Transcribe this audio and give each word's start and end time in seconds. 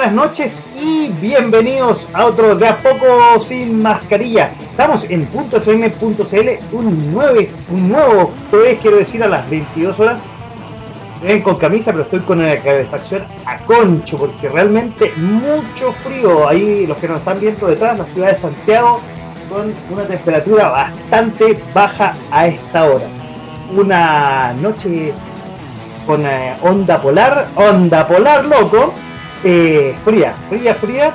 Buenas 0.00 0.14
noches 0.14 0.62
y 0.80 1.08
bienvenidos 1.08 2.06
a 2.14 2.24
otro 2.24 2.56
de 2.56 2.66
a 2.66 2.78
poco 2.78 3.38
sin 3.38 3.82
mascarilla. 3.82 4.50
Estamos 4.70 5.04
en 5.10 5.28
.fm.cl, 5.30 6.74
un, 6.74 7.12
nuevo, 7.12 7.38
un 7.68 7.88
nuevo 7.90 8.32
jueves, 8.50 8.78
quiero 8.80 8.96
decir, 8.96 9.22
a 9.22 9.28
las 9.28 9.50
22 9.50 10.00
horas. 10.00 10.22
Ven 11.22 11.42
con 11.42 11.56
camisa, 11.56 11.90
pero 11.92 12.04
estoy 12.04 12.20
con 12.20 12.42
la 12.42 12.56
calefacción 12.56 13.26
a 13.44 13.58
concho, 13.58 14.16
porque 14.16 14.48
realmente 14.48 15.12
mucho 15.18 15.92
frío. 16.02 16.48
Ahí 16.48 16.86
los 16.86 16.96
que 16.96 17.06
nos 17.06 17.18
están 17.18 17.38
viendo 17.38 17.66
detrás, 17.66 17.98
la 17.98 18.06
ciudad 18.06 18.28
de 18.30 18.36
Santiago, 18.36 19.00
con 19.50 19.74
una 19.92 20.06
temperatura 20.06 20.70
bastante 20.70 21.62
baja 21.74 22.14
a 22.30 22.46
esta 22.46 22.86
hora. 22.86 23.04
Una 23.76 24.54
noche 24.62 25.12
con 26.06 26.24
eh, 26.24 26.54
onda 26.62 26.96
polar, 26.96 27.48
onda 27.54 28.08
polar 28.08 28.46
loco, 28.46 28.94
eh, 29.44 29.94
fría, 30.04 30.34
fría, 30.48 30.74
fría. 30.74 31.12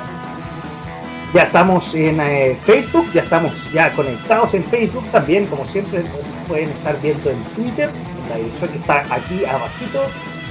Ya 1.34 1.42
estamos 1.42 1.94
en 1.94 2.20
eh, 2.20 2.58
Facebook, 2.64 3.06
ya 3.12 3.22
estamos 3.22 3.52
ya 3.72 3.92
conectados 3.92 4.54
en 4.54 4.64
Facebook 4.64 5.04
también, 5.10 5.44
como 5.46 5.64
siempre 5.64 6.02
pueden 6.48 6.70
estar 6.70 7.00
viendo 7.02 7.30
en 7.30 7.42
Twitter, 7.54 7.90
en 7.90 8.30
la 8.30 8.36
dirección 8.36 8.70
que 8.70 8.78
está 8.78 9.00
aquí 9.14 9.44
abajito, 9.44 10.02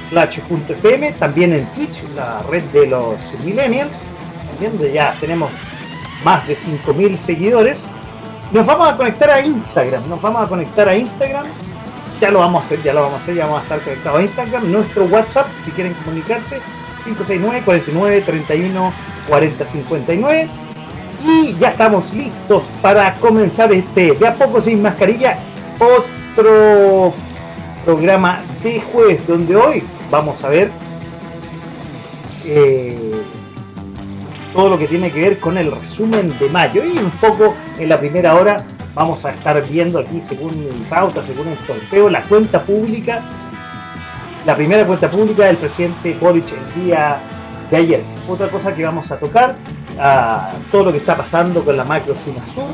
slash.fm, 0.09 1.11
también 1.13 1.53
en 1.53 1.65
Twitch, 1.73 2.03
la 2.15 2.39
red 2.49 2.63
de 2.65 2.87
los 2.87 3.17
millennials, 3.43 3.93
donde 4.59 4.91
ya 4.91 5.15
tenemos 5.19 5.49
más 6.23 6.47
de 6.47 6.55
5.000 6.55 7.17
seguidores. 7.17 7.79
Nos 8.51 8.65
vamos 8.65 8.89
a 8.89 8.97
conectar 8.97 9.29
a 9.29 9.43
Instagram, 9.43 10.07
nos 10.07 10.21
vamos 10.21 10.45
a 10.45 10.47
conectar 10.47 10.87
a 10.87 10.95
Instagram 10.95 11.45
ya 12.19 12.31
lo 12.31 12.39
vamos 12.39 12.63
a 12.63 12.65
hacer, 12.65 12.81
ya 12.81 12.93
lo 12.93 13.01
vamos 13.01 13.19
a 13.19 13.23
hacer, 13.23 13.35
ya 13.35 13.45
vamos 13.45 13.59
a 13.59 13.63
estar 13.63 13.81
conectados 13.81 14.19
a 14.19 14.23
Instagram, 14.23 14.71
nuestro 14.71 15.05
WhatsApp, 15.05 15.47
si 15.65 15.71
quieren 15.71 15.93
comunicarse, 15.93 16.61
569 17.05 17.61
49 17.63 18.21
31 18.21 18.93
40 19.29 19.65
59 19.65 20.47
y 21.25 21.53
ya 21.53 21.69
estamos 21.69 22.13
listos 22.13 22.63
para 22.81 23.13
comenzar 23.15 23.71
este 23.71 24.11
de 24.11 24.27
a 24.27 24.35
poco 24.35 24.61
sin 24.61 24.81
mascarilla 24.81 25.37
otro 25.79 27.13
programa 27.83 28.39
de 28.63 28.79
jueves 28.79 29.25
donde 29.25 29.55
hoy 29.55 29.83
vamos 30.11 30.43
a 30.43 30.49
ver 30.49 30.69
eh, 32.45 33.23
todo 34.53 34.69
lo 34.69 34.77
que 34.77 34.87
tiene 34.87 35.11
que 35.11 35.19
ver 35.19 35.39
con 35.39 35.57
el 35.57 35.71
resumen 35.71 36.33
de 36.39 36.49
mayo. 36.49 36.83
Y 36.83 36.97
un 36.97 37.11
poco 37.11 37.53
en 37.77 37.89
la 37.89 37.97
primera 37.97 38.35
hora 38.35 38.57
vamos 38.93 39.23
a 39.25 39.31
estar 39.31 39.61
viendo 39.67 39.99
aquí, 39.99 40.21
según 40.27 40.85
pauta, 40.89 41.23
según 41.25 41.49
el 41.49 41.59
sorteo, 41.59 42.09
la 42.09 42.21
cuenta 42.21 42.61
pública, 42.61 43.23
la 44.45 44.55
primera 44.55 44.85
cuenta 44.85 45.09
pública 45.09 45.45
del 45.45 45.57
presidente 45.57 46.15
Boric 46.19 46.45
el 46.51 46.85
día 46.85 47.17
de 47.71 47.77
ayer. 47.77 48.03
Otra 48.29 48.47
cosa 48.47 48.73
que 48.73 48.83
vamos 48.83 49.09
a 49.11 49.17
tocar, 49.17 49.55
todo 50.71 50.85
lo 50.85 50.91
que 50.91 50.99
está 50.99 51.15
pasando 51.15 51.63
con 51.63 51.75
la 51.75 51.83
macro 51.83 52.15
zona 52.15 52.45
sur. 52.53 52.69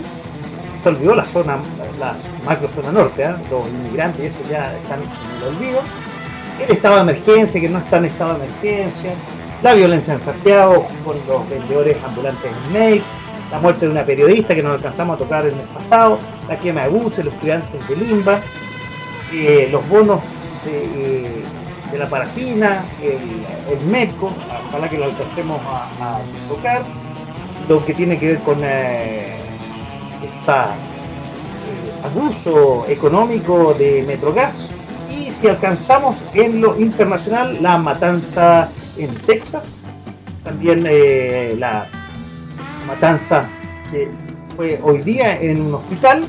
Se 0.84 0.90
olvidó 0.90 1.16
la 1.16 1.26
zona, 1.26 1.58
la, 2.00 2.16
macro 2.46 2.68
zona 2.70 2.92
norte, 2.92 3.24
¿eh? 3.24 3.36
los 3.50 3.68
inmigrantes, 3.68 4.34
eso 4.34 4.50
ya 4.50 4.76
están 4.78 5.00
en 5.00 5.38
el 5.38 5.56
olvido. 5.56 5.80
El 6.60 6.76
estado 6.76 6.96
de 6.96 7.02
emergencia, 7.02 7.62
que 7.62 7.70
no 7.70 7.80
está 7.80 7.98
en 7.98 8.06
estado 8.06 8.34
de 8.34 8.46
emergencia. 8.46 9.14
La 9.62 9.74
violencia 9.74 10.16
en 10.16 10.22
Santiago 10.22 10.88
con 11.06 11.18
los 11.28 11.48
vendedores 11.50 11.98
ambulantes 12.04 12.52
en 12.52 12.74
Ney 12.74 13.04
la 13.52 13.60
muerte 13.60 13.86
de 13.86 13.92
una 13.92 14.06
periodista 14.06 14.56
que 14.56 14.64
nos 14.64 14.76
alcanzamos 14.76 15.16
a 15.16 15.20
tocar 15.20 15.46
el 15.46 15.54
mes 15.54 15.68
pasado, 15.68 16.18
la 16.48 16.58
quema 16.58 16.84
de 16.84 16.88
buses, 16.88 17.26
los 17.26 17.34
estudiantes 17.34 17.86
de 17.86 17.96
Limba, 17.98 18.40
eh, 19.34 19.68
los 19.70 19.88
bonos 19.90 20.22
de, 20.64 21.44
la 21.98 22.08
parafina, 22.08 22.86
el, 23.02 23.46
el, 23.72 23.86
MECO, 23.86 24.32
ojalá 24.68 24.90
que 24.90 24.98
lo 24.98 25.06
alcancemos 25.06 25.60
a, 26.00 26.20
tocar, 26.48 26.82
lo 27.68 27.86
que 27.86 27.94
tiene 27.94 28.18
que 28.18 28.28
ver 28.28 28.40
con 28.40 28.60
eh, 28.64 29.36
este 30.24 30.52
abuso 32.04 32.86
económico 32.88 33.74
de 33.74 34.04
Metrogas. 34.08 34.68
Y 35.10 35.32
si 35.32 35.48
alcanzamos 35.48 36.16
en 36.34 36.62
lo 36.62 36.80
internacional 36.80 37.62
la 37.62 37.78
matanza 37.78 38.70
en 38.98 39.14
Texas, 39.26 39.76
también 40.44 40.84
la 41.60 41.88
matanza 42.88 43.48
que 43.92 44.10
fue 44.56 44.80
hoy 44.84 45.02
día 45.02 45.40
en 45.40 45.62
un 45.62 45.76
hospital. 45.76 46.26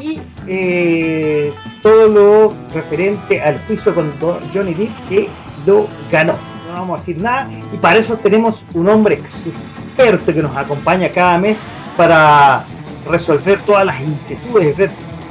Y 0.00 0.20
eh, 0.46 1.52
todo 1.88 2.06
lo 2.06 2.54
referente 2.74 3.40
al 3.40 3.58
juicio 3.66 3.94
con 3.94 4.12
Johnny 4.52 4.74
Depp 4.74 5.08
que 5.08 5.28
lo 5.66 5.88
ganó. 6.12 6.34
No 6.66 6.74
vamos 6.74 6.98
a 6.98 7.00
decir 7.00 7.22
nada 7.22 7.48
y 7.72 7.76
para 7.78 7.98
eso 7.98 8.14
tenemos 8.18 8.62
un 8.74 8.90
hombre 8.90 9.14
experto 9.14 10.34
que 10.34 10.42
nos 10.42 10.54
acompaña 10.54 11.08
cada 11.08 11.38
mes 11.38 11.56
para 11.96 12.62
resolver 13.08 13.62
todas 13.62 13.86
las 13.86 13.98
inquietudes, 14.02 14.76
ver 14.76 14.90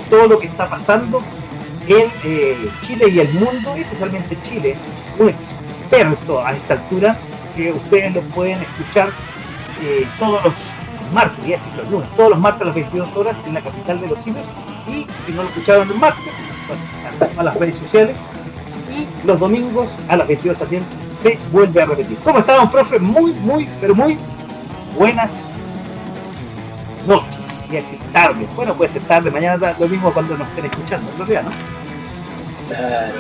todo 0.10 0.26
lo 0.26 0.40
que 0.40 0.48
está 0.48 0.68
pasando 0.68 1.20
en 1.88 2.10
eh, 2.24 2.70
Chile 2.82 3.08
y 3.08 3.20
el 3.20 3.32
mundo, 3.36 3.76
especialmente 3.76 4.36
Chile, 4.42 4.76
un 5.20 5.30
experto 5.30 6.44
a 6.44 6.54
esta 6.54 6.74
altura 6.74 7.16
que 7.56 7.72
ustedes 7.72 8.16
lo 8.16 8.22
pueden 8.34 8.58
escuchar 8.60 9.10
eh, 9.84 10.08
todos 10.18 10.44
los 10.44 10.54
martes, 11.14 11.60
los 11.78 11.92
lunes, 11.92 12.10
todos 12.18 12.32
los 12.32 12.40
martes 12.40 12.64
a 12.64 12.66
las 12.66 12.76
22 12.76 13.16
horas 13.16 13.36
en 13.46 13.54
la 13.54 13.62
capital 13.62 14.02
de 14.02 14.08
los 14.08 14.24
cines 14.24 14.44
y 14.88 15.06
si 15.26 15.32
no 15.34 15.44
lo 15.44 15.50
escucharon 15.50 15.90
el 15.90 15.98
martes, 15.98 16.34
a 17.38 17.44
las 17.44 17.56
redes 17.58 17.76
sociales 17.80 18.16
y 18.90 19.28
los 19.28 19.40
domingos 19.40 19.90
a 20.08 20.18
las 20.18 20.28
22 20.28 20.58
también 20.58 20.84
se 21.22 21.38
vuelve 21.52 21.82
a 21.82 21.86
repetir. 21.86 22.18
¿Cómo 22.24 22.40
estamos, 22.40 22.72
profe? 22.72 23.00
Muy, 23.00 23.32
muy, 23.34 23.68
pero 23.82 23.96
muy 23.96 24.18
buenas 24.98 25.30
noches. 27.08 27.36
Y 27.72 27.78
así 27.78 28.00
tarde. 28.14 28.48
Bueno, 28.56 28.74
puede 28.76 28.92
ser 28.92 29.04
tarde, 29.04 29.30
mañana 29.30 29.74
lo 29.78 29.88
mismo 29.88 30.14
cuando 30.14 30.38
nos 30.38 30.48
estén 30.50 30.66
escuchando, 30.66 31.12
¿no? 31.18 31.26
¿no? 31.26 31.52
Claro. 32.68 33.14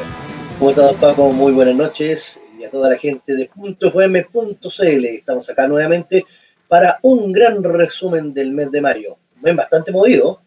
¿Cómo 0.57 0.69
estás, 0.71 0.95
Paco? 0.95 1.31
Muy 1.31 1.51
buenas 1.51 1.75
noches 1.75 2.39
y 2.57 2.63
a 2.63 2.71
toda 2.71 2.89
la 2.89 2.97
gente 2.97 3.33
de 3.33 3.49
.fm.cl. 3.53 5.05
Estamos 5.05 5.49
acá 5.49 5.67
nuevamente 5.67 6.25
para 6.67 6.97
un 7.01 7.31
gran 7.31 7.63
resumen 7.63 8.33
del 8.33 8.51
mes 8.51 8.71
de 8.71 8.81
mayo. 8.81 9.17
Ven 9.41 9.55
bastante 9.55 9.91
movido. 9.91 10.41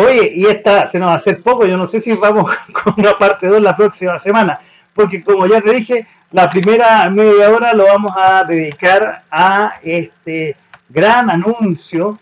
Oye, 0.00 0.30
y 0.32 0.46
esta 0.46 0.88
se 0.88 0.96
nos 1.00 1.08
va 1.08 1.14
a 1.14 1.16
hacer 1.16 1.42
poco, 1.42 1.66
yo 1.66 1.76
no 1.76 1.88
sé 1.88 2.00
si 2.00 2.12
vamos 2.12 2.48
con 2.84 2.94
una 2.98 3.18
parte 3.18 3.48
2 3.48 3.60
la 3.60 3.74
próxima 3.76 4.16
semana, 4.20 4.60
porque 4.94 5.24
como 5.24 5.44
ya 5.48 5.60
te 5.60 5.72
dije, 5.72 6.06
la 6.30 6.48
primera 6.48 7.10
media 7.10 7.50
hora 7.50 7.74
lo 7.74 7.82
vamos 7.86 8.12
a 8.16 8.44
dedicar 8.44 9.24
a 9.28 9.74
este 9.82 10.54
gran 10.88 11.28
anuncio 11.28 12.16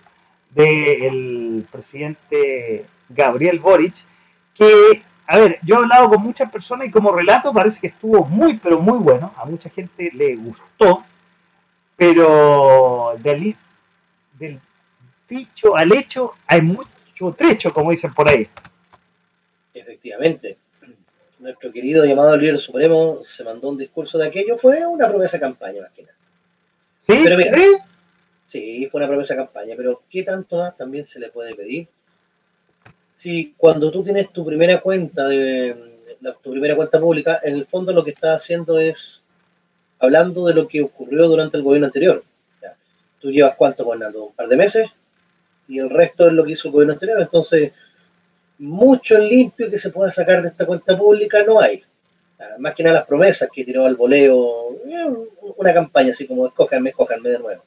del 0.54 1.66
presidente 1.70 2.86
Gabriel 3.10 3.58
Boric, 3.58 3.96
que, 4.54 5.02
a 5.26 5.36
ver, 5.36 5.58
yo 5.62 5.74
he 5.74 5.78
hablado 5.80 6.08
con 6.08 6.22
muchas 6.22 6.50
personas 6.50 6.88
y 6.88 6.90
como 6.90 7.12
relato 7.12 7.52
parece 7.52 7.78
que 7.78 7.88
estuvo 7.88 8.24
muy, 8.24 8.56
pero 8.56 8.80
muy 8.80 8.96
bueno, 8.96 9.34
a 9.36 9.44
mucha 9.44 9.68
gente 9.68 10.10
le 10.14 10.34
gustó, 10.36 11.02
pero 11.94 13.16
del, 13.18 13.54
del 14.38 14.60
dicho 15.28 15.76
al 15.76 15.92
hecho 15.92 16.32
hay 16.46 16.62
mucho 16.62 16.95
trecho, 17.36 17.72
como 17.72 17.90
dicen 17.90 18.12
por 18.14 18.28
ahí. 18.28 18.46
Efectivamente. 19.74 20.56
Nuestro 21.38 21.70
querido 21.70 22.04
llamado 22.04 22.36
líder 22.36 22.58
supremo 22.58 23.20
se 23.24 23.44
mandó 23.44 23.68
un 23.68 23.78
discurso 23.78 24.16
de 24.16 24.26
aquello, 24.26 24.56
fue 24.56 24.86
una 24.86 25.08
promesa 25.08 25.38
campaña 25.38 25.82
más 25.82 25.92
que 25.92 26.02
nada. 26.02 26.14
¿Sí? 27.02 27.20
Pero 27.22 27.36
mira, 27.36 27.56
sí, 28.46 28.88
fue 28.90 29.00
una 29.00 29.08
promesa 29.08 29.36
campaña, 29.36 29.74
pero 29.76 30.02
¿qué 30.10 30.22
tanto 30.22 30.56
más 30.56 30.76
también 30.76 31.06
se 31.06 31.18
le 31.18 31.28
puede 31.28 31.54
pedir? 31.54 31.88
Si 33.14 33.54
cuando 33.56 33.90
tú 33.90 34.02
tienes 34.02 34.32
tu 34.32 34.44
primera 34.44 34.80
cuenta 34.80 35.28
de 35.28 35.76
tu 36.42 36.50
primera 36.50 36.74
cuenta 36.74 36.98
pública, 36.98 37.40
en 37.42 37.54
el 37.54 37.66
fondo 37.66 37.92
lo 37.92 38.02
que 38.02 38.10
estás 38.10 38.42
haciendo 38.42 38.78
es 38.80 39.22
hablando 39.98 40.46
de 40.46 40.54
lo 40.54 40.66
que 40.66 40.82
ocurrió 40.82 41.28
durante 41.28 41.56
el 41.56 41.62
gobierno 41.62 41.86
anterior. 41.86 42.22
Tú 43.20 43.30
llevas 43.30 43.56
cuánto 43.56 43.84
gobernando, 43.84 44.24
un 44.24 44.34
par 44.34 44.48
de 44.48 44.56
meses, 44.56 44.90
y 45.68 45.78
el 45.78 45.90
resto 45.90 46.26
es 46.26 46.32
lo 46.32 46.44
que 46.44 46.52
hizo 46.52 46.68
el 46.68 46.72
gobierno 46.72 46.94
anterior. 46.94 47.20
Entonces, 47.20 47.72
mucho 48.58 49.18
limpio 49.18 49.70
que 49.70 49.78
se 49.78 49.90
pueda 49.90 50.12
sacar 50.12 50.42
de 50.42 50.48
esta 50.48 50.66
cuenta 50.66 50.96
pública 50.96 51.42
no 51.46 51.60
hay. 51.60 51.82
Más 52.58 52.74
que 52.74 52.82
nada 52.82 52.96
las 52.96 53.06
promesas 53.06 53.48
que 53.52 53.64
tiró 53.64 53.86
al 53.86 53.96
voleo, 53.96 54.72
eh, 54.86 55.06
una 55.56 55.72
campaña 55.72 56.12
así 56.12 56.26
como 56.26 56.46
escójanme, 56.46 56.90
escójanme 56.90 57.30
de 57.30 57.38
nuevo. 57.38 57.62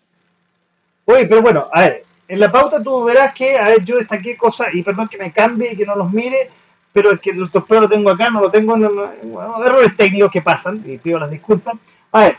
Oye, 1.05 1.25
pero 1.25 1.41
bueno, 1.41 1.67
a 1.71 1.81
ver, 1.81 2.03
en 2.27 2.39
la 2.39 2.51
pauta 2.51 2.81
tú 2.81 3.03
verás 3.03 3.33
que, 3.33 3.57
a 3.57 3.69
ver, 3.69 3.83
yo 3.83 3.97
destaqué 3.97 4.37
cosas, 4.37 4.67
y 4.73 4.83
perdón 4.83 5.07
que 5.07 5.17
me 5.17 5.31
cambie 5.31 5.73
y 5.73 5.75
que 5.75 5.85
no 5.85 5.95
los 5.95 6.11
mire, 6.11 6.49
pero 6.93 7.11
es 7.11 7.19
que 7.19 7.31
el 7.31 7.49
trofeo 7.49 7.81
lo 7.81 7.89
tengo 7.89 8.11
acá, 8.11 8.29
no 8.29 8.41
lo 8.41 8.51
tengo, 8.51 8.77
no, 8.77 9.65
errores 9.65 9.97
técnicos 9.97 10.31
que 10.31 10.43
pasan, 10.43 10.83
y 10.85 10.99
pido 10.99 11.17
las 11.17 11.31
disculpas. 11.31 11.75
A 12.11 12.25
ver, 12.25 12.35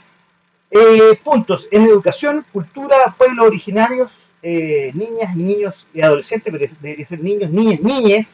eh, 0.70 1.18
puntos 1.24 1.66
en 1.72 1.84
educación, 1.84 2.44
cultura, 2.52 3.12
pueblos 3.18 3.46
originarios, 3.46 4.10
eh, 4.42 4.90
niñas 4.94 5.36
y 5.36 5.42
niños 5.42 5.86
y 5.92 6.00
adolescentes, 6.00 6.52
pero 6.52 6.72
debería 6.80 7.06
ser 7.06 7.20
niños, 7.20 7.50
niñas, 7.50 7.80
niñes, 7.80 8.28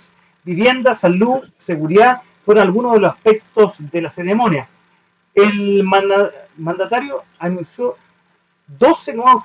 vivienda, 0.45 0.95
salud, 0.95 1.45
seguridad, 1.63 2.23
fueron 2.45 2.65
algunos 2.65 2.93
de 2.95 3.01
los 3.01 3.13
aspectos 3.13 3.75
de 3.79 4.01
la 4.03 4.11
ceremonia. 4.13 4.69
El 5.35 5.83
mandatario 6.57 7.25
anunció 7.39 7.97
12 8.67 9.15
nuevos 9.15 9.45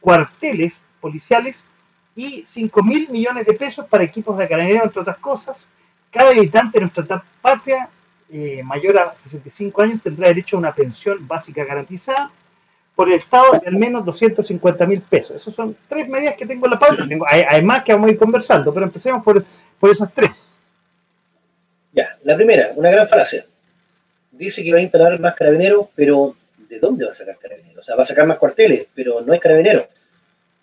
cuarteles 0.00 0.82
policiales 1.00 1.64
y 2.16 2.44
5 2.46 2.82
mil 2.82 3.08
millones 3.10 3.46
de 3.46 3.52
pesos 3.52 3.86
para 3.86 4.04
equipos 4.04 4.36
de 4.38 4.48
carabineros, 4.48 4.86
entre 4.86 5.02
otras 5.02 5.18
cosas. 5.18 5.66
Cada 6.10 6.30
habitante 6.30 6.78
de 6.78 6.86
nuestra 6.86 7.22
patria 7.40 7.88
eh, 8.28 8.62
mayor 8.64 8.98
a 8.98 9.14
65 9.22 9.82
años 9.82 10.02
tendrá 10.02 10.28
derecho 10.28 10.56
a 10.56 10.60
una 10.60 10.74
pensión 10.74 11.26
básica 11.28 11.64
garantizada 11.64 12.30
por 12.96 13.08
el 13.08 13.18
Estado 13.18 13.52
de 13.52 13.68
al 13.68 13.76
menos 13.76 14.04
250 14.06 14.86
mil 14.86 15.02
pesos. 15.02 15.36
Esas 15.36 15.54
son 15.54 15.76
tres 15.86 16.08
medidas 16.08 16.34
que 16.34 16.46
tengo 16.46 16.64
en 16.66 16.72
la 16.72 16.78
pauta. 16.78 17.06
Tengo, 17.06 17.26
hay, 17.28 17.62
más 17.62 17.84
que 17.84 17.92
vamos 17.92 18.08
a 18.08 18.12
ir 18.12 18.18
conversando, 18.18 18.72
pero 18.72 18.86
empecemos 18.86 19.22
por, 19.22 19.44
por 19.78 19.90
esas 19.90 20.12
tres. 20.14 20.54
Ya, 21.92 22.16
la 22.24 22.34
primera, 22.34 22.72
una 22.74 22.90
gran 22.90 23.06
frase. 23.06 23.44
Dice 24.32 24.64
que 24.64 24.72
va 24.72 24.78
a 24.78 24.82
instalar 24.82 25.20
más 25.20 25.34
carabineros, 25.34 25.88
pero 25.94 26.34
¿de 26.68 26.78
dónde 26.78 27.04
va 27.04 27.12
a 27.12 27.14
sacar 27.14 27.36
carabineros? 27.36 27.82
O 27.82 27.84
sea, 27.84 27.96
va 27.96 28.02
a 28.02 28.06
sacar 28.06 28.26
más 28.26 28.38
cuarteles, 28.38 28.86
pero 28.94 29.20
no 29.20 29.32
hay 29.34 29.40
carabineros. 29.40 29.86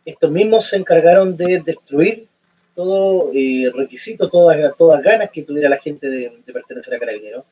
Estos 0.04 0.32
mismos 0.32 0.68
se 0.68 0.78
encargaron 0.78 1.38
de 1.38 1.62
destruir 1.64 2.28
todo 2.74 3.30
eh, 3.34 3.72
requisito, 3.74 4.28
todas, 4.28 4.76
todas 4.76 5.04
ganas 5.04 5.30
que 5.30 5.44
tuviera 5.44 5.70
la 5.70 5.78
gente 5.78 6.10
de, 6.10 6.42
de 6.44 6.54
pertenecer 6.54 6.96
a 6.96 7.00
carabineros. 7.00 7.46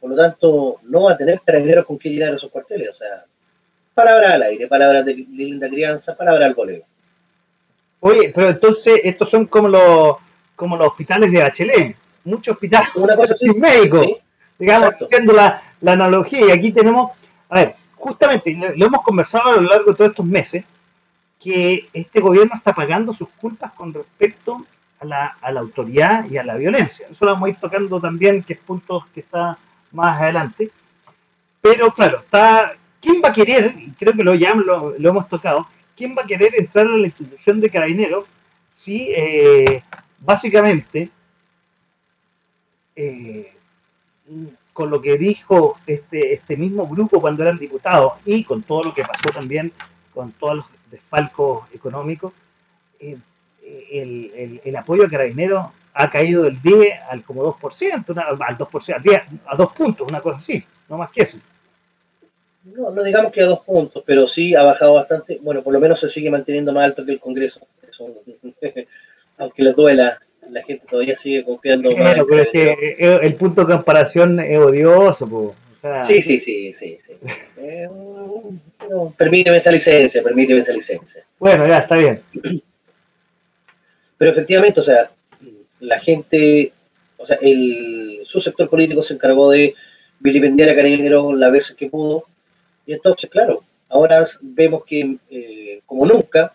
Por 0.00 0.10
lo 0.10 0.16
tanto, 0.16 0.76
no 0.84 1.02
va 1.02 1.12
a 1.12 1.16
tener 1.18 1.38
carabineros 1.44 1.84
con 1.84 1.98
qué 1.98 2.08
llenar 2.08 2.34
esos 2.34 2.50
cuarteles. 2.50 2.90
O 2.90 2.94
sea, 2.94 3.24
palabras 3.96 4.34
al 4.34 4.42
aire, 4.42 4.66
palabras 4.66 5.06
de 5.06 5.14
linda 5.14 5.68
crianza, 5.70 6.14
palabras 6.14 6.48
al 6.50 6.54
voleo. 6.54 6.82
Oye, 8.00 8.30
pero 8.34 8.50
entonces 8.50 9.00
estos 9.02 9.30
son 9.30 9.46
como 9.46 9.68
los 9.68 10.16
como 10.54 10.76
los 10.76 10.88
hospitales 10.88 11.32
de 11.32 11.42
Bachelet, 11.42 11.96
muchos 12.24 12.54
hospitales 12.54 12.90
Una 12.94 13.16
cosa 13.16 13.34
sin 13.38 13.58
médicos, 13.58 14.06
digamos, 14.58 14.94
haciendo 15.00 15.32
la, 15.32 15.62
analogía. 15.84 16.46
Y 16.46 16.50
aquí 16.50 16.72
tenemos, 16.72 17.12
a 17.48 17.54
ver, 17.60 17.74
justamente 17.96 18.54
lo 18.76 18.86
hemos 18.86 19.02
conversado 19.02 19.48
a 19.48 19.56
lo 19.56 19.62
largo 19.62 19.90
de 19.90 19.96
todos 19.96 20.10
estos 20.10 20.26
meses, 20.26 20.64
que 21.40 21.88
este 21.92 22.20
gobierno 22.20 22.54
está 22.54 22.74
pagando 22.74 23.14
sus 23.14 23.28
culpas 23.30 23.72
con 23.72 23.94
respecto 23.94 24.66
a 25.00 25.04
la, 25.06 25.36
a 25.40 25.52
la 25.52 25.60
autoridad 25.60 26.28
y 26.28 26.36
a 26.36 26.44
la 26.44 26.56
violencia. 26.56 27.06
Eso 27.10 27.24
lo 27.24 27.32
vamos 27.32 27.46
a 27.46 27.50
ir 27.50 27.56
tocando 27.56 27.98
también, 27.98 28.42
que 28.42 28.54
es 28.54 28.58
punto 28.58 29.06
que 29.14 29.20
está 29.20 29.56
más 29.92 30.20
adelante. 30.20 30.70
Pero 31.62 31.92
claro, 31.92 32.18
está 32.18 32.74
¿quién 33.06 33.22
va 33.24 33.28
a 33.28 33.32
querer, 33.32 33.72
creo 33.96 34.12
que 34.14 34.24
lo, 34.24 34.34
ya 34.34 34.52
lo, 34.54 34.96
hemos 34.98 35.28
tocado, 35.28 35.68
quién 35.96 36.16
va 36.18 36.22
a 36.22 36.26
querer 36.26 36.52
entrar 36.56 36.86
a 36.86 36.96
la 36.96 37.06
institución 37.06 37.60
de 37.60 37.70
carabineros 37.70 38.24
si 38.74 39.12
eh, 39.16 39.84
básicamente 40.18 41.08
eh, 42.96 43.52
con 44.72 44.90
lo 44.90 45.00
que 45.00 45.16
dijo 45.16 45.78
este, 45.86 46.32
este 46.32 46.56
mismo 46.56 46.88
grupo 46.88 47.20
cuando 47.20 47.44
eran 47.44 47.58
diputados 47.58 48.14
y 48.24 48.42
con 48.42 48.64
todo 48.64 48.82
lo 48.82 48.94
que 48.94 49.04
pasó 49.04 49.30
también 49.32 49.72
con 50.12 50.32
todos 50.32 50.56
los 50.56 50.66
desfalcos 50.90 51.68
económicos, 51.72 52.32
eh, 52.98 53.16
el, 53.92 54.60
el, 54.64 54.76
apoyo 54.76 55.04
a 55.04 55.08
carabineros 55.08 55.66
ha 55.94 56.10
caído 56.10 56.42
del 56.42 56.60
10 56.60 57.02
al 57.08 57.22
como 57.22 57.44
2%, 57.56 58.18
al 58.18 58.58
2%, 58.58 58.94
al 58.94 59.02
10, 59.02 59.22
a 59.46 59.56
2 59.56 59.72
puntos, 59.72 60.08
una 60.08 60.20
cosa 60.20 60.38
así, 60.38 60.64
no 60.88 60.98
más 60.98 61.10
que 61.12 61.22
eso 61.22 61.38
no, 62.74 62.90
no 62.90 63.02
digamos 63.02 63.32
que 63.32 63.42
a 63.42 63.46
dos 63.46 63.60
puntos, 63.60 64.02
pero 64.06 64.26
sí 64.26 64.54
ha 64.54 64.62
bajado 64.62 64.94
bastante. 64.94 65.38
Bueno, 65.42 65.62
por 65.62 65.72
lo 65.72 65.80
menos 65.80 66.00
se 66.00 66.10
sigue 66.10 66.30
manteniendo 66.30 66.72
más 66.72 66.84
alto 66.84 67.04
que 67.04 67.12
el 67.12 67.20
Congreso. 67.20 67.60
aunque 69.38 69.62
le 69.62 69.72
duela, 69.72 70.18
la 70.50 70.62
gente 70.62 70.86
todavía 70.88 71.16
sigue 71.16 71.44
confiando 71.44 71.90
pero 71.94 72.40
es 72.40 72.48
que 72.48 72.96
el 72.98 73.34
punto 73.34 73.64
de 73.64 73.74
comparación 73.74 74.40
es 74.40 74.58
odioso. 74.58 75.54
sí, 76.04 76.22
sí, 76.22 76.40
sí, 76.40 76.74
sí. 76.74 76.98
Eh, 77.58 77.88
permíteme 79.16 79.56
esa 79.56 79.72
licencia, 79.72 80.22
permíteme 80.22 80.60
esa 80.60 80.72
licencia. 80.72 81.24
Bueno, 81.38 81.66
ya, 81.66 81.78
está 81.78 81.96
bien. 81.96 82.20
Pero 84.18 84.30
efectivamente, 84.30 84.80
o 84.80 84.84
sea, 84.84 85.10
la 85.80 85.98
gente, 85.98 86.72
o 87.16 87.26
sea, 87.26 87.38
el, 87.40 88.20
su 88.24 88.40
sector 88.40 88.68
político 88.68 89.02
se 89.02 89.14
encargó 89.14 89.50
de 89.50 89.74
vilipendiar 90.20 90.68
a 90.68 90.76
Carabineros 90.76 91.34
la 91.36 91.50
vez 91.50 91.72
que 91.72 91.88
pudo, 91.88 92.24
y 92.86 92.92
entonces, 92.92 93.28
claro, 93.28 93.64
ahora 93.88 94.26
vemos 94.40 94.84
que, 94.84 95.18
eh, 95.30 95.80
como 95.84 96.06
nunca, 96.06 96.52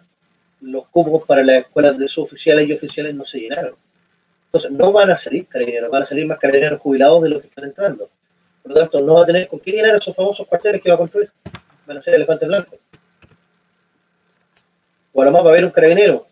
los 0.62 0.88
cupos 0.88 1.25
para 1.28 1.44
las 1.44 1.66
escuelas 1.66 1.98
de 1.98 2.07
suboficiales 2.07 2.69
y 2.69 2.74
oficiales 2.74 3.13
no 3.13 3.25
se 3.25 3.39
llenaron. 3.39 3.75
Entonces, 4.45 4.72
no 4.72 4.92
van 4.92 5.12
a 5.12 5.18
salir 5.18 5.45
carabineros, 5.48 5.92
van 5.92 6.04
a 6.04 6.06
salir 6.06 6.25
más 6.25 6.39
carabineros 6.39 6.80
jubilados 6.80 7.24
de 7.24 7.30
los 7.30 7.42
que 7.42 7.48
están 7.48 7.66
entrando. 7.66 8.10
Por 8.63 8.72
lo 8.72 8.80
tanto, 8.80 9.01
no 9.01 9.16
va 9.16 9.24
a 9.24 9.25
tener 9.25 9.48
con 9.48 9.60
qué 9.60 9.72
llenar 9.72 9.95
esos 9.95 10.16
famosos 10.16 10.48
cuarteles 10.48 10.81
que 10.81 10.89
va 10.89 10.95
a 10.95 11.00
construir. 11.00 11.30
Van 11.86 11.98
a 11.98 12.01
ser 12.01 12.16
elefantes 12.16 12.48
blancos. 12.48 12.80
O 15.13 15.22
a 15.22 15.25
lo 15.25 15.31
más 15.31 15.44
va 15.44 15.48
a 15.48 15.51
haber 15.51 15.66
un 15.66 15.72
carabinero. 15.72 16.28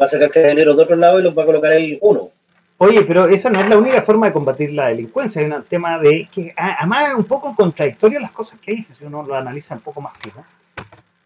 Va 0.00 0.06
a 0.06 0.08
sacar 0.08 0.30
carabineros 0.30 0.76
de 0.76 0.82
otro 0.82 0.96
lado 0.96 1.20
y 1.20 1.22
los 1.22 1.36
va 1.36 1.42
a 1.42 1.46
colocar 1.46 1.72
ahí 1.72 1.98
uno. 2.00 2.30
Oye, 2.78 3.02
pero 3.02 3.26
esa 3.26 3.48
no 3.48 3.60
es 3.60 3.68
la 3.70 3.78
única 3.78 4.02
forma 4.02 4.26
de 4.26 4.34
combatir 4.34 4.72
la 4.72 4.88
delincuencia. 4.88 5.40
Hay 5.40 5.50
un 5.50 5.62
tema 5.64 5.98
de 5.98 6.28
que, 6.30 6.52
además, 6.56 7.08
es 7.08 7.14
un 7.14 7.24
poco 7.24 7.54
contradictorio 7.54 8.20
las 8.20 8.32
cosas 8.32 8.58
que 8.60 8.72
dice, 8.72 8.94
si 8.94 9.04
uno 9.04 9.22
lo 9.22 9.34
analiza 9.34 9.74
un 9.74 9.80
poco 9.80 10.02
más 10.02 10.12
fijo. 10.18 10.44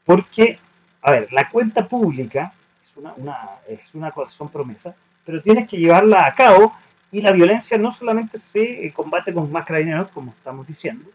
Porque, 0.05 0.59
a 1.03 1.11
ver, 1.11 1.33
la 1.33 1.49
cuenta 1.49 1.89
pública 1.89 2.53
es 2.85 2.97
una, 2.97 3.13
una, 3.17 3.39
es 3.69 3.81
una 3.95 4.13
son 4.29 4.49
promesas, 4.49 4.95
pero 5.25 5.43
tienes 5.43 5.69
que 5.69 5.77
llevarla 5.77 6.25
a 6.25 6.35
cabo 6.35 6.73
y 7.11 7.21
la 7.21 7.33
violencia 7.33 7.77
no 7.79 7.93
solamente 7.93 8.39
se 8.39 8.87
eh, 8.87 8.93
combate 8.93 9.35
con 9.35 9.51
más 9.51 9.65
carabineros, 9.65 10.09
como 10.11 10.31
estamos 10.31 10.67
diciendo, 10.69 11.11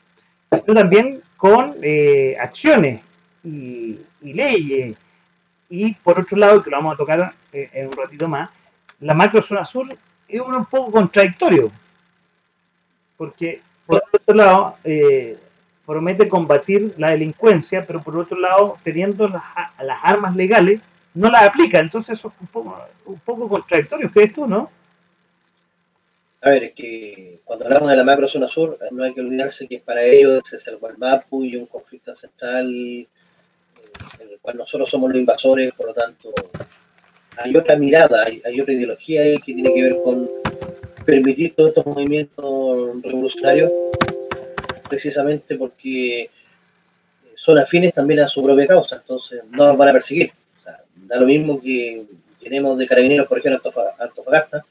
sino 0.51 0.73
también 0.73 1.21
con 1.37 1.75
eh, 1.81 2.35
acciones 2.39 3.01
y, 3.41 3.99
leyes. 4.21 4.97
Y 5.69 5.93
por 5.93 6.19
otro 6.19 6.37
lado, 6.37 6.61
que 6.61 6.69
lo 6.69 6.77
vamos 6.77 6.95
a 6.95 6.97
tocar 6.97 7.33
eh, 7.53 7.69
en 7.71 7.87
un 7.87 7.95
ratito 7.95 8.27
más, 8.27 8.49
la 8.99 9.13
macro 9.13 9.41
zona 9.41 9.61
azul 9.61 9.97
es 10.27 10.41
un 10.41 10.65
poco 10.65 10.91
contradictorio, 10.91 11.71
porque 13.17 13.61
por 13.85 14.03
otro 14.11 14.35
lado 14.35 14.77
eh, 14.83 15.37
promete 15.85 16.27
combatir 16.27 16.93
la 16.97 17.11
delincuencia, 17.11 17.85
pero 17.85 18.01
por 18.01 18.17
otro 18.17 18.37
lado, 18.39 18.77
teniendo 18.83 19.27
las, 19.27 19.43
las 19.81 19.99
armas 20.03 20.35
legales, 20.35 20.81
no 21.13 21.29
las 21.29 21.43
aplica. 21.43 21.79
Entonces 21.79 22.17
eso 22.19 22.29
es 22.29 22.41
un 22.41 22.47
poco, 22.47 22.77
un 23.05 23.19
poco 23.19 23.47
contradictorio, 23.47 24.11
¿crees 24.11 24.33
tú, 24.33 24.47
no? 24.47 24.69
A 26.41 26.49
ver, 26.51 26.65
es 26.65 26.73
que 26.73 27.39
cuando 27.43 27.65
hablamos 27.65 27.89
de 27.89 27.95
la 27.95 28.03
macro 28.03 28.27
zona 28.27 28.47
sur, 28.47 28.77
no 28.91 29.03
hay 29.03 29.13
que 29.13 29.21
olvidarse 29.21 29.67
que 29.67 29.79
para 29.79 30.03
ellos 30.03 30.41
es 30.53 30.67
el 30.67 30.77
Gualmapu 30.77 31.43
y 31.43 31.55
un 31.55 31.65
conflicto 31.65 32.15
central 32.15 32.71
eh, 32.71 33.07
en 34.19 34.29
el 34.29 34.39
cual 34.39 34.57
nosotros 34.57 34.89
somos 34.89 35.09
los 35.09 35.19
invasores, 35.19 35.73
por 35.73 35.87
lo 35.87 35.93
tanto, 35.93 36.31
hay 37.37 37.55
otra 37.55 37.75
mirada, 37.75 38.23
hay, 38.23 38.61
otra 38.61 38.73
ideología 38.73 39.23
ahí 39.23 39.37
que 39.37 39.53
tiene 39.53 39.73
que 39.73 39.83
ver 39.83 39.97
con 40.03 40.29
permitir 41.05 41.53
todos 41.53 41.69
estos 41.69 41.85
movimientos 41.85 43.01
revolucionarios, 43.03 43.71
precisamente 44.89 45.55
porque 45.55 46.29
son 47.35 47.59
afines 47.59 47.93
también 47.93 48.21
a 48.21 48.27
su 48.27 48.43
propia 48.43 48.67
causa, 48.67 48.97
entonces 48.97 49.43
no 49.51 49.67
nos 49.67 49.77
van 49.77 49.89
a 49.89 49.93
perseguir. 49.93 50.31
da 50.95 51.19
lo 51.19 51.27
mismo 51.27 51.61
que 51.61 52.03
tenemos 52.41 52.77
de 52.77 52.87
carabineros, 52.87 53.27
por 53.27 53.39
ejemplo, 53.39 53.71
Antofagasta, 53.99 54.65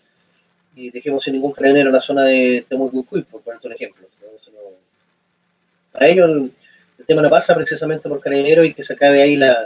y 0.74 0.90
dejemos 0.90 1.22
sin 1.22 1.34
ningún 1.34 1.52
carabinero 1.52 1.90
en 1.90 1.94
la 1.94 2.00
zona 2.00 2.24
de 2.24 2.64
Temucucuy, 2.68 3.22
por 3.22 3.42
poner 3.42 3.60
un 3.62 3.72
ejemplo. 3.72 4.08
para 5.92 6.08
ellos 6.08 6.28
el, 6.28 6.52
el, 6.98 7.06
tema 7.06 7.22
no 7.22 7.30
pasa 7.30 7.54
precisamente 7.54 8.08
por 8.08 8.20
carabineros 8.20 8.66
y 8.66 8.74
que 8.74 8.82
se 8.82 8.94
acabe 8.94 9.22
ahí 9.22 9.36
la, 9.36 9.56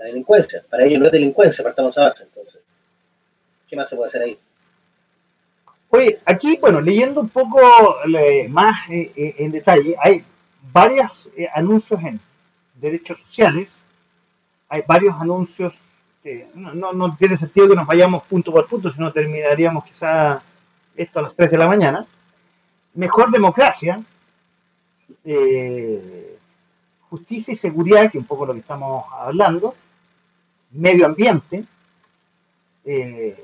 la 0.00 0.06
delincuencia. 0.06 0.62
Para 0.68 0.84
ellos 0.84 0.98
no 0.98 1.06
es 1.06 1.12
delincuencia, 1.12 1.62
partamos 1.62 1.96
a 1.98 2.04
base. 2.04 2.24
Entonces, 2.24 2.60
¿qué 3.68 3.76
más 3.76 3.88
se 3.88 3.96
puede 3.96 4.08
hacer 4.08 4.22
ahí? 4.22 4.38
Oye, 5.90 6.18
aquí, 6.24 6.56
bueno, 6.60 6.80
leyendo 6.80 7.20
un 7.20 7.28
poco 7.28 7.60
más 8.48 8.88
eh, 8.88 9.12
eh, 9.14 9.34
en 9.38 9.52
detalle, 9.52 9.94
hay 10.00 10.24
varios 10.72 11.28
eh, 11.36 11.48
anuncios 11.52 12.02
en 12.02 12.18
derechos 12.76 13.20
sociales, 13.20 13.68
hay 14.68 14.82
varios 14.86 15.14
anuncios 15.20 15.74
no, 16.54 16.92
no, 16.92 17.16
tiene 17.16 17.34
sentido 17.34 17.70
que 17.70 17.74
nos 17.74 17.86
vayamos 17.86 18.24
punto 18.24 18.52
por 18.52 18.68
punto, 18.68 18.92
si 18.92 19.00
no 19.00 19.10
terminaríamos 19.10 19.86
quizá 19.86 20.42
esto 20.94 21.18
a 21.18 21.22
las 21.22 21.34
3 21.34 21.50
de 21.50 21.56
la 21.56 21.66
mañana. 21.66 22.04
Mejor 22.92 23.30
democracia, 23.30 24.02
justicia 27.08 27.52
y 27.52 27.56
seguridad, 27.56 28.10
que 28.12 28.18
un 28.18 28.26
poco 28.26 28.44
lo 28.44 28.52
que 28.52 28.58
estamos 28.58 29.06
hablando, 29.18 29.74
medio 30.70 31.06
ambiente, 31.06 31.64
eh, 32.84 33.36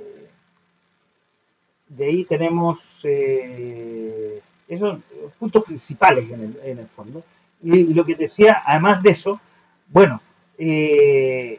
de 1.88 2.04
ahí 2.04 2.24
tenemos 2.24 2.78
eh, 3.04 4.40
esos 4.68 4.98
puntos 5.38 5.64
principales 5.64 6.28
en 6.30 6.78
el, 6.78 6.86
fondo. 6.88 7.22
Y, 7.62 7.94
lo 7.94 8.04
que 8.04 8.14
decía, 8.14 8.62
además 8.64 9.02
de 9.02 9.10
eso, 9.10 9.40
bueno, 9.88 10.20
eh, 10.58 11.58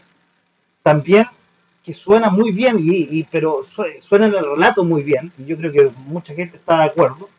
también 0.84 1.26
que 1.84 1.94
suena 1.94 2.30
muy 2.30 2.52
bien, 2.52 2.78
y, 2.80 3.24
pero 3.24 3.66
suena 4.02 4.28
en 4.28 4.36
el 4.36 4.46
relato 4.46 4.84
muy 4.84 5.04
bien, 5.04 5.32
y 5.38 5.46
yo 5.46 5.58
creo 5.58 5.72
que 5.72 5.90
mucha 6.06 6.34
gente 6.34 6.58
está 6.58 6.80
de 6.80 6.84
acuerdo, 6.86 7.30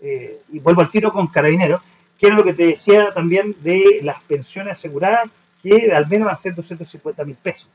y 0.00 0.58
vuelvo 0.58 0.80
al 0.80 0.90
tiro 0.90 1.12
con 1.12 1.28
Carabineros, 1.28 1.80
que 2.18 2.26
era 2.26 2.34
lo 2.34 2.42
que 2.42 2.54
te 2.54 2.66
decía 2.66 3.12
también 3.14 3.54
de 3.60 4.00
las 4.02 4.20
pensiones 4.22 4.72
aseguradas, 4.72 5.30
que 5.66 5.92
al 5.92 6.08
menos 6.08 6.40
ser 6.40 6.54
250 6.54 7.24
mil 7.24 7.36
pesos. 7.36 7.68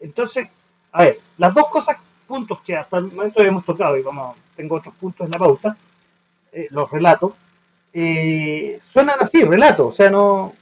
Entonces, 0.00 0.48
a 0.92 1.02
ver, 1.02 1.18
las 1.38 1.54
dos 1.54 1.68
cosas, 1.68 1.96
puntos 2.26 2.60
que 2.62 2.76
hasta 2.76 2.98
el 2.98 3.04
momento 3.04 3.42
hemos 3.42 3.64
tocado, 3.64 3.96
y 3.96 4.02
como 4.02 4.36
tengo 4.54 4.76
otros 4.76 4.94
puntos 4.94 5.26
en 5.26 5.32
la 5.32 5.38
pauta, 5.38 5.76
eh, 6.52 6.68
los 6.70 6.90
relatos, 6.90 7.32
eh, 7.92 8.78
suenan 8.92 9.16
así, 9.20 9.44
relatos, 9.44 9.92
o 9.92 9.94
sea, 9.94 10.10
no 10.10 10.52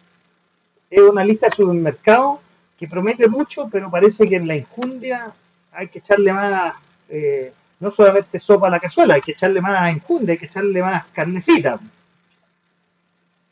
es 0.90 1.00
una 1.00 1.25
lista 1.25 1.47
de 1.47 1.56
supermercado 1.56 2.40
que 2.78 2.88
promete 2.88 3.28
mucho, 3.28 3.68
pero 3.71 3.90
parece 3.90 4.28
que 4.28 4.37
en 4.37 4.47
la 4.47 4.56
injundia 4.56 5.33
hay 5.73 5.88
que 5.88 5.99
echarle 5.99 6.33
más, 6.33 6.75
eh, 7.09 7.52
no 7.80 7.90
solamente 7.90 8.38
sopa 8.40 8.68
a 8.68 8.71
la 8.71 8.80
cazuela, 8.80 9.14
hay 9.14 9.23
que 9.23 9.33
echarle 9.33 9.61
más 9.61 9.94
injundia, 9.94 10.33
hay 10.33 10.38
que 10.38 10.47
echarle 10.47 10.83
más 10.83 11.06
carnecita. 11.06 11.78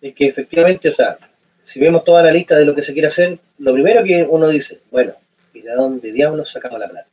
Es 0.01 0.15
que 0.15 0.27
efectivamente, 0.27 0.89
o 0.89 0.95
sea, 0.95 1.17
si 1.63 1.81
vemos 1.81 2.05
toda 2.05 2.23
la 2.23 2.33
lista 2.33 2.57
de 2.57 2.65
lo 2.65 2.75
que 2.75 2.83
se 2.83 2.93
quiere 2.93 3.09
hacer, 3.09 3.39
lo 3.59 3.73
primero 3.73 4.03
que 4.05 4.27
uno 4.29 4.49
dice, 4.49 4.81
bueno, 4.91 5.13
¿y 5.55 5.63
de 5.63 5.73
dónde 5.75 6.13
diablos 6.13 6.51
sacamos 6.51 6.79
la 6.79 6.89
plata? 6.89 7.09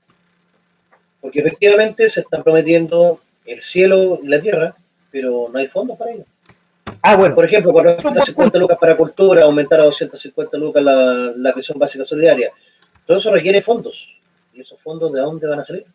Porque 1.22 1.40
efectivamente 1.40 2.10
se 2.10 2.22
están 2.22 2.44
prometiendo 2.44 3.20
el 3.46 3.62
cielo 3.62 4.20
y 4.24 4.28
la 4.28 4.40
tierra, 4.40 4.76
pero 5.12 5.50
no 5.52 5.60
hay 5.60 5.68
fondos 5.68 5.98
para 5.98 6.12
ello. 6.12 6.26
Ah, 7.02 7.16
bueno. 7.16 7.36
Por 7.36 7.46
ejemplo, 7.46 7.72
450 7.72 8.58
lucas 8.58 8.78
para 8.80 8.96
cultura, 8.96 9.44
aumentar 9.44 9.80
a 9.80 9.86
250 9.86 10.58
lucas 10.58 10.84
la, 10.84 11.34
la 11.36 11.54
prisión 11.54 11.78
básica 11.78 12.06
solidaria. 12.06 12.52
Todo 13.06 13.18
eso 13.18 13.32
requiere 13.32 13.62
fondos. 13.62 14.08
¿Y 14.54 14.62
esos 14.62 14.80
fondos 14.82 15.12
de 15.14 15.22
dónde 15.22 15.48
van 15.48 15.60
a 15.60 15.66
salir? 15.66 15.86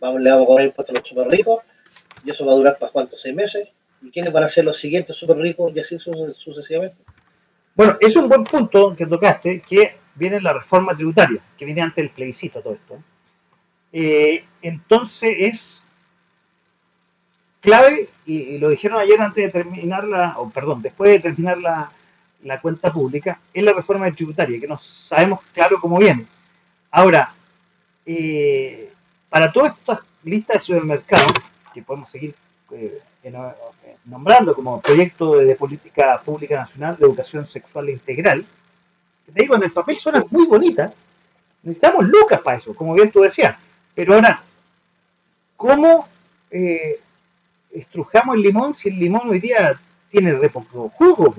Vamos, 0.00 0.20
le 0.20 0.30
vamos 0.30 0.44
a 0.44 0.46
cobrar 0.46 0.66
impuestos 0.66 0.94
a 0.94 0.98
los 0.98 1.08
super 1.08 1.28
ricos, 1.28 1.62
y 2.24 2.30
eso 2.30 2.44
va 2.44 2.52
a 2.52 2.56
durar 2.56 2.78
para 2.78 2.92
cuántos, 2.92 3.20
seis 3.20 3.34
meses. 3.34 3.68
¿Y 4.02 4.10
quiénes 4.10 4.32
van 4.32 4.44
a 4.44 4.48
ser 4.48 4.64
los 4.64 4.76
siguientes 4.78 5.16
super 5.16 5.36
ricos? 5.36 5.74
Y 5.74 5.80
así 5.80 5.98
sucesivamente. 5.98 6.96
Bueno, 7.74 7.96
es 8.00 8.14
un 8.16 8.28
buen 8.28 8.44
punto 8.44 8.94
que 8.96 9.06
tocaste, 9.06 9.60
que 9.60 9.96
viene 10.14 10.40
la 10.40 10.52
reforma 10.52 10.94
tributaria, 10.94 11.40
que 11.58 11.64
viene 11.64 11.82
antes 11.82 12.04
del 12.04 12.10
plebiscito 12.10 12.60
todo 12.60 12.74
esto. 12.74 12.98
Eh, 13.92 14.44
entonces 14.62 15.36
es 15.38 15.82
clave, 17.60 18.08
y, 18.26 18.58
lo 18.58 18.68
dijeron 18.68 19.00
ayer 19.00 19.20
antes 19.20 19.44
de 19.44 19.50
terminar 19.50 20.04
la, 20.04 20.38
o 20.38 20.50
perdón, 20.50 20.82
después 20.82 21.10
de 21.10 21.20
terminar 21.20 21.58
la, 21.58 21.90
cuenta 22.60 22.92
pública, 22.92 23.40
es 23.52 23.64
la 23.64 23.72
reforma 23.72 24.10
tributaria, 24.12 24.60
que 24.60 24.68
no 24.68 24.78
sabemos 24.78 25.40
claro 25.52 25.80
cómo 25.80 25.98
viene. 25.98 26.26
Ahora, 26.90 27.32
eh, 28.06 28.92
para 29.28 29.50
todas 29.50 29.76
estas 29.76 30.00
listas 30.22 30.58
de 30.58 30.64
supermercados, 30.64 31.32
que 31.72 31.82
podemos 31.82 32.10
seguir 32.10 32.34
eh, 32.70 33.00
nombrando 34.04 34.54
como 34.54 34.80
proyecto 34.80 35.36
de, 35.36 35.54
política 35.56 36.20
pública 36.24 36.56
nacional 36.56 36.96
de 36.96 37.06
educación 37.06 37.46
sexual 37.46 37.90
integral, 37.90 38.44
te 39.26 39.40
digo, 39.40 39.56
en 39.56 39.62
el 39.62 39.72
papel 39.72 39.96
suena 39.96 40.22
muy 40.30 40.46
bonita, 40.46 40.92
necesitamos 41.62 42.06
lucas 42.06 42.40
para 42.40 42.58
eso, 42.58 42.74
como 42.74 42.94
bien 42.94 43.10
tú 43.10 43.20
decías, 43.20 43.56
pero 43.94 44.14
ahora, 44.14 44.42
¿cómo 45.56 46.06
eh, 46.50 47.00
estrujamos 47.74 48.36
el 48.36 48.42
limón 48.42 48.74
si 48.74 48.88
el 48.88 48.98
limón 48.98 49.28
hoy 49.28 49.40
día 49.40 49.78
tiene 50.10 50.32
re 50.34 50.48
jugo. 50.48 51.34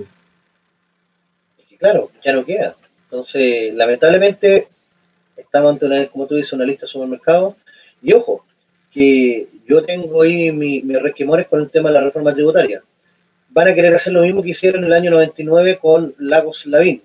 Claro, 1.80 2.10
ya 2.24 2.34
no 2.34 2.44
queda. 2.44 2.76
Entonces, 3.06 3.74
lamentablemente, 3.74 4.68
estamos 5.38 5.74
ante 5.74 5.86
una, 5.86 6.06
como 6.08 6.28
tú 6.28 6.36
dices, 6.36 6.52
una 6.54 6.66
lista 6.66 6.86
de 6.86 6.92
supermercados. 6.92 7.56
Y 8.02 8.12
ojo, 8.14 8.46
que 8.96 9.50
yo 9.68 9.84
tengo 9.84 10.22
ahí 10.22 10.54
mis 10.54 10.86
mi 10.86 10.96
resquemores 10.96 11.48
con 11.48 11.60
el 11.60 11.70
tema 11.70 11.90
de 11.90 11.96
la 11.96 12.06
reforma 12.06 12.34
tributaria. 12.34 12.82
Van 13.50 13.68
a 13.68 13.76
querer 13.76 13.94
hacer 13.94 14.14
lo 14.14 14.22
mismo 14.22 14.42
que 14.42 14.52
hicieron 14.52 14.84
en 14.84 14.88
el 14.88 14.94
año 14.94 15.12
99 15.12 15.78
con 15.82 16.16
Lagos 16.18 16.66
Lavín. 16.66 17.02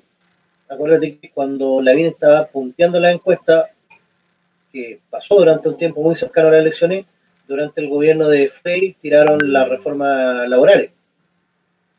Acuérdate 0.68 1.18
que 1.18 1.30
cuando 1.30 1.82
Lavín 1.82 2.06
estaba 2.06 2.46
punteando 2.46 3.00
la 3.00 3.10
encuesta, 3.10 3.70
que 4.72 5.00
pasó 5.10 5.34
durante 5.34 5.68
un 5.68 5.76
tiempo 5.76 6.00
muy 6.00 6.14
cercano 6.14 6.46
a 6.46 6.52
las 6.52 6.60
elecciones, 6.60 7.06
durante 7.48 7.80
el 7.80 7.88
gobierno 7.88 8.28
de 8.28 8.48
Frey 8.50 8.94
tiraron 9.02 9.52
las 9.52 9.68
reformas 9.68 10.48
laborales. 10.48 10.92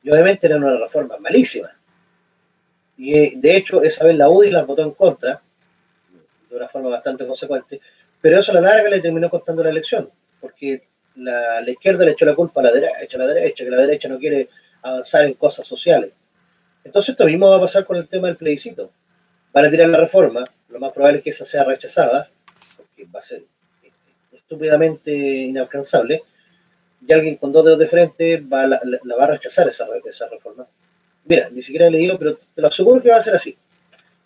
Y 0.03 0.09
obviamente 0.09 0.47
eran 0.47 0.63
una 0.63 0.77
reforma 0.77 1.17
malísima. 1.17 1.69
Y 2.97 3.17
eh, 3.17 3.33
de 3.35 3.57
hecho, 3.57 3.83
esa 3.83 4.05
vez 4.05 4.15
la 4.15 4.29
UDI 4.29 4.51
las 4.51 4.65
votó 4.65 4.83
en 4.83 4.91
contra, 4.91 5.41
de 6.49 6.55
una 6.55 6.69
forma 6.69 6.87
bastante 6.87 7.27
consecuente, 7.27 7.81
pero 8.21 8.39
eso 8.39 8.51
a 8.51 8.55
la 8.55 8.61
larga 8.61 8.89
le 8.89 9.01
terminó 9.01 9.29
costando 9.29 9.63
la 9.63 9.69
elección, 9.69 10.09
porque 10.39 10.83
la, 11.15 11.69
izquierda 11.69 12.05
le 12.05 12.11
echó 12.11 12.25
la 12.25 12.35
culpa 12.35 12.61
a 12.61 12.65
la 12.65 12.71
derecha, 12.71 13.17
a 13.17 13.19
la 13.19 13.27
derecha, 13.27 13.63
que 13.63 13.69
la 13.71 13.81
derecha 13.81 14.07
no 14.07 14.19
quiere 14.19 14.49
avanzar 14.81 15.25
en 15.25 15.33
cosas 15.33 15.67
sociales. 15.67 16.11
Entonces 16.83 17.09
esto 17.09 17.25
mismo 17.25 17.49
va 17.49 17.57
a 17.57 17.61
pasar 17.61 17.85
con 17.85 17.97
el 17.97 18.07
tema 18.07 18.27
del 18.27 18.37
plebiscito. 18.37 18.91
Van 19.51 19.65
a 19.65 19.69
tirar 19.69 19.89
la 19.89 19.99
reforma, 19.99 20.45
lo 20.69 20.79
más 20.79 20.91
probable 20.93 21.17
es 21.17 21.23
que 21.23 21.29
esa 21.31 21.45
sea 21.45 21.63
rechazada, 21.63 22.29
porque 22.77 23.05
va 23.13 23.19
a 23.19 23.23
ser 23.23 23.43
estúpidamente 24.31 25.11
inalcanzable, 25.11 26.23
y 27.05 27.11
alguien 27.11 27.35
con 27.35 27.51
dos 27.51 27.65
dedos 27.65 27.79
de 27.79 27.87
frente 27.87 28.37
va, 28.41 28.67
la, 28.67 28.79
va 29.19 29.23
a 29.23 29.31
rechazar 29.31 29.67
esa, 29.67 29.87
esa 30.05 30.27
reforma. 30.29 30.67
Mira, 31.25 31.49
ni 31.49 31.61
siquiera 31.61 31.87
he 31.87 31.91
leído, 31.91 32.17
pero 32.17 32.35
te 32.35 32.61
lo 32.61 32.67
aseguro 32.67 33.01
que 33.01 33.09
va 33.09 33.17
a 33.17 33.23
ser 33.23 33.35
así. 33.35 33.57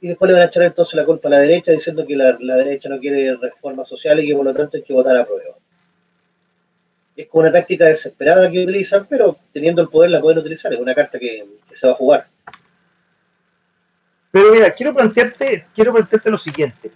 Y 0.02 0.10
después 0.10 0.30
le 0.30 0.34
van 0.34 0.44
a 0.44 0.48
echar 0.48 0.64
entonces 0.64 0.94
la 0.96 1.06
culpa 1.06 1.28
a 1.28 1.32
la 1.32 1.40
derecha 1.40 1.72
diciendo 1.72 2.06
que 2.06 2.16
la, 2.16 2.34
derecha 2.58 2.90
no 2.90 3.00
quiere 3.00 3.36
reformas 3.36 3.88
sociales 3.88 4.26
y 4.26 4.28
que 4.30 4.36
por 4.36 4.46
lo 4.46 4.54
tanto 4.54 4.78
hay 4.78 4.84
que 4.84 4.94
votar 4.94 5.18
a 5.18 5.26
prueba. 5.26 5.56
Es 7.16 7.28
como 7.28 7.44
una 7.44 7.52
táctica 7.52 7.86
desesperada 7.86 8.52
que 8.52 8.64
utilizan, 8.64 9.06
pero 9.10 9.38
teniendo 9.54 9.82
el 9.82 9.88
poder 9.88 10.12
la 10.12 10.20
pueden 10.20 10.40
utilizar. 10.40 10.74
Es 10.74 10.80
una 10.80 10.94
carta 10.94 11.18
que, 11.18 11.46
se 11.74 11.88
va 11.88 11.94
a 11.94 11.96
jugar. 11.96 12.26
Pero 14.32 14.52
mira, 14.52 14.72
quiero 14.72 14.94
plantearte, 14.94 15.66
quiero 15.74 15.94
plantearte 15.94 16.30
lo 16.30 16.38
siguiente 16.38 16.92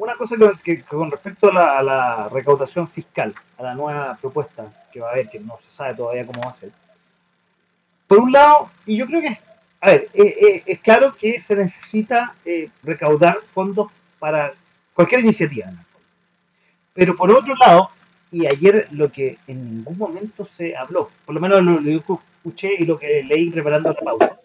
una 0.00 0.14
cosa 0.14 0.34
que, 0.64 0.82
con 0.82 1.10
respecto 1.10 1.50
a 1.52 1.82
la, 1.82 2.28
recaudación 2.32 2.88
fiscal, 2.88 3.34
a 3.58 3.62
la 3.62 3.74
nueva 3.74 4.16
propuesta 4.18 4.64
que 4.90 5.00
va 5.00 5.10
a 5.10 5.12
haber, 5.12 5.28
que 5.28 5.38
no 5.38 5.58
se 5.66 5.70
sabe 5.70 5.94
todavía 5.94 6.26
cómo 6.26 6.40
va 6.42 6.50
a 6.50 6.56
ser. 6.56 6.70
Por 8.06 8.18
un 8.18 8.32
lado, 8.32 8.70
y 8.86 8.96
yo 8.96 9.06
creo 9.06 9.20
que, 9.20 9.38
a 9.80 9.90
ver, 9.90 10.08
eh, 10.12 10.36
eh, 10.40 10.62
es 10.66 10.80
claro 10.80 11.16
que 11.16 11.40
se 11.40 11.56
necesita 11.56 12.34
eh, 12.44 12.68
recaudar 12.82 13.38
fondos 13.54 13.90
para 14.18 14.52
cualquier 14.92 15.20
iniciativa. 15.20 15.72
Pero 16.92 17.16
por 17.16 17.30
otro 17.30 17.54
lado, 17.54 17.90
y 18.30 18.46
ayer 18.46 18.88
lo 18.90 19.10
que 19.10 19.38
en 19.46 19.76
ningún 19.76 19.96
momento 19.96 20.46
se 20.54 20.76
habló, 20.76 21.10
por 21.24 21.34
lo 21.34 21.40
menos 21.40 21.62
lo, 21.64 21.80
lo 21.80 22.02
que 22.02 22.14
escuché 22.36 22.74
y 22.78 22.84
lo 22.84 22.98
que 22.98 23.22
leí 23.22 23.50
preparando 23.50 23.88
la 23.90 23.94
pauta, 23.94 24.36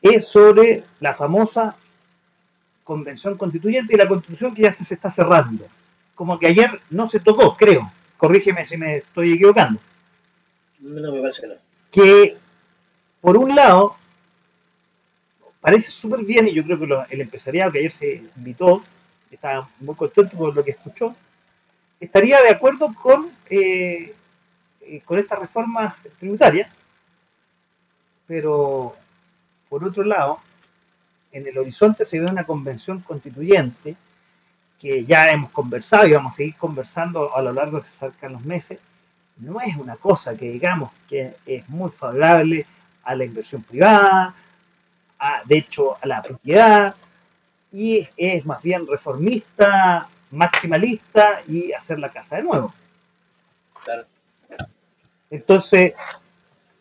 es 0.00 0.28
sobre 0.28 0.84
la 1.00 1.14
famosa 1.14 1.76
convención 2.84 3.36
constituyente 3.36 3.94
y 3.94 3.96
la 3.96 4.06
constitución 4.06 4.54
que 4.54 4.62
ya 4.62 4.74
se 4.74 4.94
está 4.94 5.10
cerrando. 5.10 5.66
Como 6.14 6.38
que 6.38 6.46
ayer 6.46 6.80
no 6.90 7.08
se 7.08 7.18
tocó, 7.18 7.56
creo. 7.56 7.90
Corrígeme 8.16 8.64
si 8.66 8.76
me 8.76 8.98
estoy 8.98 9.32
equivocando. 9.32 9.80
No, 10.78 11.10
me 11.10 11.20
parece 11.20 11.40
que 11.40 11.48
no. 11.48 11.54
Que, 11.90 12.36
por 13.20 13.36
un 13.36 13.56
lado, 13.56 13.96
parece 15.64 15.90
súper 15.90 16.22
bien, 16.26 16.46
y 16.46 16.52
yo 16.52 16.62
creo 16.62 16.78
que 16.78 17.14
el 17.14 17.22
empresariado 17.22 17.72
que 17.72 17.78
ayer 17.78 17.90
se 17.90 18.22
invitó, 18.36 18.84
estaba 19.30 19.66
muy 19.80 19.94
contento 19.94 20.36
por 20.36 20.54
lo 20.54 20.62
que 20.62 20.72
escuchó, 20.72 21.16
estaría 21.98 22.42
de 22.42 22.50
acuerdo 22.50 22.92
con, 22.92 23.30
eh, 23.48 24.14
eh, 24.82 25.00
con 25.06 25.18
esta 25.18 25.36
reforma 25.36 25.96
tributaria, 26.18 26.68
pero 28.26 28.94
por 29.70 29.82
otro 29.84 30.04
lado, 30.04 30.38
en 31.32 31.46
el 31.46 31.56
horizonte 31.56 32.04
se 32.04 32.20
ve 32.20 32.26
una 32.26 32.44
convención 32.44 33.00
constituyente 33.00 33.96
que 34.78 35.06
ya 35.06 35.30
hemos 35.32 35.50
conversado 35.50 36.06
y 36.06 36.12
vamos 36.12 36.34
a 36.34 36.36
seguir 36.36 36.56
conversando 36.56 37.34
a 37.34 37.40
lo 37.40 37.54
largo 37.54 37.78
de 37.78 37.84
que 37.84 37.88
se 37.88 38.04
acercan 38.04 38.34
los 38.34 38.44
meses, 38.44 38.80
no 39.38 39.62
es 39.62 39.74
una 39.76 39.96
cosa 39.96 40.36
que 40.36 40.50
digamos 40.50 40.92
que 41.08 41.36
es 41.46 41.66
muy 41.70 41.90
favorable 41.90 42.66
a 43.02 43.14
la 43.14 43.24
inversión 43.24 43.62
privada, 43.62 44.34
de 45.44 45.58
hecho 45.58 45.96
a 46.00 46.06
la 46.06 46.22
propiedad, 46.22 46.94
y 47.72 48.08
es, 48.16 48.46
más 48.46 48.62
bien 48.62 48.86
reformista, 48.86 50.08
maximalista 50.30 51.42
y 51.48 51.72
hacer 51.72 51.98
la 51.98 52.08
casa 52.08 52.36
de 52.36 52.42
nuevo. 52.42 52.72
Entonces, 55.30 55.94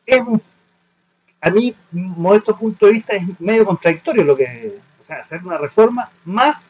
es 0.05 0.21
a 1.41 1.49
mí, 1.49 1.75
modesto 1.91 2.57
punto 2.57 2.85
de 2.85 2.93
vista, 2.93 3.13
es 3.13 3.39
medio 3.39 3.65
contradictorio 3.65 4.23
lo 4.23 4.35
que, 4.35 4.79
o 5.01 5.03
sea, 5.03 5.17
hacer 5.17 5.43
una 5.43 5.57
reforma 5.57 6.09
más 6.23 6.65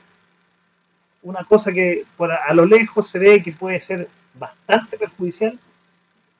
una 1.21 1.43
cosa 1.45 1.71
que 1.71 2.05
por 2.17 2.31
a, 2.31 2.43
a 2.43 2.53
lo 2.53 2.65
lejos 2.65 3.09
se 3.09 3.17
ve 3.17 3.41
que 3.41 3.53
puede 3.53 3.79
ser 3.79 4.09
bastante 4.33 4.97
perjudicial 4.97 5.57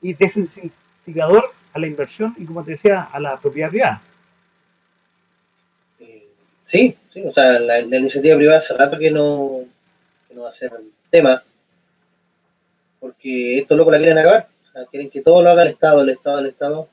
y 0.02 0.12
desincentivador 0.14 1.52
a 1.72 1.78
la 1.78 1.86
inversión 1.86 2.34
y, 2.36 2.44
como 2.44 2.62
te 2.62 2.72
decía, 2.72 3.08
a 3.10 3.18
la 3.18 3.36
propiedad 3.38 3.70
privada. 3.70 4.02
Sí, 6.74 6.96
sí, 7.12 7.22
o 7.24 7.32
sea, 7.32 7.60
la, 7.60 7.78
iniciativa 7.78 8.36
privada 8.36 8.58
hace 8.58 8.74
rato 8.74 8.98
que 8.98 9.08
no, 9.08 9.60
que 10.26 10.34
no 10.34 10.42
va 10.42 10.50
a 10.50 10.52
ser 10.52 10.72
tema, 11.08 11.40
porque 12.98 13.60
estos 13.60 13.78
locos 13.78 13.92
la 13.92 13.98
quieren 13.98 14.18
acabar, 14.18 14.48
o 14.70 14.72
sea, 14.72 14.84
quieren 14.86 15.08
que 15.08 15.22
todo 15.22 15.40
lo 15.40 15.50
haga 15.50 15.62
el 15.62 15.68
Estado, 15.68 16.00
el 16.02 16.08
Estado, 16.08 16.40
el 16.40 16.46
Estado, 16.46 16.88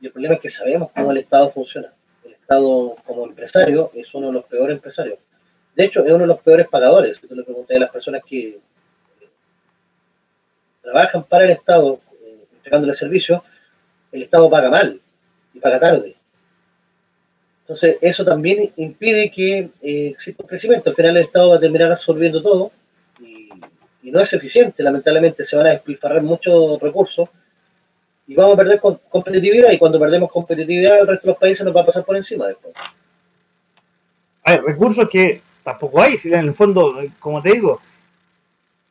y 0.00 0.06
el 0.06 0.12
problema 0.12 0.36
es 0.36 0.40
que 0.40 0.48
sabemos 0.48 0.92
cómo 0.92 1.10
el 1.10 1.16
Estado 1.16 1.50
funciona. 1.50 1.92
El 2.24 2.34
Estado 2.34 2.94
como 3.04 3.26
empresario 3.26 3.90
es 3.96 4.14
uno 4.14 4.28
de 4.28 4.32
los 4.34 4.44
peores 4.44 4.76
empresarios. 4.76 5.18
De 5.74 5.84
hecho, 5.84 6.04
es 6.04 6.12
uno 6.12 6.20
de 6.20 6.28
los 6.28 6.40
peores 6.40 6.68
pagadores. 6.68 7.20
Tú 7.20 7.34
le 7.34 7.42
preguntas 7.42 7.76
a 7.76 7.80
las 7.80 7.90
personas 7.90 8.22
que 8.24 8.50
eh, 8.50 8.60
trabajan 10.82 11.24
para 11.24 11.46
el 11.46 11.50
Estado, 11.50 11.98
eh, 12.22 12.44
entregándole 12.58 12.94
servicios, 12.94 13.42
el 14.12 14.22
Estado 14.22 14.48
paga 14.48 14.70
mal 14.70 15.00
y 15.52 15.58
paga 15.58 15.80
tarde. 15.80 16.15
Entonces, 17.66 17.96
eso 18.00 18.24
también 18.24 18.70
impide 18.76 19.28
que 19.28 19.70
eh, 19.82 20.08
exista 20.10 20.44
un 20.44 20.48
crecimiento. 20.48 20.90
Al 20.90 20.94
final, 20.94 21.16
el 21.16 21.24
Estado 21.24 21.50
va 21.50 21.56
a 21.56 21.60
terminar 21.60 21.90
absorbiendo 21.90 22.40
todo 22.40 22.70
y, 23.20 23.48
no 24.12 24.20
es 24.20 24.32
eficiente. 24.32 24.84
Lamentablemente, 24.84 25.44
se 25.44 25.56
van 25.56 25.66
a 25.66 25.70
despilfarrar 25.70 26.22
muchos 26.22 26.80
recursos 26.80 27.28
y 28.28 28.36
vamos 28.36 28.54
a 28.54 28.58
perder 28.58 28.78
com- 28.78 28.96
competitividad. 29.08 29.72
Y 29.72 29.78
cuando 29.78 29.98
perdemos 29.98 30.30
competitividad, 30.30 31.00
el 31.00 31.08
resto 31.08 31.26
de 31.26 31.32
los 31.32 31.38
países 31.38 31.66
nos 31.66 31.74
va 31.74 31.80
a 31.80 31.86
pasar 31.86 32.04
por 32.04 32.16
encima 32.16 32.46
después. 32.46 32.72
Ver, 34.46 34.62
recursos 34.62 35.08
que 35.08 35.42
tampoco 35.64 36.00
hay, 36.00 36.18
si 36.18 36.32
en 36.32 36.44
el 36.44 36.54
fondo, 36.54 37.02
como 37.18 37.42
te 37.42 37.50
digo, 37.50 37.80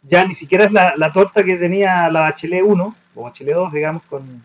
ya 0.04 0.28
ni 0.28 0.36
siquiera 0.36 0.66
es 0.66 0.74
la, 0.74 0.96
la 0.98 1.14
torta 1.14 1.46
que 1.46 1.56
tenía 1.56 2.10
la 2.12 2.20
Bachelet 2.20 2.62
1, 2.62 2.96
o 3.16 3.24
Bachelet 3.24 3.56
2, 3.56 3.72
digamos, 3.72 4.04
con, 4.04 4.44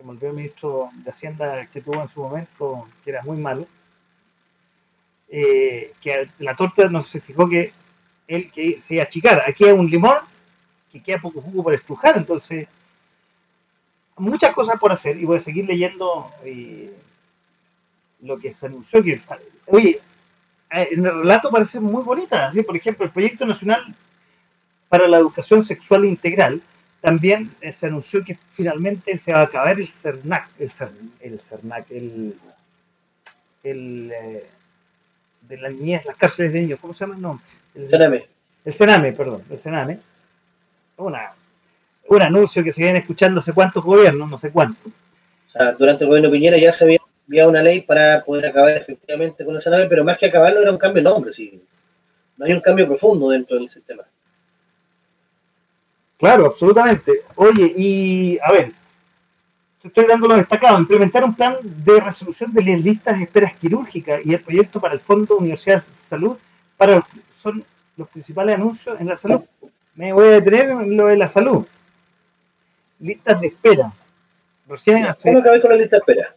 se 0.00 0.06
me 0.06 0.12
olvidó 0.12 0.28
el 0.28 0.36
ministro 0.36 0.90
de 0.94 1.10
Hacienda 1.10 1.66
que 1.66 1.82
tuvo 1.82 2.00
en 2.00 2.08
su 2.08 2.22
momento, 2.22 2.88
que 3.04 3.10
era 3.10 3.22
muy 3.22 3.36
malo, 3.36 3.66
eh, 5.28 5.92
que 6.00 6.26
la 6.38 6.56
torta 6.56 6.88
no 6.88 7.02
se 7.02 7.20
fijó 7.20 7.46
que 7.46 7.74
él 8.26 8.50
que 8.50 8.80
se 8.82 8.94
iba 8.94 9.02
a 9.02 9.06
achicar. 9.06 9.42
Aquí 9.46 9.64
hay 9.64 9.72
un 9.72 9.90
limón 9.90 10.16
que 10.90 11.02
queda 11.02 11.18
poco 11.18 11.42
jugo 11.42 11.64
por 11.64 11.74
estrujar, 11.74 12.16
entonces 12.16 12.66
muchas 14.16 14.54
cosas 14.54 14.80
por 14.80 14.90
hacer 14.90 15.18
y 15.18 15.26
voy 15.26 15.36
a 15.36 15.42
seguir 15.42 15.66
leyendo 15.66 16.30
eh, 16.44 16.94
lo 18.22 18.38
que 18.38 18.54
se 18.54 18.66
anunció 18.66 19.02
que 19.02 19.20
oye 19.66 19.98
eh, 20.70 20.88
el 20.90 21.04
relato 21.04 21.50
parece 21.50 21.80
muy 21.80 22.02
bonita 22.02 22.48
así 22.48 22.60
por 22.60 22.76
ejemplo 22.76 23.06
el 23.06 23.12
proyecto 23.12 23.46
nacional 23.46 23.94
para 24.90 25.08
la 25.08 25.16
educación 25.16 25.64
sexual 25.64 26.04
integral 26.04 26.60
también 27.00 27.50
eh, 27.60 27.72
se 27.72 27.86
anunció 27.86 28.22
que 28.24 28.38
finalmente 28.54 29.18
se 29.18 29.32
va 29.32 29.40
a 29.40 29.44
acabar 29.44 29.78
el 29.80 29.88
CERNAC 29.88 30.48
el, 30.58 30.70
Cer, 30.70 30.90
el 31.20 31.40
CERNAC 31.40 31.90
el, 31.90 32.34
el 33.62 34.12
eh, 34.12 34.46
de 35.48 35.56
la 35.56 35.68
niñez 35.70 36.04
las 36.04 36.16
cárceles 36.16 36.52
de 36.52 36.60
niños 36.60 36.80
¿cómo 36.80 36.94
se 36.94 37.04
llama? 37.04 37.16
no 37.18 37.40
el, 37.74 37.88
Sename. 37.88 38.26
el 38.64 38.74
Sename, 38.74 39.12
perdón, 39.12 39.42
el 39.48 39.58
Sename, 39.58 39.98
una, 40.96 41.32
un 42.08 42.22
anuncio 42.22 42.64
que 42.64 42.72
se 42.72 42.82
viene 42.82 42.98
escuchando 42.98 43.40
hace 43.40 43.52
cuántos 43.52 43.84
gobiernos, 43.84 44.28
no 44.28 44.38
sé 44.38 44.50
cuántos. 44.50 44.92
O 45.48 45.52
sea, 45.52 45.72
durante 45.72 46.04
el 46.04 46.08
gobierno 46.08 46.30
Piñera 46.30 46.58
ya 46.58 46.72
se 46.72 46.84
había 46.84 46.98
enviado 47.26 47.50
una 47.50 47.62
ley 47.62 47.82
para 47.82 48.22
poder 48.24 48.46
acabar 48.46 48.76
efectivamente 48.76 49.44
con 49.44 49.54
el 49.54 49.62
Sename, 49.62 49.86
pero 49.86 50.04
más 50.04 50.18
que 50.18 50.26
acabarlo 50.26 50.60
era 50.60 50.72
un 50.72 50.78
cambio 50.78 51.02
de 51.02 51.08
nombre. 51.08 51.32
Sí. 51.32 51.62
No 52.36 52.46
hay 52.46 52.52
un 52.52 52.60
cambio 52.60 52.86
profundo 52.86 53.30
dentro 53.30 53.56
del 53.56 53.68
sistema. 53.68 54.02
Claro, 56.20 56.46
absolutamente. 56.46 57.22
Oye, 57.34 57.72
y 57.74 58.38
a 58.42 58.52
ver, 58.52 58.72
te 59.80 59.88
estoy 59.88 60.04
dando 60.04 60.28
lo 60.28 60.36
destacado, 60.36 60.78
implementar 60.78 61.24
un 61.24 61.34
plan 61.34 61.56
de 61.62 61.98
resolución 61.98 62.52
de 62.52 62.62
las 62.62 62.80
listas 62.82 63.16
de 63.16 63.24
esperas 63.24 63.54
quirúrgicas 63.54 64.20
y 64.24 64.34
el 64.34 64.40
proyecto 64.40 64.78
para 64.80 64.92
el 64.92 65.00
Fondo 65.00 65.38
Universidad 65.38 65.82
de 65.82 65.94
Salud 66.08 66.36
para 66.76 67.02
son 67.42 67.64
los 67.96 68.06
principales 68.08 68.56
anuncios 68.56 69.00
en 69.00 69.06
la 69.06 69.16
salud. 69.16 69.40
Me 69.94 70.12
voy 70.12 70.28
a 70.28 70.32
detener 70.32 70.70
en 70.70 70.94
lo 70.94 71.06
de 71.06 71.16
la 71.16 71.28
salud. 71.30 71.66
Listas 72.98 73.40
de 73.40 73.46
espera. 73.46 73.90
Recién 74.68 75.06
¿Cómo 75.22 75.38
acabé 75.38 75.60
con 75.62 75.70
la 75.70 75.76
lista 75.76 75.96
de 75.96 76.00
espera? 76.00 76.34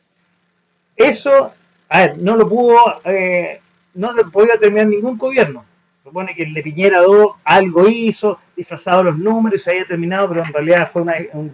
Eso, 0.96 1.52
a 1.90 2.00
ver, 2.00 2.18
no 2.20 2.38
lo 2.38 2.48
pudo, 2.48 3.02
eh, 3.04 3.60
no 3.96 4.14
lo 4.14 4.32
podía 4.32 4.58
terminar 4.58 4.88
ningún 4.88 5.18
gobierno. 5.18 5.66
Supone 6.04 6.36
que 6.36 6.44
el 6.44 6.54
de 6.54 6.62
Piñera 6.64 7.02
2 7.02 7.36
algo 7.46 7.88
hizo, 7.88 8.38
disfrazado 8.56 9.04
los 9.04 9.18
números 9.18 9.60
y 9.60 9.64
se 9.64 9.72
había 9.72 9.86
terminado, 9.86 10.28
pero 10.30 10.44
en 10.44 10.54
realidad 10.54 10.90
fue 10.92 11.02
una- 11.04 11.16
un, 11.34 11.54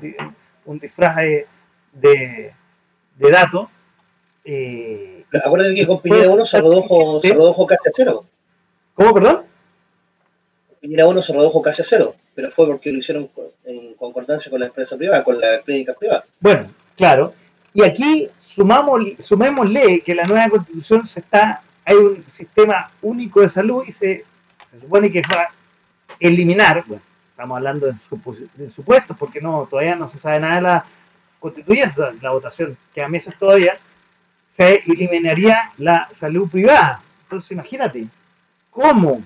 un 0.66 0.80
disfraz 0.80 1.18
de, 1.18 1.48
de, 1.94 2.54
de 3.16 3.32
datos. 3.32 3.68
Eh, 4.44 5.24
Acuérdate 5.46 5.76
que 5.76 5.86
con 5.86 6.02
Piñera 6.02 6.30
1 6.30 6.46
se 6.48 6.58
redujo, 6.60 7.22
se 7.22 7.30
redujo 7.30 7.68
casi 7.68 7.90
a 7.90 7.92
cero. 7.96 8.26
¿Cómo, 8.96 9.14
perdón? 9.14 9.42
Piñera 10.82 11.06
1 11.08 11.22
se 11.22 11.34
redujo 11.34 11.62
casi 11.62 11.82
a 11.84 11.86
cero, 11.86 12.16
pero 12.34 12.50
fue 12.52 12.66
porque 12.66 12.92
lo 12.92 12.98
hicieron 13.00 13.30
en 13.66 13.94
concordancia 13.96 14.50
con 14.50 14.60
la 14.62 14.66
empresa 14.68 14.98
privada, 14.98 15.24
con 15.24 15.40
las 15.40 15.62
clínicas 15.62 15.96
privadas. 15.98 16.24
Bueno, 16.40 16.68
claro. 16.96 17.34
Y 17.74 17.84
aquí 17.84 18.28
sumamos, 18.42 19.02
sumémosle 19.20 20.02
que 20.02 20.16
la 20.16 20.26
nueva 20.26 20.50
constitución 20.50 21.06
se 21.06 21.20
está, 21.20 21.62
hay 21.86 21.96
un 21.96 22.26
sistema 22.32 22.90
único 23.04 23.42
de 23.42 23.50
salud 23.50 23.84
y 23.86 23.92
se, 23.92 24.26
se 24.72 24.80
supone 24.80 25.12
que 25.12 25.22
va 25.22 25.42
a 25.42 25.52
eliminar, 26.20 26.84
bueno, 26.86 27.04
estamos 27.32 27.58
hablando 27.58 27.88
de, 27.88 28.72
supuestos, 28.72 29.16
porque 29.18 29.42
no, 29.42 29.68
todavía 29.70 29.96
no 29.96 30.10
se 30.10 30.20
sabe 30.20 30.40
nada 30.40 30.56
de 30.56 30.62
la 30.62 30.86
constituyente, 31.40 32.02
la 32.22 32.32
votación 32.32 32.78
queda 32.94 33.08
meses 33.08 33.34
todavía, 33.40 33.78
se 34.52 34.84
eliminaría 34.86 35.72
la 35.78 36.10
salud 36.14 36.50
privada. 36.50 37.02
Entonces 37.24 37.52
imagínate, 37.52 38.08
¿cómo? 38.70 39.24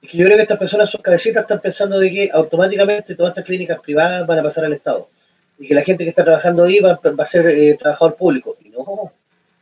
Que 0.00 0.16
yo 0.16 0.24
creo 0.24 0.36
que 0.36 0.42
estas 0.42 0.58
personas, 0.58 0.90
sus 0.90 1.00
cabecitas, 1.00 1.42
están 1.42 1.60
pensando 1.60 1.98
de 1.98 2.10
que 2.10 2.30
automáticamente 2.32 3.14
todas 3.14 3.30
estas 3.30 3.44
clínicas 3.44 3.78
privadas 3.80 4.26
van 4.26 4.40
a 4.40 4.42
pasar 4.42 4.64
al 4.64 4.72
Estado. 4.72 5.08
Y 5.58 5.68
que 5.68 5.74
la 5.74 5.82
gente 5.82 6.04
que 6.04 6.10
está 6.10 6.24
trabajando 6.24 6.64
ahí 6.64 6.80
va, 6.80 6.98
va 7.18 7.24
a 7.24 7.26
ser 7.26 7.46
eh, 7.46 7.76
trabajador 7.78 8.16
público. 8.16 8.56
Y 8.64 8.70
no, 8.70 9.12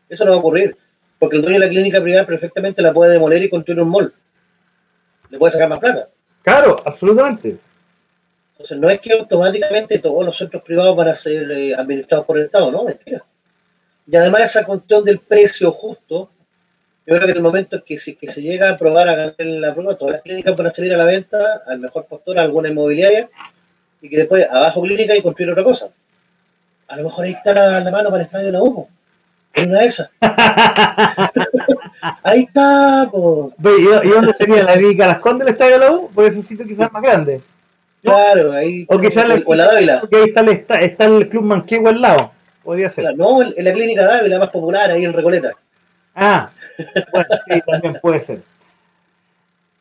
eso 0.09 0.25
no 0.25 0.31
va 0.31 0.37
a 0.37 0.41
ocurrir. 0.41 0.77
Porque 1.19 1.37
el 1.37 1.43
dueño 1.43 1.59
de 1.59 1.67
la 1.67 1.71
clínica 1.71 2.01
privada 2.01 2.27
perfectamente 2.27 2.83
la 2.83 2.93
puede 2.93 3.13
demoler 3.13 3.43
y 3.43 3.51
construir 3.51 3.81
un 3.81 3.89
mall. 3.89 4.13
Le 5.31 5.39
puede 5.39 5.53
sacar 5.53 5.69
más 5.69 5.79
plata. 5.79 6.09
Claro, 6.43 6.83
absolutamente. 6.85 7.59
Entonces 8.53 8.79
no 8.79 8.91
es 8.91 9.01
que 9.01 9.13
automáticamente 9.13 9.99
todos 9.99 10.25
los 10.25 10.37
centros 10.37 10.63
privados 10.63 10.97
van 10.97 11.09
a 11.09 11.17
ser 11.17 11.51
eh, 11.51 11.75
administrados 11.75 12.27
por 12.27 12.39
el 12.39 12.47
Estado, 12.47 12.71
no, 12.73 12.85
mentira. 12.85 13.23
Y 14.11 14.17
además 14.17 14.43
esa 14.43 14.65
cuestión 14.65 15.05
del 15.05 15.19
precio 15.19 15.71
justo, 15.71 16.31
yo 17.07 17.15
creo 17.15 17.27
que 17.27 17.31
en 17.31 17.37
el 17.37 17.43
momento 17.43 17.77
en 17.77 17.83
que, 17.83 17.99
si, 17.99 18.17
que 18.17 18.33
se 18.33 18.43
llega 18.43 18.69
a 18.69 18.73
aprobar 18.73 19.09
a 19.09 19.15
ganar 19.15 19.35
la 19.39 19.75
prueba, 19.75 19.95
todas 19.97 20.13
las 20.15 20.23
clínicas 20.23 20.57
van 20.57 20.67
a 20.67 20.71
salir 20.71 20.95
a 20.95 20.97
la 20.97 21.05
venta 21.05 21.63
al 21.67 21.79
mejor 21.79 22.07
postor, 22.07 22.39
a 22.39 22.43
alguna 22.43 22.69
inmobiliaria, 22.69 23.29
y 24.01 24.09
que 24.09 24.17
después 24.17 24.47
abajo 24.51 24.83
clínica 24.83 25.15
y 25.15 25.23
construir 25.23 25.53
otra 25.53 25.63
cosa. 25.63 25.89
A 26.89 26.97
lo 26.97 27.05
mejor 27.05 27.27
ahí 27.27 27.33
está 27.33 27.53
la, 27.53 27.81
la 27.81 27.91
mano 27.91 28.11
para 28.11 28.23
el 28.23 28.27
estadio 28.27 28.47
de 28.47 28.53
la 28.53 28.63
UMO. 28.63 28.89
Una 29.67 29.81
de 29.81 29.87
esas. 29.87 30.11
ahí 32.23 32.43
está, 32.43 33.09
po. 33.11 33.53
¿Y 33.63 34.07
y 34.07 34.11
dónde 34.11 34.35
sería 34.35 34.63
la 34.63 34.75
clínica 34.75 35.07
Las 35.07 35.19
Condes 35.19 35.47
del 35.47 35.55
Estadio 35.55 35.79
de 35.79 35.87
la 35.87 35.93
U? 35.93 36.11
Porque 36.15 36.31
ese 36.31 36.43
sitio 36.43 36.67
quizás 36.67 36.93
más 36.93 37.03
grande. 37.03 37.41
Claro, 38.03 38.53
ahí. 38.53 38.87
O 38.89 38.99
quizás 38.99 39.27
la, 39.27 39.43
o 39.45 39.55
la 39.55 39.67
Dávila. 39.67 40.01
porque 40.01 40.17
ahí 40.17 40.25
está 40.25 40.41
el, 40.41 40.49
está, 40.51 40.81
está 40.81 41.05
el 41.07 41.29
Club 41.29 41.45
Manquehue 41.45 41.89
al 41.89 42.01
lado. 42.01 42.31
Podría 42.63 42.89
ser. 42.89 43.05
Claro, 43.05 43.17
no, 43.17 43.43
en 43.43 43.65
la 43.65 43.73
clínica 43.73 44.05
Dávila 44.05 44.39
más 44.39 44.51
popular, 44.51 44.91
ahí 44.91 45.05
en 45.05 45.13
Recoleta. 45.13 45.53
Ah, 46.15 46.51
bueno, 47.13 47.29
sí, 47.47 47.61
también 47.67 47.99
puede 48.01 48.25
ser. 48.25 48.43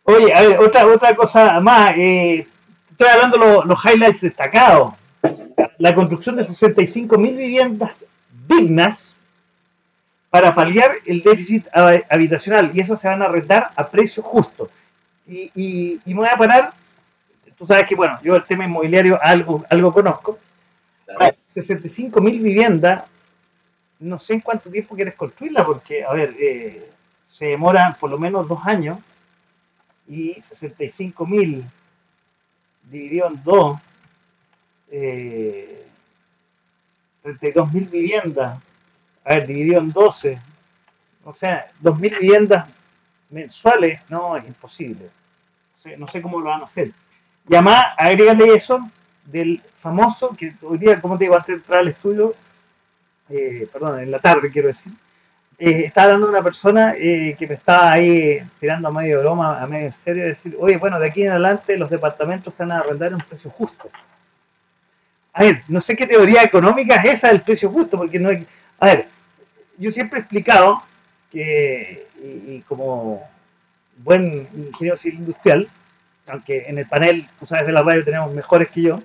Oye, 0.03 0.33
a 0.33 0.41
ver, 0.41 0.59
otra, 0.59 0.87
otra 0.87 1.15
cosa 1.15 1.59
más. 1.59 1.95
eh, 1.97 2.47
estoy 2.91 3.07
hablando 3.07 3.37
los 3.37 3.65
los 3.65 3.79
highlights 3.85 4.21
destacados. 4.21 4.93
La 5.79 5.93
construcción 5.93 6.35
de 6.35 6.43
65.000 6.43 7.35
viviendas 7.35 8.05
dignas 8.47 9.13
para 10.29 10.53
paliar 10.53 10.91
el 11.05 11.23
déficit 11.23 11.67
hab- 11.73 12.05
habitacional 12.09 12.71
y 12.73 12.81
eso 12.81 12.97
se 12.97 13.07
van 13.07 13.21
a 13.21 13.25
arrendar 13.25 13.71
a 13.75 13.87
precio 13.87 14.23
justo. 14.23 14.69
Y, 15.27 15.51
y, 15.55 16.01
y 16.05 16.13
me 16.13 16.21
voy 16.21 16.29
a 16.29 16.37
parar, 16.37 16.73
tú 17.57 17.67
sabes 17.67 17.87
que, 17.87 17.95
bueno, 17.95 18.19
yo 18.23 18.35
el 18.35 18.45
tema 18.45 18.65
inmobiliario 18.65 19.19
algo, 19.21 19.65
algo 19.69 19.93
conozco. 19.93 20.39
Claro. 21.05 21.35
65 21.49 22.21
mil 22.21 22.39
viviendas, 22.41 23.05
no 23.99 24.19
sé 24.19 24.35
en 24.35 24.41
cuánto 24.41 24.69
tiempo 24.69 24.95
quieres 24.95 25.15
construirla, 25.15 25.65
porque, 25.65 26.03
a 26.05 26.13
ver, 26.13 26.35
eh, 26.39 26.89
se 27.31 27.47
demoran 27.47 27.95
por 27.95 28.09
lo 28.11 28.17
menos 28.19 28.47
dos 28.47 28.59
años 28.65 28.99
y 30.07 30.33
65 30.41 31.25
mil 31.25 31.63
dividido 32.89 33.27
en 33.27 33.43
dos, 33.43 33.79
eh, 34.91 35.85
32.000 37.23 37.89
viviendas, 37.89 38.59
a 39.27 39.33
ver, 39.33 39.45
dividido 39.45 39.81
en 39.81 39.91
12, 39.91 40.39
o 41.25 41.33
sea, 41.33 41.67
2.000 41.83 42.19
viviendas 42.19 42.65
mensuales, 43.29 43.99
no, 44.09 44.37
es 44.37 44.47
imposible. 44.47 45.09
No 45.97 46.07
sé, 46.07 46.21
cómo 46.21 46.39
lo 46.39 46.49
van 46.49 46.61
a 46.61 46.65
hacer. 46.65 46.91
Y 47.47 47.55
además, 47.55 47.87
agrégale 47.97 48.53
eso 48.53 48.79
del 49.25 49.61
famoso, 49.81 50.35
que 50.35 50.53
hoy 50.61 50.77
día, 50.77 51.01
como 51.01 51.17
te 51.17 51.25
digo, 51.25 51.35
antes 51.35 51.47
de 51.47 51.53
entrar 51.55 51.79
al 51.79 51.89
estudio, 51.89 52.35
eh, 53.29 53.67
perdón, 53.71 53.99
en 53.99 54.11
la 54.11 54.19
tarde 54.19 54.49
quiero 54.49 54.69
decir, 54.69 54.93
eh, 55.57 55.83
estaba 55.85 56.13
dando 56.13 56.29
una 56.29 56.41
persona 56.41 56.93
eh, 56.97 57.35
que 57.37 57.47
me 57.47 57.55
estaba 57.55 57.91
ahí 57.91 58.41
tirando 58.61 58.87
a 58.87 58.91
medio 58.91 59.19
broma, 59.19 59.61
a 59.61 59.67
medio 59.67 59.91
serio, 59.91 60.25
decir, 60.25 60.55
oye, 60.57 60.77
bueno, 60.77 60.99
de 60.99 61.07
aquí 61.07 61.23
en 61.23 61.31
adelante 61.31 61.77
los 61.77 61.89
departamentos 61.89 62.53
se 62.53 62.63
van 62.63 62.71
a 62.71 62.79
arrendar 62.79 63.11
a 63.11 63.15
un 63.17 63.23
precio 63.23 63.49
justo. 63.49 63.89
A 65.33 65.43
ver, 65.43 65.63
no 65.67 65.81
sé 65.81 65.97
qué 65.97 66.07
teoría 66.07 66.43
económica 66.43 66.95
es 66.95 67.15
esa 67.15 67.27
del 67.27 67.41
precio 67.41 67.69
justo, 67.69 67.97
porque 67.97 68.19
no 68.19 68.29
hay... 68.29 68.47
A 68.79 68.85
ver, 68.85 69.07
yo 69.77 69.91
siempre 69.91 70.19
he 70.19 70.21
explicado 70.21 70.81
que, 71.31 72.07
y, 72.21 72.61
como 72.61 73.23
buen 73.97 74.47
ingeniero 74.55 74.97
civil 74.97 75.19
industrial, 75.19 75.67
aunque 76.27 76.65
en 76.67 76.77
el 76.77 76.85
panel, 76.85 77.27
tú 77.39 77.45
sabes, 77.45 77.65
de 77.67 77.73
la 77.73 77.83
radio 77.83 78.03
tenemos 78.03 78.33
mejores 78.33 78.69
que 78.69 78.81
yo, 78.81 79.01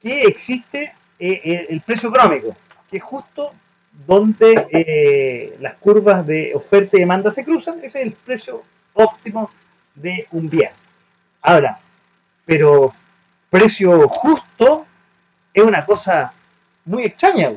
que 0.00 0.22
existe 0.22 0.92
eh, 1.18 1.66
el 1.68 1.80
precio 1.80 2.08
económico, 2.08 2.56
que 2.90 2.98
es 2.98 3.02
justo 3.02 3.52
donde 4.06 4.66
eh, 4.72 5.56
las 5.60 5.74
curvas 5.74 6.26
de 6.26 6.52
oferta 6.54 6.96
y 6.96 7.00
demanda 7.00 7.30
se 7.30 7.44
cruzan, 7.44 7.78
ese 7.78 8.00
es 8.00 8.06
el 8.06 8.12
precio 8.12 8.62
óptimo 8.94 9.50
de 9.94 10.26
un 10.32 10.48
bien. 10.48 10.70
Ahora, 11.42 11.78
pero 12.44 12.92
precio 13.50 14.08
justo 14.08 14.86
es 15.52 15.62
una 15.62 15.84
cosa 15.84 16.32
muy 16.84 17.04
extraña. 17.04 17.52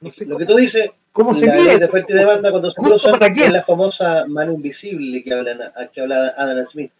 Lo 0.00 0.36
que 0.36 0.44
tú 0.44 0.56
dices, 0.56 0.90
¿cómo 1.12 1.32
se 1.32 1.46
mide? 1.46 1.78
De 1.78 2.04
demanda 2.08 2.50
cuando 2.50 2.70
se 2.70 2.80
cruzan 2.80 3.22
es 3.22 3.50
la 3.50 3.62
famosa 3.62 4.26
mano 4.26 4.52
invisible 4.52 5.22
que, 5.22 5.32
hablan, 5.32 5.58
que 5.92 6.00
habla 6.00 6.34
Adam 6.36 6.66
Smith, 6.66 6.92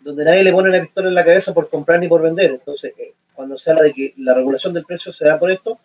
donde 0.00 0.24
nadie 0.24 0.42
le 0.42 0.52
pone 0.52 0.70
la 0.70 0.80
pistola 0.80 1.08
en 1.08 1.14
la 1.14 1.24
cabeza 1.24 1.54
por 1.54 1.70
comprar 1.70 2.00
ni 2.00 2.08
por 2.08 2.22
vender. 2.22 2.50
Entonces, 2.50 2.92
eh, 2.98 3.12
cuando 3.34 3.56
se 3.56 3.70
habla 3.70 3.84
de 3.84 3.92
que 3.92 4.14
la 4.18 4.34
regulación 4.34 4.74
del 4.74 4.84
precio 4.84 5.12
se 5.12 5.24
da 5.24 5.38
por 5.38 5.50
esto, 5.50 5.78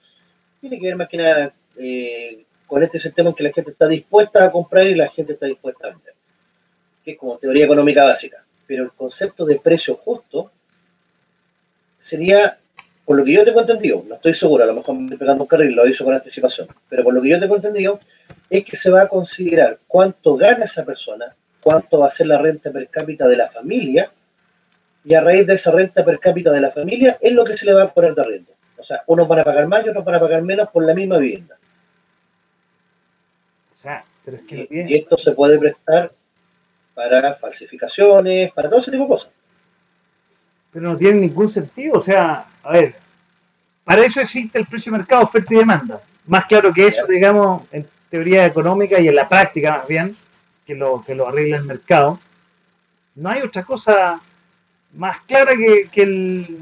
tiene 0.60 0.80
que 0.80 0.88
ver 0.88 0.96
más 0.96 1.08
que 1.08 1.18
nada 1.18 1.54
eh, 1.78 2.44
con 2.66 2.82
este 2.82 3.00
sistema 3.00 3.30
en 3.30 3.36
que 3.36 3.44
la 3.44 3.54
gente 3.54 3.72
está 3.72 3.88
dispuesta 3.88 4.44
a 4.44 4.52
comprar 4.52 4.88
y 4.88 4.96
la 4.96 5.10
gente 5.10 5.34
está 5.34 5.46
dispuesta 5.46 5.88
a 5.88 5.92
vender, 5.92 6.14
que 7.04 7.12
es 7.12 7.18
como 7.18 7.38
teoría 7.38 7.66
económica 7.66 8.04
básica. 8.04 8.44
Pero 8.66 8.84
el 8.84 8.92
concepto 8.92 9.46
de 9.46 9.60
precio 9.60 9.96
justo 9.96 10.52
sería, 12.00 12.58
por 13.06 13.18
lo 13.18 13.24
que 13.24 13.34
yo 13.34 13.46
tengo 13.46 13.62
entendido, 13.62 14.04
no 14.08 14.16
estoy 14.16 14.34
seguro, 14.34 14.64
a 14.64 14.68
lo 14.68 14.74
mejor 14.74 14.96
me 14.96 15.04
estoy 15.04 15.18
pegando 15.18 15.44
un 15.44 15.48
carril, 15.48 15.76
lo 15.76 15.88
hizo 15.88 16.04
con 16.04 16.14
anticipación, 16.14 16.68
pero 16.90 17.04
por 17.04 17.14
lo 17.14 17.22
que 17.22 17.30
yo 17.30 17.40
tengo 17.40 17.56
entendido, 17.56 18.00
es 18.50 18.66
que 18.66 18.76
se 18.76 18.90
va 18.90 19.04
a 19.04 19.08
considerar 19.08 19.78
cuánto 19.88 20.36
gana 20.36 20.66
esa 20.66 20.84
persona, 20.84 21.36
cuánto 21.62 22.00
va 22.00 22.08
a 22.08 22.12
ser 22.12 22.28
la 22.28 22.40
renta 22.40 22.72
per 22.72 22.88
cápita 22.90 23.28
de 23.28 23.38
la 23.38 23.48
familia, 23.48 24.10
y 25.04 25.14
a 25.14 25.22
raíz 25.22 25.46
de 25.46 25.54
esa 25.54 25.72
renta 25.72 26.04
per 26.04 26.20
cápita 26.20 26.52
de 26.52 26.62
la 26.62 26.72
familia 26.72 27.18
es 27.22 27.32
lo 27.32 27.44
que 27.46 27.56
se 27.56 27.66
le 27.66 27.74
va 27.74 27.84
a 27.84 27.94
poner 27.94 28.16
de 28.16 28.22
arriendo. 28.22 28.52
O 28.78 28.84
sea, 28.84 29.04
unos 29.08 29.28
van 29.28 29.40
a 29.40 29.44
pagar 29.44 29.68
más 29.68 29.86
y 29.86 29.90
otros 29.90 30.04
van 30.04 30.16
a 30.16 30.20
pagar 30.20 30.42
menos 30.42 30.70
por 30.72 30.84
la 30.84 30.96
misma 30.96 31.20
vivienda. 31.20 31.56
O 33.74 33.78
sea, 33.78 34.04
pero 34.24 34.38
es 34.38 34.44
que 34.44 34.68
y, 34.70 34.96
esto 34.96 35.18
se 35.18 35.32
puede 35.34 35.60
prestar 35.60 36.12
para 36.96 37.36
falsificaciones, 37.36 38.52
para 38.52 38.70
todo 38.70 38.80
ese 38.80 38.90
tipo 38.90 39.04
de 39.04 39.10
cosas. 39.10 39.30
Pero 40.76 40.90
no 40.90 40.98
tiene 40.98 41.22
ningún 41.22 41.50
sentido. 41.50 42.00
O 42.00 42.02
sea, 42.02 42.48
a 42.62 42.72
ver, 42.74 42.96
para 43.86 44.04
eso 44.04 44.20
existe 44.20 44.60
el 44.60 44.66
precio 44.66 44.92
de 44.92 44.98
mercado, 44.98 45.24
oferta 45.24 45.54
y 45.54 45.58
demanda. 45.58 46.02
Más 46.28 46.44
claro 46.48 46.74
que 46.74 46.86
eso, 46.86 47.08
digamos, 47.08 47.64
en 47.72 47.88
teoría 48.10 48.46
económica 48.46 49.00
y 49.00 49.08
en 49.08 49.16
la 49.16 49.30
práctica 49.30 49.78
más 49.78 49.88
bien, 49.88 50.14
que 50.68 50.76
lo, 50.76 51.02
que 51.02 51.16
lo 51.16 51.30
arregla 51.30 51.56
el 51.56 51.64
mercado. 51.64 52.20
No 53.16 53.30
hay 53.30 53.42
otra 53.42 53.64
cosa 53.64 54.20
más 54.94 55.22
clara 55.22 55.54
que 55.56 56.04
el, 56.04 56.58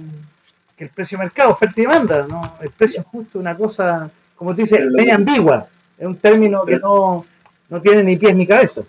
que 0.77 0.83
el 0.83 0.89
precio 0.91 1.17
de 1.17 1.23
mercado, 1.23 1.49
oferta 1.49 1.81
y 1.81 1.85
demanda, 1.85 2.27
¿no? 2.27 2.55
El 2.61 2.69
precio 2.69 3.01
justo, 3.01 3.39
una 3.39 3.57
cosa, 3.57 4.11
como 4.35 4.53
tú 4.53 4.61
dices, 4.61 4.79
media 4.91 5.15
ambigua, 5.15 5.65
es 5.97 6.05
un 6.05 6.17
término 6.17 6.63
que 6.65 6.77
no, 6.77 7.25
no 7.67 7.81
tiene 7.81 8.03
ni 8.03 8.15
pies 8.15 8.35
ni 8.35 8.45
cabeza. 8.45 8.83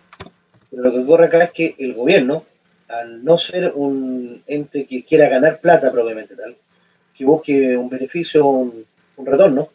Pero 0.70 0.82
lo 0.82 0.90
que 0.92 0.98
ocurre 0.98 1.24
acá 1.28 1.44
es 1.44 1.52
que 1.52 1.74
el 1.78 1.94
gobierno, 1.94 2.44
al 2.88 3.24
no 3.24 3.38
ser 3.38 3.72
un 3.74 4.42
ente 4.46 4.86
que 4.86 5.04
quiera 5.04 5.28
ganar 5.28 5.58
plata 5.60 5.90
probablemente 5.90 6.36
tal, 6.36 6.56
que 7.14 7.24
busque 7.24 7.76
un 7.76 7.88
beneficio, 7.88 8.46
un, 8.46 8.84
un 9.16 9.26
retorno, 9.26 9.68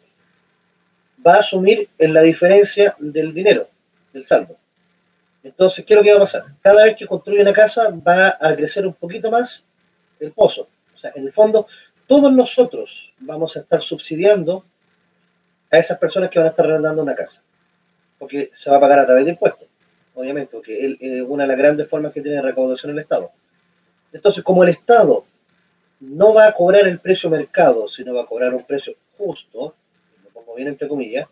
va 1.26 1.36
a 1.36 1.40
asumir 1.40 1.88
en 1.98 2.14
la 2.14 2.22
diferencia 2.22 2.94
del 2.98 3.34
dinero, 3.34 3.68
del 4.12 4.24
saldo. 4.24 4.56
Entonces, 5.42 5.84
¿qué 5.84 5.94
es 5.94 5.98
lo 5.98 6.04
que 6.04 6.10
va 6.10 6.18
a 6.18 6.20
pasar? 6.20 6.44
Cada 6.60 6.84
vez 6.84 6.96
que 6.96 7.06
construye 7.06 7.40
una 7.40 7.52
casa 7.52 7.90
va 8.06 8.36
a 8.40 8.54
crecer 8.54 8.86
un 8.86 8.94
poquito 8.94 9.30
más 9.30 9.64
el 10.18 10.32
pozo. 10.32 10.68
O 10.94 10.98
sea, 10.98 11.12
en 11.14 11.24
el 11.24 11.32
fondo, 11.32 11.66
todos 12.06 12.32
nosotros 12.32 13.12
vamos 13.20 13.56
a 13.56 13.60
estar 13.60 13.80
subsidiando 13.80 14.64
a 15.70 15.78
esas 15.78 15.98
personas 15.98 16.30
que 16.30 16.38
van 16.38 16.48
a 16.48 16.50
estar 16.50 16.66
arrendando 16.66 17.02
una 17.02 17.14
casa, 17.14 17.40
porque 18.18 18.50
se 18.56 18.68
va 18.68 18.76
a 18.76 18.80
pagar 18.80 18.98
a 18.98 19.06
través 19.06 19.24
de 19.24 19.30
impuestos, 19.30 19.68
obviamente, 20.14 20.52
porque 20.52 20.96
es 21.00 21.22
una 21.22 21.44
de 21.44 21.48
las 21.48 21.58
grandes 21.58 21.88
formas 21.88 22.12
que 22.12 22.20
tiene 22.20 22.42
recaudación 22.42 22.92
el 22.92 22.98
Estado. 22.98 23.30
Entonces, 24.12 24.42
como 24.42 24.64
el 24.64 24.70
Estado 24.70 25.24
no 26.00 26.34
va 26.34 26.46
a 26.46 26.52
cobrar 26.52 26.86
el 26.86 26.98
precio 26.98 27.30
mercado, 27.30 27.86
sino 27.88 28.14
va 28.14 28.22
a 28.22 28.26
cobrar 28.26 28.54
un 28.54 28.64
precio 28.64 28.94
justo, 29.16 29.74
lo 30.24 30.30
pongo 30.30 30.54
bien 30.54 30.68
entre 30.68 30.88
comillas, 30.88 31.28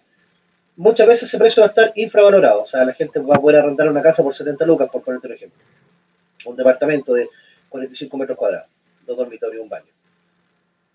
muchas 0.77 1.07
veces 1.07 1.29
ese 1.29 1.39
precio 1.39 1.63
va 1.63 1.67
a 1.67 1.71
estar 1.71 1.93
infravalorado. 1.97 2.63
O 2.63 2.67
sea, 2.67 2.85
la 2.85 2.93
gente 2.95 3.19
va 3.19 3.37
a 3.37 3.41
poder 3.41 3.61
arrendar 3.61 3.89
una 3.89 4.03
casa 4.03 4.23
por 4.23 4.35
70 4.35 4.65
lucas, 4.65 4.89
por 4.91 5.03
ponerte 5.03 5.27
un 5.27 5.33
ejemplo. 5.35 5.59
Un 6.45 6.57
departamento 6.57 7.15
de 7.15 7.29
45 7.69 8.17
metros 8.17 8.39
cuadrados, 8.39 8.69
dos 9.07 9.17
dormitorios 9.17 9.63
un 9.63 9.69
baño. 9.69 9.87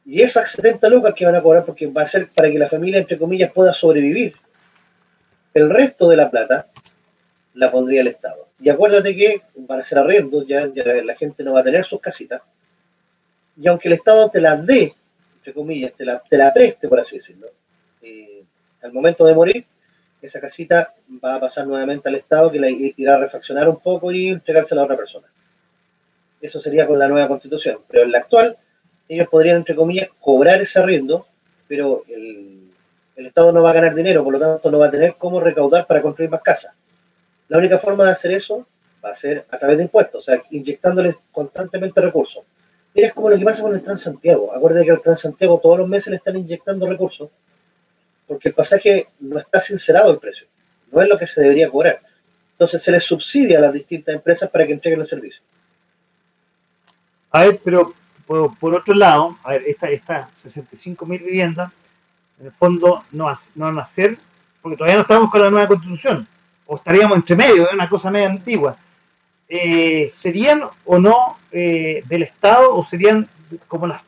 Y 0.06 0.22
esas 0.22 0.52
70 0.52 0.90
lucas 0.90 1.14
que 1.14 1.26
van 1.26 1.36
a 1.36 1.42
cobrar, 1.42 1.66
porque 1.66 1.88
va 1.88 2.04
a 2.04 2.08
ser 2.08 2.28
para 2.30 2.50
que 2.50 2.60
la 2.60 2.70
familia, 2.70 3.00
entre 3.00 3.18
comillas, 3.18 3.52
pueda 3.52 3.74
sobrevivir. 3.74 4.34
El 5.54 5.70
resto 5.70 6.10
de 6.10 6.18
la 6.18 6.30
plata 6.30 6.66
la 7.54 7.72
pondría 7.72 8.02
el 8.02 8.08
Estado. 8.08 8.48
Y 8.60 8.70
acuérdate 8.70 9.16
que 9.16 9.42
van 9.56 9.82
a 9.82 9.86
ser 9.86 10.00
arriendos, 10.00 10.48
ya, 10.48 10.66
la 10.66 11.16
gente 11.16 11.44
no 11.44 11.54
va 11.54 11.62
a 11.62 11.64
tener 11.64 11.86
sus 11.86 12.00
casitas. 12.02 12.42
Y 13.56 13.68
aunque 13.68 13.88
el 13.88 13.96
Estado 13.96 14.30
te 14.30 14.42
la 14.42 14.56
dé, 14.56 14.94
entre 15.38 15.54
comillas, 15.54 15.94
te 15.94 16.06
la, 16.06 16.20
te 16.20 16.38
la 16.38 16.54
preste, 16.54 16.88
por 16.88 17.00
así 17.00 17.18
decirlo, 17.18 17.48
eh, 18.02 18.44
al 18.82 18.94
momento 18.94 19.26
de 19.26 19.36
morir, 19.36 19.66
esa 20.22 20.40
casita 20.40 20.94
va 21.24 21.36
a 21.36 21.40
pasar 21.40 21.68
nuevamente 21.68 22.08
al 22.08 22.16
Estado 22.16 22.50
que 22.50 22.60
la 22.60 22.70
irá 22.70 23.16
a 23.16 23.20
refaccionar 23.20 23.68
un 23.68 23.80
poco 23.80 24.12
y 24.12 24.30
entregársela 24.30 24.82
a 24.82 24.86
otra 24.86 24.96
persona. 24.96 25.28
Eso 26.42 26.62
sería 26.62 26.88
con 26.88 26.98
la 26.98 27.08
nueva 27.08 27.28
constitución. 27.28 27.80
Pero 27.90 28.04
en 28.04 28.12
la 28.12 28.20
actual, 28.20 28.58
ellos 29.08 29.28
podrían, 29.30 29.58
entre 29.58 29.76
comillas, 29.76 30.10
cobrar 30.20 30.62
ese 30.62 30.80
arriendo, 30.80 31.28
pero 31.68 32.04
el, 32.08 32.60
Estado 33.16 33.52
no 33.52 33.64
va 33.64 33.72
a 33.72 33.74
ganar 33.74 33.96
dinero, 33.96 34.24
por 34.24 34.34
lo 34.34 34.40
tanto 34.40 34.70
no 34.70 34.80
va 34.80 34.88
a 34.88 34.92
tener 34.92 35.16
cómo 35.18 35.40
recaudar 35.40 35.88
para 35.88 36.02
construir 36.02 36.30
más 36.30 36.42
casas. 36.42 36.74
La 37.54 37.60
única 37.60 37.78
forma 37.78 38.04
de 38.06 38.10
hacer 38.10 38.32
eso 38.32 38.66
va 39.06 39.12
a 39.12 39.16
ser 39.16 39.46
a 39.52 39.60
través 39.60 39.78
de 39.78 39.84
impuestos, 39.84 40.24
o 40.24 40.26
sea, 40.26 40.42
inyectándoles 40.50 41.18
constantemente 41.32 42.02
recursos. 42.02 42.44
Mira, 42.96 43.10
es 43.10 43.14
como 43.14 43.30
lo 43.30 43.38
que 43.38 43.46
pasa 43.46 43.62
con 43.62 43.76
el 43.76 43.84
Transantiago. 43.84 44.56
Acuérdate 44.56 44.86
que 44.86 44.92
al 44.92 45.02
Transantiago 45.04 45.60
todos 45.62 45.78
los 45.78 45.88
meses 45.88 46.08
le 46.08 46.16
están 46.16 46.36
inyectando 46.36 46.88
recursos, 46.88 47.30
porque 48.28 48.50
el 48.50 48.56
pasaje 48.56 49.06
no 49.20 49.38
está 49.38 49.62
sincerado 49.62 50.10
el 50.10 50.18
precio, 50.18 50.48
no 50.92 51.00
es 51.00 51.08
lo 51.08 51.16
que 51.16 51.28
se 51.28 51.42
debería 51.42 51.70
cobrar. 51.70 52.00
Entonces 52.54 52.82
se 52.82 52.92
les 52.92 53.04
subsidia 53.04 53.60
a 53.60 53.62
las 53.62 53.74
distintas 53.74 54.16
empresas 54.16 54.50
para 54.50 54.66
que 54.66 54.74
entreguen 54.74 55.02
el 55.02 55.08
servicio. 55.08 55.44
A 57.30 57.46
ver, 57.46 57.60
pero 57.64 57.94
por, 58.26 58.74
otro 58.74 58.96
lado, 58.96 59.38
a 59.44 59.52
ver, 59.52 59.66
estas 59.68 59.92
esta 59.92 60.30
65 60.42 61.06
mil 61.06 61.20
viviendas, 61.20 61.72
en 62.40 62.48
el 62.48 62.52
fondo 62.52 63.04
no, 63.12 63.32
no 63.54 63.66
van 63.66 63.78
a 63.78 63.86
ser, 63.86 64.18
porque 64.60 64.76
todavía 64.76 64.96
no 64.96 65.04
estamos 65.04 65.30
con 65.30 65.40
la 65.40 65.52
nueva 65.52 65.68
constitución, 65.68 66.28
o 66.66 66.78
estaríamos 66.78 67.18
entre 67.18 67.36
medio, 67.36 67.68
es 67.68 67.74
una 67.74 67.90
cosa 67.90 68.12
media 68.12 68.30
antigua. 68.30 68.78
Eh, 69.48 70.10
¿Serían 70.14 70.64
o 70.86 71.00
no 71.00 71.38
eh, 71.52 72.04
del 72.06 72.24
Estado 72.24 72.76
o 72.76 72.86
serían 72.86 73.28
como 73.68 73.88
las 73.88 74.02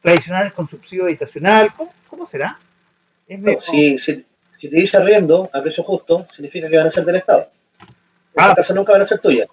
tradicionales 0.00 0.52
con 0.52 0.68
subsidio 0.68 1.04
habitacional? 1.04 1.70
¿Cómo, 2.08 2.26
será? 2.26 2.58
si, 3.62 3.98
si, 3.98 4.24
te 4.60 4.76
dice 4.76 4.96
arriendo 4.96 5.50
a 5.52 5.60
precio 5.60 5.82
justo, 5.84 6.26
significa 6.34 6.68
que 6.68 6.76
van 6.78 6.86
a 6.86 6.90
ser 6.90 7.04
del 7.04 7.16
Estado. 7.16 7.48
Ah. 8.36 8.54
casa 8.54 8.72
nunca 8.72 8.92
van 8.92 9.02
a 9.02 9.06
ser 9.06 9.18
tuya. 9.18 9.46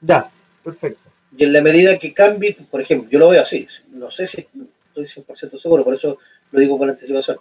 Ya, 0.00 0.30
perfecto. 0.62 1.10
Y 1.36 1.44
en 1.44 1.52
la 1.52 1.62
medida 1.62 1.98
que 1.98 2.12
cambie, 2.12 2.56
por 2.70 2.80
ejemplo, 2.80 3.08
yo 3.10 3.18
lo 3.18 3.30
veo 3.30 3.42
así, 3.42 3.66
no 3.92 4.10
sé 4.10 4.26
si 4.26 4.46
estoy 4.88 5.06
100% 5.06 5.60
seguro, 5.60 5.84
por 5.84 5.94
eso 5.94 6.18
lo 6.50 6.60
digo 6.60 6.78
con 6.78 6.90
anticipación. 6.90 7.38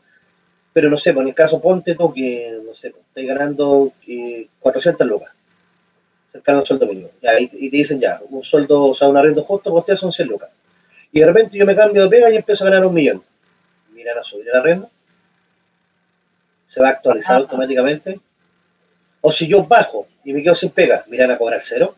Pero 0.78 0.92
no 0.92 0.98
sé, 1.00 1.12
por 1.12 1.28
el 1.28 1.34
caso 1.34 1.60
ponte 1.60 1.96
tú 1.96 2.14
que, 2.14 2.56
no 2.64 2.76
sé, 2.76 2.90
estás 2.90 3.26
ganando 3.26 3.92
400 4.60 5.08
lucas, 5.08 5.32
cercano 6.32 6.60
al 6.60 6.68
sueldo 6.68 6.86
mínimo. 6.86 7.10
y, 7.40 7.72
te 7.72 7.78
dicen 7.78 8.00
ya, 8.00 8.22
un 8.30 8.44
sueldo, 8.44 8.84
o 8.84 8.96
sea, 8.96 9.08
un 9.08 9.18
arriendo 9.18 9.42
justo, 9.42 9.72
pues 9.72 9.82
ustedes 9.82 10.00
son 10.00 10.14
100 10.14 10.28
lucas. 10.28 10.52
Y 11.12 11.20
de 11.20 11.26
repente 11.26 11.58
yo 11.58 11.66
me 11.66 11.76
cambio 11.76 12.04
de 12.04 12.10
pega 12.10 12.30
y 12.30 12.36
empiezo 12.36 12.64
a 12.64 12.70
ganar 12.70 12.86
un 12.86 12.94
millón. 12.94 13.24
¿irán 13.96 14.20
a 14.20 14.24
subir 14.24 14.46
la 14.54 14.62
renta? 14.62 14.88
¿Se 16.68 16.80
va 16.80 16.90
a 16.90 16.92
actualizar 16.92 17.38
automáticamente? 17.38 18.20
O 19.22 19.32
si 19.32 19.48
yo 19.48 19.64
bajo 19.64 20.06
y 20.24 20.32
me 20.32 20.44
quedo 20.44 20.56
sin 20.56 20.70
pega, 20.70 21.04
¿me 21.08 21.16
irán 21.16 21.32
a 21.32 21.40
cobrar 21.40 21.62
cero? 21.64 21.96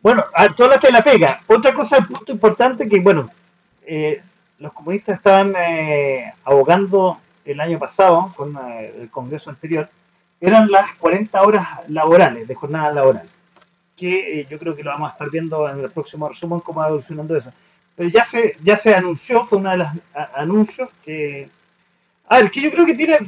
Bueno, 0.00 0.24
a 0.32 0.46
todas 0.50 0.74
las 0.74 0.80
que 0.80 0.92
la 0.92 1.02
pega. 1.02 1.42
Otra 1.48 1.74
cosa, 1.74 1.96
punto 1.96 2.30
importante 2.30 2.88
que, 2.88 3.00
bueno, 3.00 3.28
eh, 3.84 4.22
los 4.58 4.72
comunistas 4.72 5.16
estaban 5.16 5.54
eh, 5.56 6.32
abogando 6.44 7.18
el 7.44 7.60
año 7.60 7.78
pasado 7.78 8.32
con 8.36 8.56
eh, 8.56 8.94
el 9.02 9.10
Congreso 9.10 9.50
anterior, 9.50 9.88
eran 10.40 10.70
las 10.70 10.94
40 10.96 11.42
horas 11.42 11.68
laborales, 11.88 12.46
de 12.46 12.54
jornada 12.54 12.92
laboral, 12.92 13.28
que 13.96 14.40
eh, 14.40 14.46
yo 14.48 14.58
creo 14.58 14.74
que 14.74 14.82
lo 14.82 14.90
vamos 14.90 15.10
a 15.10 15.12
estar 15.12 15.30
viendo 15.30 15.68
en 15.68 15.80
el 15.80 15.90
próximo 15.90 16.28
resumen 16.28 16.60
cómo 16.60 16.80
va 16.80 16.88
evolucionando 16.88 17.36
eso. 17.36 17.52
Pero 17.96 18.08
ya 18.08 18.24
se, 18.24 18.56
ya 18.62 18.76
se 18.76 18.94
anunció, 18.94 19.46
fue 19.46 19.58
uno 19.58 19.70
de 19.70 19.76
los 19.78 19.88
anuncios 20.34 20.88
que... 21.04 21.48
A 22.28 22.38
ver, 22.38 22.50
que 22.50 22.60
yo 22.60 22.70
creo 22.70 22.86
que 22.86 22.94
tiene, 22.94 23.18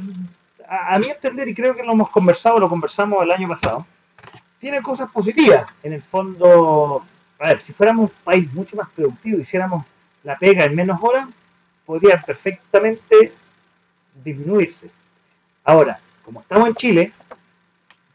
a, 0.67 0.95
a 0.95 0.99
mi 0.99 1.07
entender, 1.07 1.47
y 1.47 1.55
creo 1.55 1.75
que 1.75 1.83
lo 1.83 1.93
hemos 1.93 2.09
conversado, 2.09 2.59
lo 2.59 2.67
conversamos 2.67 3.23
el 3.23 3.31
año 3.31 3.47
pasado, 3.47 3.85
tiene 4.59 4.81
cosas 4.81 5.09
positivas. 5.11 5.67
En 5.83 5.93
el 5.93 6.01
fondo, 6.01 7.03
a 7.39 7.47
ver, 7.47 7.61
si 7.61 7.73
fuéramos 7.73 8.09
un 8.09 8.17
país 8.23 8.51
mucho 8.53 8.75
más 8.75 8.89
productivo, 8.89 9.39
hiciéramos 9.39 9.85
la 10.23 10.37
pega 10.37 10.65
en 10.65 10.75
menos 10.75 10.99
horas, 11.01 11.27
podría 11.85 12.21
perfectamente 12.21 13.33
disminuirse. 14.23 14.89
Ahora, 15.63 15.99
como 16.23 16.41
estamos 16.41 16.67
en 16.67 16.75
Chile, 16.75 17.11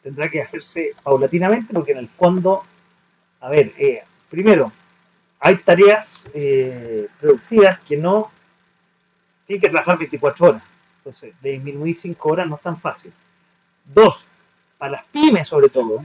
tendrá 0.02 0.28
que 0.28 0.42
hacerse 0.42 0.94
paulatinamente 1.02 1.72
porque 1.72 1.92
en 1.92 1.98
el 1.98 2.08
fondo, 2.08 2.62
a 3.40 3.48
ver, 3.48 3.72
eh, 3.78 4.02
primero, 4.30 4.72
hay 5.40 5.56
tareas 5.56 6.28
eh, 6.34 7.08
productivas 7.20 7.80
que 7.80 7.96
no 7.96 8.30
tienen 9.46 9.60
que 9.60 9.70
trabajar 9.70 9.98
24 9.98 10.46
horas. 10.46 10.62
Entonces, 10.98 11.34
disminuir 11.42 11.96
5 11.96 12.28
horas 12.28 12.48
no 12.48 12.56
es 12.56 12.62
tan 12.62 12.78
fácil. 12.78 13.12
Dos, 13.84 14.24
para 14.78 14.92
las 14.92 15.04
pymes 15.06 15.48
sobre 15.48 15.68
todo, 15.68 16.04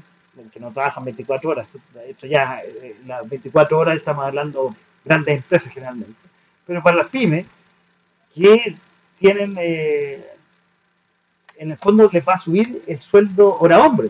que 0.52 0.60
no 0.60 0.72
trabajan 0.72 1.04
24 1.04 1.50
horas, 1.50 1.68
esto 2.08 2.28
ya, 2.28 2.62
eh, 2.64 2.96
las 3.06 3.28
24 3.28 3.78
horas 3.78 3.98
estamos 3.98 4.26
hablando 4.26 4.76
grandes 5.08 5.38
empresas 5.38 5.72
generalmente, 5.74 6.14
pero 6.66 6.84
para 6.84 6.98
las 6.98 7.08
pymes 7.08 7.46
que 8.34 8.76
tienen, 9.18 9.56
eh, 9.60 10.26
en 11.58 11.72
el 11.72 11.78
fondo 11.78 12.10
les 12.12 12.28
va 12.28 12.34
a 12.34 12.38
subir 12.38 12.84
el 12.88 13.00
sueldo 13.00 13.58
hora 13.60 13.80
hombre, 13.84 14.10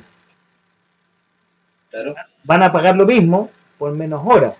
Claro. 1.89 2.15
van 2.43 2.63
a 2.63 2.71
pagar 2.71 2.95
lo 2.95 3.05
mismo 3.05 3.49
por 3.77 3.93
menos 3.93 4.21
horas. 4.25 4.55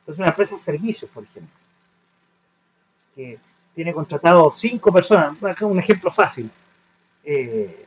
Entonces 0.00 0.20
una 0.20 0.28
empresa 0.28 0.56
de 0.56 0.62
servicios, 0.62 1.10
por 1.10 1.24
ejemplo, 1.24 1.52
que 3.14 3.38
tiene 3.74 3.92
contratado 3.92 4.52
cinco 4.56 4.92
personas, 4.92 5.42
acá 5.42 5.66
un 5.66 5.78
ejemplo 5.78 6.10
fácil, 6.10 6.50
eh, 7.24 7.84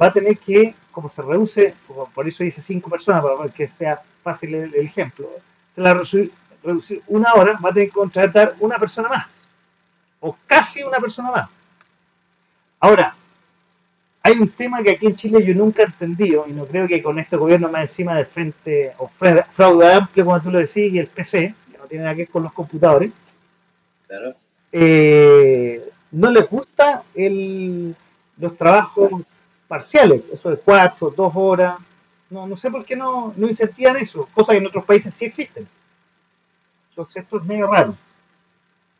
va 0.00 0.06
a 0.06 0.12
tener 0.12 0.38
que, 0.38 0.74
como 0.90 1.10
se 1.10 1.22
reduce, 1.22 1.74
por- 2.14 2.28
eso 2.28 2.44
dice 2.44 2.62
cinco 2.62 2.88
personas, 2.88 3.22
para 3.24 3.48
que 3.52 3.68
sea 3.68 4.00
fácil 4.22 4.54
el, 4.54 4.74
el 4.74 4.86
ejemplo, 4.86 5.28
se 5.74 5.80
la 5.80 5.94
reducir, 5.94 7.02
una 7.08 7.32
hora, 7.34 7.58
va 7.64 7.70
a 7.70 7.72
tener 7.72 7.88
que 7.88 7.94
contratar 7.94 8.54
una 8.60 8.78
persona 8.78 9.08
más, 9.08 9.26
o 10.20 10.36
casi 10.46 10.82
una 10.82 10.98
persona 10.98 11.30
más. 11.30 11.48
Ahora, 12.80 13.14
hay 14.22 14.38
un 14.38 14.48
tema 14.48 14.82
que 14.82 14.92
aquí 14.92 15.06
en 15.06 15.16
Chile 15.16 15.44
yo 15.44 15.54
nunca 15.54 15.82
he 15.82 15.86
entendido, 15.86 16.44
y 16.48 16.52
no 16.52 16.66
creo 16.66 16.86
que 16.86 17.02
con 17.02 17.18
este 17.18 17.36
gobierno 17.36 17.68
más 17.68 17.82
encima 17.82 18.14
del 18.14 18.26
frente, 18.26 18.92
o 18.98 19.08
fra- 19.08 19.44
fraude 19.44 19.92
amplio, 19.92 20.24
como 20.24 20.40
tú 20.40 20.50
lo 20.50 20.58
decís, 20.58 20.92
y 20.92 20.98
el 20.98 21.08
PC, 21.08 21.54
que 21.70 21.78
no 21.78 21.84
tiene 21.86 22.04
nada 22.04 22.14
que 22.14 22.22
ver 22.22 22.28
con 22.30 22.42
los 22.44 22.52
computadores, 22.52 23.10
Claro. 24.06 24.34
eh, 24.72 25.88
no 26.12 26.30
les 26.30 26.48
gusta 26.48 27.02
el, 27.14 27.96
los 28.38 28.56
trabajos 28.58 29.10
parciales, 29.66 30.22
eso 30.32 30.50
de 30.50 30.56
cuatro, 30.58 31.10
dos 31.16 31.32
horas. 31.34 31.76
No, 32.32 32.46
no 32.46 32.56
sé 32.56 32.70
por 32.70 32.82
qué 32.86 32.96
no, 32.96 33.34
no 33.36 33.46
incentivan 33.46 33.98
eso, 33.98 34.26
cosas 34.32 34.54
que 34.54 34.58
en 34.58 34.66
otros 34.66 34.86
países 34.86 35.14
sí 35.14 35.26
existen. 35.26 35.68
Entonces 36.88 37.22
esto 37.22 37.36
es 37.36 37.44
medio 37.44 37.66
raro. 37.66 37.94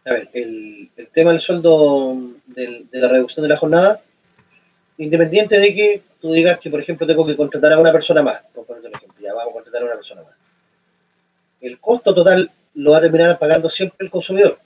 A 0.05 0.11
ver, 0.11 0.29
el, 0.35 0.91
el 0.95 1.07
tema 1.09 1.33
del 1.33 1.41
sueldo 1.41 2.15
de 2.47 2.87
la 2.93 3.09
reducción 3.09 3.43
de 3.43 3.49
la 3.49 3.57
jornada, 3.57 4.03
independiente 4.99 5.59
de 5.59 5.75
que 5.75 6.03
tú 6.21 6.31
digas 6.35 6.61
que, 6.61 6.69
por 6.69 6.81
ejemplo, 6.81 7.07
tengo 7.07 7.25
que 7.25 7.35
contratar 7.35 7.73
a 7.73 7.79
una 7.79 7.91
persona 7.91 8.21
más, 8.21 8.43
por 8.55 8.67
ejemplo, 8.69 9.15
ya 9.19 9.33
vamos 9.33 9.51
a 9.51 9.55
contratar 9.55 9.83
a 9.83 9.87
una 9.87 9.95
persona 9.95 10.23
más. 10.25 10.35
El 11.63 11.79
costo 11.79 12.15
total 12.15 12.51
lo 12.75 12.93
va 12.93 12.99
a 12.99 13.03
terminar 13.03 13.39
pagando 13.39 13.71
siempre 13.71 14.05
el 14.05 14.11
consumidor, 14.11 14.59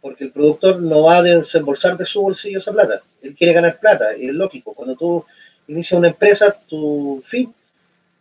porque 0.00 0.24
el 0.24 0.32
productor 0.32 0.82
no 0.82 1.04
va 1.04 1.18
a 1.18 1.22
desembolsar 1.22 1.96
de 1.96 2.06
su 2.06 2.22
bolsillo 2.22 2.58
esa 2.58 2.72
plata. 2.72 3.02
Él 3.22 3.36
quiere 3.36 3.52
ganar 3.52 3.78
plata, 3.78 4.16
y 4.16 4.26
es 4.26 4.34
lógico. 4.34 4.74
Cuando 4.74 4.96
tú 4.96 5.24
inicias 5.68 5.96
una 5.96 6.08
empresa, 6.08 6.56
tu 6.68 7.22
fin 7.24 7.54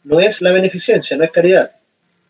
no 0.04 0.20
es 0.20 0.42
la 0.42 0.52
beneficencia, 0.52 1.16
no 1.18 1.24
es 1.24 1.32
caridad. 1.32 1.72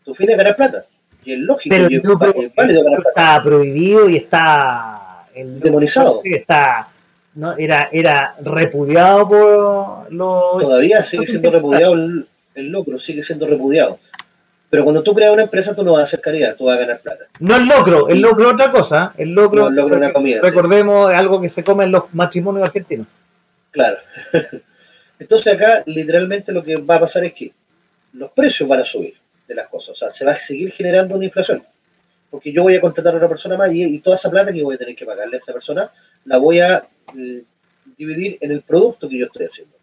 Tu 0.04 0.14
fin 0.14 0.30
es 0.30 0.36
ganar 0.36 0.56
plata. 0.56 0.84
Y 1.24 1.32
es 1.32 1.38
lógico, 1.38 1.74
Pero 1.74 1.90
y 1.90 1.96
es 1.96 2.04
no, 2.04 2.18
válido 2.18 2.84
ganar 2.84 3.00
plata. 3.02 3.08
está 3.08 3.42
prohibido 3.42 4.08
y 4.08 4.16
está 4.16 5.26
el- 5.34 5.58
Demonizado. 5.60 6.20
Está, 6.24 6.88
no, 7.34 7.56
era, 7.56 7.88
era 7.90 8.34
repudiado 8.42 9.26
por 9.28 10.12
los 10.12 10.60
Todavía 10.62 11.02
sigue 11.04 11.26
siendo 11.26 11.50
repudiado 11.50 11.94
el, 11.94 12.26
el 12.54 12.68
lucro, 12.68 12.98
sigue 12.98 13.24
siendo 13.24 13.46
repudiado. 13.46 13.98
Pero 14.70 14.82
cuando 14.84 15.02
tú 15.02 15.14
creas 15.14 15.32
una 15.32 15.42
empresa, 15.44 15.74
tú 15.74 15.84
no 15.84 15.92
vas 15.92 16.00
a 16.00 16.04
hacer 16.04 16.20
caridad, 16.20 16.56
tú 16.56 16.64
vas 16.64 16.76
a 16.76 16.80
ganar 16.80 16.98
plata. 16.98 17.24
No 17.38 17.56
el 17.56 17.64
locro, 17.66 18.08
el 18.08 18.20
locro 18.20 18.48
es 18.48 18.54
otra 18.54 18.70
cosa. 18.72 19.14
El 19.16 19.30
locro, 19.30 19.62
No, 19.62 19.68
el 19.68 19.74
locro 19.76 19.94
es 19.96 20.02
una 20.02 20.12
comida, 20.12 20.40
recordemos, 20.42 21.12
algo 21.12 21.40
que 21.40 21.48
se 21.48 21.62
come 21.64 21.84
en 21.84 21.92
los 21.92 22.12
matrimonios 22.12 22.66
argentinos. 22.66 23.06
Claro. 23.70 23.96
Entonces 25.18 25.54
acá 25.54 25.82
literalmente 25.86 26.52
lo 26.52 26.62
que 26.64 26.76
va 26.76 26.96
a 26.96 27.00
pasar 27.00 27.24
es 27.24 27.32
que 27.32 27.52
los 28.14 28.30
precios 28.32 28.68
van 28.68 28.80
a 28.80 28.84
subir 28.84 29.14
de 29.46 29.54
las 29.54 29.68
cosas. 29.68 29.90
O 29.90 29.94
sea, 29.94 30.10
se 30.10 30.24
va 30.24 30.32
a 30.32 30.40
seguir 30.40 30.72
generando 30.72 31.14
una 31.16 31.24
inflación. 31.24 31.62
Porque 32.30 32.52
yo 32.52 32.62
voy 32.62 32.74
a 32.76 32.80
contratar 32.80 33.14
a 33.14 33.18
una 33.18 33.28
persona 33.28 33.56
más 33.56 33.72
y, 33.72 33.98
toda 34.00 34.16
esa 34.16 34.30
plata 34.30 34.52
que 34.52 34.62
voy 34.62 34.74
a 34.74 34.78
tener 34.78 34.96
que 34.96 35.04
pagarle 35.04 35.36
a 35.36 35.40
esa 35.40 35.52
persona 35.52 35.90
la 36.24 36.38
voy 36.38 36.58
a 36.60 36.84
eh, 37.16 37.42
dividir 37.96 38.38
en 38.40 38.50
el 38.50 38.62
producto 38.62 39.08
que 39.08 39.18
yo 39.18 39.26
estoy 39.26 39.46
haciendo. 39.46 39.74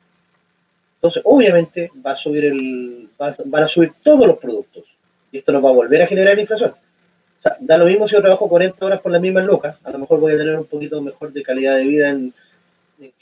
Entonces, 0.96 1.22
obviamente, 1.26 1.91
va 2.06 2.12
a 2.12 2.15
subir 2.17 2.46
el, 2.46 3.10
va- 3.20 3.36
van 3.46 3.63
a 3.63 3.67
subir 3.67 3.91
todos 4.04 4.28
los 4.28 4.38
productos. 4.38 4.84
Y 5.32 5.38
esto 5.38 5.52
nos 5.52 5.63
va 5.63 5.70
a 5.70 5.74
volver 5.74 6.02
a 6.02 6.08
generar 6.08 6.38
inflación. 6.38 6.72
O 6.72 7.41
sea, 7.41 7.56
da 7.60 7.78
lo 7.78 7.86
mismo 7.86 8.08
si 8.08 8.13
yo 8.13 8.22
trabajo 8.22 8.50
40 8.50 8.86
horas 8.86 9.02
por 9.02 9.12
las 9.12 9.22
mismas 9.22 9.46
locas. 9.46 9.78
A 9.84 9.91
lo 9.91 10.00
mejor 10.00 10.20
voy 10.20 10.34
a 10.34 10.38
tener 10.38 10.56
un 10.58 10.65
poquito 10.65 11.02
mejor 11.02 11.32
de 11.32 11.44
calidad 11.44 11.78
de 11.78 11.84
vida 11.84 12.10
en 12.10 12.34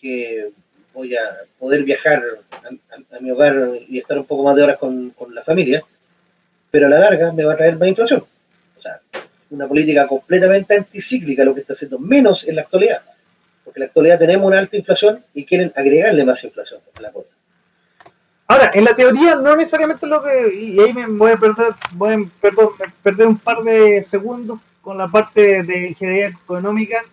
que 0.01 0.49
voy 0.99 1.15
a 1.15 1.23
poder 1.57 1.83
viajar 1.83 2.21
a, 2.51 3.19
mi 3.19 3.31
hogar 3.31 3.55
y 3.87 3.99
estar 3.99 4.17
un 4.17 4.25
poco 4.25 4.43
más 4.43 4.55
de 4.55 4.63
horas 4.63 4.77
con, 4.77 5.13
la 5.33 5.43
familia. 5.43 5.81
Pero 6.71 6.87
a 6.87 6.89
la 6.89 6.99
larga 6.99 7.31
me 7.33 7.43
va 7.43 7.53
a 7.53 7.57
traer 7.57 7.77
más 7.77 7.87
inflación. 7.87 8.23
O 8.77 8.81
sea, 8.81 8.99
una 9.49 9.67
política 9.67 10.05
completamente 10.07 10.75
anticíclica 10.75 11.43
lo 11.43 11.55
que 11.55 11.61
está 11.61 11.73
haciendo, 11.73 11.97
menos 11.99 12.43
en 12.47 12.55
la 12.55 12.63
actualidad. 12.63 13.01
Porque 13.63 13.79
en 13.79 13.81
la 13.81 13.87
actualidad 13.87 14.19
tenemos 14.19 14.45
una 14.45 14.59
alta 14.59 14.77
inflación 14.77 15.23
y 15.33 15.45
quieren 15.45 15.71
agregarle 15.75 16.25
más 16.25 16.43
inflación 16.43 16.81
a 16.95 17.01
la 17.01 17.11
cosa. 17.11 17.29
Ahora, 18.47 18.71
en 18.73 18.83
la 18.83 18.95
teoría 18.95 19.35
no 19.35 19.55
necesariamente 19.55 20.05
lo 20.05 20.21
que, 20.21 20.53
y 20.53 20.79
ahí 20.79 20.91
me 20.91 21.05
voy 21.07 21.31
a 21.31 21.37
perder, 21.37 21.73
voy 21.91 22.13
a 22.13 22.17
perdón, 22.41 22.69
perder 23.03 23.27
un 23.27 23.37
par 23.37 23.61
de 23.63 24.03
segundos 24.03 24.59
con 24.81 24.97
la 24.97 25.07
parte 25.07 25.63
de 25.63 25.89
ingeniería 25.89 26.27
económica. 26.29 27.03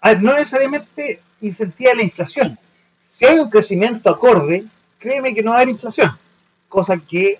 A 0.00 0.10
ver, 0.10 0.22
no 0.22 0.34
necesariamente 0.34 1.20
incentiva 1.40 1.94
la 1.94 2.02
inflación. 2.02 2.58
Hay 3.26 3.38
un 3.38 3.48
crecimiento 3.48 4.10
acorde, 4.10 4.64
créeme 4.98 5.34
que 5.34 5.42
no 5.42 5.50
va 5.50 5.58
a 5.58 5.60
haber 5.60 5.70
inflación. 5.70 6.10
Cosa 6.68 6.98
que 6.98 7.38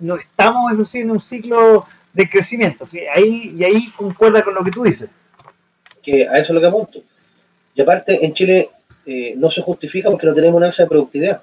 no 0.00 0.16
estamos, 0.16 0.72
eso 0.72 0.98
en 0.98 1.10
un 1.10 1.20
ciclo 1.20 1.86
de 2.12 2.28
crecimiento. 2.28 2.86
Ahí, 3.14 3.54
y 3.56 3.64
ahí 3.64 3.90
concuerda 3.96 4.42
con 4.42 4.54
lo 4.54 4.64
que 4.64 4.70
tú 4.70 4.84
dices. 4.84 5.08
Que 6.02 6.28
a 6.28 6.38
eso 6.38 6.48
es 6.48 6.50
lo 6.50 6.60
que 6.60 6.66
apunto. 6.66 7.00
Y 7.74 7.82
aparte, 7.82 8.24
en 8.24 8.32
Chile 8.34 8.68
eh, 9.04 9.34
no 9.36 9.50
se 9.50 9.62
justifica 9.62 10.10
porque 10.10 10.26
no 10.26 10.34
tenemos 10.34 10.56
una 10.56 10.66
alza 10.66 10.84
de 10.84 10.88
productividad. 10.88 11.42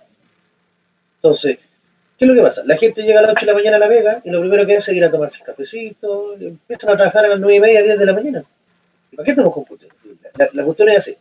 Entonces, 1.15 1.60
¿qué 2.17 2.26
es 2.26 2.28
lo 2.28 2.36
que 2.36 2.41
pasa? 2.41 2.62
La 2.65 2.78
gente 2.78 3.04
llega 3.04 3.19
a 3.19 3.24
las 3.24 3.32
8 3.32 3.41
de 3.41 3.52
la 3.52 3.58
mañana 3.58 3.76
a 3.78 3.80
la 3.80 3.88
Vega 3.88 4.22
y 4.24 4.30
lo 4.30 4.39
primero 4.39 4.65
que 4.65 4.78
hace 4.78 4.91
es 4.91 4.98
ir 4.98 5.06
a 5.06 5.12
tomarse 5.12 5.39
el 5.39 5.46
cafecito, 5.46 6.36
empiezan 6.39 6.89
a 6.89 6.96
trabajar 6.96 7.26
a 7.26 7.30
las 7.30 7.39
9 7.39 7.56
y 7.56 7.60
media, 7.60 7.84
10 7.84 8.00
de 8.00 8.06
la 8.06 8.13
mañana. 8.13 8.43
¿Y 9.12 9.15
para 9.15 9.26
qué 9.26 9.32
estamos 9.32 9.54
con? 9.54 9.65
La, 10.36 10.50
la 10.54 10.63
cuestión 10.63 10.89
es 10.89 10.98
así. 10.98 11.17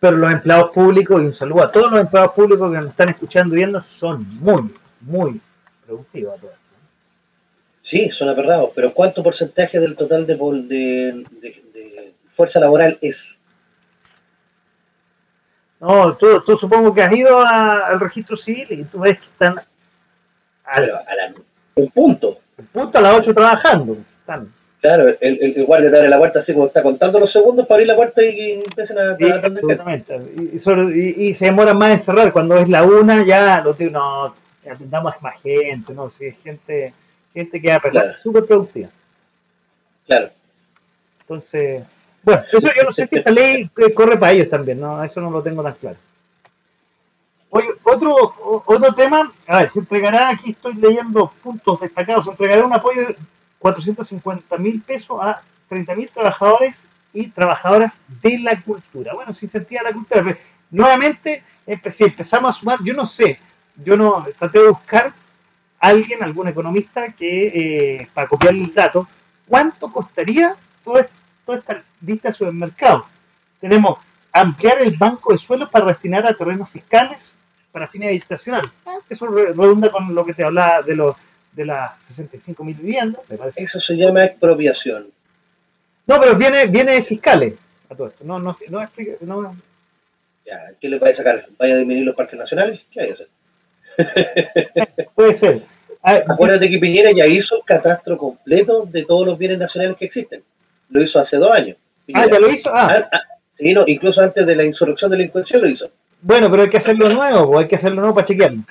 Pero 0.00 0.16
los 0.16 0.32
empleados 0.32 0.70
públicos, 0.72 1.20
y 1.22 1.26
un 1.26 1.34
saludo 1.34 1.62
a 1.64 1.70
todos 1.70 1.90
los 1.92 2.00
empleados 2.00 2.32
públicos 2.32 2.72
que 2.72 2.78
nos 2.78 2.90
están 2.90 3.10
escuchando 3.10 3.54
y 3.54 3.58
viendo, 3.58 3.82
son 3.84 4.26
muy, 4.40 4.74
muy 5.02 5.40
productivos. 5.86 6.40
Sí, 7.82 8.08
son 8.10 8.28
aperrados, 8.30 8.70
pero 8.74 8.92
¿cuánto 8.92 9.22
porcentaje 9.22 9.78
del 9.78 9.96
total 9.96 10.26
de, 10.26 10.36
pol- 10.36 10.66
de- 10.68 11.24
de- 11.42 11.62
de 11.74 12.14
fuerza 12.34 12.60
laboral 12.60 12.96
es? 13.02 13.36
No, 15.80 16.14
tú, 16.16 16.40
tú 16.42 16.56
supongo 16.58 16.94
que 16.94 17.02
has 17.02 17.12
ido 17.12 17.40
a- 17.40 17.86
al 17.88 18.00
registro 18.00 18.36
civil 18.36 18.66
y 18.70 18.84
tú 18.84 19.00
ves 19.00 19.18
que 19.18 19.26
están 19.26 19.60
al 20.64 20.84
a 20.90 21.14
la- 21.14 21.34
un 21.74 21.90
punto. 21.90 22.38
punto 22.72 22.98
a 22.98 23.00
las 23.00 23.18
8 23.18 23.32
trabajando. 23.34 23.96
Están 24.20 24.52
Claro, 24.80 25.08
el, 25.20 25.54
el, 25.56 25.64
guardia 25.66 25.90
te 25.90 25.96
abre 25.98 26.08
la 26.08 26.16
puerta 26.16 26.38
así 26.38 26.54
como 26.54 26.66
está 26.66 26.82
contando 26.82 27.20
los 27.20 27.30
segundos 27.30 27.66
para 27.66 27.76
abrir 27.76 27.88
la 27.88 27.96
puerta 27.96 28.22
y, 28.22 28.52
empiecen 28.52 28.98
a, 28.98 29.14
y, 29.18 31.28
y, 31.28 31.34
se 31.34 31.44
demoran 31.44 31.76
más 31.76 31.90
en 31.90 32.00
cerrar. 32.00 32.32
Cuando 32.32 32.56
es 32.56 32.66
la 32.66 32.82
una, 32.82 33.22
ya 33.22 33.60
lo 33.60 33.76
no, 33.90 34.34
atendamos 34.70 35.14
más 35.20 35.38
gente, 35.42 35.92
¿no? 35.92 36.08
Si 36.08 36.32
gente, 36.32 36.94
gente 37.34 37.60
que 37.60 37.68
va 37.68 37.76
a 37.76 38.14
súper 38.22 38.46
productiva. 38.46 38.88
Claro. 40.06 40.30
Entonces, 41.20 41.84
bueno, 42.22 42.42
eso 42.50 42.70
yo 42.74 42.84
no 42.84 42.92
sé 42.92 43.06
si 43.06 43.16
esta 43.16 43.30
ley 43.30 43.68
corre 43.94 44.16
para 44.16 44.32
ellos 44.32 44.48
también, 44.48 44.80
¿no? 44.80 45.04
Eso 45.04 45.20
no 45.20 45.30
lo 45.30 45.42
tengo 45.42 45.62
tan 45.62 45.74
claro. 45.74 45.98
Oye, 47.50 47.68
otro, 47.82 48.14
otro 48.66 48.94
tema, 48.94 49.30
a 49.46 49.60
ver, 49.60 49.70
se 49.70 49.80
entregará, 49.80 50.30
aquí 50.30 50.52
estoy 50.52 50.72
leyendo 50.74 51.30
puntos 51.42 51.80
destacados, 51.80 52.24
se 52.24 52.30
entregará 52.30 52.64
un 52.64 52.72
apoyo 52.72 53.08
450 53.60 54.56
mil 54.58 54.80
pesos 54.82 55.18
a 55.22 55.40
30 55.68 55.94
mil 55.94 56.08
trabajadores 56.08 56.74
y 57.12 57.28
trabajadoras 57.28 57.92
de 58.22 58.38
la 58.38 58.60
cultura. 58.60 59.14
Bueno, 59.14 59.32
se 59.32 59.46
incentiva 59.46 59.82
la 59.82 59.92
cultura. 59.92 60.36
nuevamente, 60.70 61.44
si 61.92 62.04
empezamos 62.04 62.56
a 62.56 62.58
sumar, 62.58 62.78
yo 62.82 62.94
no 62.94 63.06
sé, 63.06 63.38
yo 63.76 63.96
no 63.96 64.26
traté 64.38 64.60
de 64.60 64.68
buscar 64.68 65.12
alguien, 65.78 66.22
algún 66.22 66.48
economista, 66.48 67.12
que 67.12 67.46
eh, 67.46 68.08
para 68.12 68.28
copiar 68.28 68.54
el 68.54 68.72
dato, 68.74 69.06
¿cuánto 69.46 69.92
costaría 69.92 70.54
toda, 70.84 71.06
esta 71.48 71.82
lista 72.00 72.28
de 72.28 72.34
supermercados? 72.34 73.04
Tenemos 73.60 73.98
ampliar 74.32 74.80
el 74.80 74.96
banco 74.96 75.32
de 75.32 75.38
suelo 75.38 75.68
para 75.68 75.86
destinar 75.86 76.26
a 76.26 76.34
terrenos 76.34 76.70
fiscales 76.70 77.34
para 77.72 77.88
fines 77.88 78.08
habitacionales. 78.08 78.70
Ah, 78.86 78.98
eso 79.08 79.26
redunda 79.26 79.90
con 79.90 80.14
lo 80.14 80.24
que 80.24 80.34
te 80.34 80.44
hablaba 80.44 80.82
de 80.82 80.96
los 80.96 81.16
de 81.52 81.64
las 81.64 81.92
65 82.08 82.64
mil 82.64 82.74
viviendas, 82.74 83.22
Eso 83.56 83.80
se 83.80 83.96
llama 83.96 84.24
expropiación. 84.24 85.06
No, 86.06 86.20
pero 86.20 86.34
viene, 86.36 86.66
viene 86.66 87.02
fiscales 87.02 87.54
a 87.88 87.94
todo 87.94 88.08
esto. 88.08 88.24
No, 88.24 88.38
no, 88.38 88.56
no, 88.68 89.42
no. 89.42 89.56
Ya, 90.46 90.72
¿qué 90.80 90.88
le 90.88 90.98
va 90.98 91.08
a 91.08 91.14
sacar? 91.14 91.44
¿Vaya 91.58 91.74
a 91.74 91.78
disminuir 91.78 92.06
los 92.06 92.16
parques 92.16 92.38
nacionales? 92.38 92.80
¿Qué 92.90 93.00
hay 93.00 93.10
a 93.10 93.14
hacer? 93.14 93.28
Puede 95.14 95.34
ser. 95.34 95.62
Acuérdate 96.02 96.70
que 96.70 96.78
Piñera 96.78 97.12
ya 97.12 97.26
hizo 97.26 97.56
el 97.56 97.62
catastro 97.64 98.16
completo 98.16 98.86
de 98.86 99.04
todos 99.04 99.26
los 99.26 99.38
bienes 99.38 99.58
nacionales 99.58 99.96
que 99.98 100.06
existen. 100.06 100.42
Lo 100.88 101.02
hizo 101.02 101.20
hace 101.20 101.36
dos 101.36 101.52
años. 101.52 101.76
Ah, 102.14 102.26
ya 102.26 102.40
lo 102.40 102.50
hizo. 102.50 102.70
Ah. 102.74 102.96
ah, 102.96 103.08
ah 103.12 103.22
no, 103.60 103.84
incluso 103.86 104.22
antes 104.22 104.46
de 104.46 104.56
la 104.56 104.64
insurrección 104.64 105.10
delincuencia 105.10 105.58
lo 105.58 105.68
hizo. 105.68 105.90
Bueno, 106.22 106.50
pero 106.50 106.62
hay 106.62 106.70
que 106.70 106.78
hacerlo 106.78 107.08
nuevo, 107.08 107.58
hay 107.58 107.68
que 107.68 107.76
hacerlo 107.76 108.00
nuevo 108.00 108.14
para 108.14 108.26
chequearlo 108.26 108.62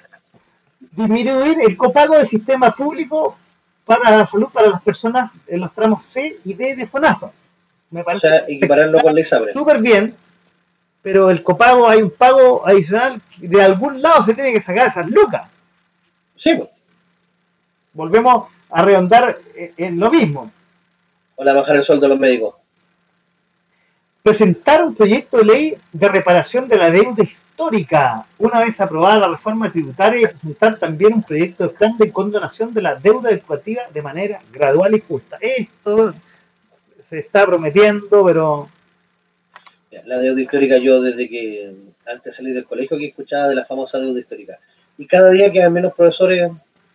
disminuir 1.00 1.58
el 1.62 1.78
copago 1.78 2.18
del 2.18 2.28
sistema 2.28 2.72
público 2.72 3.38
para 3.86 4.12
la 4.12 4.28
salud 4.28 4.50
para 4.52 4.70
las 4.70 4.82
personas 4.82 5.32
en 5.48 5.62
los 5.62 5.74
tramos 5.74 6.04
C 6.06 6.38
y 6.44 6.54
D 6.54 6.76
de 6.76 6.88
FONASA. 6.88 7.32
Me 7.92 8.04
parece 8.04 8.28
o 8.28 8.30
sea, 8.30 8.46
equipararlo 8.48 9.00
con. 9.00 9.16
Súper 9.54 9.80
bien, 9.80 10.16
pero 11.02 11.32
el 11.32 11.42
copago 11.42 11.88
hay 11.88 12.02
un 12.02 12.12
pago 12.12 12.68
adicional, 12.68 13.22
de 13.38 13.64
algún 13.64 14.02
lado 14.02 14.24
se 14.24 14.36
tiene 14.36 14.54
que 14.54 14.62
sacar 14.62 14.88
esas 14.88 15.08
lucas. 15.08 15.50
Sí. 16.38 16.54
Pues. 16.56 16.70
Volvemos 17.94 18.48
a 18.70 18.82
redondar 18.84 19.40
en 19.56 20.00
lo 20.00 20.12
mismo. 20.12 20.52
O 21.36 21.44
la 21.44 21.54
bajar 21.54 21.78
el 21.78 21.84
sueldo 21.84 22.06
de 22.06 22.10
los 22.10 22.20
médicos. 22.20 22.56
Presentar 24.22 24.84
un 24.84 24.94
proyecto 24.94 25.38
de 25.38 25.46
ley 25.46 25.78
de 25.92 26.10
reparación 26.10 26.68
de 26.68 26.78
la 26.78 26.92
deuda 26.92 27.24
histórica, 27.60 28.26
una 28.38 28.62
vez 28.62 28.80
aprobada 28.80 29.20
la 29.20 29.28
reforma 29.28 29.70
tributaria, 29.70 30.22
y 30.22 30.28
presentar 30.28 30.80
también 30.80 31.16
un 31.16 31.24
proyecto 31.24 31.66
de 31.66 31.70
plan 31.72 31.98
de 31.98 32.10
condonación 32.10 32.74
de 32.74 32.82
la 32.82 32.96
deuda 32.96 33.32
educativa 33.32 33.82
de 33.94 34.02
manera 34.02 34.42
gradual 34.54 34.96
y 34.96 35.02
justa. 35.02 35.38
Esto 35.42 36.14
se 37.10 37.20
está 37.20 37.46
prometiendo, 37.46 38.24
pero... 38.24 38.70
La 40.06 40.20
deuda 40.20 40.40
histórica, 40.40 40.78
yo 40.78 41.02
desde 41.02 41.28
que 41.28 41.74
antes 42.06 42.24
de 42.24 42.34
salir 42.34 42.54
del 42.54 42.64
colegio 42.64 42.98
que 42.98 43.08
escuchaba 43.08 43.50
de 43.50 43.56
la 43.56 43.66
famosa 43.66 44.00
deuda 44.00 44.20
histórica. 44.20 44.58
Y 44.98 45.06
cada 45.06 45.30
día 45.32 45.52
quedan 45.52 45.74
menos 45.74 45.94
profesores 45.94 46.50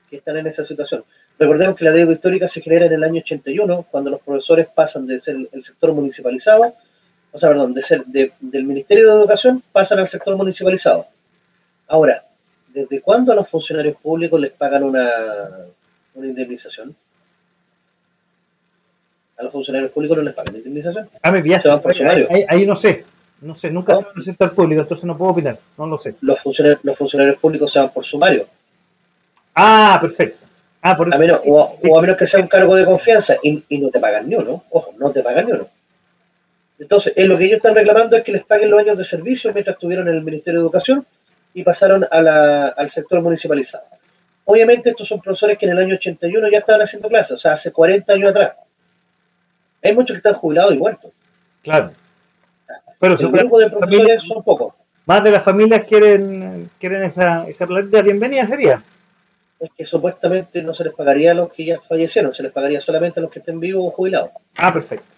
que 0.09 0.17
están 0.17 0.39
en 0.39 0.47
esa 0.47 0.65
situación. 0.65 1.05
Recordemos 1.39 1.77
que 1.77 1.85
la 1.85 1.91
deuda 1.91 2.15
histórica 2.15 2.49
se 2.49 2.63
genera 2.63 2.87
en 2.87 2.93
el 2.95 3.05
año 3.05 3.21
81, 3.21 3.87
cuando 3.91 4.11
los 4.11 4.21
profesores 4.23 4.69
pasan 4.75 5.07
de 5.07 5.21
ser 5.21 5.37
el 5.53 5.63
sector 5.63 5.93
municipalizado 5.93 6.73
o 7.35 7.41
sea, 7.41 7.49
perdón, 7.49 7.75
de 7.75 7.83
ser 7.83 8.05
del 8.05 8.65
Ministerio 8.65 9.09
de 9.09 9.21
Educación 9.21 9.61
pasan 9.73 9.99
al 9.99 10.09
sector 10.09 10.37
municipalizado. 10.37 11.05
Ahora, 11.89 12.23
¿desde 12.69 13.01
cuándo 13.01 13.33
a 13.33 13.35
los 13.35 13.49
funcionarios 13.49 13.97
públicos 13.97 14.41
les 14.41 14.53
pagan 14.53 14.85
una, 14.85 15.11
indemnización? 16.15 16.95
A 19.37 19.43
los 19.43 19.51
funcionarios 19.51 19.91
públicos 19.91 20.17
no 20.17 20.23
les 20.23 20.33
pagan 20.33 20.55
indemnización. 20.55 21.09
Ah, 21.21 21.33
me 21.33 21.43
pillaste. 21.43 21.69
Ahí, 22.49 22.65
no 22.65 22.77
sé. 22.77 23.05
No 23.41 23.57
sé, 23.57 23.69
nunca 23.69 23.95
en 23.95 24.05
el 24.15 24.23
sector 24.23 24.55
público, 24.55 24.83
entonces 24.83 25.05
no 25.05 25.19
puedo 25.19 25.33
opinar. 25.33 25.59
No 25.77 25.89
lo 25.89 25.99
sé. 25.99 26.15
Los 26.21 26.39
funcionarios, 26.39 26.85
los 26.85 26.97
funcionarios 26.97 27.37
públicos 27.39 27.73
se 27.73 27.81
van 27.81 27.91
por 27.91 28.05
sumario. 28.05 28.47
Ah, 29.57 29.99
perfecto. 30.01 30.47
Ah, 30.81 30.97
por 30.97 31.13
a 31.13 31.19
menos, 31.19 31.41
o, 31.45 31.99
a 31.99 32.01
menos 32.01 32.17
que 32.17 32.29
sea 32.29 32.39
un 32.39 32.47
cargo 32.47 32.77
de 32.77 32.85
confianza 32.85 33.35
y, 33.43 33.65
y 33.69 33.79
no 33.79 33.91
te 33.91 33.99
pagan 33.99 34.29
ni 34.29 34.37
uno. 34.37 34.63
Ojo, 34.71 34.95
no 34.99 35.11
te 35.11 35.21
pagan 35.21 35.47
ni 35.47 35.53
uno. 35.53 35.69
Entonces, 36.79 37.13
en 37.17 37.29
lo 37.29 37.39
que 37.39 37.45
ellos 37.45 37.57
están 37.59 37.75
reclamando 37.75 38.17
es 38.17 38.25
que 38.25 38.33
les 38.33 38.45
paguen 38.45 38.71
los 38.71 38.81
años 38.81 38.99
de 38.99 39.05
servicio 39.05 39.53
mientras 39.53 39.75
estuvieron 39.75 40.09
en 40.09 40.17
el 40.17 40.25
Ministerio 40.25 40.61
de 40.61 40.65
Educación 40.65 41.07
y 41.55 41.63
pasaron 41.63 42.05
al 42.11 42.91
sector 42.91 43.21
municipalizado. 43.23 43.85
Obviamente 44.45 44.91
estos 44.91 45.09
son 45.09 45.21
profesores 45.21 45.57
que 45.57 45.67
en 45.67 45.73
el 45.73 45.79
año 45.79 45.95
81 45.95 46.49
ya 46.51 46.59
estaban 46.59 46.83
haciendo 46.83 47.09
clases, 47.09 47.33
o 47.33 47.39
sea, 47.39 47.53
hace 47.53 47.73
40 47.73 48.13
años 48.13 48.31
atrás. 48.31 48.57
Hay 49.83 49.95
muchos 49.95 50.15
que 50.15 50.19
están 50.19 50.35
jubilados 50.35 50.75
y 50.75 50.79
muertos. 50.79 51.11
Claro. 51.63 51.93
Pero 52.99 53.15
el 53.19 53.29
grupo 53.29 53.59
de 53.59 53.71
profesores 53.71 54.23
son 54.23 54.43
pocos. 54.43 54.75
Más 55.07 55.23
de 55.23 55.31
las 55.31 55.43
familias 55.43 55.85
quieren, 55.85 56.71
quieren 56.79 57.03
esa, 57.05 57.47
esa 57.49 57.67
bienvenida 57.67 58.47
sería. 58.47 58.83
Es 59.61 59.71
que 59.77 59.87
supuestamente 59.87 60.63
no 60.63 60.75
se 60.75 60.85
les 60.85 60.95
pagaría 60.95 61.31
a 61.31 61.35
los 61.35 61.53
que 61.53 61.65
ya 61.65 61.81
fallecieron, 61.81 62.35
se 62.35 62.43
les 62.43 62.53
pagaría 62.53 62.81
solamente 62.81 63.21
a 63.21 63.23
los 63.23 63.31
que 63.31 63.39
estén 63.39 63.61
vivos 63.61 63.85
o 63.87 63.91
jubilados. 63.91 64.31
Ah, 64.57 64.73
perfecto. 64.73 65.14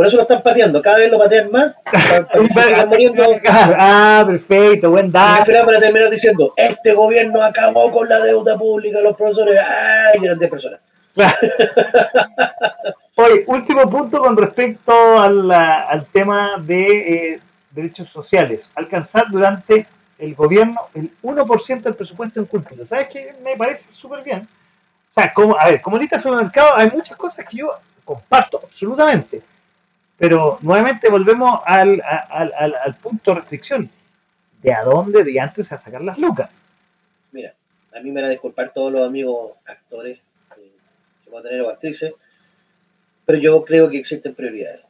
Por 0.00 0.06
eso 0.06 0.16
lo 0.16 0.22
están 0.22 0.40
pateando, 0.40 0.80
cada 0.80 0.96
vez 0.96 1.10
lo 1.10 1.18
patean 1.18 1.50
más. 1.50 1.74
ah, 3.78 4.24
perfecto, 4.26 4.90
buen 4.92 5.12
dato. 5.12 5.52
Para 5.52 5.78
terminar 5.78 6.08
diciendo, 6.08 6.54
este 6.56 6.94
gobierno 6.94 7.42
acabó 7.42 7.92
con 7.92 8.08
la 8.08 8.18
deuda 8.20 8.56
pública, 8.56 8.98
los 9.02 9.14
profesores, 9.14 9.60
ay, 9.60 10.24
eran 10.24 10.38
10 10.38 10.50
personas. 10.50 10.80
Oye, 13.16 13.44
último 13.46 13.90
punto 13.90 14.20
con 14.20 14.38
respecto 14.38 15.20
al, 15.20 15.50
al 15.50 16.06
tema 16.06 16.54
de 16.56 17.32
eh, 17.34 17.40
derechos 17.70 18.08
sociales. 18.08 18.70
Alcanzar 18.76 19.26
durante 19.30 19.86
el 20.18 20.34
gobierno 20.34 20.80
el 20.94 21.10
1% 21.22 21.82
del 21.82 21.94
presupuesto 21.94 22.40
en 22.40 22.46
cultura. 22.46 22.86
¿Sabes 22.86 23.08
qué? 23.08 23.34
Me 23.44 23.54
parece 23.54 23.92
súper 23.92 24.24
bien. 24.24 24.48
O 25.10 25.14
sea, 25.14 25.30
como, 25.34 25.58
a 25.58 25.66
ver, 25.66 25.82
como 25.82 25.98
lista 25.98 26.18
sobre 26.18 26.36
el 26.38 26.44
mercado, 26.44 26.74
hay 26.74 26.90
muchas 26.90 27.18
cosas 27.18 27.44
que 27.44 27.58
yo 27.58 27.70
comparto 28.02 28.62
absolutamente. 28.64 29.42
Pero 30.20 30.58
nuevamente 30.60 31.08
volvemos 31.08 31.62
al, 31.64 32.02
punto 33.02 33.30
de 33.30 33.40
restricción. 33.40 33.90
¿De 34.62 34.70
a 34.70 34.84
dónde 34.84 35.24
de 35.24 35.40
antes 35.40 35.72
a 35.72 35.78
sacar 35.78 36.02
las 36.02 36.18
lucas? 36.18 36.50
Mira, 37.32 37.54
a 37.94 38.00
mí 38.00 38.10
me 38.10 38.20
van 38.20 38.28
a 38.28 38.32
disculpar 38.32 38.70
todos 38.74 38.92
los 38.92 39.08
amigos 39.08 39.52
actores 39.64 40.18
que 40.54 41.30
voy 41.30 41.40
a 41.40 41.42
tener 41.42 41.62
o 41.62 41.70
actrices, 41.70 42.12
pero 43.24 43.38
yo 43.38 43.64
creo 43.64 43.88
que 43.88 43.96
existen 43.96 44.34
prioridades. 44.34 44.82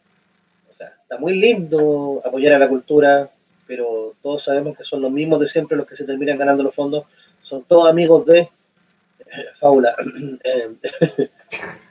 O 0.68 0.74
sea, 0.76 0.88
está 1.00 1.16
muy 1.16 1.38
lindo 1.38 2.20
apoyar 2.24 2.54
a 2.54 2.58
la 2.58 2.68
cultura, 2.68 3.30
pero 3.68 4.14
todos 4.20 4.42
sabemos 4.42 4.76
que 4.76 4.82
son 4.82 5.00
los 5.00 5.12
mismos 5.12 5.38
de 5.38 5.48
siempre 5.48 5.76
los 5.76 5.86
que 5.86 5.94
se 5.94 6.04
terminan 6.04 6.38
ganando 6.38 6.64
los 6.64 6.74
fondos. 6.74 7.04
Son 7.42 7.62
todos 7.62 7.88
amigos 7.88 8.26
de 8.26 8.48
Fábula. 9.60 9.94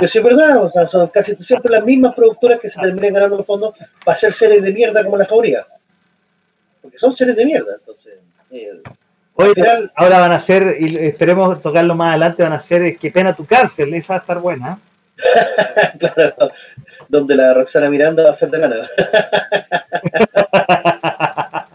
que 0.00 0.08
sí 0.08 0.18
es 0.18 0.24
verdad, 0.24 0.62
o 0.62 0.68
sea, 0.68 0.86
son 0.86 1.08
casi 1.08 1.34
siempre 1.36 1.72
las 1.72 1.84
mismas 1.84 2.14
productoras 2.14 2.60
que 2.60 2.70
se 2.70 2.80
terminan 2.80 3.14
ganando 3.14 3.38
los 3.38 3.46
fondos 3.46 3.74
para 4.04 4.14
hacer 4.14 4.32
series 4.32 4.62
de 4.62 4.72
mierda 4.72 5.04
como 5.04 5.16
la 5.16 5.24
jauría. 5.24 5.64
Porque 6.80 6.98
son 6.98 7.16
series 7.16 7.36
de 7.36 7.46
mierda, 7.46 7.74
entonces. 7.78 8.14
Eh, 8.50 8.82
ahora 9.94 10.18
van 10.18 10.32
a 10.32 10.40
ser, 10.40 10.76
y 10.78 10.96
esperemos 10.98 11.62
tocarlo 11.62 11.94
más 11.94 12.10
adelante, 12.10 12.42
van 12.42 12.52
a 12.52 12.60
ser 12.60 12.82
eh, 12.82 12.96
Qué 13.00 13.10
pena 13.10 13.34
tu 13.34 13.46
cárcel, 13.46 13.94
esa 13.94 14.14
va 14.14 14.18
a 14.18 14.20
estar 14.20 14.38
buena. 14.38 14.78
claro, 15.98 16.52
donde 17.08 17.34
la 17.34 17.54
Roxana 17.54 17.88
Miranda 17.88 18.24
va 18.24 18.30
a 18.30 18.34
ser 18.34 18.50
de 18.50 18.58
gana. 18.58 18.90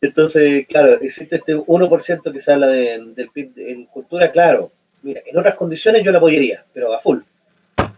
Entonces, 0.00 0.66
claro, 0.68 0.92
existe 1.00 1.36
este 1.36 1.56
1% 1.56 2.32
que 2.32 2.40
se 2.40 2.52
habla 2.52 2.68
de, 2.68 3.02
del 3.16 3.30
PIB 3.30 3.52
en 3.56 3.84
cultura, 3.86 4.30
claro, 4.30 4.70
Mira, 5.02 5.22
en 5.24 5.38
otras 5.38 5.54
condiciones 5.54 6.02
yo 6.02 6.10
la 6.10 6.18
apoyaría, 6.18 6.64
pero 6.72 6.92
a 6.92 7.00
full. 7.00 7.20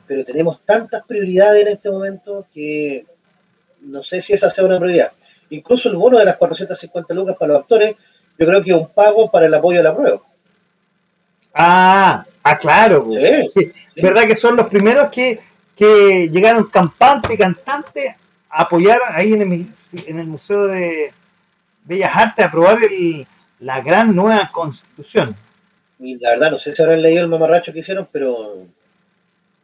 Pero 0.06 0.24
tenemos 0.24 0.60
tantas 0.64 1.04
prioridades 1.06 1.66
en 1.66 1.72
este 1.72 1.90
momento 1.90 2.46
que 2.52 3.04
no 3.82 4.02
sé 4.02 4.20
si 4.20 4.32
esa 4.32 4.50
sea 4.50 4.64
una 4.64 4.78
prioridad. 4.78 5.12
Incluso 5.50 5.88
el 5.88 5.96
bono 5.96 6.18
de 6.18 6.24
las 6.24 6.36
450 6.36 7.14
lucas 7.14 7.36
para 7.38 7.54
los 7.54 7.62
actores, 7.62 7.96
yo 8.38 8.46
creo 8.46 8.62
que 8.62 8.70
es 8.70 8.76
un 8.76 8.88
pago 8.92 9.30
para 9.30 9.46
el 9.46 9.54
apoyo 9.54 9.80
a 9.80 9.82
la 9.84 9.96
prueba. 9.96 10.20
Ah, 11.54 12.24
Ah, 12.42 12.58
claro. 12.58 13.06
Sí, 13.54 13.72
¿Verdad 14.02 14.26
que 14.26 14.36
son 14.36 14.56
los 14.56 14.68
primeros 14.68 15.10
que, 15.10 15.40
que 15.76 16.28
llegaron 16.30 16.64
campantes 16.64 17.30
y 17.32 17.36
cantantes 17.36 18.14
a 18.48 18.62
apoyar 18.62 19.00
ahí 19.08 19.34
en 19.34 19.42
el, 19.42 19.66
en 20.06 20.18
el 20.18 20.26
Museo 20.26 20.66
de 20.66 21.12
Bellas 21.84 22.12
Artes 22.14 22.44
a 22.44 22.48
aprobar 22.48 22.82
el, 22.82 23.26
la 23.58 23.80
gran 23.80 24.14
nueva 24.14 24.48
constitución? 24.52 25.36
Y 26.00 26.16
la 26.18 26.30
verdad, 26.30 26.50
no 26.50 26.58
sé 26.58 26.74
si 26.74 26.82
habrán 26.82 27.02
leído 27.02 27.22
el 27.22 27.28
mamarracho 27.28 27.72
que 27.72 27.80
hicieron, 27.80 28.08
pero 28.10 28.66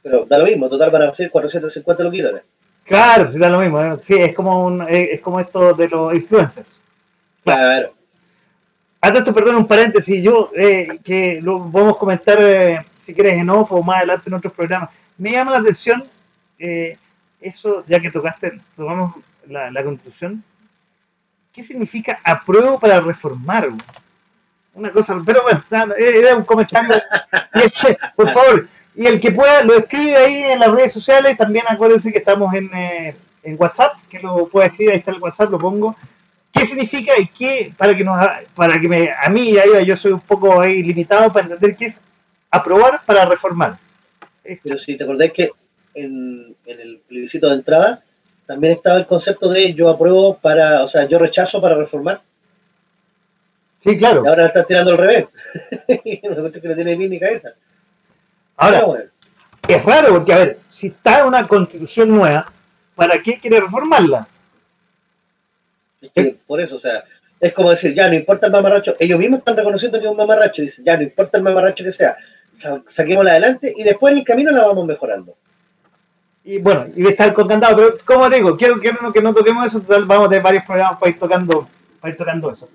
pero 0.07 0.25
da 0.25 0.39
lo 0.39 0.45
mismo, 0.45 0.69
total 0.69 0.93
van 0.93 1.03
a 1.03 1.15
ser 1.15 1.33
450 1.33 2.05
loquitos. 2.05 2.41
Claro, 2.85 3.33
sí 3.33 3.41
da 3.41 3.49
lo 3.49 3.59
mismo. 3.59 3.83
¿eh? 3.83 3.99
Sí, 4.03 4.15
es 4.15 4.33
como 4.33 4.65
un, 4.65 4.87
es 4.89 5.21
como 5.21 5.41
esto 5.41 5.75
de 5.75 5.89
los 5.89 6.15
influencers. 6.15 6.79
Claro. 7.43 7.93
A 9.01 9.09
esto, 9.09 9.35
perdón, 9.35 9.57
un 9.57 9.67
paréntesis, 9.67 10.23
yo, 10.23 10.53
eh, 10.55 11.01
que 11.03 11.41
lo 11.43 11.69
podemos 11.73 11.97
comentar, 11.97 12.39
eh, 12.41 12.87
si 13.03 13.13
quieres, 13.13 13.33
en 13.35 13.51
off 13.51 13.73
o 13.73 13.83
más 13.83 13.97
adelante 13.97 14.29
en 14.29 14.35
otros 14.35 14.53
programas. 14.53 14.91
Me 15.19 15.33
llama 15.33 15.51
la 15.51 15.59
atención 15.59 16.05
eso, 17.41 17.85
ya 17.89 17.99
que 17.99 18.13
tocaste, 18.13 18.61
tomamos 18.77 19.17
la, 19.49 19.73
la 19.73 19.83
constitución, 19.83 20.45
¿qué 21.53 21.65
significa 21.65 22.21
apruebo 22.23 22.79
para 22.79 23.01
reformar? 23.01 23.71
Una 24.77 24.93
cosa, 24.93 25.19
pero 25.25 25.43
bueno, 25.43 25.65
era 25.97 26.37
un 26.37 26.45
comentario. 26.45 26.97
por 28.17 28.31
favor, 28.31 28.69
y 28.95 29.07
el 29.07 29.19
que 29.19 29.33
pueda 29.33 29.65
lo 29.65 29.75
escribe 29.75 30.17
ahí 30.17 30.43
en 30.45 30.59
las 30.59 30.71
redes 30.71 30.93
sociales. 30.93 31.39
También 31.39 31.65
acuérdense 31.67 32.13
que 32.13 32.19
estamos 32.19 32.53
en, 32.53 32.71
eh, 32.75 33.17
en 33.43 33.57
WhatsApp, 33.59 33.95
que 34.11 34.19
lo 34.19 34.47
pueda 34.49 34.67
escribir, 34.67 34.93
ahí 34.93 34.99
está 34.99 35.13
el 35.13 35.21
WhatsApp, 35.21 35.51
lo 35.51 35.59
pongo. 35.59 35.97
¿Qué 36.53 36.67
significa 36.67 37.19
y 37.19 37.27
qué, 37.27 37.73
para 37.77 37.97
que 37.97 38.05
nos, 38.05 38.19
para 38.55 38.79
que 38.79 38.89
me, 38.89 39.11
a 39.11 39.31
mí, 39.31 39.55
yo 39.87 39.97
soy 39.97 40.13
un 40.13 40.21
poco 40.21 40.61
ahí 40.61 40.83
limitado 40.83 41.33
para 41.33 41.47
entender 41.47 41.75
qué 41.75 41.87
es 41.87 41.99
aprobar 42.51 43.01
para 43.07 43.25
reformar? 43.25 43.79
Pero 44.63 44.79
si 44.79 44.97
te 44.97 45.05
acordás 45.05 45.33
que 45.33 45.51
en, 45.95 46.55
en 46.67 46.81
el 46.81 47.01
plebiscito 47.09 47.49
de 47.49 47.55
entrada 47.55 48.03
también 48.47 48.75
estaba 48.75 48.99
el 48.99 49.07
concepto 49.07 49.49
de 49.49 49.73
yo 49.73 49.89
apruebo 49.89 50.37
para, 50.37 50.85
o 50.85 50.89
sea, 50.89 51.07
yo 51.07 51.19
rechazo 51.19 51.61
para 51.63 51.75
reformar. 51.75 52.21
Sí, 53.87 53.97
claro. 53.97 54.23
Y 54.25 54.27
ahora 54.27 54.47
estás 54.47 54.67
tirando 54.67 54.91
al 54.91 54.99
revés. 54.99 55.27
no 55.89 56.51
que 56.51 56.69
no 56.69 56.75
tiene 56.75 56.97
bien 56.97 57.11
ni 57.11 57.21
cabeza. 57.21 57.51
Ahora, 58.57 58.85
es 59.69 59.85
raro 59.85 60.15
porque, 60.15 60.33
a 60.33 60.39
ver, 60.39 60.59
si 60.69 60.89
está 60.89 61.25
una 61.25 61.47
constitución 61.47 62.09
nueva, 62.09 62.51
¿para 62.97 63.23
qué 63.23 63.39
quiere 63.39 63.61
reformarla? 63.61 64.27
por 66.47 66.61
eso, 66.61 66.77
o 66.77 66.81
sea, 66.81 67.03
es 67.41 67.53
como 67.53 67.71
decir, 67.71 67.93
ya 67.93 68.09
no 68.09 68.15
importa 68.15 68.47
el 68.47 68.53
mamarracho, 68.53 68.95
ellos 68.99 69.19
mismos 69.19 69.39
están 69.39 69.57
reconociendo 69.57 69.99
que 69.99 70.05
es 70.05 70.11
un 70.11 70.17
mamarracho, 70.17 70.63
dicen, 70.63 70.85
ya 70.85 70.97
no 70.97 71.03
importa 71.03 71.37
el 71.37 71.43
mamarracho 71.43 71.83
que 71.83 71.93
sea, 71.93 72.17
saquémosla 72.87 73.33
adelante 73.33 73.75
y 73.77 73.83
después 73.83 74.13
en 74.13 74.19
el 74.19 74.25
camino 74.25 74.53
la 74.53 74.67
vamos 74.67 74.87
mejorando. 74.87 75.35
Y 76.45 76.59
bueno, 76.59 76.87
y 76.95 77.07
estar 77.07 77.33
con 77.35 77.49
candado, 77.49 77.77
pero 77.77 77.99
como 78.05 78.31
digo, 78.31 78.57
quiero, 78.57 78.79
quiero 78.79 79.13
que 79.13 79.21
no 79.21 79.35
toquemos 79.35 79.67
eso, 79.67 79.83
vamos 80.07 80.27
a 80.27 80.29
tener 80.29 80.43
varios 80.43 80.65
programas 80.65 80.99
para 80.99 81.11
ir 81.11 81.19
tocando, 81.19 81.69
para 82.01 82.13
ir 82.13 82.17
tocando 82.17 82.53
eso. 82.53 82.69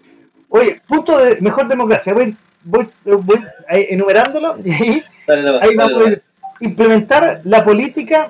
Oye, 0.54 0.82
punto 0.86 1.18
de 1.18 1.40
mejor 1.40 1.68
democracia, 1.68 2.14
voy, 2.14 2.36
voy, 2.64 2.88
voy 3.06 3.40
enumerándolo 3.70 4.58
y 4.64 4.72
ahí 4.72 5.04
Ahí 5.62 5.76
vamos 5.76 6.08
a 6.08 6.22
implementar 6.60 7.42
la 7.46 7.64
política, 7.64 8.30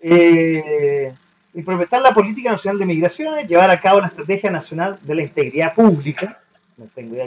eh, 0.00 1.12
implementar 1.54 2.02
la 2.02 2.12
política 2.12 2.52
nacional 2.52 2.80
de 2.80 2.86
migraciones, 2.86 3.48
llevar 3.48 3.70
a 3.70 3.80
cabo 3.80 4.00
la 4.00 4.08
estrategia 4.08 4.50
nacional 4.50 4.98
de 5.02 5.14
la 5.14 5.22
integridad 5.22 5.74
pública. 5.74 6.40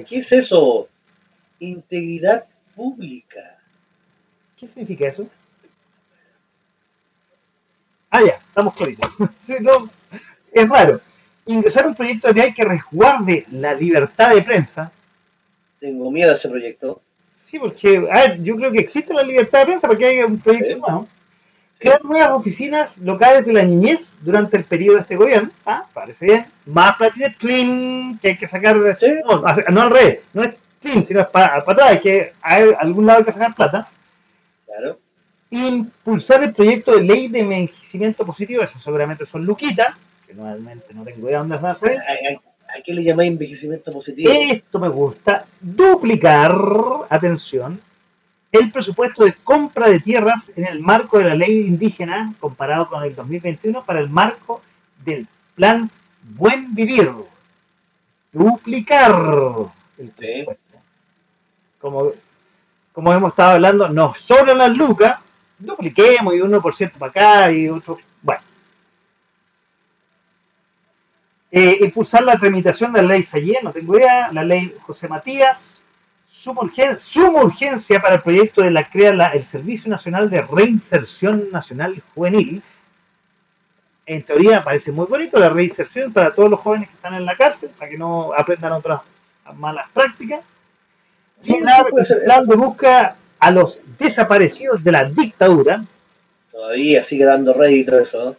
¿Qué 0.08 0.18
es 0.18 0.32
eso? 0.32 0.90
Integridad 1.60 2.44
pública. 2.76 3.58
¿Qué 4.60 4.68
significa 4.68 5.08
eso? 5.08 5.28
Ah, 8.10 8.22
ya, 8.26 8.34
estamos 8.34 8.74
claritos. 8.76 9.10
es 10.52 10.70
raro. 10.70 11.00
Ingresar 11.46 11.88
un 11.88 11.96
proyecto 11.96 12.30
de 12.30 12.34
ley 12.34 12.54
que 12.54 12.64
resguarde 12.64 13.46
la 13.52 13.74
libertad 13.74 14.34
de 14.34 14.42
prensa. 14.42 14.92
Tengo 15.80 16.10
miedo 16.10 16.32
a 16.32 16.36
ese 16.36 16.48
proyecto. 16.48 17.02
Sí, 17.38 17.60
porque 17.60 18.08
yo 18.42 18.56
creo 18.56 18.72
que 18.72 18.80
existe 18.80 19.14
la 19.14 19.24
libertad 19.24 19.60
de 19.60 19.66
prensa 19.66 19.88
porque 19.88 20.06
hay 20.06 20.20
un 20.24 20.40
proyecto 20.40 20.80
nuevo. 20.80 21.08
Crear 21.78 22.04
nuevas 22.06 22.32
oficinas 22.32 22.98
locales 22.98 23.46
de 23.46 23.52
la 23.52 23.64
niñez 23.64 24.14
durante 24.22 24.56
el 24.56 24.64
periodo 24.64 24.96
de 24.96 25.02
este 25.02 25.18
gobierno. 25.18 25.52
Ah, 25.66 25.86
parece 25.94 26.26
bien. 26.26 26.46
Más 26.66 26.96
platines 26.96 27.36
clean 27.36 28.18
que 28.22 28.30
hay 28.30 28.38
que 28.38 28.48
sacar. 28.48 28.78
No, 28.78 29.44
al 29.46 29.92
revés. 29.92 30.22
No 30.34 30.44
es 30.44 30.56
clean, 30.82 31.06
sino 31.06 31.20
es 31.20 31.28
para, 31.28 31.58
atrás. 31.58 31.90
Hay 31.90 32.00
que 32.00 32.34
a 32.42 32.56
algún 32.80 33.06
lado 33.06 33.20
hay 33.20 33.26
que 33.26 33.34
sacar 33.34 33.54
plata. 33.54 33.90
Claro. 34.66 34.98
Impulsar 35.52 36.42
el 36.44 36.54
proyecto 36.54 36.96
de 36.96 37.04
ley 37.04 37.28
de 37.28 37.40
envejecimiento 37.40 38.26
positivo. 38.26 38.64
Eso 38.64 38.80
seguramente 38.80 39.26
son 39.26 39.46
luquitas. 39.46 39.94
Que 40.34 40.42
normalmente 40.42 40.94
no 40.94 41.04
tengo 41.04 41.28
idea 41.28 41.40
dónde 41.40 41.56
a 41.56 41.76
salir. 41.76 42.00
¿A 42.00 42.82
qué 42.84 42.94
le 42.94 43.04
llamáis 43.04 43.32
envejecimiento 43.32 43.92
positivo? 43.92 44.32
Esto 44.34 44.80
me 44.80 44.88
gusta. 44.88 45.46
Duplicar, 45.62 46.56
atención, 47.08 47.80
el 48.52 48.72
presupuesto 48.72 49.26
de 49.26 49.34
compra 49.34 49.90
de 49.90 50.00
tierras 50.00 50.52
en 50.56 50.66
el 50.66 50.80
marco 50.80 51.20
de 51.20 51.26
la 51.26 51.36
ley 51.36 51.68
indígena 51.68 52.34
comparado 52.40 52.90
con 52.90 53.04
el 53.04 53.14
2021 53.14 53.84
para 53.86 54.00
el 54.00 54.10
marco 54.10 54.64
del 55.06 55.28
plan 55.54 55.90
Buen 56.24 56.74
Vivir. 56.74 57.12
Duplicar 58.32 59.72
el 60.00 60.10
presupuesto. 60.10 60.78
Como, 61.80 62.12
como 62.92 63.14
hemos 63.14 63.34
estado 63.34 63.52
hablando, 63.52 63.88
nos 63.90 64.20
sobran 64.20 64.58
las 64.58 64.76
lucas, 64.76 65.20
dupliquemos 65.60 66.34
y 66.34 66.40
1% 66.40 66.92
para 66.94 67.10
acá 67.12 67.52
y 67.52 67.70
otro. 67.70 68.00
Bueno, 68.24 68.42
Eh, 71.56 71.78
impulsar 71.82 72.24
la 72.24 72.36
tramitación 72.36 72.92
de 72.92 73.04
la 73.04 73.10
ley 73.10 73.22
Sayé, 73.22 73.60
no 73.62 73.72
tengo 73.72 73.96
idea, 73.96 74.32
la 74.32 74.44
ley 74.44 74.76
José 74.82 75.08
Matías, 75.08 75.60
suma 76.28 76.64
urgencia, 77.44 78.02
para 78.02 78.16
el 78.16 78.22
proyecto 78.22 78.64
de 78.64 78.72
la 78.72 78.90
crea 78.90 79.12
el 79.12 79.46
Servicio 79.46 79.88
Nacional 79.88 80.32
de 80.32 80.42
Reinserción 80.42 81.52
Nacional 81.52 82.02
Juvenil. 82.16 82.64
En 84.08 84.24
teoría 84.24 84.64
parece 84.64 84.92
muy 84.92 85.06
bonito 85.06 85.38
la 85.38 85.50
reinserción 85.50 86.12
para 86.12 86.34
todos 86.34 86.50
los 86.50 86.60
jóvenes 86.60 86.90
que 86.90 86.96
están 86.96 87.14
en 87.14 87.24
la 87.24 87.38
cárcel, 87.38 87.70
para 87.78 87.92
que 87.92 88.00
no 88.00 88.34
aprendan 88.36 88.72
otras 88.72 89.02
malas 89.56 89.86
prácticas. 89.94 90.42
Y 91.44 91.54
el 91.54 92.22
plan 92.26 92.48
de 92.48 92.56
busca 92.56 93.16
a 93.38 93.52
los 93.52 93.80
desaparecidos 94.00 94.84
de 94.84 94.92
la 94.92 95.04
dictadura. 95.04 95.84
Todavía 96.52 97.04
sigue 97.04 97.26
dando 97.26 97.54
rédito 97.54 98.00
eso. 98.00 98.36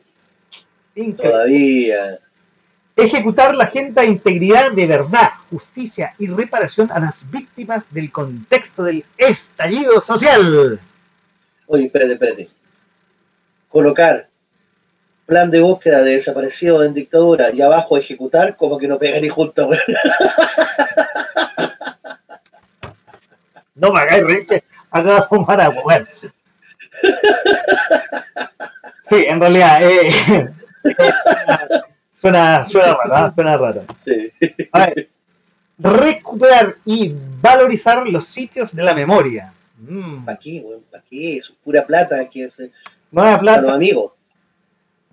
Todavía 1.17 2.19
ejecutar 2.97 3.55
la 3.55 3.65
agenda 3.65 4.03
de 4.03 4.09
integridad 4.09 4.73
de 4.73 4.87
verdad, 4.87 5.31
justicia 5.51 6.15
y 6.19 6.29
reparación 6.29 6.91
a 6.93 7.01
las 7.01 7.31
víctimas 7.31 7.85
del 7.91 8.13
contexto 8.13 8.85
del 8.85 9.05
estallido 9.17 10.01
social. 10.01 10.81
Oye, 11.67 11.87
espérate, 11.87 12.13
espérate. 12.13 12.49
Colocar 13.69 14.29
plan 15.27 15.51
de 15.51 15.61
búsqueda 15.61 16.03
de 16.03 16.13
desaparecidos 16.13 16.87
en 16.87 16.95
dictadura 16.95 17.51
y 17.53 17.61
abajo 17.63 17.97
ejecutar 17.97 18.57
como 18.57 18.79
que 18.79 18.87
no 18.87 18.99
pega 18.99 19.19
ni 19.21 19.29
junto. 19.29 19.71
no 23.75 23.93
me 23.93 24.01
hagáis 24.01 24.25
reír 24.25 24.63
a 24.91 25.23
fumar 25.23 25.61
agua. 25.61 25.83
Bueno. 25.83 26.07
Sí, 29.05 29.25
en 29.27 29.41
realidad, 29.41 29.83
eh, 29.83 30.51
Suena, 32.25 32.65
suena 32.65 32.95
raro, 32.95 33.15
¿ah? 33.15 33.33
suena 33.35 33.57
raro. 33.59 33.85
Sí. 34.03 34.33
recuperar 35.79 36.77
y 36.87 37.15
valorizar 37.43 38.09
los 38.09 38.27
sitios 38.27 38.75
de 38.75 38.83
la 38.83 38.95
memoria. 38.95 39.53
Mm. 39.77 40.25
¿Para 40.25 40.39
qué, 40.39 40.65
¿Para 40.91 41.05
qué? 41.11 41.37
Es 41.37 41.53
pura 41.63 41.85
plata. 41.85 42.19
Aquí 42.19 42.45
es, 42.45 42.55
Nueva 43.11 43.39
plata. 43.39 43.57
Para 43.57 43.67
los 43.67 43.77
amigos. 43.77 44.13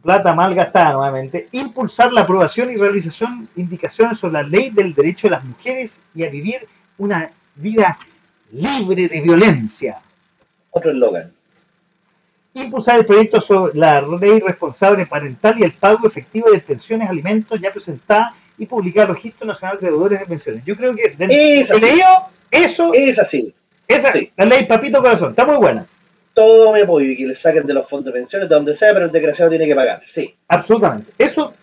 Plata 0.01 0.34
mal 0.34 0.55
gastada 0.55 0.93
nuevamente. 0.93 1.49
Impulsar 1.51 2.14
la 2.14 2.22
aprobación 2.22 2.72
y 2.72 2.78
realización 2.78 3.49
de 3.53 3.62
indicaciones 3.62 4.18
sobre 4.18 4.36
la 4.36 4.43
ley 4.43 4.70
del 4.70 4.93
derecho 4.93 5.28
de 5.28 5.32
las 5.32 5.43
mujeres 5.43 5.97
y 6.16 6.24
a 6.24 6.30
vivir 6.30 6.66
una 6.97 7.30
vida 7.55 7.99
libre 8.53 9.09
de 9.09 9.20
violencia. 9.20 9.99
Otro 10.70 10.91
eslogan 10.91 11.30
impulsar 12.54 12.99
el 12.99 13.06
proyecto 13.06 13.39
sobre 13.41 13.78
la 13.78 14.02
ley 14.02 14.39
responsable 14.39 15.06
parental 15.06 15.56
y 15.60 15.64
el 15.64 15.72
pago 15.72 16.08
efectivo 16.08 16.52
de 16.52 16.60
pensiones, 16.60 17.10
alimentos 17.10 17.60
ya 17.60 17.72
presentada 17.72 18.34
y 18.58 18.66
publicar 18.66 19.08
el 19.08 19.16
Registro 19.16 19.47
Nacional 19.47 19.80
de 19.80 19.88
Deudores 19.88 20.20
de 20.20 20.26
Pensiones. 20.26 20.66
Yo 20.66 20.76
creo 20.76 20.93
que 20.93 21.10
de 21.10 21.60
es 21.60 21.72
así. 21.72 22.02
eso 22.52 22.91
es 22.93 23.20
así. 23.20 23.54
Esa, 23.88 24.14
la 24.38 24.45
ley 24.45 24.66
Papito 24.66 25.02
Corazón, 25.02 25.32
está 25.32 25.45
muy 25.45 25.58
buena. 25.58 25.86
Todo 26.34 26.72
me 26.72 26.84
apoyo 26.84 27.10
y 27.10 27.18
que 27.18 27.26
le 27.26 27.36
saquen 27.36 27.66
de 27.66 27.74
los 27.74 27.89
fondos 27.89 28.14
de 28.14 28.20
pensiones, 28.20 28.47
de 28.47 28.56
donde 28.56 28.76
sea, 28.76 28.93
pero 28.93 29.06
el 29.06 29.12
desgraciado 29.12 29.49
tiene 29.49 29.68
que 29.68 29.76
pagar. 29.76 30.02
Sí. 30.06 30.34
Absolutamente. 30.47 31.12
Eso, 31.18 31.54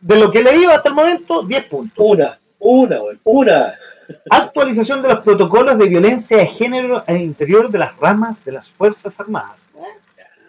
de 0.00 0.16
lo 0.16 0.30
que 0.30 0.38
he 0.38 0.42
leído 0.42 0.70
hasta 0.70 0.88
el 0.88 0.94
momento, 0.94 1.42
10 1.42 1.64
puntos. 1.66 1.96
Una, 1.98 2.38
una, 2.58 3.00
una. 3.24 3.74
Actualización 4.30 5.02
de 5.02 5.08
los 5.08 5.20
protocolos 5.20 5.78
de 5.78 5.88
violencia 5.88 6.38
de 6.38 6.46
género 6.46 7.02
al 7.06 7.20
interior 7.20 7.70
de 7.70 7.78
las 7.78 7.96
ramas 7.98 8.42
de 8.44 8.52
las 8.52 8.70
Fuerzas 8.70 9.18
Armadas. 9.18 9.63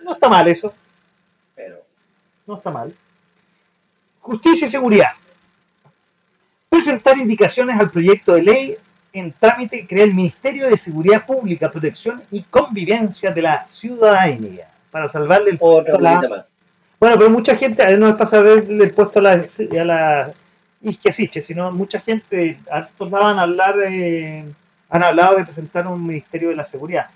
No 0.06 0.14
está 0.14 0.30
mal 0.30 0.48
eso. 0.48 0.72
Pero, 1.56 1.78
No 2.46 2.58
está 2.58 2.70
mal. 2.70 2.94
Justicia 4.22 4.68
y 4.68 4.70
seguridad. 4.70 5.10
Presentar 6.70 7.18
indicaciones 7.18 7.80
al 7.80 7.90
proyecto 7.90 8.34
de 8.36 8.44
ley 8.44 8.76
en 9.14 9.32
trámite 9.32 9.82
que 9.82 9.88
crea 9.88 10.04
el 10.04 10.14
Ministerio 10.14 10.70
de 10.70 10.78
Seguridad 10.78 11.26
Pública, 11.26 11.72
Protección 11.72 12.22
y 12.32 12.42
Convivencia 12.44 13.32
de 13.32 13.42
la 13.42 13.66
Ciudadanía 13.66 14.68
para 14.92 15.10
salvarle 15.10 15.52
el 15.52 15.58
puesto 15.58 15.96
a 15.98 16.02
la- 16.02 16.16
bolita 16.18 16.36
más. 16.36 16.46
Bueno, 17.00 17.18
pero 17.18 17.30
mucha 17.30 17.56
gente, 17.58 17.82
a 17.84 17.98
no 17.98 18.08
es 18.08 18.14
para 18.16 18.26
saberle 18.30 18.84
el 18.84 18.94
puesto 18.94 19.20
a 19.20 19.22
la, 19.24 19.32
a 19.32 19.84
la 19.84 20.32
Isquiasiche, 20.82 21.42
sino 21.42 21.72
mucha 21.72 22.00
gente, 22.00 22.60
daban 23.00 23.40
a 23.40 23.42
hablar, 23.44 23.76
eh, 23.88 24.46
han 24.90 25.04
hablado 25.04 25.38
de 25.38 25.44
presentar 25.46 25.88
un 25.88 26.06
Ministerio 26.06 26.50
de 26.50 26.56
la 26.56 26.64
Seguridad. 26.64 27.08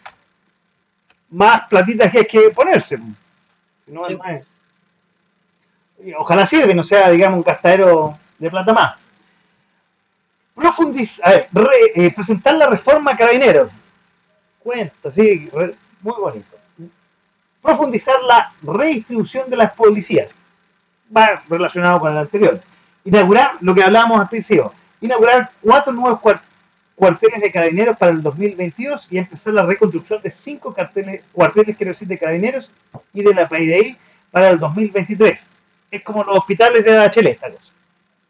Más 1.32 1.68
platitas 1.68 2.12
que 2.12 2.20
hay 2.20 2.26
que 2.26 2.50
ponerse. 2.50 2.98
No 3.88 4.04
es 4.06 4.10
Sí. 4.12 4.16
más. 4.18 4.42
Y 6.04 6.14
Ojalá 6.14 6.46
sirve, 6.48 6.74
no 6.74 6.84
sea, 6.84 7.10
digamos, 7.10 7.38
un 7.38 7.44
gastadero 7.44 8.18
de 8.38 8.50
plata 8.50 8.74
más. 8.74 8.96
Profundiz 10.56 11.20
a 11.24 11.30
ver, 11.32 11.48
re- 11.54 11.92
eh, 11.96 12.12
presentar 12.14 12.56
la 12.56 12.68
reforma 12.68 13.12
a 13.12 13.18
carabineros. 13.18 13.72
Cuento, 14.60 15.12
sí, 15.12 15.50
re- 15.54 15.76
muy 16.02 16.14
bonito. 16.20 16.58
Profundizar 17.62 18.16
la 18.24 18.52
redistribución 18.64 19.50
de 19.50 19.58
las 19.58 19.74
policías. 19.74 20.30
Va 21.16 21.44
relacionado 21.50 22.00
con 22.00 22.12
el 22.12 22.18
anterior. 22.18 22.62
Inaugurar 23.06 23.54
lo 23.62 23.74
que 23.74 23.84
hablábamos 23.84 24.22
al 24.22 24.30
principio. 24.30 24.74
Inaugurar 25.02 25.50
cuatro 25.62 25.92
nuevos 25.94 26.20
cuar- 26.20 26.42
cuarteles 27.00 27.40
de 27.40 27.50
carabineros 27.50 27.96
para 27.96 28.12
el 28.12 28.22
2022 28.22 29.08
y 29.10 29.20
empezar 29.20 29.54
la 29.54 29.66
reconstrucción 29.66 30.22
de 30.22 30.32
cinco 30.32 30.74
carteles, 30.74 31.24
cuarteles, 31.32 31.78
quiero 31.78 31.94
decir, 31.94 32.10
de 32.10 32.18
carabineros 32.18 32.70
y 33.14 33.24
de 33.24 33.34
la 33.34 33.48
PIDI 33.48 33.96
para 34.30 34.50
el 34.50 34.60
2023. 34.60 35.40
Es 35.92 36.04
como 36.04 36.26
los 36.26 36.36
hospitales 36.36 36.84
de 36.84 36.92
la 36.92 37.10
Chile, 37.10 37.32
esta 37.32 37.50
cosa 37.50 37.72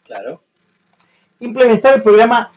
Claro. 0.05 0.39
implementar 1.39 1.95
el 1.95 2.03
programa 2.03 2.51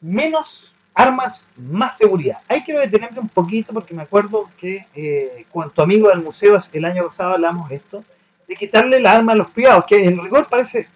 menos 0.00 0.74
armas, 0.92 1.44
más 1.56 1.96
seguridad. 1.96 2.38
Ahí 2.48 2.62
quiero 2.64 2.80
detenerme 2.80 3.20
un 3.20 3.28
poquito 3.28 3.72
porque 3.72 3.94
me 3.94 4.02
acuerdo 4.02 4.50
que 4.58 4.86
eh, 4.96 5.46
con 5.52 5.70
tu 5.70 5.82
amigo 5.82 6.08
del 6.08 6.20
museo 6.20 6.60
el 6.72 6.84
año 6.84 7.06
pasado 7.06 7.34
hablamos 7.34 7.68
de 7.68 7.76
esto, 7.76 8.04
de 8.48 8.56
quitarle 8.56 8.98
la 8.98 9.12
arma 9.12 9.32
a 9.32 9.36
los 9.36 9.50
privados, 9.52 9.84
que 9.86 10.04
en 10.04 10.20
rigor 10.20 10.48
parece 10.48 10.88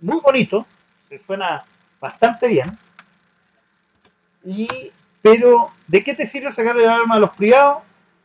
muy 0.00 0.20
bonito, 0.20 0.66
se 1.08 1.20
suena 1.20 1.64
bastante 2.00 2.48
bien, 2.48 2.76
y, 4.44 4.90
pero 5.22 5.70
¿de 5.86 6.02
qué 6.02 6.14
te 6.14 6.26
sirve 6.26 6.50
sacarle 6.52 6.86
la 6.86 6.96
arma 6.96 7.16
a 7.16 7.18
los 7.20 7.30
privados? 7.30 7.82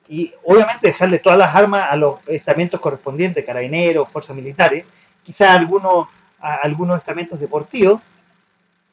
Y 0.08 0.32
obviamente 0.44 0.88
dejarle 0.88 1.20
todas 1.20 1.38
las 1.40 1.54
armas 1.56 1.88
a 1.92 1.96
los 1.96 2.20
estamentos 2.28 2.80
correspondientes, 2.80 3.44
carabineros, 3.46 4.08
fuerzas 4.10 4.36
militares, 4.36 4.86
quizás 5.24 5.50
algunos 5.58 6.08
algunos 6.40 7.00
estamentos 7.00 7.40
deportivos, 7.40 8.00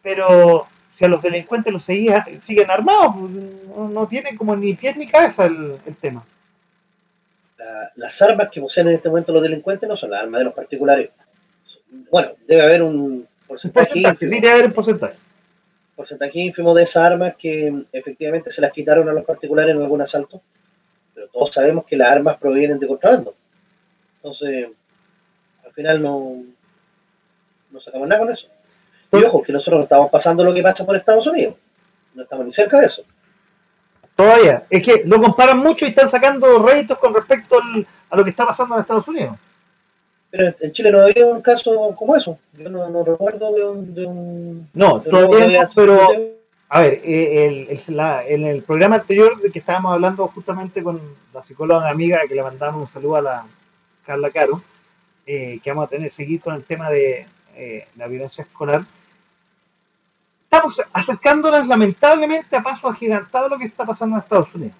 pero 0.02 0.66
si 0.96 1.04
a 1.04 1.08
los 1.08 1.20
delincuentes 1.20 1.70
los 1.70 1.84
seguía- 1.84 2.26
siguen 2.42 2.70
armados, 2.70 3.14
no, 3.16 3.88
no 3.90 4.06
tiene 4.06 4.34
como 4.36 4.56
ni 4.56 4.72
pies 4.72 4.96
ni 4.96 5.06
cabeza 5.06 5.44
el, 5.44 5.76
el 5.84 5.96
tema. 5.96 6.24
La- 7.58 7.90
las 7.96 8.22
armas 8.22 8.48
que 8.50 8.60
poseen 8.60 8.88
en 8.88 8.94
este 8.94 9.10
momento 9.10 9.32
los 9.32 9.42
delincuentes 9.42 9.86
no 9.86 9.96
son 9.98 10.10
las 10.10 10.22
armas 10.22 10.38
de 10.38 10.44
los 10.46 10.54
particulares. 10.54 11.10
Bueno, 12.10 12.30
debe 12.48 12.62
haber 12.62 12.82
Un 12.82 13.26
porcentaje 13.52 13.92
sí, 13.92 14.00
ínfimo, 14.00 14.30
debe 14.30 14.50
haber 14.50 14.66
un 14.66 14.72
porcentaje. 14.72 15.14
porcentaje 15.96 16.38
ínfimo 16.40 16.74
de 16.74 16.82
esas 16.84 17.04
armas 17.04 17.36
que 17.36 17.72
efectivamente 17.92 18.50
se 18.52 18.60
las 18.60 18.72
quitaron 18.72 19.08
a 19.08 19.12
los 19.12 19.24
particulares 19.24 19.74
en 19.74 19.82
algún 19.82 20.00
asalto, 20.02 20.40
pero 21.14 21.28
todos 21.28 21.52
sabemos 21.54 21.84
que 21.84 21.96
las 21.96 22.10
armas 22.10 22.36
provienen 22.38 22.78
de 22.78 22.86
contrabando. 22.86 23.34
Entonces, 24.16 24.68
al 25.64 25.72
final 25.72 26.02
no, 26.02 26.42
no 27.70 27.80
sacamos 27.80 28.08
nada 28.08 28.20
con 28.20 28.32
eso. 28.32 28.48
Y 29.12 29.16
ojo, 29.24 29.42
que 29.42 29.52
nosotros 29.52 29.78
no 29.80 29.84
estamos 29.84 30.10
pasando 30.10 30.42
lo 30.44 30.54
que 30.54 30.62
pasa 30.62 30.86
por 30.86 30.96
Estados 30.96 31.26
Unidos. 31.26 31.54
No 32.14 32.22
estamos 32.22 32.46
ni 32.46 32.52
cerca 32.52 32.80
de 32.80 32.86
eso. 32.86 33.02
Todavía. 34.16 34.62
Es 34.70 34.82
que 34.82 35.02
lo 35.04 35.20
comparan 35.20 35.58
mucho 35.58 35.84
y 35.84 35.88
están 35.88 36.08
sacando 36.08 36.58
réditos 36.66 36.98
con 36.98 37.12
respecto 37.14 37.60
al- 37.60 37.86
a 38.10 38.16
lo 38.16 38.24
que 38.24 38.30
está 38.30 38.46
pasando 38.46 38.74
en 38.74 38.80
Estados 38.82 39.08
Unidos. 39.08 39.36
Pero 40.32 40.52
en- 40.60 40.72
Chile 40.72 40.90
no 40.90 41.02
había 41.02 41.26
un 41.26 41.42
caso 41.42 41.94
como 41.94 42.16
eso. 42.16 42.38
Yo 42.54 42.68
no, 42.70 42.88
no 42.90 43.04
recuerdo 43.04 43.52
de 43.54 43.64
un... 43.64 43.94
De 43.94 44.06
un 44.06 44.68
No, 44.74 44.98
de 44.98 45.10
todavía 45.10 45.62
no, 45.64 45.70
pero 45.74 46.00
A 46.70 46.80
ver, 46.80 47.02
eh, 47.04 47.46
el- 47.46 47.68
el- 47.68 47.96
la- 47.96 48.26
en 48.26 48.46
el 48.46 48.62
programa 48.62 48.96
anterior 48.96 49.38
de 49.40 49.50
que 49.52 49.58
estábamos 49.58 49.92
hablando 49.92 50.26
justamente 50.28 50.82
con 50.82 50.98
la 51.34 51.44
psicóloga 51.44 51.88
amiga 51.90 52.20
que 52.26 52.34
le 52.34 52.42
mandamos 52.42 52.88
un 52.88 52.92
saludo 52.92 53.16
a 53.16 53.20
la 53.22 53.46
Carla 54.06 54.30
Caro, 54.30 54.62
eh, 55.26 55.60
que 55.62 55.70
vamos 55.70 55.84
a 55.84 55.90
tener 55.90 56.10
seguir 56.10 56.40
con 56.40 56.54
el 56.54 56.64
tema 56.64 56.88
de 56.88 57.26
eh, 57.56 57.86
la 57.96 58.06
violencia 58.08 58.42
escolar, 58.42 58.82
estamos 60.44 60.80
acercándonos 60.94 61.66
lamentablemente 61.68 62.56
a 62.56 62.62
paso 62.62 62.88
agigantado 62.88 63.50
lo 63.50 63.58
que 63.58 63.66
está 63.66 63.84
pasando 63.84 64.16
en 64.16 64.22
Estados 64.22 64.54
Unidos. 64.54 64.74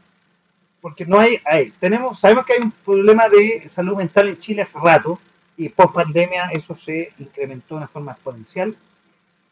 Porque 0.80 1.05
no 1.05 1.18
hay, 1.18 1.38
hay- 1.44 1.70
tenemos, 1.72 2.18
sabemos 2.18 2.46
que 2.46 2.55
hay 2.55 2.61
un 2.62 2.70
problema 2.72 3.28
de 3.28 3.68
salud 3.70 3.96
mental 3.96 4.28
en 4.28 4.38
Chile 4.38 4.62
hace 4.62 4.78
rato, 4.78 5.18
y 5.57 5.68
post 5.68 5.94
pandemia 5.94 6.50
eso 6.53 6.76
se 6.76 7.12
incrementó 7.18 7.74
de 7.74 7.78
una 7.78 7.88
forma 7.88 8.12
exponencial 8.12 8.76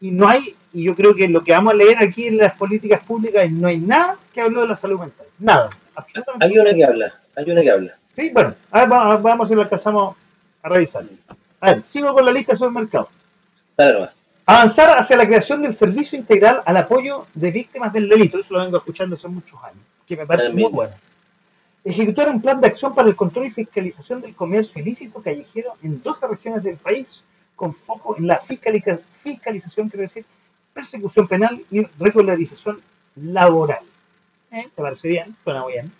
y 0.01 0.11
no 0.11 0.29
hay, 0.29 0.55
y 0.73 0.85
yo 0.85 0.95
creo 0.95 1.15
que 1.15 1.29
lo 1.29 1.45
que 1.45 1.53
vamos 1.53 1.75
a 1.75 1.77
leer 1.77 1.99
aquí 2.03 2.27
en 2.27 2.39
las 2.39 2.55
políticas 2.55 3.01
públicas, 3.01 3.51
no 3.51 3.69
hay 3.69 3.79
nada 3.79 4.17
que 4.33 4.41
hable 4.41 4.63
de 4.63 4.69
la 4.69 4.77
salud 4.77 4.99
mental. 4.99 5.27
Nada, 5.39 5.71
absolutamente. 5.95 6.47
Hay 6.47 6.59
una 6.59 6.75
que 6.75 6.85
habla, 6.85 7.15
hay 7.37 7.51
una 7.51 7.61
que 7.61 7.71
habla. 7.71 7.95
Sí, 8.17 8.31
bueno, 8.31 8.55
a 8.71 8.81
ver, 8.81 8.89
vamos, 8.89 9.49
si 9.49 9.55
lo 9.55 9.63
alcanzamos 9.63 10.17
a 10.63 10.69
revisar. 10.71 11.05
A 11.61 11.73
ver, 11.73 11.83
sigo 11.87 12.15
con 12.15 12.25
la 12.25 12.33
lista 12.33 12.53
de 12.53 12.59
supermercados. 12.59 13.09
Dale 13.77 13.93
nomás. 13.93 14.11
Avanzar 14.47 14.99
hacia 14.99 15.17
la 15.17 15.27
creación 15.27 15.63
del 15.63 15.75
servicio 15.75 16.19
integral 16.19 16.63
al 16.65 16.77
apoyo 16.79 17.27
de 17.35 17.51
víctimas 17.51 17.93
del 17.93 18.09
delito. 18.09 18.39
Eso 18.39 18.55
lo 18.55 18.61
vengo 18.61 18.79
escuchando 18.79 19.17
hace 19.17 19.29
muchos 19.29 19.63
años, 19.63 19.85
que 20.07 20.17
me 20.17 20.27
parece 20.27 20.49
muy 20.49 20.65
bueno. 20.65 20.93
Ejecutar 21.85 22.29
un 22.29 22.43
plan 22.43 22.61
de 22.61 22.67
acción 22.67 22.95
para 22.95 23.09
el 23.09 23.17
control 23.17 23.47
y 23.47 23.51
fiscalización 23.51 24.21
del 24.21 24.35
comercio 24.35 24.83
ilícito 24.83 25.23
callejero 25.23 25.73
en 25.83 26.03
12 26.03 26.29
regiones 26.29 26.63
del 26.63 26.77
país, 26.77 27.23
con 27.57 27.75
foco 27.75 28.17
en 28.19 28.27
la 28.27 28.39
fiscalica- 28.41 28.99
fiscalización, 29.23 29.89
quiero 29.89 30.03
decir, 30.03 30.25
persecución 30.75 31.27
penal 31.27 31.61
y 31.71 31.83
regularización 31.99 32.81
laboral. 33.17 33.81
¿Eh? 34.53 34.69
¿Te 34.75 34.83
parece 34.83 35.09
bien? 35.09 35.35
Suena 35.43 35.63
muy 35.63 35.73
bien. 35.75 35.93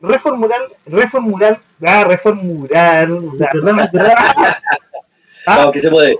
Reformular, 0.00 0.60
reformular, 0.86 1.60
ah, 1.84 2.04
reformular, 2.04 3.08
la- 3.08 4.60
Ah, 5.46 5.56
Vamos, 5.58 5.72
que 5.72 5.80
se 5.80 5.90
puede. 5.90 6.18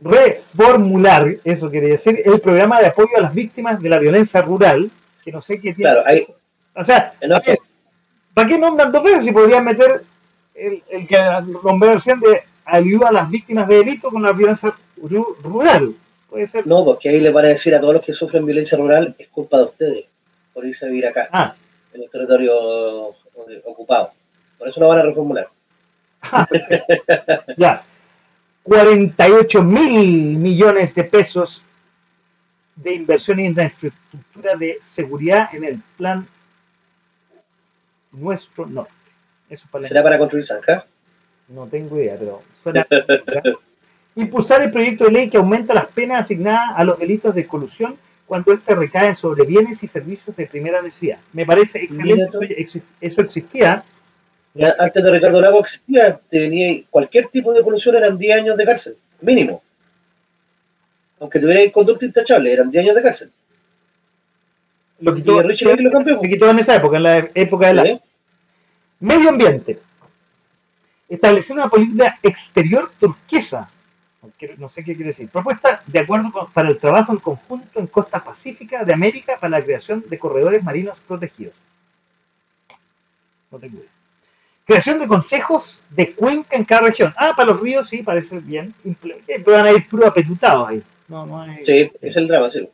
reformular, 0.00 1.36
eso 1.44 1.68
quiere 1.70 1.88
decir, 1.88 2.22
el 2.24 2.40
programa 2.40 2.80
de 2.80 2.86
apoyo 2.86 3.16
a 3.16 3.20
las 3.20 3.34
víctimas 3.34 3.80
de 3.82 3.88
la 3.88 3.98
violencia 3.98 4.40
rural, 4.42 4.90
que 5.24 5.32
no 5.32 5.42
sé 5.42 5.56
qué 5.56 5.74
tiene. 5.74 5.90
Claro, 5.90 6.02
hay, 6.06 6.26
O 6.74 6.82
sea, 6.84 7.12
¿para 8.34 8.48
qué, 8.48 8.58
nombran 8.58 8.90
dos 8.92 9.02
veces 9.02 9.24
si 9.24 9.32
podrían 9.32 9.64
meter 9.64 10.02
el, 10.54 10.82
el 10.90 11.06
que 11.06 11.18
nombré 11.62 11.94
recién 11.94 12.18
de 12.20 12.42
ayuda 12.64 13.08
a 13.08 13.12
las 13.12 13.30
víctimas 13.30 13.68
de 13.68 13.76
delito 13.76 14.10
con 14.10 14.22
la 14.22 14.32
violencia 14.32 14.74
ru- 15.00 15.36
rural? 15.42 15.94
Puede 16.28 16.48
ser. 16.48 16.66
no, 16.66 16.84
porque 16.84 17.08
ahí 17.10 17.20
le 17.20 17.30
van 17.30 17.44
a 17.44 17.48
decir 17.48 17.74
a 17.74 17.80
todos 17.80 17.94
los 17.94 18.04
que 18.04 18.12
sufren 18.12 18.44
violencia 18.44 18.76
rural, 18.76 19.14
es 19.18 19.28
culpa 19.28 19.58
de 19.58 19.64
ustedes 19.64 20.04
por 20.52 20.66
irse 20.66 20.84
a 20.84 20.88
vivir 20.88 21.06
acá, 21.06 21.28
Ah, 21.32 21.54
en 21.92 22.02
el 22.02 22.10
territorio 22.10 23.10
eh, 23.48 23.62
ocupado. 23.66 24.10
Por 24.58 24.68
eso 24.68 24.80
lo 24.80 24.88
van 24.88 24.98
a 24.98 25.02
reformular. 25.02 25.46
ya. 27.56 27.82
48 28.64 29.62
mil 29.62 30.38
millones 30.38 30.94
de 30.94 31.04
pesos 31.04 31.62
de 32.76 32.94
inversión 32.94 33.38
en 33.40 33.54
la 33.54 33.64
infraestructura 33.64 34.56
de 34.56 34.78
seguridad 34.94 35.54
en 35.54 35.64
el 35.64 35.78
plan 35.98 36.26
nuestro 38.14 38.66
norte. 38.66 38.92
Eso 39.48 39.66
para 39.70 39.82
la 39.82 39.88
¿Será 39.88 40.02
para 40.02 40.18
construir 40.18 40.46
zanja? 40.46 40.84
No 41.48 41.66
tengo 41.66 41.98
idea, 41.98 42.16
pero 42.18 42.42
suena. 42.62 42.86
Impulsar 44.16 44.62
el 44.62 44.70
proyecto 44.70 45.04
de 45.04 45.10
ley 45.10 45.28
que 45.28 45.36
aumenta 45.36 45.74
las 45.74 45.86
penas 45.86 46.22
asignadas 46.22 46.70
a 46.76 46.84
los 46.84 46.98
delitos 46.98 47.34
de 47.34 47.46
colusión 47.46 47.96
cuando 48.26 48.52
éste 48.52 48.74
recae 48.74 49.14
sobre 49.14 49.44
bienes 49.44 49.82
y 49.82 49.88
servicios 49.88 50.36
de 50.36 50.46
primera 50.46 50.80
necesidad. 50.80 51.18
Me 51.32 51.44
parece 51.44 51.82
excelente. 51.82 52.62
Eso, 52.62 52.78
eso 53.00 53.20
existía. 53.20 53.84
Ya, 54.54 54.74
antes 54.78 55.02
de 55.02 55.10
Ricardo 55.10 55.40
Lago 55.40 55.60
existía, 55.60 56.16
te 56.30 56.38
venía, 56.38 56.80
cualquier 56.88 57.26
tipo 57.26 57.52
de 57.52 57.62
colusión 57.62 57.96
eran 57.96 58.16
10 58.16 58.36
años 58.36 58.56
de 58.56 58.64
cárcel, 58.64 58.96
mínimo. 59.20 59.62
Aunque 61.18 61.40
tuviera 61.40 61.72
conducta 61.72 62.06
intachable, 62.06 62.52
eran 62.52 62.70
10 62.70 62.84
años 62.84 62.94
de 62.94 63.02
cárcel. 63.02 63.30
Lo 65.00 65.14
quitó, 65.14 65.42
Richie 65.42 65.66
Lake 65.66 65.82
lo 65.82 65.90
cambió. 65.90 66.20
se 66.20 66.28
quitó 66.28 66.48
en 66.50 66.58
esa 66.58 66.76
época, 66.76 66.96
en 66.96 67.02
la 67.02 67.18
época 67.34 67.68
de 67.68 67.74
la. 67.74 67.84
¿Eh? 67.86 68.00
Medio 69.00 69.28
ambiente. 69.28 69.78
Establecer 71.08 71.56
una 71.56 71.68
política 71.68 72.18
exterior 72.22 72.90
turquesa. 72.98 73.70
No 74.56 74.68
sé 74.68 74.82
qué 74.82 74.94
quiere 74.94 75.10
decir. 75.10 75.28
Propuesta 75.28 75.82
de 75.86 75.98
acuerdo 75.98 76.30
para 76.52 76.68
el 76.68 76.78
trabajo 76.78 77.12
en 77.12 77.18
conjunto 77.18 77.78
en 77.78 77.86
costa 77.86 78.24
pacífica 78.24 78.84
de 78.84 78.92
América 78.92 79.38
para 79.38 79.58
la 79.58 79.64
creación 79.64 80.02
de 80.08 80.18
corredores 80.18 80.64
marinos 80.64 80.96
protegidos. 81.06 81.54
No 83.50 83.58
tengo 83.58 83.78
idea. 83.78 83.90
Creación 84.66 84.98
de 84.98 85.06
consejos 85.06 85.78
de 85.90 86.14
cuenca 86.14 86.56
en 86.56 86.64
cada 86.64 86.82
región. 86.82 87.12
Ah, 87.18 87.34
para 87.36 87.50
los 87.50 87.60
ríos 87.60 87.88
sí, 87.88 88.02
parece 88.02 88.38
bien. 88.38 88.74
Pero 89.26 89.52
van 89.52 89.66
a 89.66 89.72
ir 89.72 89.86
puro 89.86 90.06
apetutados 90.06 90.68
ahí. 90.68 90.82
No, 91.06 91.26
no 91.26 91.42
hay, 91.42 91.66
sí, 91.66 91.90
es 92.00 92.16
el 92.16 92.26
drama, 92.26 92.50
sí. 92.50 92.66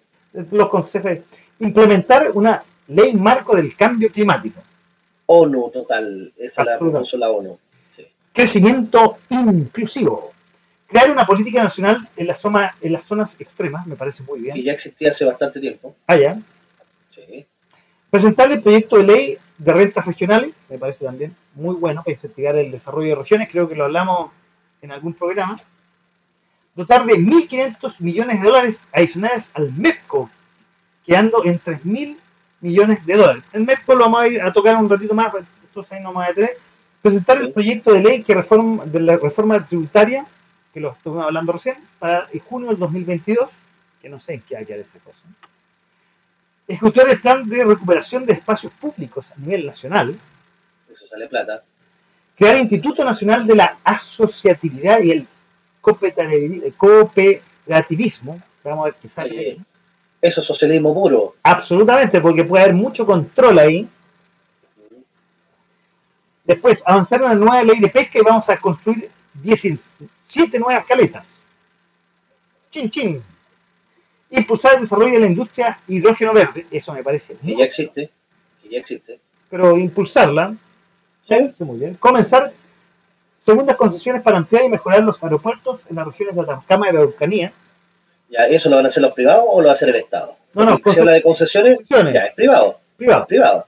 Los 0.53 0.69
consejos. 0.69 1.19
Implementar 1.61 2.31
una 2.35 2.63
ley 2.89 3.15
marco 3.15 3.55
del 3.55 3.75
cambio 3.77 4.11
climático. 4.11 4.61
ONU, 5.27 5.71
total. 5.71 6.33
Esa 6.37 6.65
la 6.65 6.79
propuso 6.79 7.17
la 7.17 7.31
ONU. 7.31 7.59
Crecimiento 8.33 9.19
inclusivo. 9.29 10.33
Crear 10.89 11.11
una 11.11 11.25
política 11.25 11.63
nacional 11.63 12.09
en, 12.17 12.27
la 12.27 12.35
zona, 12.35 12.75
en 12.81 12.93
las 12.93 13.05
zonas 13.05 13.37
extremas, 13.39 13.87
me 13.87 13.95
parece 13.95 14.25
muy 14.25 14.41
bien. 14.41 14.57
Y 14.57 14.65
ya 14.65 14.73
existía 14.73 15.13
hace 15.13 15.25
bastante 15.25 15.61
tiempo. 15.61 15.95
Ah, 16.07 16.17
ya. 16.17 16.37
Sí. 17.15 17.47
Presentar 18.11 18.51
el 18.51 18.61
proyecto 18.61 18.97
de 18.97 19.05
ley 19.05 19.39
de 19.57 19.73
rentas 19.73 20.05
regionales, 20.05 20.55
me 20.69 20.79
parece 20.79 21.05
también 21.05 21.37
muy 21.55 21.77
bueno 21.77 22.03
para 22.03 22.15
incentivar 22.15 22.57
el 22.57 22.73
desarrollo 22.73 23.11
de 23.11 23.23
regiones, 23.23 23.49
creo 23.51 23.69
que 23.69 23.75
lo 23.75 23.85
hablamos 23.85 24.33
en 24.83 24.91
algún 24.91 25.15
programa. 25.15 25.61
Dotar 26.75 27.05
de 27.05 27.15
1.500 27.15 28.01
millones 28.01 28.41
de 28.41 28.47
dólares 28.47 28.81
adicionales 28.93 29.51
al 29.55 29.73
MEPCO, 29.73 30.31
quedando 31.05 31.45
en 31.45 31.61
3.000 31.61 32.17
millones 32.61 33.05
de 33.07 33.17
dólares. 33.17 33.45
El 33.53 33.65
MEPCO 33.65 33.95
lo 33.95 34.05
vamos 34.05 34.23
a, 34.23 34.29
ir 34.29 34.43
a 34.43 34.53
tocar 34.53 34.77
un 34.77 34.89
ratito 34.89 35.15
más, 35.15 35.33
estos 35.65 35.91
ahí 35.93 36.03
no 36.03 36.13
más 36.13 36.29
de 36.29 36.35
tres. 36.35 36.51
Presentar 37.03 37.39
el 37.39 37.53
proyecto 37.53 37.93
de 37.93 38.03
ley 38.03 38.23
que 38.23 38.35
reforma, 38.35 38.85
de 38.85 39.01
la 39.01 39.17
reforma 39.17 39.67
tributaria, 39.67 40.27
que 40.73 40.81
lo 40.81 40.93
estuvimos 40.93 41.25
hablando 41.25 41.53
recién, 41.53 41.77
para 41.99 42.29
junio 42.49 42.69
del 42.69 42.79
2022, 42.79 43.49
que 44.03 44.09
no 44.09 44.21
sé 44.21 44.35
en 44.35 44.43
qué 44.43 44.55
va 44.55 44.61
a 44.61 44.65
quedar 44.65 44.81
esa 44.81 44.99
cosa 44.99 45.21
ejecutar 46.71 47.09
el 47.09 47.21
plan 47.21 47.49
de 47.49 47.65
recuperación 47.65 48.25
de 48.25 48.35
espacios 48.35 48.73
públicos 48.75 49.33
a 49.33 49.41
nivel 49.41 49.67
nacional. 49.67 50.17
Eso 50.91 51.07
sale 51.09 51.27
plata. 51.27 51.65
Crear 52.37 52.55
el 52.55 52.61
Instituto 52.63 53.05
Nacional 53.05 53.45
de 53.47 53.57
la 53.57 53.77
Asociatividad 53.83 55.01
y 55.01 55.11
el 55.11 55.27
Cooperativismo. 55.81 58.41
Vamos 58.65 58.81
a 58.81 58.85
ver 58.85 58.95
qué 59.01 59.09
sale. 59.09 59.59
Eso 60.21 60.41
es 60.41 60.47
socialismo 60.47 60.95
puro. 60.95 61.35
Absolutamente, 61.43 62.21
porque 62.21 62.45
puede 62.45 62.65
haber 62.65 62.75
mucho 62.75 63.07
control 63.07 63.59
ahí. 63.59 63.89
Después, 66.45 66.83
avanzar 66.85 67.21
en 67.21 67.27
una 67.27 67.35
nueva 67.35 67.63
ley 67.63 67.81
de 67.81 67.89
pesca 67.89 68.19
y 68.19 68.23
vamos 68.23 68.49
a 68.49 68.57
construir 68.57 69.11
17 69.35 70.59
nuevas 70.59 70.85
caletas. 70.85 71.27
Chin, 72.71 72.91
chin 72.91 73.23
impulsar 74.31 74.75
el 74.75 74.83
desarrollo 74.83 75.15
de 75.15 75.21
la 75.21 75.27
industria 75.27 75.79
hidrógeno 75.89 76.33
verde, 76.33 76.67
eso 76.71 76.93
me 76.93 77.03
parece. 77.03 77.37
Que 77.37 77.57
ya 77.57 77.65
existe, 77.65 78.11
que 78.63 78.69
ya 78.69 78.79
existe. 78.79 79.21
Pero 79.49 79.77
impulsarla, 79.77 80.55
¿sí? 81.29 81.65
muy 81.65 81.79
bien. 81.79 81.95
Comenzar 81.95 82.53
segundas 83.41 83.77
concesiones 83.77 84.23
para 84.23 84.39
ampliar 84.39 84.65
y 84.65 84.69
mejorar 84.69 85.03
los 85.03 85.23
aeropuertos 85.23 85.81
en 85.89 85.97
las 85.97 86.07
regiones 86.07 86.37
de 86.37 86.43
Atacama 86.43 86.89
y 86.89 86.93
de 86.93 86.99
Araucanía. 86.99 87.53
Ya, 88.31 88.47
¿eso 88.47 88.71
lo 88.71 88.77
van 88.77 88.87
a 88.87 88.89
hacer 88.89 89.03
los 89.03 89.13
privados 89.13 89.45
o 89.47 89.61
lo 89.61 89.67
va 89.67 89.73
a 89.73 89.75
hacer 89.75 89.89
el 89.89 89.97
Estado? 89.97 90.37
No, 90.55 90.65
no, 90.65 90.81
si 90.85 90.99
habla 90.99 91.13
de 91.13 91.23
concesiones, 91.23 91.79
ya 91.89 92.01
es 92.01 92.35
privado. 92.35 92.79
Privado. 92.97 93.27
Privado. 93.27 93.67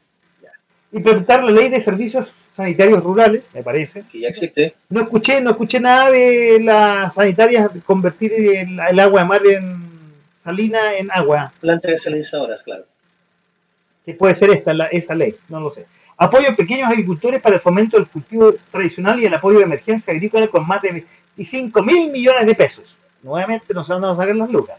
Implementar 0.93 1.43
la 1.43 1.51
ley 1.51 1.69
de 1.69 1.81
servicios 1.81 2.29
sanitarios 2.53 3.03
rurales, 3.03 3.45
me 3.55 3.63
parece. 3.63 4.05
Que 4.11 4.21
ya 4.21 4.29
existe. 4.29 4.75
No 4.91 5.03
escuché, 5.03 5.41
no 5.41 5.51
escuché 5.51 5.81
nada 5.81 6.11
de 6.11 6.61
las 6.63 7.15
sanitarias 7.15 7.71
convertir 7.85 8.33
el, 8.33 8.79
el 8.79 9.01
agua 9.01 9.23
de 9.23 9.27
mar 9.27 9.41
en 9.47 9.83
salina 10.45 10.95
en 10.97 11.11
agua. 11.11 11.53
Planta 11.61 11.89
de 11.89 11.99
salinizadoras, 11.99 12.63
claro. 12.63 12.85
Que 14.05 14.15
puede 14.15 14.35
ser 14.35 14.51
esta, 14.51 14.73
esa 14.91 15.15
ley, 15.15 15.35
no 15.49 15.61
lo 15.61 15.71
sé. 15.71 15.87
Apoyo 16.17 16.51
a 16.51 16.57
pequeños 16.57 16.89
agricultores 16.89 17.41
para 17.41 17.57
el 17.57 17.61
fomento 17.61 17.97
del 17.97 18.07
cultivo 18.07 18.55
tradicional 18.71 19.19
y 19.21 19.27
el 19.27 19.35
apoyo 19.35 19.59
de 19.59 19.65
emergencia 19.65 20.13
agrícola 20.13 20.47
con 20.49 20.67
más 20.67 20.83
de 20.83 21.05
25 21.37 21.83
mil 21.83 22.11
millones 22.11 22.47
de 22.47 22.55
pesos. 22.55 22.97
Nuevamente 23.23 23.73
nos 23.75 23.89
van 23.89 24.05
a 24.05 24.17
sacar 24.17 24.35
las 24.35 24.51
lucas. 24.51 24.79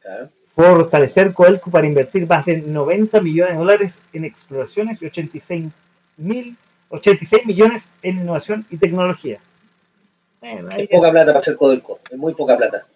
Claro. 0.00 0.28
Fortalecer 0.54 1.32
Coelco 1.32 1.70
para 1.70 1.86
invertir 1.86 2.26
más 2.26 2.44
de 2.46 2.58
90 2.58 3.20
millones 3.20 3.54
de 3.54 3.58
dólares 3.58 3.94
en 4.12 4.24
exploraciones 4.24 5.02
y 5.02 5.06
86, 5.06 5.72
mil, 6.18 6.56
86 6.90 7.46
millones 7.46 7.88
en 8.02 8.18
innovación 8.18 8.64
y 8.70 8.76
tecnología. 8.76 9.40
es 10.42 10.88
poca 10.88 11.10
plata 11.10 11.26
para 11.26 11.38
hacer 11.40 11.56
Codelco, 11.56 11.98
es 12.10 12.18
muy 12.18 12.34
poca 12.34 12.56
plata 12.56 12.86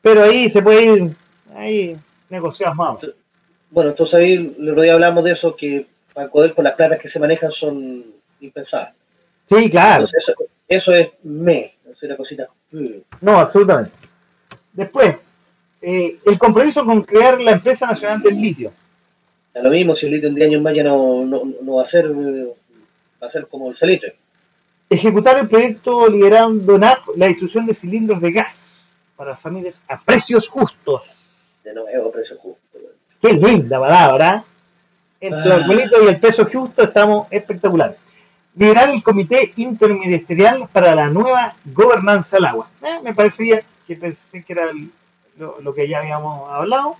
pero 0.00 0.24
ahí 0.24 0.48
se 0.48 0.62
puede 0.62 0.84
ir, 0.84 1.16
ahí 1.54 1.96
negociar 2.28 2.74
más. 2.74 2.98
Bueno, 3.70 3.90
entonces 3.90 4.14
ahí 4.14 4.54
el 4.58 4.70
otro 4.70 4.82
día 4.82 4.94
hablamos 4.94 5.24
de 5.24 5.32
eso, 5.32 5.54
que 5.54 5.86
para 6.14 6.28
poder 6.28 6.54
con 6.54 6.64
las 6.64 6.74
platas 6.74 6.98
que 6.98 7.08
se 7.08 7.18
manejan 7.18 7.50
son 7.52 8.04
impensadas. 8.40 8.94
Sí, 9.48 9.70
claro. 9.70 10.06
eso, 10.68 10.94
es 10.94 11.08
me, 11.22 11.74
es 11.90 12.02
una 12.02 12.16
cosita. 12.16 12.48
No, 13.20 13.38
absolutamente. 13.38 13.92
Después, 14.72 15.16
eh, 15.80 16.18
el 16.24 16.38
compromiso 16.38 16.84
con 16.84 17.02
crear 17.02 17.40
la 17.40 17.52
empresa 17.52 17.86
nacional 17.86 18.20
del 18.20 18.40
litio. 18.40 18.72
Es 19.54 19.62
lo 19.62 19.70
mismo, 19.70 19.96
si 19.96 20.06
el 20.06 20.12
litio 20.12 20.28
en 20.28 20.34
10 20.34 20.48
años 20.48 20.62
más 20.62 20.74
ya 20.74 20.84
no, 20.84 21.24
no, 21.24 21.74
va 21.74 21.82
a 21.82 21.86
ser 21.86 22.06
va 22.10 23.26
a 23.26 23.30
ser 23.30 23.46
como 23.48 23.70
el 23.70 23.76
salitre. 23.76 24.14
Ejecutar 24.90 25.38
el 25.38 25.48
proyecto 25.48 26.08
liderando 26.08 26.78
NAP 26.78 26.98
la 27.16 27.26
distribución 27.26 27.66
de 27.66 27.74
cilindros 27.74 28.20
de 28.20 28.32
gas 28.32 28.86
para 29.16 29.30
las 29.30 29.40
familias 29.40 29.82
a 29.88 30.00
precios 30.00 30.48
justos. 30.48 31.02
De 31.64 31.74
nuevo, 31.74 32.10
precios 32.12 32.38
justos. 32.38 32.80
Qué 33.20 33.32
linda 33.32 33.80
palabra. 33.80 34.44
Entre 35.20 35.42
el 35.42 35.52
arbolito 35.52 36.04
y 36.04 36.06
el 36.06 36.20
peso 36.20 36.46
justo 36.46 36.82
estamos 36.82 37.26
espectaculares. 37.30 37.96
Liderar 38.58 38.90
el 38.90 39.04
comité 39.04 39.52
interministerial 39.54 40.68
para 40.72 40.92
la 40.92 41.08
nueva 41.08 41.54
gobernanza 41.64 42.36
del 42.36 42.46
agua. 42.46 42.68
Eh, 42.82 42.98
me 43.04 43.14
parece 43.14 43.44
bien, 43.44 43.60
que 43.86 43.94
pensé 43.94 44.42
que 44.42 44.52
era 44.52 44.72
lo, 45.36 45.74
que 45.74 45.86
ya 45.86 46.00
habíamos 46.00 46.50
hablado. 46.50 46.96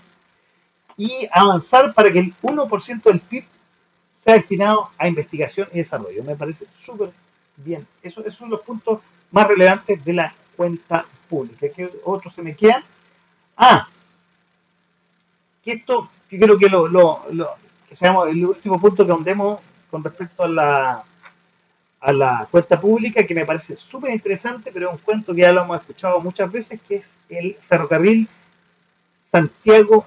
Y 0.95 1.27
avanzar 1.33 1.93
para 1.93 2.13
que 2.13 2.19
el 2.19 2.33
1% 2.41 3.03
del 3.03 3.19
PIB 3.19 3.43
sea 4.23 4.35
destinado 4.35 4.89
a 4.97 5.09
investigación 5.09 5.67
y 5.73 5.79
desarrollo. 5.79 6.23
Me 6.23 6.37
parece 6.37 6.65
súper 6.85 7.11
bien. 7.57 7.85
Eso, 8.01 8.21
esos 8.21 8.35
son 8.35 8.49
los 8.49 8.61
puntos 8.61 9.01
más 9.31 9.45
relevantes 9.45 10.03
de 10.05 10.13
la 10.13 10.33
cuenta 10.55 11.05
pública. 11.29 11.67
¿Qué 11.75 11.89
otro 12.05 12.31
se 12.31 12.41
me 12.41 12.55
queda? 12.55 12.83
Ah, 13.57 13.85
que 15.61 15.73
esto, 15.73 16.09
que 16.29 16.39
creo 16.39 16.57
que 16.57 16.69
lo, 16.69 16.87
lo, 16.87 17.25
que 17.89 17.97
seamos 17.97 18.29
el 18.29 18.45
último 18.45 18.79
punto 18.79 19.05
que 19.05 19.11
andemos 19.11 19.59
con 19.91 20.01
respecto 20.01 20.43
a 20.43 20.47
la 20.47 21.03
a 22.01 22.13
la 22.13 22.47
cuenta 22.49 22.79
pública 22.79 23.25
que 23.25 23.35
me 23.35 23.45
parece 23.45 23.75
súper 23.77 24.11
interesante, 24.11 24.71
pero 24.73 24.87
es 24.87 24.93
un 24.93 24.99
cuento 24.99 25.33
que 25.33 25.41
ya 25.41 25.51
lo 25.51 25.63
hemos 25.63 25.79
escuchado 25.81 26.19
muchas 26.21 26.51
veces, 26.51 26.79
que 26.87 26.95
es 26.95 27.05
el 27.29 27.57
ferrocarril 27.67 28.27
Santiago 29.25 30.05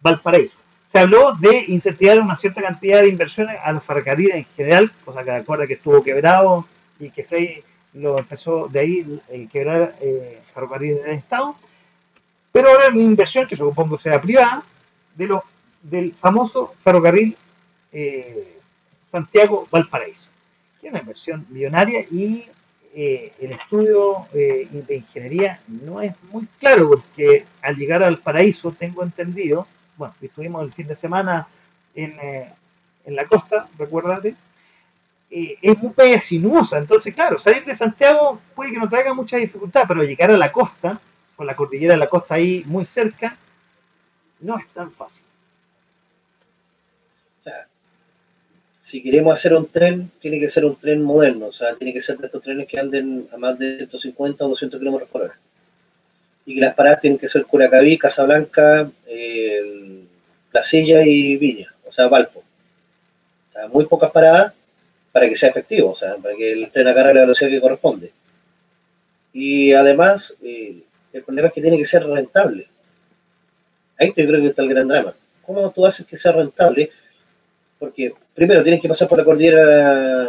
Valparaíso. 0.00 0.58
Se 0.90 1.00
habló 1.00 1.34
de 1.34 1.64
incentivar 1.68 2.20
una 2.20 2.36
cierta 2.36 2.62
cantidad 2.62 3.02
de 3.02 3.08
inversiones 3.08 3.58
a 3.62 3.72
los 3.72 3.82
ferrocarriles 3.82 4.36
en 4.36 4.46
general, 4.56 4.92
cosa 5.04 5.24
que 5.24 5.30
acuerda 5.32 5.66
que 5.66 5.74
estuvo 5.74 6.02
quebrado 6.02 6.66
y 7.00 7.10
que 7.10 7.24
fue 7.24 7.64
lo 7.94 8.18
empezó 8.18 8.68
de 8.68 8.80
ahí 8.80 9.20
el 9.28 9.48
quebrar 9.48 9.94
eh, 10.00 10.42
ferrocarriles 10.52 11.04
del 11.04 11.14
Estado, 11.14 11.56
pero 12.52 12.68
ahora 12.68 12.88
una 12.88 13.02
inversión 13.02 13.46
que 13.46 13.56
supongo 13.56 13.98
sea 13.98 14.20
privada 14.20 14.62
de 15.14 15.26
lo, 15.26 15.44
del 15.82 16.12
famoso 16.14 16.74
ferrocarril 16.82 17.36
eh, 17.92 18.58
Santiago-Valparaíso, 19.10 20.28
es 20.84 20.90
una 20.90 21.00
inversión 21.00 21.46
millonaria 21.50 22.00
y 22.10 22.46
eh, 22.94 23.32
el 23.40 23.52
estudio 23.52 24.26
eh, 24.32 24.68
de 24.70 24.96
ingeniería 24.96 25.60
no 25.66 26.00
es 26.00 26.14
muy 26.30 26.46
claro 26.58 26.88
porque 26.90 27.44
al 27.62 27.76
llegar 27.76 28.02
al 28.02 28.18
paraíso 28.18 28.72
tengo 28.72 29.02
entendido, 29.02 29.66
bueno, 29.96 30.14
estuvimos 30.20 30.64
el 30.64 30.72
fin 30.72 30.86
de 30.86 30.96
semana 30.96 31.48
en, 31.94 32.16
en 33.04 33.16
la 33.16 33.24
costa, 33.26 33.68
recuérdate, 33.78 34.34
eh, 35.36 35.58
es 35.60 35.76
muy 35.82 35.92
sinuosa. 36.20 36.78
Entonces, 36.78 37.12
claro, 37.12 37.40
salir 37.40 37.64
de 37.64 37.74
Santiago 37.74 38.40
puede 38.54 38.70
que 38.72 38.78
no 38.78 38.88
traiga 38.88 39.14
mucha 39.14 39.36
dificultad, 39.36 39.82
pero 39.88 40.04
llegar 40.04 40.30
a 40.30 40.36
la 40.36 40.52
costa, 40.52 41.00
con 41.34 41.46
la 41.46 41.56
cordillera 41.56 41.94
de 41.94 41.98
la 41.98 42.06
costa 42.06 42.36
ahí 42.36 42.62
muy 42.66 42.84
cerca, 42.84 43.36
no 44.40 44.56
es 44.58 44.68
tan 44.68 44.92
fácil. 44.92 45.23
Si 48.84 49.02
queremos 49.02 49.34
hacer 49.34 49.54
un 49.54 49.66
tren, 49.66 50.10
tiene 50.20 50.38
que 50.38 50.50
ser 50.50 50.66
un 50.66 50.76
tren 50.76 51.02
moderno, 51.02 51.46
o 51.46 51.52
sea, 51.54 51.74
tiene 51.74 51.94
que 51.94 52.02
ser 52.02 52.18
de 52.18 52.26
estos 52.26 52.42
trenes 52.42 52.68
que 52.68 52.78
anden 52.78 53.26
a 53.32 53.38
más 53.38 53.58
de 53.58 53.78
150 53.78 54.44
o 54.44 54.48
200 54.50 54.78
kilómetros 54.78 55.08
por 55.08 55.22
hora. 55.22 55.38
Y 56.44 56.54
que 56.54 56.60
las 56.60 56.74
paradas 56.74 57.00
tienen 57.00 57.18
que 57.18 57.30
ser 57.30 57.46
Curacaví, 57.46 57.96
Casablanca, 57.96 58.90
eh, 59.06 60.04
Placilla 60.52 61.02
y 61.02 61.38
Viña, 61.38 61.74
o 61.88 61.92
sea, 61.94 62.08
Valpo. 62.08 62.40
O 62.40 63.52
sea, 63.54 63.68
muy 63.68 63.86
pocas 63.86 64.10
paradas 64.12 64.52
para 65.12 65.30
que 65.30 65.38
sea 65.38 65.48
efectivo, 65.48 65.92
o 65.92 65.96
sea, 65.96 66.16
para 66.16 66.36
que 66.36 66.52
el 66.52 66.70
tren 66.70 66.86
agarre 66.86 67.14
la 67.14 67.22
velocidad 67.22 67.48
que 67.48 67.62
corresponde. 67.62 68.12
Y 69.32 69.72
además, 69.72 70.34
eh, 70.42 70.82
el 71.14 71.22
problema 71.22 71.48
es 71.48 71.54
que 71.54 71.62
tiene 71.62 71.78
que 71.78 71.86
ser 71.86 72.04
rentable. 72.04 72.68
Ahí 73.98 74.12
te 74.12 74.26
creo 74.26 74.42
que 74.42 74.48
está 74.48 74.60
el 74.60 74.68
gran 74.68 74.88
drama. 74.88 75.14
¿Cómo 75.40 75.70
tú 75.70 75.86
haces 75.86 76.06
que 76.06 76.18
sea 76.18 76.32
rentable? 76.32 76.90
Porque 77.78 78.12
primero 78.34 78.62
tienes 78.62 78.80
que 78.80 78.88
pasar 78.88 79.08
por 79.08 79.18
la 79.18 79.24
cordillera, 79.24 80.28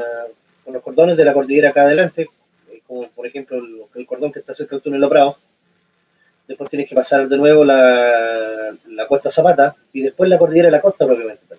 por 0.64 0.74
los 0.74 0.84
cordones 0.84 1.18
de 1.18 1.26
la 1.26 1.34
cordillera 1.34 1.70
acá 1.70 1.84
adelante, 1.84 2.28
eh, 2.72 2.82
como 2.88 3.08
por 3.10 3.26
ejemplo 3.26 3.58
el, 3.96 4.06
cordón 4.06 4.32
que 4.32 4.40
está 4.40 4.54
cerca 4.54 4.76
del 4.76 4.84
túnel 4.84 5.02
de 5.02 5.08
Prado. 5.08 5.38
Después 6.48 6.70
tienes 6.70 6.88
que 6.88 6.96
pasar 6.96 7.28
de 7.28 7.38
nuevo 7.38 7.66
la, 7.66 8.72
la 8.90 9.08
Costa 9.08 9.32
Zapata 9.32 9.76
y 9.94 10.04
después 10.04 10.30
la 10.30 10.38
cordillera 10.38 10.68
de 10.68 10.74
la 10.74 10.82
costa 10.82 11.06
propiamente. 11.06 11.56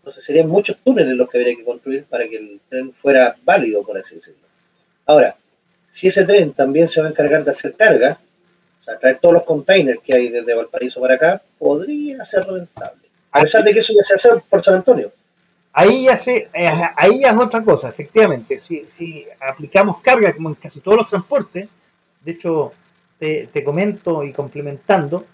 Entonces 0.00 0.24
serían 0.24 0.48
muchos 0.48 0.76
túneles 0.84 1.16
los 1.16 1.28
que 1.28 1.38
habría 1.38 1.56
que 1.56 1.64
construir 1.64 2.04
para 2.04 2.28
que 2.28 2.36
el 2.36 2.60
tren 2.68 2.92
fuera 2.92 3.34
válido, 3.44 3.82
por 3.82 3.96
así 3.96 4.14
decirlo. 4.16 4.46
Ahora, 5.06 5.34
si 5.90 6.08
ese 6.08 6.24
tren 6.24 6.52
también 6.52 6.88
se 6.88 7.00
va 7.00 7.08
a 7.08 7.10
encargar 7.10 7.44
de 7.44 7.50
hacer 7.50 7.74
carga, 7.74 8.18
o 8.80 8.84
sea, 8.84 8.98
traer 8.98 9.18
todos 9.18 9.34
los 9.34 9.44
containers 9.44 10.00
que 10.00 10.14
hay 10.14 10.28
desde 10.28 10.54
Valparaíso 10.54 11.00
para 11.00 11.14
acá, 11.14 11.42
podría 11.58 12.24
ser 12.24 12.44
rentable. 12.46 13.08
A 13.32 13.40
pesar 13.40 13.64
de 13.64 13.72
que 13.72 13.80
eso 13.80 13.92
ya 13.94 14.02
se 14.02 14.14
hace 14.14 14.28
por 14.48 14.62
San 14.64 14.76
Antonio. 14.76 15.12
Ahí 15.80 16.06
ya, 16.06 16.16
se, 16.16 16.48
eh, 16.52 16.90
ahí 16.96 17.22
es 17.22 17.36
otra 17.36 17.62
cosa, 17.62 17.88
efectivamente. 17.88 18.60
Si, 18.60 19.26
aplicamos 19.38 20.00
carga 20.00 20.32
como 20.32 20.48
en 20.48 20.56
casi 20.56 20.80
todos 20.80 20.98
los 20.98 21.08
transportes, 21.08 21.68
de 22.24 22.32
hecho, 22.32 22.72
te, 23.16 23.46
te 23.46 23.62
comento 23.62 24.24
y 24.24 24.32
complementando, 24.32 25.24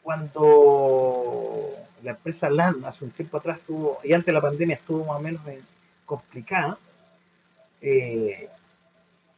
cuando 0.00 1.72
la 2.04 2.12
empresa 2.12 2.48
LAN 2.48 2.84
hace 2.84 3.04
un 3.04 3.10
tiempo 3.10 3.38
atrás 3.38 3.58
estuvo, 3.58 3.98
y 4.04 4.12
antes 4.12 4.26
de 4.26 4.32
la 4.34 4.40
pandemia 4.42 4.76
estuvo 4.76 5.06
más 5.06 5.16
o 5.16 5.20
menos 5.20 5.40
complicada, 6.06 6.78
eh, 7.80 8.48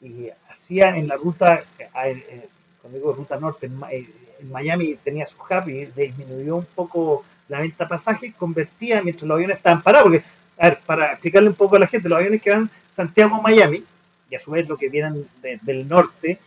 y 0.03 0.28
hacía 0.51 0.99
en 0.99 1.09
la 1.09 1.16
ruta, 1.16 1.62
eh, 1.78 1.89
eh, 2.05 2.49
cuando 2.82 2.99
digo 2.99 3.14
ruta 3.14 3.41
norte, 3.41 3.66
en, 3.66 4.51
Miami 4.51 4.97
tenía 4.97 5.26
su 5.26 5.39
hub 5.39 5.66
y 5.66 5.87
disminuyó 5.87 6.57
un 6.57 6.66
poco 6.66 7.24
la 7.49 7.61
venta 7.61 7.84
de 7.84 7.88
pasajes, 7.88 8.34
convertía 8.34 9.03
mientras 9.03 9.26
los 9.26 9.36
aviones 9.36 9.59
estaban 9.59 9.82
parados, 9.82 10.09
porque, 10.09 10.24
a 10.59 10.68
ver, 10.68 10.78
para 10.84 11.12
explicarle 11.12 11.49
un 11.49 11.55
poco 11.55 11.76
a 11.76 11.78
la 11.78 11.86
gente, 11.86 12.09
los 12.09 12.18
aviones 12.18 12.42
que 12.42 12.51
van 12.51 12.70
Santiago 12.94 13.36
a 13.36 13.42
Miami, 13.42 13.84
y 14.28 14.34
a 14.34 14.40
su 14.40 14.51
vez 14.51 14.68
los 14.68 14.78
que 14.78 14.88
vienen 14.88 15.26
del 15.62 15.88
norte 15.88 16.38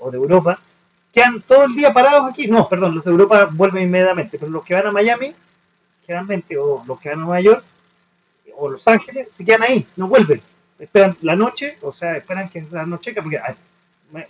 o 0.00 0.10
de 0.10 0.16
Europa, 0.16 0.58
quedan 1.12 1.40
todo 1.42 1.64
el 1.64 1.74
día 1.74 1.92
parados 1.92 2.30
aquí. 2.30 2.46
No, 2.46 2.68
perdón, 2.68 2.94
los 2.94 3.04
de 3.04 3.10
Europa 3.10 3.48
vuelven 3.50 3.84
inmediatamente, 3.84 4.38
pero 4.38 4.50
los 4.50 4.64
que 4.64 4.74
van 4.74 4.86
a 4.86 4.92
Miami, 4.92 5.34
generalmente, 6.06 6.56
o 6.58 6.84
los 6.86 7.00
que 7.00 7.08
van 7.08 7.20
a 7.20 7.22
Nueva 7.22 7.40
York, 7.40 7.64
o 8.56 8.68
Los 8.68 8.86
Ángeles, 8.88 9.28
se 9.32 9.44
quedan 9.44 9.62
ahí, 9.62 9.86
no 9.96 10.08
vuelven. 10.08 10.40
Esperan 10.78 11.16
la 11.22 11.36
noche, 11.36 11.78
o 11.82 11.92
sea, 11.92 12.16
esperan 12.16 12.48
que 12.48 12.64
la 12.70 12.86
noche, 12.86 13.12
porque 13.14 13.40
me, 14.12 14.26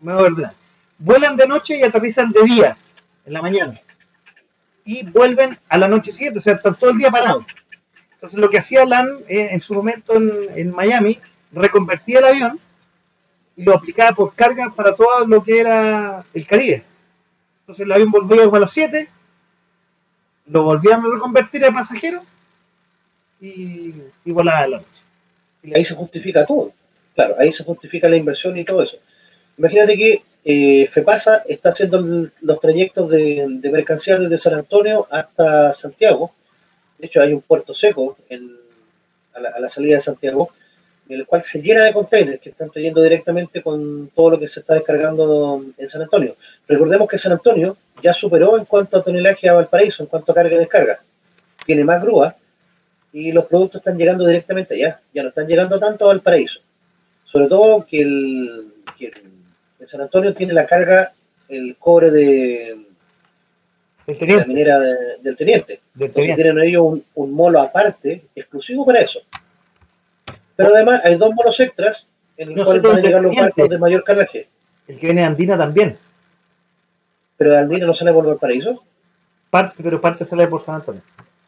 voy 0.00 0.12
a 0.12 0.16
ordenar. 0.16 0.54
Vuelan 0.98 1.36
de 1.36 1.46
noche 1.46 1.78
y 1.78 1.82
aterrizan 1.82 2.30
de 2.30 2.42
día, 2.42 2.76
en 3.26 3.32
la 3.32 3.42
mañana. 3.42 3.80
Y 4.90 5.04
vuelven 5.04 5.56
a 5.68 5.78
la 5.78 5.86
noche 5.86 6.10
siguiente, 6.10 6.40
o 6.40 6.42
sea, 6.42 6.54
están 6.54 6.74
todo 6.74 6.90
el 6.90 6.98
día 6.98 7.12
parados. 7.12 7.44
Entonces, 8.14 8.40
lo 8.40 8.50
que 8.50 8.58
hacía 8.58 8.84
LAN 8.84 9.18
eh, 9.28 9.50
en 9.52 9.60
su 9.60 9.72
momento 9.72 10.14
en, 10.16 10.72
Miami, 10.72 11.16
reconvertía 11.52 12.18
el 12.18 12.24
avión 12.24 12.58
y 13.56 13.62
lo 13.62 13.76
aplicaba 13.76 14.16
por 14.16 14.34
carga 14.34 14.72
para 14.74 14.96
todo 14.96 15.28
lo 15.28 15.44
que 15.44 15.60
era 15.60 16.24
el 16.34 16.44
Caribe. 16.44 16.82
Entonces 17.60 17.86
el 17.86 17.92
avión 17.92 18.10
volvía 18.10 18.42
a 18.42 18.58
las 18.58 18.72
7, 18.72 19.08
lo 20.46 20.64
volvían 20.64 21.04
a 21.04 21.14
reconvertir 21.14 21.64
a 21.64 21.72
pasajeros 21.72 22.24
y, 23.40 23.94
y 24.24 24.32
volaba 24.32 24.58
a 24.58 24.66
la 24.66 24.76
noche. 24.78 25.02
Y 25.62 25.72
ahí 25.72 25.84
se 25.84 25.94
justifica 25.94 26.44
todo. 26.44 26.72
Claro, 27.14 27.36
ahí 27.38 27.52
se 27.52 27.62
justifica 27.62 28.08
la 28.08 28.16
inversión 28.16 28.58
y 28.58 28.64
todo 28.64 28.82
eso. 28.82 28.96
Imagínate 29.56 29.96
que 29.96 30.24
eh, 30.44 30.86
FEPASA 30.86 31.42
está 31.48 31.70
haciendo 31.70 32.28
los 32.40 32.60
trayectos 32.60 33.10
de, 33.10 33.60
mercancías 33.70 34.20
desde 34.20 34.38
San 34.38 34.54
Antonio 34.54 35.06
hasta 35.10 35.74
Santiago. 35.74 36.32
De 36.98 37.06
hecho, 37.06 37.20
hay 37.20 37.32
un 37.32 37.42
puerto 37.42 37.74
seco 37.74 38.16
a, 39.34 39.40
la, 39.60 39.68
salida 39.70 39.96
de 39.96 40.02
Santiago 40.02 40.50
el 41.08 41.26
cual 41.26 41.42
se 41.42 41.60
llena 41.60 41.84
de 41.84 41.92
containers 41.92 42.40
que 42.40 42.50
están 42.50 42.70
trayendo 42.70 43.02
directamente 43.02 43.62
con 43.62 44.10
todo 44.14 44.30
lo 44.30 44.38
que 44.38 44.46
se 44.46 44.60
está 44.60 44.74
descargando 44.74 45.64
en 45.76 45.90
San 45.90 46.02
Antonio. 46.02 46.36
Recordemos 46.68 47.08
que 47.08 47.18
San 47.18 47.32
Antonio 47.32 47.76
ya 48.00 48.14
superó 48.14 48.56
en 48.56 48.64
cuanto 48.64 48.96
a 48.96 49.02
tonelaje 49.02 49.48
a 49.48 49.54
Valparaíso, 49.54 50.04
en 50.04 50.08
cuanto 50.08 50.30
a 50.30 50.34
carga 50.36 50.54
y 50.54 50.58
descarga. 50.58 51.00
Tiene 51.66 51.84
más 51.84 52.00
grúa 52.00 52.36
y 53.12 53.32
los 53.32 53.46
productos 53.46 53.80
están 53.80 53.98
llegando 53.98 54.24
directamente 54.24 54.74
allá, 54.74 55.00
ya 55.12 55.22
no 55.24 55.30
están 55.30 55.48
llegando 55.48 55.80
tanto 55.80 56.04
a 56.04 56.08
Valparaíso. 56.08 56.60
Sobre 57.24 57.48
todo 57.48 57.84
que, 57.84 58.02
el, 58.02 58.72
en 59.80 59.88
San 59.88 60.00
Antonio 60.02 60.34
tiene 60.34 60.52
la 60.52 60.66
carga 60.66 61.12
el 61.48 61.76
cobre 61.78 62.10
de, 62.10 62.76
la 64.06 64.44
minera 64.44 64.78
del 64.78 65.36
teniente. 65.36 65.80
Del 65.94 66.12
teniente. 66.12 66.42
Tienen 66.42 66.62
ellos 66.62 66.82
un, 66.84 67.04
un 67.14 67.32
molo 67.32 67.60
aparte, 67.60 68.22
exclusivo 68.34 68.86
para 68.86 69.00
eso. 69.00 69.20
Pero 70.54 70.74
además 70.74 71.00
hay 71.04 71.16
dos 71.16 71.34
monos 71.34 71.58
extras 71.58 72.06
en 72.36 72.54
los 72.54 72.64
cuales 72.64 72.82
van 72.82 73.02
llegar 73.02 73.22
los 73.22 73.34
barcos 73.34 73.68
de 73.68 73.78
mayor 73.78 74.04
cargaje. 74.04 74.48
El 74.86 74.98
que 74.98 75.06
viene 75.06 75.22
de 75.22 75.26
Andina 75.26 75.56
también. 75.56 75.96
¿Pero 77.36 77.50
de 77.50 77.58
Andina 77.58 77.86
no 77.86 77.94
sale 77.94 78.12
por 78.12 78.26
Valparaíso? 78.26 78.82
Parte, 79.48 79.82
pero 79.82 80.00
parte 80.00 80.24
sale 80.24 80.46
por 80.46 80.62
San 80.62 80.76
Antonio. 80.76 81.02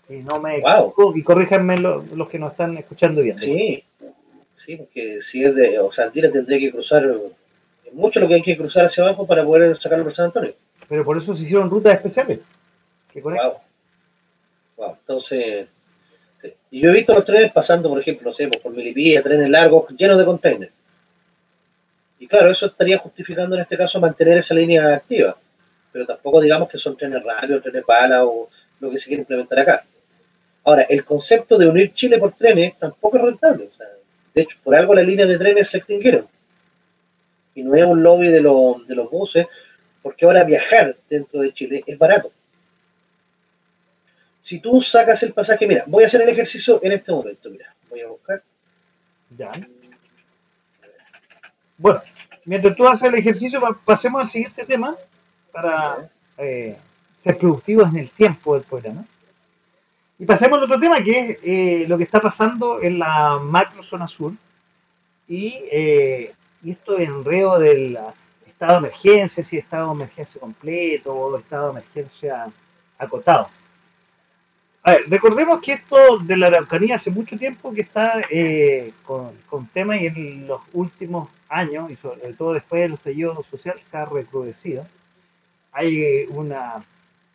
Y 0.08 0.16
no 0.16 0.40
me 0.40 0.62
y 1.14 1.22
corríjanme 1.22 1.78
los 1.78 2.28
que 2.28 2.38
nos 2.38 2.52
están 2.52 2.76
escuchando 2.76 3.22
bien. 3.22 3.38
Sí, 3.38 3.84
sí, 4.56 4.76
porque 4.76 5.20
si 5.22 5.44
es 5.44 5.54
de, 5.54 5.78
o 5.78 5.92
sea, 5.92 6.06
Andina 6.06 6.30
tendría 6.30 6.58
que 6.58 6.72
cruzar 6.72 7.04
mucho 7.92 8.20
lo 8.20 8.28
que 8.28 8.34
hay 8.34 8.42
que 8.42 8.56
cruzar 8.56 8.86
hacia 8.86 9.04
abajo 9.04 9.26
para 9.26 9.44
poder 9.44 9.78
sacarlo 9.78 10.04
por 10.04 10.14
San 10.14 10.26
Antonio. 10.26 10.54
Pero 10.88 11.04
por 11.04 11.16
eso 11.16 11.34
se 11.34 11.42
hicieron 11.42 11.70
rutas 11.70 11.94
especiales. 11.94 12.40
wow. 13.14 13.54
wow. 14.76 14.96
Entonces, 15.00 15.68
y 16.70 16.80
yo 16.80 16.90
he 16.90 16.94
visto 16.94 17.12
los 17.14 17.24
trenes 17.24 17.52
pasando, 17.52 17.88
por 17.88 18.00
ejemplo, 18.00 18.30
no 18.30 18.36
sé, 18.36 18.48
pues, 18.48 18.60
por 18.60 18.72
Milipilla, 18.72 19.22
trenes 19.22 19.48
largos 19.48 19.88
llenos 19.96 20.18
de 20.18 20.24
containers. 20.24 20.72
Y 22.18 22.26
claro, 22.26 22.50
eso 22.50 22.66
estaría 22.66 22.98
justificando 22.98 23.56
en 23.56 23.62
este 23.62 23.76
caso 23.76 24.00
mantener 24.00 24.38
esa 24.38 24.54
línea 24.54 24.94
activa. 24.94 25.36
Pero 25.92 26.06
tampoco 26.06 26.40
digamos 26.40 26.68
que 26.68 26.78
son 26.78 26.96
trenes 26.96 27.22
rápidos, 27.22 27.62
trenes 27.62 27.84
bala 27.84 28.24
o 28.24 28.48
lo 28.80 28.90
que 28.90 28.98
se 28.98 29.06
quiere 29.06 29.22
implementar 29.22 29.58
acá. 29.58 29.84
Ahora, 30.64 30.82
el 30.82 31.04
concepto 31.04 31.58
de 31.58 31.66
unir 31.66 31.92
Chile 31.92 32.18
por 32.18 32.32
trenes 32.32 32.78
tampoco 32.78 33.16
es 33.16 33.22
rentable. 33.24 33.68
de 34.34 34.42
hecho, 34.42 34.56
por 34.62 34.74
algo 34.74 34.94
las 34.94 35.06
líneas 35.06 35.28
de 35.28 35.38
trenes 35.38 35.68
se 35.68 35.78
extinguieron. 35.78 36.26
Y 37.54 37.62
no 37.62 37.74
es 37.74 37.84
un 37.84 38.02
lobby 38.02 38.28
de, 38.28 38.40
de 38.40 38.94
los 38.94 39.10
buses, 39.10 39.46
porque 40.02 40.24
ahora 40.24 40.44
viajar 40.44 40.96
dentro 41.08 41.40
de 41.40 41.52
Chile 41.52 41.84
es 41.86 41.98
barato 41.98 42.30
si 44.42 44.58
tú 44.58 44.82
sacas 44.82 45.22
el 45.22 45.32
pasaje, 45.32 45.66
mira, 45.66 45.84
voy 45.86 46.04
a 46.04 46.08
hacer 46.08 46.22
el 46.22 46.28
ejercicio 46.28 46.80
en 46.82 46.92
este 46.92 47.12
momento, 47.12 47.48
mira, 47.48 47.72
voy 47.88 48.00
a 48.00 48.08
buscar. 48.08 48.42
Ya. 49.36 49.52
Bueno, 51.78 52.02
mientras 52.44 52.76
tú 52.76 52.86
haces 52.86 53.08
el 53.08 53.14
ejercicio, 53.14 53.60
pasemos 53.84 54.20
al 54.20 54.28
siguiente 54.28 54.64
tema 54.64 54.96
para 55.52 56.10
eh, 56.38 56.76
ser 57.22 57.38
productivos 57.38 57.88
en 57.90 57.98
el 57.98 58.10
tiempo 58.10 58.54
del 58.54 58.64
programa. 58.64 59.04
Y 60.18 60.26
pasemos 60.26 60.58
al 60.58 60.64
otro 60.64 60.78
tema, 60.78 61.02
que 61.02 61.18
es 61.18 61.38
eh, 61.42 61.84
lo 61.88 61.96
que 61.96 62.04
está 62.04 62.20
pasando 62.20 62.82
en 62.82 62.98
la 62.98 63.38
macro 63.38 63.82
zona 63.82 64.06
sur 64.06 64.32
y, 65.28 65.62
eh, 65.70 66.32
y 66.62 66.70
esto 66.72 66.98
enredo 66.98 67.58
del 67.58 67.98
estado 68.46 68.72
de 68.72 68.88
emergencia, 68.88 69.44
si 69.44 69.58
estado 69.58 69.88
de 69.88 69.94
emergencia 69.94 70.40
completo 70.40 71.12
o 71.12 71.36
estado 71.38 71.66
de 71.66 71.80
emergencia 71.80 72.46
acotado. 72.98 73.48
A 74.84 74.92
ver, 74.92 75.04
recordemos 75.08 75.60
que 75.60 75.74
esto 75.74 76.18
de 76.18 76.36
la 76.36 76.48
Araucanía 76.48 76.96
hace 76.96 77.10
mucho 77.10 77.38
tiempo 77.38 77.72
que 77.72 77.82
está 77.82 78.20
eh, 78.30 78.92
con, 79.04 79.30
con 79.48 79.66
temas 79.68 80.00
y 80.00 80.06
en 80.06 80.48
los 80.48 80.60
últimos 80.72 81.28
años, 81.48 81.90
y 81.90 81.96
sobre 81.96 82.32
todo 82.32 82.54
después 82.54 82.82
de 82.82 82.88
los 82.88 82.98
estallido 82.98 83.44
social, 83.48 83.78
se 83.88 83.96
ha 83.96 84.06
recrudecido. 84.06 84.84
Hay 85.70 86.26
una, 86.30 86.84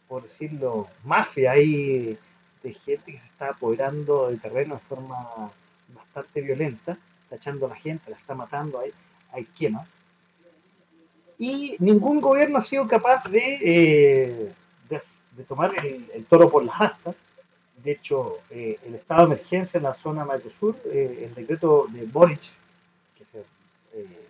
por 0.07 0.23
decirlo, 0.23 0.87
mafia 1.05 1.51
ahí 1.51 2.17
de 2.63 2.73
gente 2.73 3.13
que 3.13 3.19
se 3.19 3.27
está 3.27 3.49
apoderando 3.49 4.27
del 4.27 4.41
terreno 4.41 4.75
de 4.75 4.81
forma 4.81 5.51
bastante 5.95 6.41
violenta, 6.41 6.97
está 7.23 7.35
echando 7.37 7.67
a 7.67 7.69
la 7.69 7.75
gente, 7.75 8.11
la 8.11 8.17
está 8.17 8.35
matando, 8.35 8.79
hay, 8.79 8.91
hay 9.31 9.45
quema. 9.45 9.85
Y 11.37 11.75
ningún 11.79 12.19
gobierno 12.19 12.57
ha 12.57 12.61
sido 12.61 12.87
capaz 12.87 13.23
de, 13.29 13.59
eh, 13.61 14.53
de, 14.89 15.43
tomar 15.43 15.73
el, 15.85 16.09
el, 16.13 16.25
toro 16.25 16.49
por 16.49 16.65
las 16.65 16.81
astas 16.81 17.15
de 17.87 17.93
hecho, 17.93 18.39
eh, 18.49 18.77
el 18.85 18.95
estado 18.95 19.27
de 19.27 19.35
emergencia 19.35 19.77
en 19.77 19.83
la 19.83 19.93
zona 19.93 20.25
Mayo 20.25 20.49
Sur, 20.59 20.75
eh, 20.91 21.23
el 21.23 21.33
decreto 21.33 21.87
de 21.89 22.05
Boric, 22.05 22.41
que 23.17 23.23
se 23.31 23.39
eh, 23.93 24.27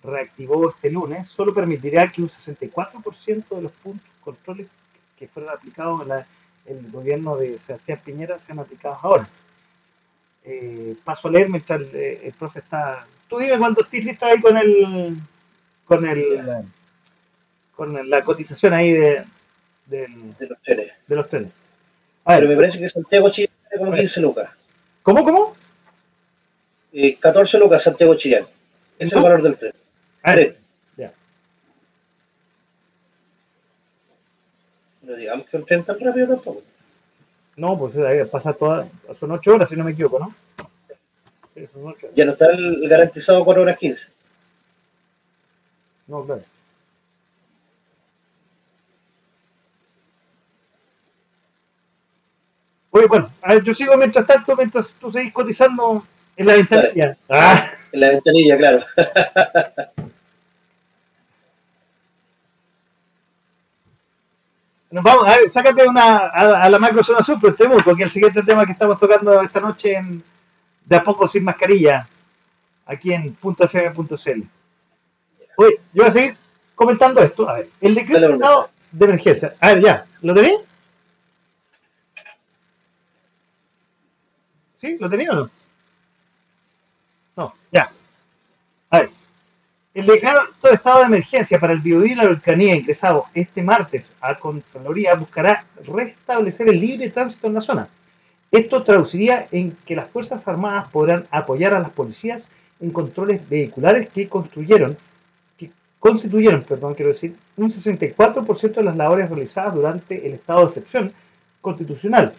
reactivó 0.00 0.70
este 0.70 0.90
lunes, 0.90 1.28
solo 1.28 1.52
permitirá 1.52 2.06
que 2.12 2.22
un 2.22 2.28
64% 2.28 3.48
de 3.48 3.62
los 3.62 3.72
puntos 3.72 4.08
controles 4.22 4.68
que 5.18 5.26
fueron 5.26 5.52
aplicados 5.52 6.02
en, 6.02 6.76
el 6.76 6.90
gobierno 6.92 7.36
de 7.36 7.58
Sebastián 7.58 8.00
Piñera 8.04 8.38
sean 8.38 8.60
aplicados 8.60 8.98
ahora. 9.02 9.28
paso 11.04 11.26
a 11.26 11.30
leer 11.32 11.48
mientras 11.48 11.80
el, 11.80 12.32
profe 12.38 12.60
está 12.60 13.06
tú 13.28 13.38
dime 13.38 13.58
cuando 13.58 13.82
estés 13.82 14.04
listo 14.04 14.26
ahí 14.26 14.40
con 14.40 14.56
el, 14.56 15.16
con 15.84 16.06
el, 16.06 16.64
con 17.74 18.10
la 18.10 18.22
cotización 18.22 18.72
ahí 18.72 18.92
de, 18.92 19.24
de 19.86 20.46
los 20.48 20.60
trenes. 20.62 20.92
De 21.06 21.16
los 21.16 21.28
trenes. 21.28 21.52
Pero 22.24 22.48
me 22.48 22.56
parece 22.56 22.78
que 22.78 22.88
Santiago 22.88 23.30
Chile 23.30 23.50
como 23.76 23.92
15 23.92 24.20
lucas. 24.20 24.50
¿Cómo, 25.02 25.24
cómo? 25.24 25.56
Eh, 26.92 27.16
14 27.16 27.58
lucas 27.58 27.82
Santiago 27.82 28.14
Chillán. 28.14 28.44
Ese 28.98 29.06
es 29.06 29.12
el 29.12 29.22
valor 29.22 29.42
del 29.42 29.56
tren. 29.56 29.72
Ah, 30.22 30.36
ya. 30.96 31.12
No 35.02 35.14
digamos 35.16 35.46
que 35.46 35.56
un 35.56 35.66
tren 35.66 35.84
tan 35.84 35.98
rápido 36.00 36.28
tampoco. 36.28 36.62
No, 37.56 37.78
pues 37.78 37.92
pasa 38.28 38.52
todas, 38.52 38.88
son 39.20 39.32
8 39.32 39.54
horas 39.54 39.68
si 39.68 39.76
no 39.76 39.84
me 39.84 39.92
equivoco, 39.92 40.18
¿no? 40.18 40.34
Ya 42.14 42.24
no 42.24 42.32
está 42.32 42.50
el 42.50 42.88
garantizado 42.88 43.44
4 43.44 43.62
horas 43.62 43.78
15. 43.78 44.08
No, 46.08 46.24
claro. 46.24 46.42
Oye, 52.90 53.06
bueno, 53.06 53.30
a 53.42 53.54
ver, 53.54 53.64
yo 53.64 53.74
sigo 53.74 53.96
mientras 53.96 54.26
tanto, 54.26 54.54
mientras 54.56 54.92
tú 55.00 55.10
seguís 55.10 55.32
cotizando 55.32 56.04
en 56.36 56.46
la 56.46 56.54
ventanilla. 56.54 57.16
Ah. 57.28 57.70
En 57.92 58.00
la 58.00 58.08
ventanilla, 58.10 58.56
claro. 58.56 58.84
Nos 64.90 65.02
vamos, 65.02 65.26
a 65.26 65.38
ver, 65.38 65.50
sácate 65.50 65.88
una 65.88 66.18
a, 66.28 66.68
la 66.68 66.78
macro 66.78 67.02
zona 67.02 67.20
sur, 67.24 67.40
pues 67.40 67.56
tenemos, 67.56 67.82
porque 67.82 68.04
el 68.04 68.12
siguiente 68.12 68.44
tema 68.44 68.64
que 68.64 68.70
estamos 68.70 68.96
tocando 69.00 69.42
esta 69.42 69.58
noche 69.58 69.94
en 69.94 70.22
De 70.84 70.96
a 70.96 71.02
poco 71.02 71.26
sin 71.28 71.44
mascarilla, 71.44 72.06
aquí 72.86 73.12
en 73.12 73.36
.fm.cl. 73.40 74.42
Oye, 75.56 75.76
yo 75.92 76.02
voy 76.02 76.06
a 76.06 76.10
seguir 76.10 76.36
comentando 76.74 77.22
esto. 77.22 77.48
A 77.48 77.54
ver, 77.54 77.68
el 77.80 77.94
decreto 77.94 78.70
de 78.92 79.04
emergencia. 79.04 79.54
A 79.60 79.68
ver, 79.72 79.82
ya, 79.82 80.06
¿lo 80.22 80.34
tenéis? 80.34 80.60
¿Sí? 84.76 84.96
¿Lo 85.00 85.08
tenía 85.08 85.30
o 85.32 85.34
no? 85.34 85.50
No, 87.36 87.54
ya. 87.72 87.90
A 88.90 88.98
ver. 89.00 89.10
El 89.94 90.06
decreto 90.06 90.40
de 90.64 90.74
estado 90.74 90.98
de 91.00 91.04
emergencia 91.04 91.58
para 91.58 91.72
el 91.72 91.78
biobío 91.78 92.12
y 92.12 92.14
la 92.16 92.26
volcanía 92.26 92.74
ingresado 92.74 93.26
este 93.32 93.62
martes 93.62 94.10
a 94.20 94.34
Contraloría 94.34 95.14
buscará 95.14 95.64
restablecer 95.86 96.68
el 96.68 96.80
libre 96.80 97.10
tránsito 97.10 97.46
en 97.46 97.54
la 97.54 97.60
zona. 97.60 97.88
Esto 98.54 98.84
traduciría 98.84 99.48
en 99.50 99.76
que 99.84 99.96
las 99.96 100.08
Fuerzas 100.10 100.46
Armadas 100.46 100.88
podrán 100.92 101.26
apoyar 101.32 101.74
a 101.74 101.80
las 101.80 101.90
policías 101.90 102.44
en 102.78 102.92
controles 102.92 103.48
vehiculares 103.48 104.08
que 104.10 104.28
construyeron, 104.28 104.96
que 105.58 105.72
constituyeron, 105.98 106.62
perdón, 106.62 106.94
quiero 106.94 107.10
decir, 107.10 107.34
un 107.56 107.68
64% 107.68 108.74
de 108.74 108.84
las 108.84 108.96
labores 108.96 109.28
realizadas 109.28 109.74
durante 109.74 110.24
el 110.24 110.34
estado 110.34 110.60
de 110.60 110.66
excepción 110.66 111.12
constitucional, 111.60 112.32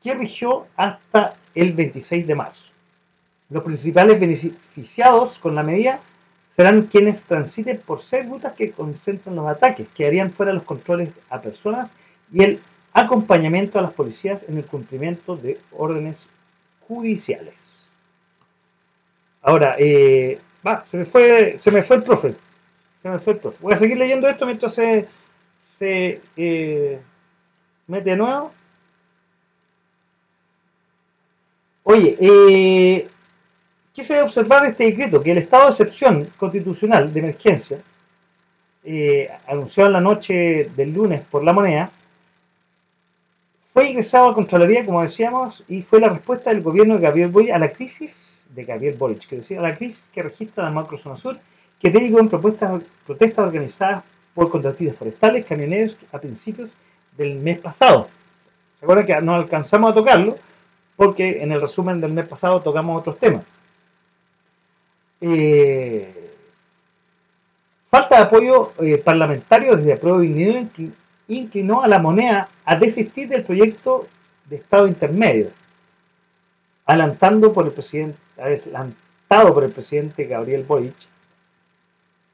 que 0.00 0.14
rigió 0.14 0.68
hasta 0.76 1.34
el 1.56 1.72
26 1.72 2.24
de 2.24 2.34
marzo. 2.36 2.62
Los 3.50 3.64
principales 3.64 4.20
beneficiados 4.20 5.40
con 5.40 5.56
la 5.56 5.64
medida 5.64 5.98
serán 6.54 6.82
quienes 6.82 7.20
transiten 7.22 7.80
por 7.84 8.00
seis 8.00 8.28
rutas 8.28 8.52
que 8.52 8.70
concentran 8.70 9.34
los 9.34 9.48
ataques, 9.48 9.88
que 9.88 10.06
harían 10.06 10.30
fuera 10.30 10.52
los 10.52 10.62
controles 10.62 11.10
a 11.30 11.40
personas 11.40 11.90
y 12.32 12.44
el 12.44 12.60
acompañamiento 12.92 13.78
a 13.78 13.82
las 13.82 13.92
policías 13.92 14.42
en 14.48 14.58
el 14.58 14.64
cumplimiento 14.64 15.36
de 15.36 15.58
órdenes 15.72 16.26
judiciales. 16.86 17.54
Ahora, 19.40 19.76
eh, 19.78 20.38
va, 20.66 20.84
se 20.86 20.96
me 20.98 21.04
fue, 21.04 21.58
se 21.58 21.70
me 21.70 21.82
fue 21.82 21.96
el 21.96 22.02
profe. 22.02 22.34
Se 23.02 23.08
me 23.08 23.18
fue 23.18 23.32
el 23.34 23.38
profe. 23.40 23.58
Voy 23.60 23.74
a 23.74 23.78
seguir 23.78 23.96
leyendo 23.96 24.28
esto 24.28 24.46
mientras 24.46 24.74
se, 24.74 25.08
se 25.76 26.20
eh, 26.36 27.00
mete 27.86 28.10
de 28.10 28.16
nuevo. 28.16 28.52
Oye, 31.84 32.16
eh, 32.20 33.08
quise 33.92 34.22
observar 34.22 34.64
este 34.66 34.84
decreto, 34.84 35.20
que 35.20 35.32
el 35.32 35.38
estado 35.38 35.64
de 35.64 35.70
excepción 35.70 36.28
constitucional 36.36 37.12
de 37.12 37.20
emergencia, 37.20 37.82
eh, 38.84 39.28
anunciado 39.46 39.88
en 39.88 39.92
la 39.94 40.00
noche 40.00 40.70
del 40.76 40.92
lunes 40.92 41.22
por 41.24 41.42
la 41.42 41.52
moneda, 41.52 41.90
fue 43.72 43.88
ingresado 43.88 44.28
a 44.28 44.34
Contraloría, 44.34 44.84
como 44.84 45.02
decíamos, 45.02 45.64
y 45.68 45.82
fue 45.82 46.00
la 46.00 46.08
respuesta 46.08 46.50
del 46.50 46.62
gobierno 46.62 46.94
de 46.94 47.00
Gabriel 47.00 47.30
Boric 47.30 47.50
a 47.50 47.58
la 47.58 47.72
crisis 47.72 48.46
de 48.50 48.64
Gabriel 48.64 48.96
Boric, 48.98 49.26
que 49.26 49.36
decía, 49.36 49.60
a 49.60 49.62
la 49.62 49.76
crisis 49.76 50.02
que 50.12 50.22
registra 50.22 50.64
la 50.64 50.70
macrozona 50.70 51.16
sur, 51.16 51.38
que 51.80 51.90
derivó 51.90 52.20
en 52.20 52.28
protestas 52.28 53.38
organizadas 53.38 54.04
por 54.34 54.50
contratistas 54.50 54.96
forestales, 54.96 55.46
camioneros, 55.46 55.96
a 56.12 56.18
principios 56.18 56.70
del 57.16 57.36
mes 57.36 57.58
pasado. 57.58 58.08
¿Se 58.78 58.84
acuerdan 58.84 59.06
que 59.06 59.20
no 59.20 59.34
alcanzamos 59.34 59.90
a 59.90 59.94
tocarlo? 59.94 60.36
porque 60.96 61.42
en 61.42 61.52
el 61.52 61.60
resumen 61.60 62.00
del 62.00 62.12
mes 62.12 62.26
pasado 62.26 62.60
tocamos 62.60 63.00
otros 63.00 63.18
temas. 63.18 63.42
Eh, 65.20 66.30
falta 67.90 68.16
de 68.16 68.22
apoyo 68.22 68.72
eh, 68.80 68.98
parlamentario 68.98 69.76
desde 69.76 69.94
Apruebo 69.94 70.22
y 70.22 70.92
inclinó 71.28 71.82
a 71.82 71.88
la 71.88 71.98
moneda 71.98 72.48
a 72.64 72.76
desistir 72.76 73.28
del 73.28 73.44
proyecto 73.44 74.06
de 74.48 74.56
Estado 74.56 74.86
intermedio, 74.86 75.50
adelantando 76.86 77.52
por 77.52 77.66
el 77.66 78.14
adelantado 78.38 79.54
por 79.54 79.64
el 79.64 79.70
presidente 79.70 80.24
Gabriel 80.24 80.64
Boric, 80.64 80.94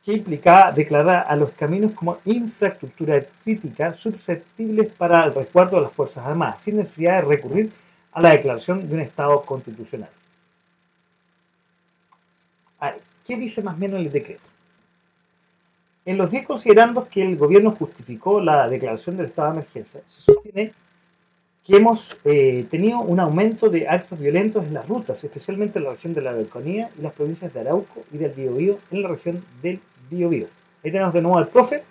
que 0.04 0.12
implicaba 0.14 0.72
declarar 0.72 1.26
a 1.28 1.36
los 1.36 1.50
caminos 1.50 1.92
como 1.92 2.18
infraestructura 2.24 3.24
crítica 3.44 3.94
susceptibles 3.94 4.90
para 4.92 5.24
el 5.24 5.34
resguardo 5.34 5.76
de 5.76 5.82
las 5.82 5.92
Fuerzas 5.92 6.24
Armadas, 6.26 6.62
sin 6.64 6.78
necesidad 6.78 7.16
de 7.16 7.28
recurrir 7.28 7.72
a 8.12 8.22
la 8.22 8.30
declaración 8.30 8.88
de 8.88 8.94
un 8.94 9.00
Estado 9.00 9.42
constitucional. 9.42 10.10
¿Qué 13.26 13.36
dice 13.36 13.62
más 13.62 13.76
menos 13.76 14.00
el 14.00 14.10
decreto? 14.10 14.40
En 16.04 16.16
los 16.16 16.30
10 16.30 16.46
considerandos 16.46 17.08
que 17.08 17.22
el 17.22 17.36
gobierno 17.36 17.72
justificó 17.72 18.40
la 18.40 18.68
declaración 18.68 19.16
del 19.16 19.26
estado 19.26 19.48
de 19.48 19.60
emergencia, 19.60 20.00
se 20.08 20.22
sostiene 20.22 20.72
que 21.68 21.76
hemos 21.76 22.16
eh, 22.24 22.66
tenido 22.70 23.00
un 23.00 23.20
aumento 23.20 23.68
de 23.68 23.86
actos 23.86 24.18
violentos 24.18 24.64
en 24.64 24.72
las 24.72 24.88
rutas, 24.88 25.22
especialmente 25.22 25.78
en 25.78 25.84
la 25.84 25.90
región 25.90 26.14
de 26.14 26.22
la 26.22 26.30
Araucanía 26.30 26.88
y 26.98 27.02
las 27.02 27.12
provincias 27.12 27.52
de 27.52 27.60
Arauco 27.60 28.04
y 28.10 28.16
del 28.16 28.32
Biobío 28.32 28.78
en 28.90 29.02
la 29.02 29.08
región 29.08 29.44
del 29.60 29.78
Biobío. 30.10 30.46
Ahí 30.82 30.90
tenemos 30.90 31.12
de 31.12 31.20
nuevo 31.20 31.36
al 31.36 31.48
profe 31.48 31.82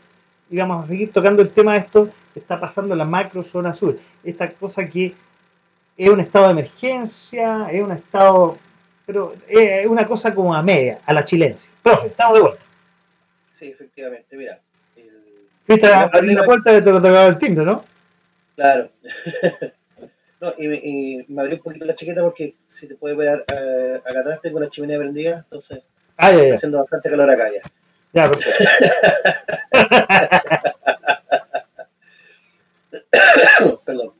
y 0.49 0.57
vamos 0.57 0.83
a 0.83 0.87
seguir 0.87 1.11
tocando 1.11 1.43
el 1.43 1.49
tema 1.49 1.73
de 1.73 1.79
esto 1.79 2.09
que 2.33 2.39
está 2.39 2.59
pasando 2.59 2.93
en 2.93 2.97
la 2.97 3.05
macro 3.05 3.43
zona 3.43 3.75
sur. 3.75 3.99
Esta 4.23 4.51
cosa 4.51 4.87
que 4.87 5.13
es 5.95 6.09
un 6.09 6.21
estado 6.21 6.45
de 6.45 6.51
emergencia, 6.53 7.67
es 7.71 7.83
un 7.83 7.91
estado, 7.91 8.57
pero 9.05 9.33
es 9.47 9.85
una 9.85 10.07
cosa 10.07 10.33
como 10.33 10.55
a 10.55 10.63
media, 10.63 10.99
a 11.05 11.13
la 11.13 11.23
chilense. 11.23 11.69
Profe, 11.83 12.07
estamos 12.07 12.35
de 12.35 12.41
vuelta. 12.41 12.61
Sí, 13.57 13.67
efectivamente, 13.67 14.35
mira. 14.35 14.59
El... 14.95 15.83
abrir 16.13 16.35
la 16.35 16.43
puerta 16.43 16.71
de 16.71 16.81
te 16.81 16.89
el 16.89 17.37
timbre, 17.37 17.65
¿no? 17.65 17.83
Claro. 18.55 18.89
no, 20.41 20.53
y, 20.57 20.67
me, 20.67 20.75
y 20.75 21.25
me 21.27 21.41
abrí 21.41 21.55
un 21.55 21.61
poquito 21.61 21.85
la 21.85 21.95
chaqueta 21.95 22.21
porque 22.21 22.55
si 22.73 22.87
te 22.87 22.95
puede 22.95 23.15
ver 23.15 23.45
eh, 23.53 23.99
acá 24.05 24.19
atrás 24.19 24.41
tengo 24.41 24.59
la 24.59 24.69
chimenea 24.69 24.99
prendida, 24.99 25.37
entonces 25.37 25.83
ah, 26.17 26.31
ya, 26.31 26.43
está 26.43 26.55
haciendo 26.55 26.79
bastante 26.79 27.09
calor 27.09 27.29
acá 27.29 27.49
ya. 27.51 27.61
Ya, 28.13 28.29
perfecto. 28.29 28.63
Perdón. 33.85 34.13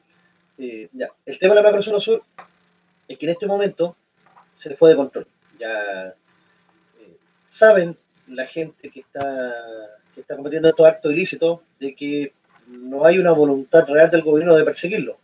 Eh, 0.57 0.89
ya. 0.93 1.09
El 1.25 1.39
tema 1.39 1.55
de 1.55 1.61
la 1.61 1.67
macrozona 1.67 1.99
sur 1.99 2.21
es 3.07 3.17
que 3.17 3.25
en 3.25 3.31
este 3.31 3.45
momento 3.45 3.95
se 4.59 4.69
le 4.69 4.75
fue 4.75 4.89
de 4.89 4.95
control. 4.95 5.27
Ya 5.59 6.07
eh, 6.07 7.17
saben 7.49 7.97
la 8.27 8.45
gente 8.45 8.89
que 8.89 9.01
está, 9.01 9.53
que 10.13 10.21
está 10.21 10.35
cometiendo 10.35 10.69
estos 10.69 10.85
actos 10.85 11.11
ilícitos 11.11 11.59
de 11.79 11.95
que 11.95 12.33
no 12.67 13.05
hay 13.05 13.19
una 13.19 13.31
voluntad 13.31 13.87
real 13.87 14.09
del 14.11 14.21
gobierno 14.21 14.55
de 14.55 14.63
perseguirlo. 14.63 15.17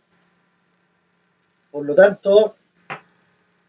Por 1.70 1.84
lo 1.84 1.94
tanto, 1.94 2.56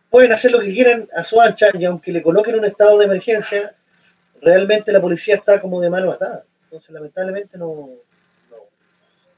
pueden 0.09 0.31
hacer 0.31 0.51
lo 0.51 0.59
que 0.59 0.73
quieran 0.73 1.07
a 1.15 1.23
su 1.23 1.41
ancha 1.41 1.67
y 1.73 1.83
aunque 1.85 2.11
le 2.11 2.21
coloquen 2.21 2.59
un 2.59 2.65
estado 2.65 2.97
de 2.97 3.05
emergencia, 3.05 3.73
realmente 4.41 4.91
la 4.91 5.01
policía 5.01 5.35
está 5.35 5.59
como 5.59 5.81
de 5.81 5.89
mano 5.89 6.11
atada. 6.11 6.43
Entonces, 6.65 6.91
lamentablemente 6.91 7.57
no, 7.57 7.89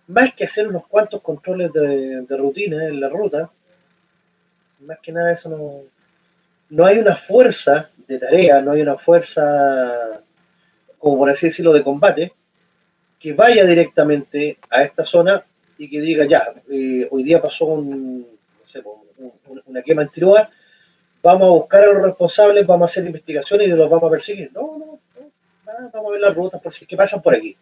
más 0.07 0.33
que 0.33 0.45
hacer 0.45 0.67
unos 0.67 0.85
cuantos 0.87 1.21
controles 1.21 1.71
de, 1.73 2.25
rutina 2.29 2.85
en 2.85 2.99
la 2.99 3.09
ruta, 3.09 3.49
más 4.81 4.99
que 4.99 5.11
nada 5.11 5.33
eso 5.33 5.49
no, 5.49 5.81
no 6.69 6.85
hay 6.85 6.99
una 6.99 7.15
fuerza 7.15 7.89
de 8.07 8.19
tarea, 8.19 8.61
no 8.61 8.71
hay 8.71 8.81
una 8.81 8.95
fuerza, 8.95 10.21
como 10.97 11.17
por 11.17 11.29
así 11.29 11.47
decirlo, 11.47 11.73
de 11.73 11.83
combate, 11.83 12.31
que 13.19 13.33
vaya 13.33 13.65
directamente 13.65 14.57
a 14.69 14.83
esta 14.83 15.05
zona 15.05 15.43
y 15.77 15.89
que 15.89 16.01
diga, 16.01 16.25
ya, 16.25 16.41
eh, 16.71 17.07
hoy 17.11 17.23
día 17.23 17.41
pasó 17.41 17.65
un, 17.65 18.19
no 18.21 18.71
sé, 18.71 18.81
una 19.65 19.81
quema 19.81 20.03
en 20.03 20.09
Tiroa, 20.09 20.49
vamos 21.21 21.43
a 21.43 21.51
buscar 21.51 21.83
a 21.83 21.93
los 21.93 22.03
responsables, 22.03 22.65
vamos 22.65 22.89
a 22.89 22.91
hacer 22.91 23.05
investigaciones 23.05 23.67
y 23.67 23.71
los 23.71 23.89
vamos 23.89 24.07
a 24.07 24.11
perseguir. 24.11 24.51
No, 24.53 24.77
no, 24.77 24.99
no 25.17 25.89
vamos 25.93 26.09
a 26.09 26.11
ver 26.11 26.21
las 26.21 26.35
rutas 26.35 26.61
por 26.61 26.73
si 26.73 26.85
que 26.85 26.95
pasan 26.95 27.21
por 27.21 27.35
aquí. 27.35 27.55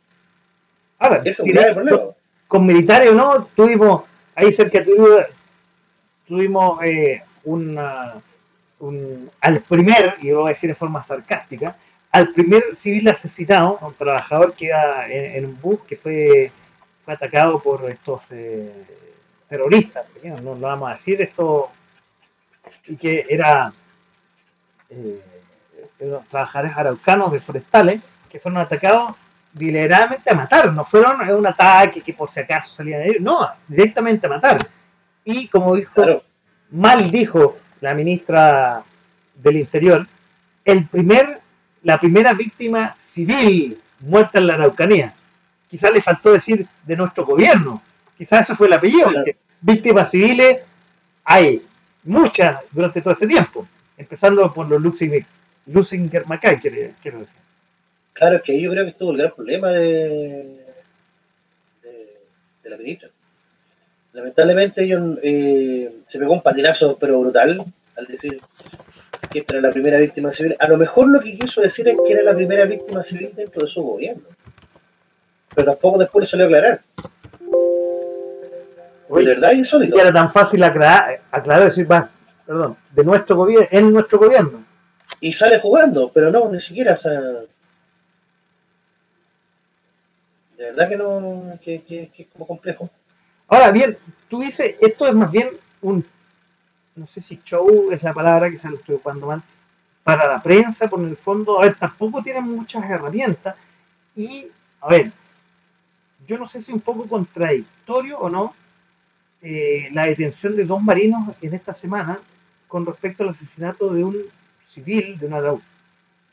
Ahora, 1.00 1.22
Eso 1.26 1.44
es 1.44 1.50
un 1.50 1.74
problema. 1.74 2.02
Con, 2.48 2.66
militares 2.66 3.12
no, 3.14 3.48
tuvimos 3.56 4.04
ahí 4.36 4.52
cerca 4.52 4.84
tuvimos, 4.84 5.26
tuvimos 6.28 6.84
eh, 6.84 7.24
una, 7.44 8.16
un, 8.80 9.30
al 9.42 9.62
primer, 9.62 10.16
y 10.22 10.32
voy 10.32 10.52
a 10.52 10.54
decir 10.54 10.70
de 10.70 10.76
forma 10.76 11.04
sarcástica, 11.04 11.76
al 12.12 12.30
primer 12.30 12.76
civil 12.78 13.08
asesinado, 13.10 13.78
un 13.82 13.94
trabajador 13.94 14.54
que 14.54 14.66
iba 14.66 15.08
en, 15.10 15.46
un 15.46 15.60
bus 15.60 15.82
que 15.88 15.98
fue, 15.98 16.52
fue 17.04 17.14
atacado 17.14 17.60
por 17.60 17.90
estos 17.90 18.22
eh, 18.32 18.86
terroristas, 19.50 20.06
no 20.24 20.56
lo 20.56 20.60
vamos 20.60 20.90
a 20.90 20.94
decir, 20.94 21.22
esto, 21.22 21.72
y 22.88 22.96
que 22.96 23.26
era 23.30 23.74
eh, 24.90 25.22
trabajadores 26.30 26.78
araucanos 26.78 27.32
de 27.32 27.40
forestales 27.40 28.02
que 28.30 28.40
fueron 28.40 28.62
atacados 28.62 29.16
deliberadamente 29.54 30.30
a 30.30 30.36
matar, 30.36 30.72
no 30.72 30.84
fueron 30.86 31.22
un 31.30 31.48
ataque 31.48 32.02
que 32.02 32.14
por 32.14 32.32
si 32.32 32.42
acaso 32.42 32.74
salían 32.74 33.02
de 33.02 33.10
ellos, 33.10 33.22
no, 33.22 33.50
directamente 33.68 34.28
a 34.28 34.30
matar. 34.30 34.68
Y 35.24 35.48
como 35.48 35.76
dijo, 35.76 36.24
mal 36.72 37.10
dijo 37.10 37.58
la 37.86 37.94
ministra 37.94 38.84
del 39.36 39.58
Interior, 39.58 40.08
el 40.66 40.88
primer, 40.88 41.40
la 41.84 42.00
primera 42.00 42.34
víctima 42.34 42.96
civil 43.06 43.78
muerta 44.00 44.40
en 44.40 44.48
la 44.48 44.56
Araucanía. 44.56 45.14
Quizás 45.70 45.94
le 45.94 46.02
faltó 46.02 46.32
decir 46.34 46.66
de 46.84 46.98
nuestro 46.98 47.24
gobierno, 47.24 47.84
quizás 48.18 48.42
ese 48.42 48.56
fue 48.56 48.66
el 48.66 48.74
apellido, 48.74 49.12
víctimas 49.62 50.10
civiles 50.10 50.62
hay 51.24 51.62
muchas 52.04 52.58
durante 52.72 53.02
todo 53.02 53.14
este 53.14 53.28
tiempo, 53.28 53.68
empezando 53.98 54.52
por 54.52 54.68
los 54.68 54.82
Luxinger, 54.82 55.24
Luxinger 55.68 56.26
Macay, 56.26 56.58
quiero, 56.58 56.92
quiero 57.04 57.20
decir. 57.20 57.36
Claro, 58.14 58.38
es 58.38 58.42
que 58.42 58.60
yo 58.60 58.72
creo 58.72 58.84
que 58.84 58.92
estuvo 58.92 59.12
el 59.12 59.18
gran 59.18 59.32
problema 59.32 59.70
de, 59.70 60.60
de, 61.84 62.70
la 62.70 62.78
ministra. 62.78 63.10
Lamentablemente 64.16 64.82
ellos 64.82 65.20
eh, 65.22 65.92
se 66.08 66.18
pegó 66.18 66.32
un 66.32 66.42
patinazo 66.42 66.98
pero 66.98 67.20
brutal 67.20 67.62
al 67.98 68.06
decir 68.06 68.40
que 69.30 69.40
esta 69.40 69.58
era 69.58 69.68
la 69.68 69.74
primera 69.74 69.98
víctima 69.98 70.32
civil. 70.32 70.56
A 70.58 70.70
lo 70.70 70.78
mejor 70.78 71.10
lo 71.10 71.20
que 71.20 71.38
quiso 71.38 71.60
decir 71.60 71.86
es 71.90 71.98
que 72.08 72.14
era 72.14 72.24
la 72.24 72.34
primera 72.34 72.64
víctima 72.64 73.04
civil 73.04 73.32
dentro 73.36 73.66
de 73.66 73.68
su 73.68 73.84
gobierno. 73.84 74.24
Pero 75.54 75.72
tampoco 75.72 75.98
después 75.98 76.24
le 76.24 76.32
salió 76.32 76.46
a 76.46 76.48
aclarar. 76.48 76.80
de 79.10 79.26
verdad 79.26 79.52
es 79.52 79.58
insólito. 79.58 80.00
era 80.00 80.14
tan 80.14 80.32
fácil 80.32 80.64
aclarar, 80.64 81.20
aclarar 81.30 81.66
decir, 81.66 81.92
va, 81.92 82.10
perdón, 82.46 82.78
de 82.92 83.04
nuestro 83.04 83.36
gobierno, 83.36 83.68
en 83.70 83.92
nuestro 83.92 84.18
gobierno. 84.18 84.64
Y 85.20 85.34
sale 85.34 85.60
jugando, 85.60 86.10
pero 86.14 86.32
no, 86.32 86.50
ni 86.50 86.62
siquiera, 86.62 86.94
o 86.94 86.98
sea, 86.98 87.20
de 87.20 87.44
verdad 90.58 90.88
que 90.88 90.96
no, 90.96 91.60
que, 91.62 91.82
que, 91.82 92.10
es 92.18 92.28
como 92.32 92.48
complejo. 92.48 92.90
Ahora 93.48 93.72
bien, 93.72 93.98
tú 94.30 94.42
dices, 94.42 94.76
esto 94.82 95.08
es 95.08 95.14
más 95.14 95.32
bien 95.32 95.50
un, 95.82 96.06
no 96.96 97.08
sé 97.08 97.22
si 97.22 97.40
show 97.44 97.92
es 97.92 98.02
la 98.04 98.14
palabra 98.14 98.50
que 98.50 98.60
se 98.60 98.70
lo 98.70 98.76
estoy 98.76 98.96
ocupando 98.96 99.28
mal, 99.28 99.44
para 100.04 100.28
la 100.28 100.42
prensa, 100.42 100.88
por 100.88 101.04
el 101.04 101.18
fondo, 101.18 101.60
a 101.60 101.66
ver, 101.66 101.76
tampoco 101.76 102.22
tienen 102.22 102.44
muchas 102.44 102.84
herramientas 102.90 103.56
y, 104.16 104.48
a 104.82 104.90
ver, 104.90 105.12
yo 106.28 106.38
no 106.38 106.48
sé 106.48 106.62
si 106.62 106.72
un 106.72 106.82
poco 106.82 107.08
contradictorio 107.08 108.18
o 108.20 108.30
no 108.30 108.56
eh, 109.42 109.90
la 109.92 110.06
detención 110.06 110.56
de 110.56 110.66
dos 110.66 110.82
marinos 110.82 111.36
en 111.42 111.54
esta 111.54 111.74
semana 111.74 112.20
con 112.68 112.86
respecto 112.86 113.24
al 113.24 113.30
asesinato 113.30 113.94
de 113.94 114.04
un 114.04 114.18
civil, 114.66 115.20
de, 115.20 115.28
una, 115.28 115.40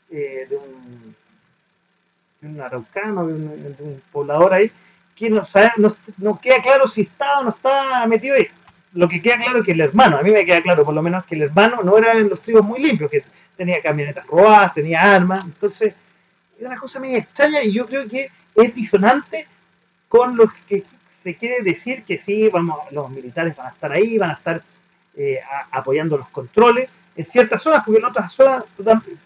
eh, 0.09 0.47
de 0.49 0.55
un 0.57 1.15
un 2.43 2.61
araucano, 2.61 3.25
de 3.27 3.33
un, 3.33 4.01
poblador 4.11 4.53
ahí, 4.53 4.71
que 5.15 5.29
no, 5.29 5.45
sabe, 5.45 5.71
no, 6.17 6.39
queda 6.39 6.61
claro 6.61 6.87
si 6.87 7.01
está 7.01 7.39
o 7.39 7.43
no 7.43 7.49
está 7.51 8.05
metido 8.07 8.35
ahí. 8.35 8.47
Lo 8.93 9.07
que 9.07 9.21
queda 9.21 9.37
claro 9.37 9.59
es 9.59 9.65
que 9.65 9.71
el 9.71 9.81
hermano, 9.81 10.17
a 10.17 10.21
mí 10.21 10.31
me 10.31 10.45
queda 10.45 10.61
claro 10.61 10.83
por 10.83 10.93
lo 10.93 11.01
menos 11.01 11.25
que 11.25 11.35
el 11.35 11.43
hermano 11.43 11.81
no 11.83 11.97
era 11.97 12.13
en 12.13 12.29
los 12.29 12.41
tribus 12.41 12.63
muy 12.63 12.81
limpios, 12.81 13.09
que 13.09 13.23
tenía 13.57 13.81
camionetas 13.81 14.25
robadas, 14.27 14.73
tenía 14.73 15.15
armas, 15.15 15.45
entonces 15.45 15.93
es 16.59 16.65
una 16.65 16.77
cosa 16.77 16.99
muy 16.99 17.15
extraña 17.15 17.63
y 17.63 17.71
yo 17.71 17.85
creo 17.85 18.07
que 18.07 18.29
es 18.55 18.75
disonante 18.75 19.47
con 20.07 20.35
lo 20.37 20.51
que 20.67 20.83
se 21.23 21.35
quiere 21.35 21.63
decir 21.63 22.03
que 22.03 22.19
sí, 22.19 22.49
vamos, 22.49 22.77
los 22.91 23.09
militares 23.09 23.55
van 23.55 23.67
a 23.67 23.69
estar 23.69 23.91
ahí, 23.91 24.17
van 24.17 24.31
a 24.31 24.33
estar 24.33 24.61
eh, 25.15 25.39
apoyando 25.71 26.17
los 26.17 26.29
controles 26.29 26.89
en 27.15 27.25
ciertas 27.25 27.61
zonas, 27.61 27.83
porque 27.85 27.99
en 27.99 28.05
otras 28.05 28.33
zonas, 28.33 28.63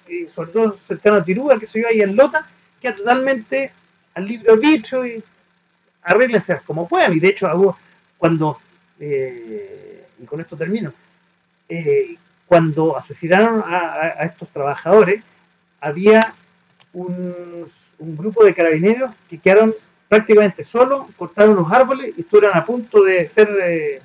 eh, 0.08 0.28
sobre 0.30 0.52
todo 0.52 0.78
cercano 0.78 1.18
a 1.18 1.24
Tirúa, 1.24 1.60
que 1.60 1.68
se 1.68 1.82
yo 1.82 1.88
ahí 1.88 2.02
en 2.02 2.16
Lota, 2.16 2.46
queda 2.82 2.96
totalmente 2.96 3.72
al 4.14 4.28
libre 4.28 4.52
arbitrio 4.52 5.06
y 5.06 5.24
arreglense 6.04 6.60
como 6.66 6.88
puedan. 6.88 7.14
Y 7.14 7.20
de 7.20 7.30
hecho, 7.30 7.76
cuando, 8.18 8.60
eh, 9.00 10.08
y 10.22 10.26
con 10.26 10.42
esto 10.42 10.56
termino, 10.56 10.94
eh, 11.70 12.16
cuando 12.46 12.98
asesinaron 12.98 13.64
a, 13.66 14.24
estos 14.24 14.48
trabajadores, 14.50 15.24
había 15.82 16.34
un, 16.94 17.70
grupo 18.00 18.44
de 18.44 18.54
carabineros 18.54 19.12
que 19.28 19.40
quedaron 19.40 19.74
prácticamente 20.08 20.64
solos, 20.64 21.08
cortaron 21.18 21.56
los 21.56 21.72
árboles 21.72 22.14
y 22.16 22.22
estuvieron 22.22 22.56
a 22.56 22.64
punto 22.64 23.04
de 23.04 23.28
ser 23.28 23.50
eh, 23.64 24.02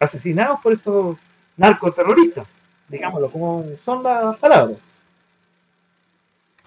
asesinados 0.00 0.60
por 0.60 0.72
estos 0.72 1.18
narcoterroristas, 1.56 2.46
digámoslo, 2.88 3.30
como 3.30 3.64
son 3.84 4.02
las 4.02 4.36
palabras. 4.38 4.78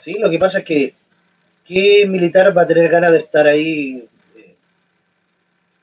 Sí, 0.04 0.14
lo 0.20 0.30
que 0.30 0.38
pasa 0.38 0.60
es 0.60 0.66
que 0.66 0.94
¿qué 1.68 2.06
militar 2.08 2.58
va 2.58 2.62
a 2.62 2.68
tener 2.68 2.90
ganas 2.90 3.12
de 3.12 3.20
estar 3.20 3.46
ahí 3.46 4.08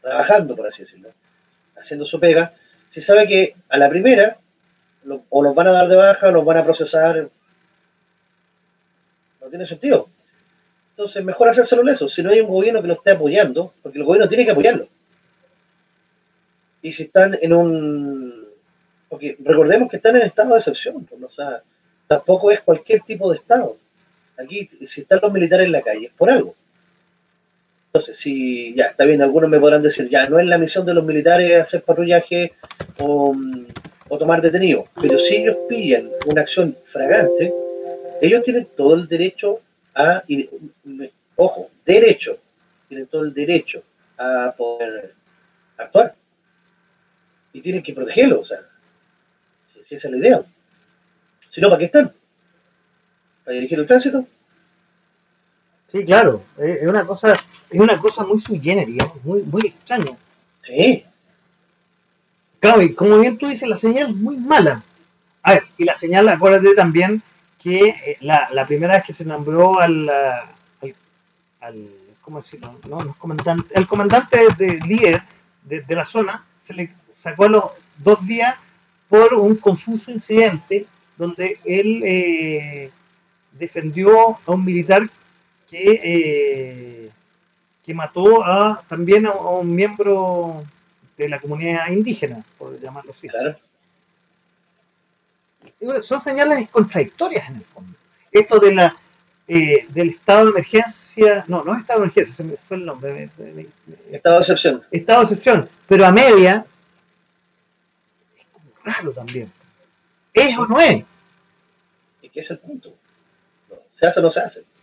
trabajando, 0.05 0.55
por 0.55 0.69
así 0.69 0.83
decirlo, 0.83 1.11
haciendo 1.77 2.05
su 2.05 2.21
pega, 2.21 2.53
si 2.91 3.01
sabe 3.03 3.27
que 3.27 3.57
a 3.69 3.79
la 3.79 3.89
primera 3.89 4.37
o 5.31 5.43
los 5.43 5.55
van 5.55 5.69
a 5.69 5.73
dar 5.73 5.89
de 5.89 5.97
baja 5.97 6.29
o 6.29 6.33
los 6.33 6.45
van 6.45 6.59
a 6.59 6.65
procesar? 6.65 7.29
No 9.41 9.49
tiene 9.49 9.67
sentido. 9.67 10.09
Entonces, 10.91 11.25
mejor 11.25 11.49
hacérselo 11.49 11.83
leso. 11.83 12.09
Si 12.09 12.23
no 12.23 12.31
hay 12.31 12.41
un 12.41 12.49
gobierno 12.49 12.81
que 12.81 12.89
lo 12.89 12.95
esté 12.95 13.11
apoyando, 13.11 13.75
porque 13.83 13.99
el 13.99 14.05
gobierno 14.05 14.29
tiene 14.29 14.45
que 14.45 14.53
apoyarlo. 14.53 14.87
Y 16.83 16.93
si 16.93 17.05
están 17.05 17.37
en 17.41 17.53
un. 17.53 18.45
Porque 19.09 19.37
recordemos 19.41 19.91
que 19.91 19.97
están 19.97 20.17
en 20.17 20.23
estado 20.23 20.55
de 20.55 20.61
excepción. 20.61 21.05
Pues, 21.05 21.23
o 21.23 21.31
sea, 21.31 21.63
tampoco 22.07 22.51
es 22.51 22.61
cualquier 22.61 23.01
tipo 23.03 23.31
de 23.31 23.39
estado. 23.39 23.77
Aquí, 24.39 24.69
si 24.89 25.03
están 25.03 25.21
los 25.23 25.33
militares 25.33 25.67
en 25.67 25.73
la 25.73 25.83
calle, 25.83 26.07
es 26.07 26.13
por 26.13 26.31
algo. 26.31 26.55
Entonces, 27.97 28.19
si 28.19 28.75
ya 28.75 28.87
está 28.87 29.05
bien, 29.05 29.23
algunos 29.23 29.49
me 29.49 29.61
podrán 29.61 29.81
decir, 29.81 30.09
ya 30.09 30.29
no 30.29 30.41
es 30.41 30.47
la 30.47 30.59
misión 30.59 30.85
de 30.85 30.93
los 30.93 31.05
militares 31.05 31.61
hacer 31.61 31.81
patrullaje 31.81 32.53
o, 32.99 33.37
tomar 34.19 34.43
detenidos, 34.43 34.89
pero 35.01 35.17
si 35.17 35.37
ellos 35.37 35.57
pillan 35.69 36.09
una 36.27 36.43
acción 36.43 36.77
fragante, 36.87 37.53
ellos 38.21 38.43
tienen 38.43 38.67
todo 38.77 38.95
el 38.95 39.07
derecho 39.07 39.61
a, 39.95 40.25
ojo, 41.37 41.71
derecho, 41.85 42.37
tienen 42.89 43.07
todo 43.07 43.23
el 43.23 43.33
derecho 43.33 43.81
a 44.19 44.53
poder 44.57 45.13
actuar. 45.77 46.17
Y 47.53 47.61
tienen 47.61 47.83
que 47.83 47.95
protegerlo, 47.95 48.41
o 48.41 48.45
sea, 48.45 48.59
si 49.87 49.95
esa 49.95 50.09
es 50.09 50.13
la 50.13 50.19
idea. 50.19 50.43
Si 51.55 51.61
no, 51.61 51.69
¿para 51.69 51.79
qué 51.79 51.85
están? 51.85 52.13
para 53.45 53.55
dirigir 53.55 53.79
el 53.79 53.87
tránsito. 53.87 54.27
Sí, 55.95 56.05
claro, 56.05 56.43
es 56.59 56.89
una 56.89 57.07
cosa, 57.07 57.35
es 57.71 57.81
una 57.81 57.97
cosa 57.99 58.25
muy 58.25 58.41
sui 58.41 58.59
generis, 58.59 59.01
muy, 59.23 59.45
muy 59.45 59.63
extraña. 59.67 60.17
Sí. 60.67 61.05
Claro, 62.59 62.83
y 62.83 62.93
como 62.95 63.21
bien 63.21 63.39
tú 63.39 63.47
dices, 63.47 63.69
la 63.69 63.79
señal 63.79 64.11
es 64.11 64.17
muy 64.17 64.37
mala. 64.37 64.83
A 65.45 65.53
ver, 65.53 65.63
y 65.79 65.85
la 65.85 65.97
señal, 65.97 66.29
acuérdate 66.29 66.75
también 66.75 67.23
que 67.63 67.91
eh, 67.91 68.17
la, 68.23 68.49
la 68.51 68.67
primera 68.67 68.95
vez 68.95 69.05
que 69.05 69.13
se 69.13 69.25
nombró 69.25 69.79
al, 69.79 70.11
al, 71.61 71.89
¿cómo 72.23 72.39
decirlo? 72.39 72.77
No, 72.89 73.01
el 73.01 73.15
comandante, 73.15 73.73
el 73.79 73.87
comandante 73.87 74.41
de, 74.59 74.81
líder 74.81 75.23
de, 75.63 75.83
de, 75.83 75.95
la 75.95 76.05
zona 76.05 76.45
se 76.67 76.75
le 76.75 76.93
sacó 77.15 77.45
a 77.45 77.51
los 77.51 77.65
dos 77.99 78.27
días 78.27 78.57
por 79.09 79.33
un 79.35 79.55
confuso 79.55 80.11
incidente 80.11 80.87
donde 81.17 81.61
él 81.65 82.03
eh, 82.05 82.91
defendió 83.53 84.41
a 84.45 84.51
un 84.51 84.65
militar 84.65 85.09
que, 85.75 86.01
eh, 86.05 87.11
que 87.85 87.95
mató 87.95 88.45
a, 88.45 88.83
también 88.89 89.27
a, 89.27 89.33
un 89.33 89.75
miembro 89.75 90.65
de 91.17 91.29
la 91.29 91.41
comunidad 91.41 91.89
indígena, 91.91 92.45
por 92.57 92.81
llamarlo 92.81 93.13
así. 93.13 93.29
Son 96.03 96.21
señales 96.21 96.69
contradictorias 96.71 97.49
en 97.49 97.57
el 97.57 97.65
fondo. 97.65 97.99
Esto 98.31 98.61
de 98.61 98.75
la, 98.75 98.97
eh, 99.49 99.87
del 99.89 100.11
estado 100.11 100.45
de 100.45 100.51
emergencia, 100.53 101.45
no, 101.49 101.65
no 101.65 101.75
es 101.75 101.81
estado 101.81 102.01
de 102.01 102.05
emergencia, 102.05 102.35
se 102.37 102.45
me 102.45 102.57
fue 102.57 102.77
el 102.77 102.87
nombre. 102.87 103.29
estado 104.13 104.37
de 104.37 104.43
excepción. 104.43 104.83
Estado 104.93 105.21
de 105.21 105.25
excepción, 105.25 105.69
pero 105.89 106.07
a 106.07 106.13
media 106.13 106.65
es 108.39 108.47
como 108.53 108.71
raro 108.85 109.13
también. 109.13 109.51
¿Es 110.33 110.57
o 110.57 110.67
no 110.67 110.81
es? 110.81 111.05
Es 112.23 112.31
que 112.31 112.41
es 112.41 112.51
el 112.51 112.59
punto. 112.59 112.95
¿Se 113.99 114.07
hace 114.07 114.21
o 114.21 114.23
no 114.23 114.31
se 114.31 114.41
hace? 114.41 114.74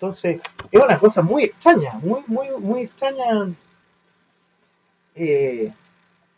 Entonces, 0.00 0.40
es 0.72 0.82
una 0.82 0.98
cosa 0.98 1.20
muy 1.20 1.44
extraña, 1.44 1.92
muy, 2.00 2.22
muy, 2.26 2.48
muy 2.58 2.82
extraña. 2.84 3.52
Eh, 5.14 5.70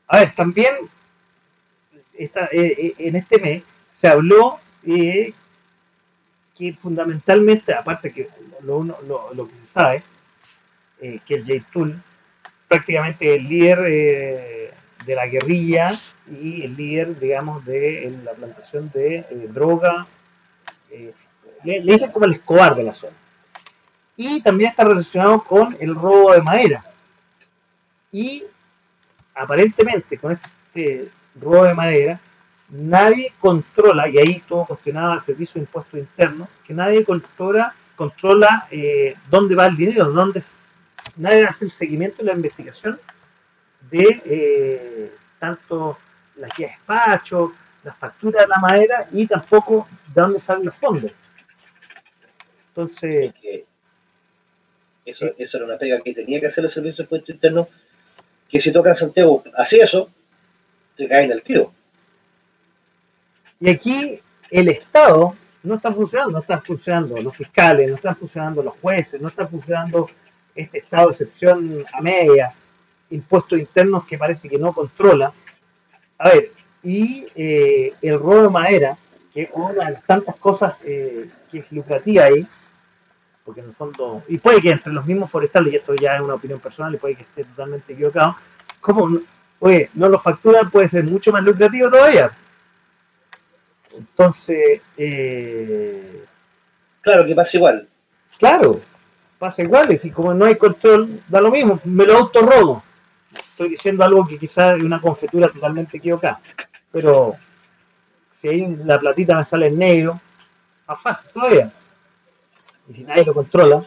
a 0.09 0.19
ver, 0.19 0.35
también 0.35 0.75
esta, 2.13 2.47
eh, 2.47 2.75
eh, 2.77 2.95
en 2.99 3.15
este 3.15 3.39
mes 3.39 3.63
se 3.97 4.09
habló 4.09 4.59
que 4.83 5.33
fundamentalmente, 6.81 7.73
aparte 7.73 8.13
que 8.13 8.29
lo, 8.65 8.83
lo, 8.83 9.33
lo 9.33 9.49
que 9.49 9.55
se 9.61 9.67
sabe, 9.67 10.03
que 11.01 11.35
el 11.35 11.47
J-Tool 11.47 12.03
prácticamente 12.67 13.37
el 13.37 13.49
líder 13.49 14.73
de 15.07 15.15
la 15.15 15.27
guerrilla 15.29 16.01
y 16.29 16.63
el 16.63 16.77
líder, 16.77 17.17
digamos, 17.21 17.65
de 17.65 18.13
la 18.25 18.33
plantación 18.33 18.91
de 18.93 19.25
droga. 19.53 20.09
le, 20.91 21.81
le 21.81 21.93
dicen 21.93 22.11
como 22.11 22.25
el 22.25 22.33
escobar 22.33 22.75
de 22.75 22.83
la 22.83 22.95
zona 22.95 23.22
y 24.23 24.41
también 24.41 24.71
está 24.71 24.85
relacionado 24.85 25.43
con 25.43 25.77
el 25.81 25.95
robo 25.95 26.33
de 26.33 26.43
madera. 26.43 26.85
Y 28.13 28.45
aparentemente 29.35 30.19
con 30.19 30.33
este 30.33 31.09
robo 31.41 31.65
de 31.65 31.75
madera, 31.75 32.21
nadie 32.69 33.33
controla, 33.41 34.09
y 34.09 34.19
ahí 34.19 34.43
todo 34.47 34.67
cuestionaba 34.67 35.17
el 35.17 35.23
Servicio 35.23 35.55
de 35.55 35.67
Impuestos 35.67 36.01
Internos, 36.01 36.49
que 36.65 36.73
nadie 36.73 37.05
controla, 37.05 37.75
controla 37.97 38.69
eh, 38.71 39.17
dónde 39.29 39.55
va 39.55 39.67
el 39.67 39.77
dinero, 39.77 40.13
dónde 40.13 40.43
nadie 41.17 41.45
hace 41.45 41.65
el 41.65 41.73
seguimiento 41.73 42.23
y 42.23 42.27
la 42.27 42.35
investigación 42.35 43.01
de 43.91 44.23
eh, 44.25 45.13
tanto 45.39 45.99
las 46.37 46.57
guías 46.57 46.71
de 46.71 46.77
despacho, 46.77 47.53
las 47.83 47.97
facturas 47.97 48.43
de 48.43 48.49
la 48.49 48.59
madera 48.59 49.07
y 49.13 49.27
tampoco 49.27 49.89
de 50.15 50.21
dónde 50.21 50.41
salen 50.41 50.67
los 50.67 50.77
fondos. 50.77 51.13
Entonces, 52.69 53.35
eso, 55.05 55.27
eso 55.37 55.57
era 55.57 55.67
una 55.67 55.79
pega 55.79 56.01
que 56.01 56.15
tenía 56.15 56.41
que 56.41 56.47
hacer 56.47 56.65
el 56.65 56.71
Servicio 56.71 56.99
de 56.99 57.03
Impuestos 57.05 57.35
Internos, 57.35 57.69
que 58.49 58.61
si 58.61 58.73
toca 58.73 58.95
Santiago 58.95 59.43
así 59.57 59.81
eso, 59.81 60.11
te 60.97 61.09
cae 61.09 61.25
en 61.25 61.33
el 61.33 61.43
tiro. 61.43 61.73
Y 63.61 63.71
aquí 63.71 64.21
el 64.51 64.69
Estado 64.69 65.35
no 65.63 65.77
está 65.77 65.93
funcionando, 65.93 66.33
no 66.33 66.41
están 66.41 66.63
funcionando 66.63 67.23
los 67.23 67.37
fiscales, 67.37 67.89
no 67.89 67.95
están 67.95 68.17
funcionando 68.17 68.63
los 68.63 68.75
jueces, 68.81 69.21
no 69.21 69.29
está 69.29 69.47
funcionando 69.47 70.09
este 70.55 70.79
estado 70.79 71.09
de 71.09 71.13
excepción 71.13 71.85
a 71.93 72.01
media, 72.01 72.53
impuestos 73.11 73.59
internos 73.59 74.07
que 74.07 74.19
parece 74.19 74.49
que 74.49 74.59
no 74.59 74.73
controla. 74.73 75.33
A 76.19 76.29
ver, 76.29 76.51
y 76.83 77.27
eh, 77.35 77.95
el 78.03 78.19
robo 78.19 78.43
de 78.43 78.49
madera, 78.49 78.97
que 79.33 79.43
es 79.43 79.51
una 79.53 79.85
de 79.85 79.93
las 79.93 80.05
tantas 80.05 80.37
cosas 80.37 80.75
eh, 80.85 81.29
que 81.51 81.59
es 81.59 81.73
lucrativa 81.73 82.25
ahí, 82.25 82.47
porque 83.45 83.61
en 83.61 83.69
el 83.69 83.75
fondo, 83.75 84.23
y 84.29 84.39
puede 84.39 84.61
que 84.61 84.71
entre 84.71 84.93
los 84.93 85.05
mismos 85.05 85.31
forestales, 85.31 85.73
y 85.73 85.77
esto 85.77 85.95
ya 85.95 86.17
es 86.17 86.21
una 86.21 86.35
opinión 86.35 86.61
personal 86.61 86.95
y 86.95 86.99
puede 86.99 87.17
que 87.17 87.23
esté 87.23 87.45
totalmente 87.45 87.93
equivocado, 87.93 88.37
como, 88.81 89.21
oye, 89.61 89.91
no 89.95 90.09
lo 90.09 90.19
facturan, 90.21 90.71
puede 90.71 90.89
ser 90.89 91.05
mucho 91.05 91.33
más 91.33 91.43
lucrativo 91.43 91.91
todavía. 91.91 92.31
Entonces, 93.97 94.81
eh, 94.97 96.25
claro 97.01 97.27
que 97.27 97.35
pasa 97.35 97.57
igual. 97.57 97.89
Claro, 98.39 98.81
pasa 99.39 99.63
igual, 99.63 99.99
y 100.01 100.11
como 100.11 100.33
no 100.35 100.45
hay 100.45 100.57
control, 100.57 101.21
da 101.29 101.41
lo 101.41 101.51
mismo, 101.51 101.81
me 101.85 102.07
lo 102.07 102.19
autorrobo. 102.19 102.83
Estoy 103.35 103.71
diciendo 103.71 104.05
algo 104.05 104.27
que 104.27 104.39
quizás 104.39 104.77
es 104.77 104.85
una 104.85 105.01
conjetura 105.01 105.49
totalmente 105.49 105.97
equivocada, 105.97 106.41
pero 106.91 107.35
si 108.37 108.49
ahí 108.49 108.77
la 108.85 108.99
platita 108.99 109.37
me 109.37 109.45
sale 109.45 109.67
en 109.67 109.79
negro, 109.79 110.21
más 110.87 111.01
fácil 111.01 111.31
todavía 111.33 111.73
y 112.93 112.97
si 112.97 113.05
nadie 113.05 113.25
lo 113.25 113.35
controla. 113.35 113.85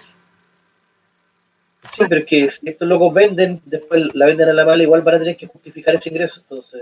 Sí, 1.91 2.03
pero 2.09 2.25
que 2.25 2.49
si 2.49 2.69
estos 2.69 2.87
locos 2.87 3.13
venden, 3.13 3.61
después 3.65 4.13
la 4.15 4.25
venden 4.25 4.49
a 4.49 4.53
la 4.53 4.65
mala, 4.65 4.81
igual 4.81 5.01
van 5.01 5.15
a 5.15 5.19
tener 5.19 5.37
que 5.37 5.47
justificar 5.47 5.95
ese 5.95 6.09
ingreso. 6.09 6.39
Entonces. 6.41 6.81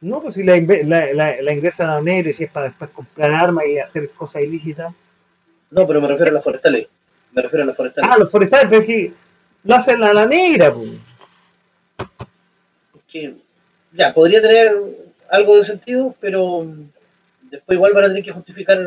No, 0.00 0.20
pues 0.20 0.34
si 0.34 0.44
la, 0.44 0.56
la, 0.56 1.52
ingresan 1.52 1.90
a 1.90 2.00
negro 2.00 2.30
y 2.30 2.34
si 2.34 2.44
es 2.44 2.50
para 2.50 2.68
después 2.68 2.90
comprar 2.90 3.30
armas 3.32 3.66
y 3.66 3.78
hacer 3.78 4.08
cosas 4.10 4.42
ilícitas. 4.42 4.92
No, 5.70 5.86
pero 5.86 6.00
me 6.00 6.08
refiero 6.08 6.30
a 6.30 6.34
las 6.34 6.44
forestales. 6.44 6.88
Me 7.32 7.42
refiero 7.42 7.64
a 7.64 7.66
las 7.66 7.76
forestales. 7.76 8.10
Ah, 8.10 8.16
los 8.18 8.30
forestales, 8.30 8.68
pero 8.70 8.80
es 8.80 8.86
que 8.86 9.12
lo 9.64 9.74
hacen 9.74 10.02
a 10.02 10.14
la 10.14 10.24
negra, 10.24 10.72
pues. 10.72 10.90
Que, 13.08 13.34
ya, 13.92 14.12
podría 14.12 14.40
tener 14.40 14.72
algo 15.30 15.56
de 15.56 15.64
sentido, 15.64 16.14
pero 16.20 16.66
después 17.50 17.76
igual 17.76 17.92
van 17.92 18.04
a 18.04 18.08
tener 18.08 18.24
que 18.24 18.32
justificar 18.32 18.78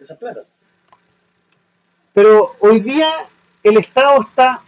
esa 0.00 0.16
plata. 0.16 0.42
Pero 2.14 2.52
hoy 2.60 2.80
día 2.80 3.10
el 3.62 3.76
Estado 3.76 4.22
está... 4.22 4.62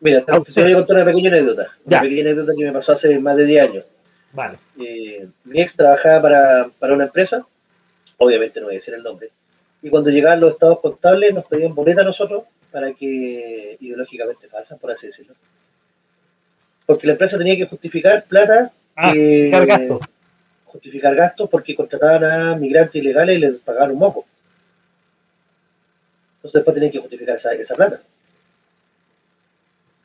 Mira, 0.00 0.24
te, 0.24 0.62
voy 0.62 0.72
a 0.72 0.76
contar 0.76 0.96
una 0.96 1.04
pequeña 1.04 1.30
anécdota. 1.30 1.72
Una 1.84 2.00
pequeña 2.00 2.22
anécdota 2.22 2.52
que 2.56 2.64
me 2.64 2.72
pasó 2.72 2.92
hace 2.92 3.18
más 3.18 3.36
de 3.36 3.44
10 3.44 3.68
años. 3.68 3.84
Vale. 4.32 4.58
Eh, 4.78 5.26
mi 5.44 5.60
ex 5.60 5.74
trabajaba 5.74 6.22
para, 6.22 6.68
para, 6.78 6.94
una 6.94 7.04
empresa, 7.04 7.44
obviamente 8.18 8.60
no 8.60 8.66
voy 8.66 8.76
a 8.76 8.78
decir 8.78 8.94
el 8.94 9.02
nombre, 9.02 9.30
y 9.80 9.88
cuando 9.88 10.10
llegaban 10.10 10.40
los 10.40 10.52
estados 10.52 10.80
contables 10.80 11.32
nos 11.32 11.46
pedían 11.46 11.74
boleta 11.74 12.02
a 12.02 12.04
nosotros 12.04 12.44
para 12.70 12.92
que, 12.92 13.78
ideológicamente 13.80 14.48
falsas, 14.48 14.78
por 14.78 14.90
así 14.90 15.06
decirlo. 15.06 15.34
Porque 16.84 17.06
la 17.06 17.14
empresa 17.14 17.38
tenía 17.38 17.56
que 17.56 17.66
justificar 17.66 18.24
plata. 18.24 18.70
Ah, 18.94 19.08
justificar 19.08 19.66
gastos. 19.66 20.00
Justificar 20.66 21.14
gastos 21.14 21.50
porque 21.50 21.74
contrataban 21.74 22.24
a 22.24 22.56
migrantes 22.56 22.94
ilegales 22.94 23.38
y 23.38 23.40
les 23.40 23.54
pagaban 23.56 23.92
un 23.92 23.98
moco. 23.98 24.26
Entonces 26.46 26.60
después 26.60 26.74
tienen 26.74 26.92
que 26.92 27.00
justificar 27.00 27.36
esa, 27.36 27.52
esa 27.54 27.74
plata. 27.74 28.00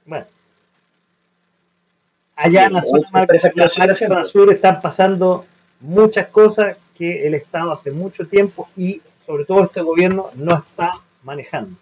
Bueno. 0.06 0.26
Allá 2.36 2.66
en 2.66 2.74
la 2.74 3.70
zona, 3.70 4.26
sur 4.26 4.52
están 4.52 4.82
pasando 4.82 5.46
muchas 5.80 6.30
cosas 6.30 6.78
que 6.98 7.28
el 7.28 7.36
Estado 7.36 7.72
hace 7.72 7.92
mucho 7.92 8.26
tiempo 8.26 8.68
y 8.76 9.02
sobre 9.28 9.46
todo 9.46 9.66
este 9.66 9.82
gobierno 9.82 10.32
no 10.34 10.58
está 10.58 10.96
manejando. 11.22 11.78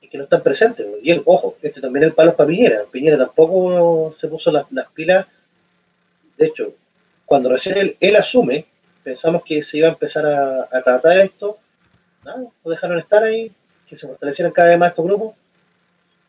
Y 0.00 0.08
que 0.08 0.18
no 0.18 0.24
están 0.24 0.44
presentes. 0.44 0.86
Y 1.02 1.20
ojo, 1.24 1.56
este 1.60 1.80
también 1.80 2.04
es 2.04 2.10
el 2.10 2.14
palo 2.14 2.36
para 2.36 2.46
Piñera. 2.46 2.82
Piñera 2.92 3.18
tampoco 3.18 4.14
se 4.20 4.28
puso 4.28 4.52
las, 4.52 4.66
pilas. 4.94 5.26
De 6.36 6.46
hecho, 6.46 6.72
cuando 7.26 7.48
recién 7.48 7.96
él, 7.98 8.16
asume, 8.16 8.64
pensamos 9.02 9.42
que 9.42 9.64
se 9.64 9.78
iba 9.78 9.88
a 9.88 9.92
empezar 9.92 10.24
a, 10.24 10.68
a 10.70 10.82
tratar 10.82 11.18
esto. 11.18 11.58
Nada, 12.24 12.44
lo 12.64 12.70
dejaron 12.70 13.00
estar 13.00 13.24
ahí 13.24 13.50
que 13.88 13.96
se 13.96 14.06
fortalecieran 14.06 14.52
cada 14.52 14.68
vez 14.68 14.78
más 14.78 14.90
estos 14.90 15.04
grupos. 15.04 15.34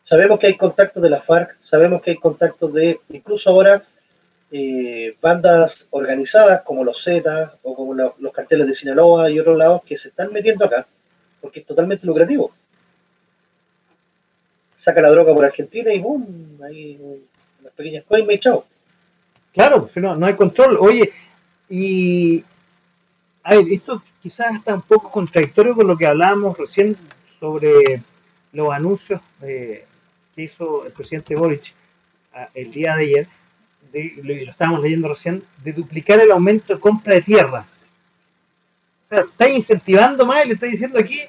Sabemos 0.04 0.40
que 0.40 0.48
hay 0.48 0.56
contactos 0.56 1.02
de 1.02 1.10
la 1.10 1.20
FARC, 1.20 1.56
sabemos 1.64 2.02
que 2.02 2.10
hay 2.12 2.16
contactos 2.16 2.72
de, 2.72 2.98
incluso 3.10 3.50
ahora, 3.50 3.82
eh, 4.50 5.14
bandas 5.20 5.86
organizadas 5.90 6.62
como 6.62 6.82
los 6.82 7.00
Z 7.02 7.54
o 7.62 7.74
como 7.76 7.94
los 7.94 8.32
carteles 8.32 8.66
de 8.66 8.74
Sinaloa 8.74 9.30
y 9.30 9.38
otros 9.38 9.56
lados 9.56 9.82
que 9.84 9.96
se 9.96 10.08
están 10.08 10.32
metiendo 10.32 10.64
acá, 10.64 10.86
porque 11.40 11.60
es 11.60 11.66
totalmente 11.66 12.06
lucrativo. 12.06 12.50
Saca 14.76 15.00
la 15.02 15.10
droga 15.10 15.32
por 15.34 15.44
Argentina 15.44 15.92
y 15.92 16.00
¡boom! 16.00 16.58
Hay 16.64 16.98
unas 17.60 17.72
pequeñas 17.74 18.04
coimas 18.04 18.34
y 18.34 18.38
chao. 18.40 18.64
Claro, 19.52 19.88
no, 19.96 20.16
no 20.16 20.26
hay 20.26 20.34
control. 20.34 20.78
Oye, 20.80 21.12
y 21.68 22.42
a 23.42 23.54
ver, 23.54 23.66
esto 23.70 24.02
quizás 24.22 24.56
está 24.56 24.74
un 24.74 24.82
poco 24.82 25.10
contradictorio 25.10 25.74
con 25.74 25.86
lo 25.86 25.96
que 25.96 26.06
hablábamos 26.06 26.58
recién 26.58 26.96
sobre 27.40 28.02
los 28.52 28.72
anuncios 28.72 29.20
eh, 29.42 29.86
que 30.34 30.42
hizo 30.42 30.86
el 30.86 30.92
presidente 30.92 31.34
Boric 31.34 31.72
ah, 32.34 32.48
el 32.54 32.70
día 32.70 32.94
de 32.96 33.02
ayer, 33.02 33.26
y 33.92 34.22
lo 34.22 34.50
estábamos 34.50 34.82
leyendo 34.82 35.08
recién, 35.08 35.42
de 35.64 35.72
duplicar 35.72 36.20
el 36.20 36.30
aumento 36.30 36.74
de 36.74 36.80
compra 36.80 37.14
de 37.14 37.22
tierras. 37.22 37.66
O 39.06 39.08
sea, 39.08 39.20
está 39.20 39.48
incentivando 39.48 40.24
más 40.24 40.44
y 40.44 40.48
le 40.48 40.54
está 40.54 40.66
diciendo 40.66 40.98
aquí, 40.98 41.20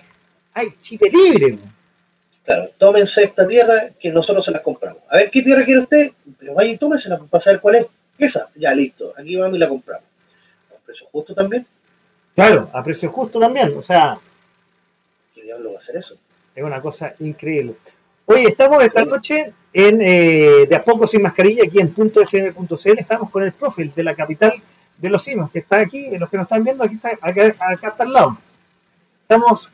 hay 0.54 0.76
chip 0.82 1.02
libre. 1.02 1.58
Claro, 2.44 2.70
tómense 2.78 3.24
esta 3.24 3.48
tierra 3.48 3.90
que 4.00 4.12
nosotros 4.12 4.44
se 4.44 4.52
la 4.52 4.62
compramos. 4.62 5.02
A 5.10 5.18
ver, 5.18 5.32
¿qué 5.32 5.42
tierra 5.42 5.64
quiere 5.64 5.82
usted? 5.82 6.12
Pero 6.38 6.54
vaya 6.54 6.72
y 6.72 6.78
tómensela 6.78 7.18
para 7.18 7.44
saber 7.44 7.60
cuál 7.60 7.76
es. 7.76 7.88
Esa, 8.18 8.50
ya 8.56 8.74
listo, 8.74 9.14
aquí 9.18 9.36
vamos 9.36 9.56
y 9.56 9.60
la 9.60 9.68
compramos. 9.68 10.06
¿A 10.70 10.86
precio 10.86 11.08
justo 11.12 11.34
también? 11.34 11.66
Claro, 12.36 12.70
a 12.72 12.84
precio 12.84 13.10
justo 13.10 13.40
también. 13.40 13.74
O 13.76 13.82
sea, 13.82 14.20
diablo 15.44 15.74
va 15.74 15.80
a 15.80 15.82
hacer 15.82 15.98
eso? 15.98 16.16
Es 16.56 16.64
una 16.64 16.82
cosa 16.82 17.14
increíble. 17.20 17.76
Oye, 18.26 18.48
estamos 18.48 18.84
esta 18.84 19.04
noche 19.04 19.54
en 19.74 20.02
eh, 20.02 20.68
De 20.68 20.76
a 20.76 20.84
poco 20.84 21.08
sin 21.08 21.22
mascarilla, 21.22 21.64
aquí 21.66 21.80
en 21.80 21.94
.fm.cl. 21.94 23.00
Estamos 23.00 23.30
con 23.30 23.44
el 23.44 23.52
profil 23.54 23.92
de 23.96 24.04
la 24.04 24.16
capital 24.16 24.54
de 24.98 25.10
los 25.10 25.24
Simos, 25.24 25.52
que 25.52 25.60
está 25.60 25.80
aquí, 25.80 26.18
los 26.18 26.30
que 26.30 26.38
nos 26.38 26.46
están 26.46 26.64
viendo, 26.64 26.84
aquí 26.84 26.96
está, 26.96 27.10
acá, 27.22 27.48
está 27.48 28.04
al 28.04 28.14
lado. 28.14 28.38
Estamos, 29.24 29.70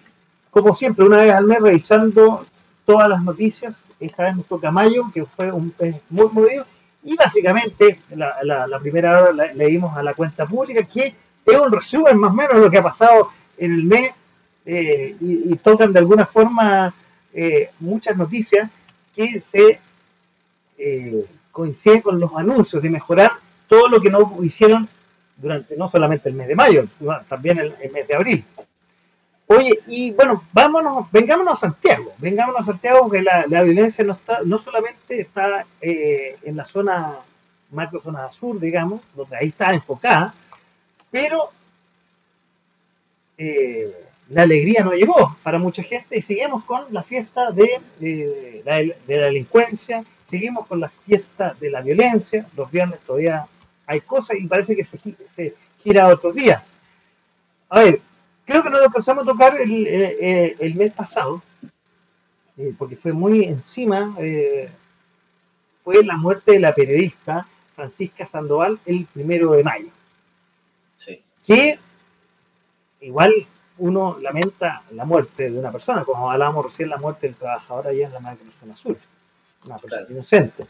como 0.50 0.74
siempre, 0.74 1.06
una 1.06 1.18
vez 1.18 1.34
al 1.34 1.46
mes 1.46 1.60
revisando 1.60 2.46
todas 2.86 3.10
las 3.10 3.22
noticias. 3.24 3.76
Esta 4.00 4.24
vez 4.24 4.38
nos 4.38 4.46
toca 4.46 4.72
mayo, 4.72 5.12
que 5.14 5.26
fue 5.26 5.52
un 5.52 5.74
muy 6.10 6.30
movido. 6.32 6.66
Y 7.04 7.16
básicamente, 7.16 8.00
la, 8.10 8.80
primera 8.82 9.22
hora 9.22 9.54
leímos 9.54 9.98
a 9.98 10.04
la 10.04 10.14
cuenta 10.14 10.46
pública, 10.46 10.84
que 10.84 11.14
es 11.46 11.58
un 11.58 11.72
resumen 11.72 12.18
más 12.18 12.32
o 12.32 12.36
menos 12.36 12.56
de 12.56 12.62
lo 12.62 12.70
que 12.70 12.78
ha 12.78 12.84
pasado 12.84 13.30
en 13.58 13.74
el 13.74 13.84
mes 13.84 14.12
eh, 14.70 15.16
y, 15.22 15.56
tocan 15.56 15.94
de 15.94 16.00
alguna 16.00 16.26
forma 16.26 16.94
eh, 17.34 17.70
muchas 17.80 18.18
noticias 18.18 18.70
que 19.16 19.40
se 19.40 19.80
eh, 20.78 21.26
coinciden 21.54 22.02
con 22.02 22.20
los 22.20 22.34
anuncios 22.36 22.84
de 22.84 22.90
mejorar 22.90 23.32
todo 23.70 23.88
lo 23.88 24.02
que 24.02 24.10
no 24.10 24.44
hicieron 24.44 24.90
durante 25.38 25.78
no 25.78 25.88
solamente 25.88 26.28
el 26.28 26.36
mes 26.36 26.50
de 26.50 26.56
mayo, 26.58 26.86
también 27.30 27.60
el, 27.60 27.92
mes 27.94 28.08
de 28.10 28.14
abril. 28.14 28.44
Oye, 29.46 29.80
y 29.88 30.12
bueno, 30.12 30.44
vámonos, 30.52 31.10
vengámonos 31.14 31.54
a 31.54 31.68
Santiago, 31.68 32.14
vengámonos 32.18 32.64
a 32.64 32.66
Santiago 32.66 33.04
porque 33.04 33.22
la, 33.22 33.64
violencia 33.64 34.04
no 34.04 34.14
está, 34.14 34.42
no 34.44 34.60
solamente 34.60 35.22
está 35.22 35.66
en 35.80 36.58
la 36.58 36.66
zona, 36.66 37.20
macro 37.72 38.02
zona 38.02 38.30
sur, 38.34 38.60
digamos, 38.60 39.00
donde 39.16 39.38
ahí 39.38 39.48
está 39.48 39.74
enfocada, 39.74 40.34
pero 41.10 41.52
la 44.30 44.44
alegría 44.44 44.84
no 44.84 44.92
llegó 44.92 45.38
para 45.42 45.58
mucha 45.58 45.84
gente 45.84 46.18
y 46.18 46.22
seguimos 46.22 46.64
con 46.66 46.86
la 46.92 47.04
fiesta 47.04 47.52
de, 47.52 48.62
la, 48.66 48.84
delincuencia, 49.08 50.04
seguimos 50.26 50.68
con 50.68 50.82
la 50.82 50.90
fiesta 50.90 51.56
de 51.60 51.70
la 51.70 51.82
violencia, 51.82 52.46
los 52.56 52.70
viernes 52.70 53.00
todavía 53.00 53.46
hay 53.86 54.02
cosas 54.02 54.38
y 54.38 54.48
parece 54.48 54.76
que 54.76 54.84
se, 54.84 55.00
se 55.36 55.56
gira 55.82 56.08
otro 56.08 56.34
día. 56.34 56.64
A 57.70 57.80
ver, 57.80 58.02
creo 58.46 58.64
que 58.64 58.70
no 58.70 58.78
lo 58.78 58.86
empezamos 58.86 59.24
a 59.24 59.28
tocar 59.28 59.60
el, 59.62 59.88
el, 60.60 60.76
mes 60.76 60.94
pasado, 60.94 61.42
eh, 62.58 62.74
porque 62.78 62.98
fue 62.98 63.14
muy 63.14 63.46
encima, 63.46 64.14
eh, 64.20 64.70
fue 65.84 66.04
la 66.04 66.18
muerte 66.18 66.54
de 66.54 66.60
la 66.60 66.76
periodista 66.76 67.48
Francisca 67.76 68.28
Sandoval 68.28 68.80
el 68.86 69.06
primero 69.06 69.52
de 69.52 69.64
mayo. 69.64 69.90
Sí. 71.06 71.22
Que 71.46 71.80
igual 73.00 73.34
uno 73.80 74.18
lamenta 74.22 74.82
la 74.92 75.06
muerte 75.06 75.50
de 75.50 75.60
una 75.60 75.72
persona, 75.72 76.04
como 76.04 76.32
hablábamos 76.32 76.66
recién 76.66 76.90
la 76.90 76.98
muerte 76.98 77.28
del 77.28 77.36
trabajador 77.36 77.88
allá 77.88 78.08
en 78.08 78.14
la 78.14 78.38
zona 78.60 78.74
Azul, 78.74 78.98
una 79.66 79.78
persona 79.78 80.08
inocente. 80.10 80.66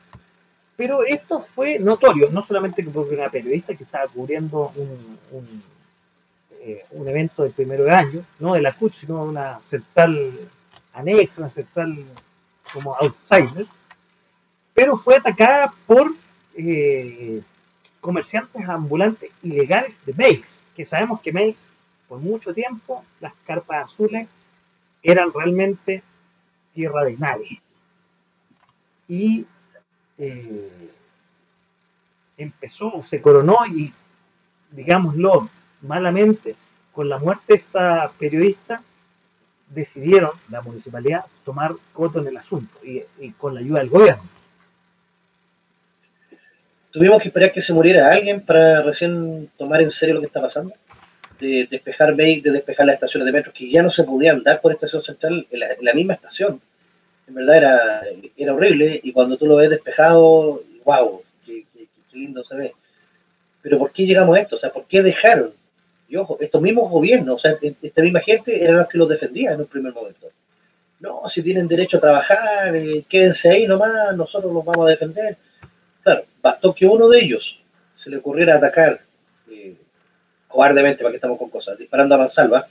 Pero 0.76 1.04
esto 1.04 1.42
fue 1.42 1.80
notorio, 1.80 2.30
no 2.32 2.46
solamente 2.46 2.84
porque 2.84 3.16
una 3.16 3.30
periodista 3.30 3.76
que 3.76 3.84
estaba 3.84 4.08
cubriendo 4.08 4.72
un, 4.76 5.18
un, 5.32 5.64
eh, 6.62 6.86
evento 6.92 7.44
del 7.44 7.52
primero 7.52 7.84
de 7.84 7.92
año, 7.92 8.22
no 8.40 8.54
de 8.54 8.62
la 8.62 8.74
CUT, 8.74 8.94
sino 8.94 9.24
una 9.24 9.60
central 9.68 10.34
anexa, 10.94 11.42
una 11.42 11.50
central 11.50 11.98
como 12.72 12.96
outsider, 12.96 13.66
pero 14.74 14.98
fue 14.98 15.16
atacada 15.16 15.74
por 15.88 16.12
eh, 16.56 17.42
comerciantes 18.00 18.68
ambulantes 18.68 19.32
ilegales 19.42 19.96
de 20.06 20.14
Meix, 20.14 20.42
que 20.76 20.86
sabemos 20.86 21.22
que 21.22 21.34
Meix 21.34 21.56
por 22.08 22.20
mucho 22.20 22.54
tiempo 22.54 23.04
las 23.20 23.34
carpas 23.46 23.86
azules 23.86 24.28
eran 25.04 25.32
realmente 25.34 26.04
tierra 26.74 27.04
de 27.04 27.18
nadie. 27.18 27.62
Y 29.08 29.46
eh, 30.18 30.92
empezó, 32.38 33.04
se 33.06 33.22
coronó 33.22 33.58
y, 33.66 33.94
digámoslo 34.72 35.50
malamente, 35.82 36.56
con 36.92 37.10
la 37.10 37.20
muerte 37.20 37.54
de 37.54 37.56
esta 37.56 38.12
periodista, 38.18 38.82
decidieron 39.70 40.32
la 40.50 40.62
municipalidad 40.62 41.26
tomar 41.44 41.76
coto 41.94 42.20
en 42.20 42.28
el 42.28 42.38
asunto 42.38 42.74
y, 42.84 43.04
y 43.20 43.32
con 43.32 43.54
la 43.54 43.60
ayuda 43.60 43.80
del 43.80 43.90
gobierno. 43.90 44.24
¿Tuvimos 46.92 47.22
que 47.22 47.28
esperar 47.28 47.52
que 47.52 47.62
se 47.62 47.74
muriera 47.74 48.12
alguien 48.12 48.44
para 48.44 48.82
recién 48.82 49.52
tomar 49.58 49.82
en 49.82 49.92
serio 49.92 50.16
lo 50.16 50.22
que 50.22 50.28
está 50.28 50.42
pasando? 50.42 50.74
De 51.40 51.68
despejar 51.70 52.16
de 52.16 52.42
despejar 52.44 52.86
las 52.86 52.96
estaciones 52.96 53.26
de 53.26 53.32
metro, 53.32 53.54
que 53.54 53.70
ya 53.70 53.82
no 53.84 53.90
se 53.90 54.04
podían 54.04 54.44
dar 54.44 54.62
por 54.62 54.72
estación 54.72 55.04
central 55.04 55.46
en 55.52 55.86
la, 55.86 55.94
misma 55.94 56.14
estación. 56.14 56.62
En 57.28 57.34
verdad 57.36 57.58
era, 57.58 58.02
era 58.36 58.54
horrible 58.54 59.00
y 59.04 59.12
cuando 59.12 59.38
tú 59.38 59.46
lo 59.46 59.58
ves 59.58 59.70
despejado, 59.70 60.62
wow, 60.86 61.22
qué, 61.46 61.66
lindo 62.14 62.44
se 62.44 62.56
ve. 62.56 62.74
Pero 63.62 63.78
¿por 63.78 63.92
qué 63.92 64.06
llegamos 64.06 64.38
a 64.38 64.42
esto? 64.42 64.56
O 64.56 64.60
sea, 64.60 64.72
¿por 64.72 64.86
qué 64.86 65.04
dejaron? 65.04 65.52
Y 66.10 66.16
ojo, 66.16 66.38
estos 66.40 66.62
mismos 66.62 66.90
gobiernos, 66.90 67.36
o 67.36 67.40
sea, 67.40 67.52
e, 67.62 67.74
esta 67.82 68.02
misma 68.02 68.22
gente 68.22 68.64
eran 68.64 68.78
los 68.78 68.88
que 68.88 68.98
los 68.98 69.10
defendían 69.10 69.56
en 69.56 69.62
un 69.62 69.68
primer 69.68 69.94
momento. 69.94 70.28
No, 71.00 71.30
si 71.30 71.44
tienen 71.44 71.68
derecho 71.68 71.98
a 71.98 72.02
trabajar, 72.02 72.76
eh, 72.76 73.04
quédense 73.08 73.50
ahí 73.50 73.68
nomás, 73.68 74.16
nosotros 74.16 74.52
los 74.52 74.66
vamos 74.66 74.88
a 74.88 74.90
defender. 74.90 75.38
Claro, 76.02 76.24
bastó 76.42 76.74
que 76.74 76.88
uno 76.88 77.08
de 77.10 77.20
ellos 77.20 77.62
se 78.02 78.10
le 78.10 78.18
ocurriera 78.18 78.56
atacar 78.56 79.02
cobardemente, 80.48 81.04
para 81.04 81.12
que 81.12 81.18
estamos 81.18 81.38
con 81.38 81.50
cosas, 81.50 81.78
disparando 81.78 82.16
a 82.16 82.20
mansalva. 82.20 82.68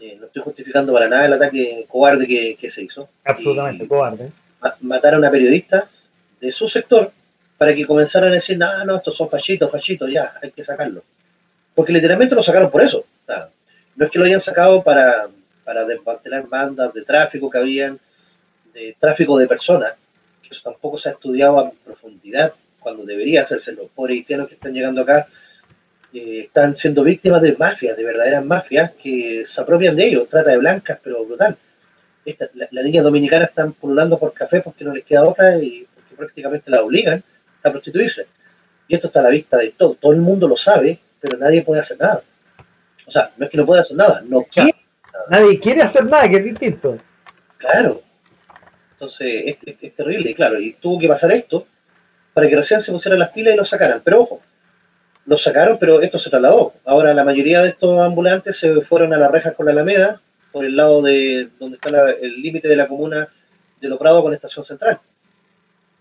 Eh, 0.00 0.16
no 0.18 0.26
estoy 0.26 0.42
justificando 0.42 0.92
para 0.92 1.08
nada 1.08 1.26
el 1.26 1.32
ataque 1.32 1.84
cobarde 1.88 2.26
que, 2.26 2.70
se 2.70 2.82
hizo. 2.82 3.08
Absolutamente 3.24 3.86
cobarde. 3.86 4.30
matar 4.80 5.14
a 5.14 5.18
una 5.18 5.30
periodista 5.30 5.88
de 6.40 6.52
su 6.52 6.68
sector 6.68 7.10
para 7.56 7.74
que 7.74 7.84
comenzaran 7.84 8.30
a 8.30 8.34
decir, 8.34 8.56
no, 8.56 8.84
no, 8.84 8.96
estos 8.96 9.16
son 9.16 9.28
fachitos, 9.28 9.70
fachitos, 9.70 10.10
ya, 10.10 10.32
hay 10.40 10.52
que 10.52 10.64
sacarlo. 10.64 11.02
Porque 11.74 11.92
literalmente 11.92 12.34
lo 12.34 12.42
sacaron 12.42 12.70
por 12.70 12.82
eso. 12.82 13.04
no 13.96 14.04
es 14.04 14.10
que 14.10 14.18
lo 14.18 14.24
hayan 14.24 14.40
sacado 14.40 14.82
para, 14.82 15.26
para 15.64 15.84
desmantelar 15.84 16.46
bandas 16.48 16.94
de 16.94 17.02
tráfico 17.02 17.50
que 17.50 17.58
habían, 17.58 17.98
de 18.72 18.96
tráfico 18.98 19.36
de 19.36 19.48
personas, 19.48 19.94
que 20.42 20.54
eso 20.54 20.62
tampoco 20.62 20.98
se 20.98 21.08
ha 21.08 21.12
estudiado 21.12 21.58
a 21.58 21.70
profundidad 21.84 22.52
cuando 22.78 23.04
debería 23.04 23.42
hacerse. 23.42 23.72
Los 23.72 23.90
pobres 23.90 24.18
haitianos 24.18 24.48
que 24.48 24.54
están 24.54 24.72
llegando 24.72 25.02
acá 25.02 25.26
están 26.12 26.76
siendo 26.76 27.02
víctimas 27.02 27.42
de 27.42 27.56
mafias, 27.56 27.96
de 27.96 28.04
verdaderas 28.04 28.44
mafias, 28.44 28.92
que 28.92 29.44
se 29.46 29.60
apropian 29.60 29.94
de 29.94 30.06
ellos, 30.06 30.28
trata 30.28 30.50
de 30.50 30.58
blancas, 30.58 30.98
pero 31.02 31.24
brutal. 31.24 31.56
Esta, 32.24 32.46
la, 32.54 32.68
las 32.70 32.84
niñas 32.84 33.04
dominicanas 33.04 33.50
están 33.50 33.72
pululando 33.72 34.18
por 34.18 34.32
café 34.32 34.60
porque 34.60 34.84
no 34.84 34.94
les 34.94 35.04
queda 35.04 35.24
otra 35.24 35.56
y 35.58 35.86
porque 35.94 36.14
prácticamente 36.16 36.70
la 36.70 36.82
obligan 36.82 37.22
a 37.62 37.70
prostituirse. 37.70 38.26
Y 38.86 38.94
esto 38.94 39.08
está 39.08 39.20
a 39.20 39.24
la 39.24 39.28
vista 39.30 39.58
de 39.58 39.70
todo, 39.70 39.94
todo 39.94 40.12
el 40.12 40.20
mundo 40.20 40.48
lo 40.48 40.56
sabe, 40.56 40.98
pero 41.20 41.36
nadie 41.36 41.62
puede 41.62 41.82
hacer 41.82 41.98
nada. 41.98 42.22
O 43.06 43.10
sea, 43.10 43.30
no 43.36 43.44
es 43.44 43.50
que 43.50 43.56
no 43.56 43.66
pueda 43.66 43.82
hacer 43.82 43.96
nada, 43.96 44.22
no 44.26 44.42
quiere. 44.42 44.74
Nadie 45.30 45.58
quiere 45.58 45.82
hacer 45.82 46.04
nada, 46.04 46.28
que 46.28 46.36
es 46.36 46.44
distinto. 46.44 46.98
Claro. 47.58 48.00
Entonces, 48.92 49.42
es, 49.46 49.56
es, 49.64 49.76
es 49.80 49.94
terrible, 49.94 50.34
claro, 50.34 50.58
y 50.58 50.72
tuvo 50.74 50.98
que 50.98 51.08
pasar 51.08 51.32
esto 51.32 51.66
para 52.32 52.48
que 52.48 52.56
recién 52.56 52.80
se 52.80 52.92
pusieran 52.92 53.18
las 53.18 53.30
pilas 53.30 53.54
y 53.54 53.56
lo 53.56 53.64
sacaran. 53.64 54.00
Pero 54.04 54.22
ojo, 54.22 54.40
lo 55.28 55.36
sacaron, 55.36 55.76
pero 55.78 56.00
esto 56.00 56.18
se 56.18 56.30
trasladó. 56.30 56.72
Ahora 56.86 57.12
la 57.12 57.22
mayoría 57.22 57.60
de 57.60 57.68
estos 57.68 58.00
ambulantes 58.00 58.56
se 58.56 58.80
fueron 58.80 59.12
a 59.12 59.18
las 59.18 59.30
rejas 59.30 59.54
con 59.54 59.66
la 59.66 59.72
Alameda, 59.72 60.22
por 60.50 60.64
el 60.64 60.74
lado 60.74 61.02
de 61.02 61.50
donde 61.60 61.76
está 61.76 61.90
el 62.12 62.40
límite 62.40 62.66
de 62.66 62.76
la 62.76 62.88
comuna 62.88 63.28
de 63.78 63.88
Loprado 63.88 64.22
con 64.22 64.32
Estación 64.32 64.64
Central. 64.64 64.98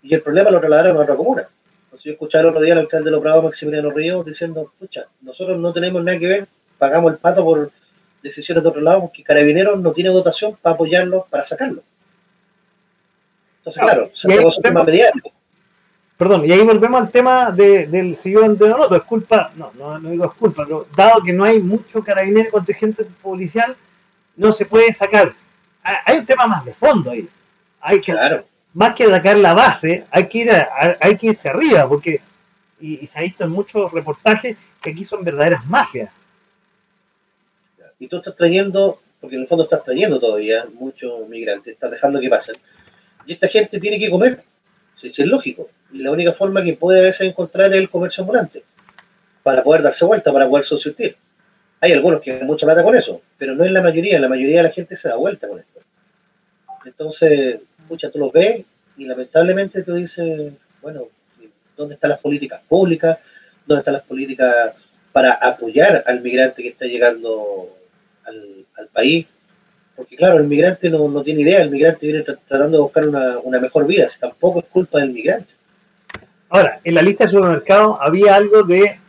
Y 0.02 0.16
el 0.16 0.22
problema 0.22 0.50
lo 0.50 0.62
trasladaron 0.62 0.96
a 0.96 1.02
otra 1.02 1.16
comuna. 1.16 1.46
Entonces 1.84 2.06
yo 2.06 2.12
escuché 2.14 2.40
el 2.40 2.46
otro 2.46 2.62
día 2.62 2.72
al 2.72 2.80
alcalde 2.80 3.10
de 3.10 3.12
Loprado, 3.12 3.42
Maximiliano 3.42 3.90
Ríos, 3.90 4.26
diciendo, 4.26 4.72
escucha, 4.74 5.08
nosotros 5.20 5.60
no 5.60 5.74
tenemos 5.74 6.02
nada 6.06 6.18
que 6.18 6.28
ver, 6.28 6.48
pagamos 6.78 7.12
el 7.12 7.18
pato 7.18 7.44
por 7.44 7.70
decisiones 8.24 8.64
de 8.64 8.70
otro 8.70 8.82
lado, 8.82 9.02
porque 9.02 9.24
Carabineros 9.24 9.78
no 9.82 9.92
tiene 9.92 10.10
dotación 10.10 10.56
para 10.62 10.76
apoyarlo, 10.76 11.28
para 11.30 11.44
sacarlo. 11.44 11.84
Entonces, 13.58 13.84
claro, 13.84 14.10
se 14.16 14.52
su 14.52 14.62
tema 14.62 14.86
mediático 14.86 15.34
Perdón, 16.18 16.46
y 16.46 16.52
ahí 16.52 16.62
volvemos 16.62 17.00
al 17.00 17.12
tema 17.12 17.52
del 17.52 18.18
sillón 18.18 18.58
de 18.58 18.68
Nonoto. 18.68 18.96
Es 18.96 19.04
culpa, 19.04 19.52
no, 19.56 19.72
no, 19.76 20.00
digo 20.10 20.26
es 20.26 20.34
culpa, 20.34 20.64
pero 20.66 20.88
dado 20.96 21.22
que 21.22 21.32
no 21.32 21.44
hay 21.44 21.60
mucho 21.60 22.04
carabinero 22.04 22.50
contingente 22.50 23.06
policial, 23.22 23.76
no 24.36 24.52
se 24.52 24.66
puede 24.66 24.94
sacar. 24.94 25.34
Hay 25.84 26.18
un 26.18 26.26
tema 26.26 26.48
más 26.48 26.66
de 26.66 26.74
fondo 26.74 27.12
ahí. 27.12 27.30
Hay 27.80 28.02
que, 28.02 28.16
más 28.74 28.96
que 28.96 29.06
sacar 29.06 29.38
la 29.38 29.54
base, 29.54 30.06
hay 30.10 30.28
que 30.28 30.38
ir 30.40 30.52
hay 31.00 31.18
que 31.18 31.28
irse 31.28 31.50
arriba, 31.50 31.88
porque, 31.88 32.20
y, 32.80 33.06
se 33.06 33.20
ha 33.20 33.22
visto 33.22 33.44
en 33.44 33.52
muchos 33.52 33.92
reportajes 33.92 34.58
que 34.82 34.90
aquí 34.90 35.06
son 35.06 35.24
verdaderas 35.24 35.66
mafias. 35.68 36.12
Y 38.00 38.08
tú 38.08 38.18
estás 38.18 38.36
trayendo, 38.36 39.00
porque 39.22 39.36
en 39.36 39.44
el 39.44 39.48
fondo 39.48 39.66
estás 39.66 39.84
trayendo 39.84 40.20
todavía 40.20 40.66
muchos 40.80 41.30
migrantes, 41.30 41.74
estás 41.74 41.92
dejando 41.92 42.20
que 42.20 42.30
pasen. 42.30 42.56
Y 43.28 43.34
esta 43.34 43.48
gente 43.48 43.80
tiene 43.80 44.00
que 44.00 44.10
comer. 44.10 44.44
Es 45.08 45.28
lógico 45.28 45.70
y 45.92 46.00
la 46.00 46.12
única 46.12 46.34
forma 46.34 46.64
que 46.64 46.74
puede 46.74 47.00
a 47.00 47.04
veces 47.04 47.22
encontrar 47.28 47.74
es 47.74 47.80
el 47.80 47.90
comercio 47.90 48.22
ambulante, 48.22 48.64
para 49.44 49.64
poder 49.64 49.82
darse 49.82 50.06
vuelta, 50.06 50.34
para 50.34 50.48
poder 50.48 50.66
subsistir. 50.66 51.16
Hay 51.80 51.92
algunos 51.92 52.22
que 52.22 52.34
mucha 52.44 52.66
plata 52.66 52.84
con 52.84 52.96
eso, 52.96 53.22
pero 53.38 53.56
no 53.56 53.64
es 53.64 53.72
la 53.72 53.82
mayoría, 53.82 54.20
la 54.20 54.28
mayoría 54.28 54.58
de 54.58 54.64
la 54.64 54.72
gente 54.72 54.98
se 54.98 55.08
da 55.08 55.16
vuelta 55.16 55.48
con 55.48 55.60
esto. 55.60 55.80
Entonces, 56.86 57.62
muchas 57.88 58.12
tú 58.12 58.20
los 58.20 58.32
ves 58.32 58.66
y 58.98 59.06
lamentablemente 59.06 59.84
tú 59.84 59.96
dices, 59.96 60.54
bueno, 60.82 61.04
¿dónde 61.76 61.96
están 61.96 62.10
las 62.10 62.20
políticas 62.20 62.62
públicas? 62.68 63.20
¿Dónde 63.66 63.82
están 63.82 63.94
las 63.94 64.04
políticas 64.04 64.76
para 65.12 65.34
apoyar 65.34 66.04
al 66.08 66.22
migrante 66.22 66.64
que 66.64 66.70
está 66.70 66.86
llegando 66.86 67.70
al 68.26 68.88
país? 68.92 69.28
Porque 69.98 70.16
claro, 70.16 70.38
el 70.38 70.48
migrante 70.48 70.92
no, 70.92 71.24
tiene 71.24 71.42
idea, 71.42 71.64
el 71.64 71.72
migrante 71.72 72.06
viene 72.06 72.22
tratando 72.22 72.78
de 72.78 72.84
buscar 72.84 73.08
una, 73.08 73.60
mejor 73.60 73.88
vida, 73.88 74.08
tampoco 74.20 74.60
es 74.60 74.66
culpa 74.68 75.00
del 75.00 75.10
migrante. 75.10 75.52
Ahora, 76.50 76.80
en 76.84 76.94
la 76.94 77.02
lista 77.02 77.24
de 77.24 77.32
supermercados 77.32 77.98
había 78.00 78.36
algo 78.36 78.62
de, 78.62 79.00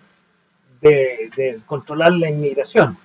de, 0.80 1.60
controlar 1.66 2.12
la 2.12 2.30
inmigración. 2.30 2.96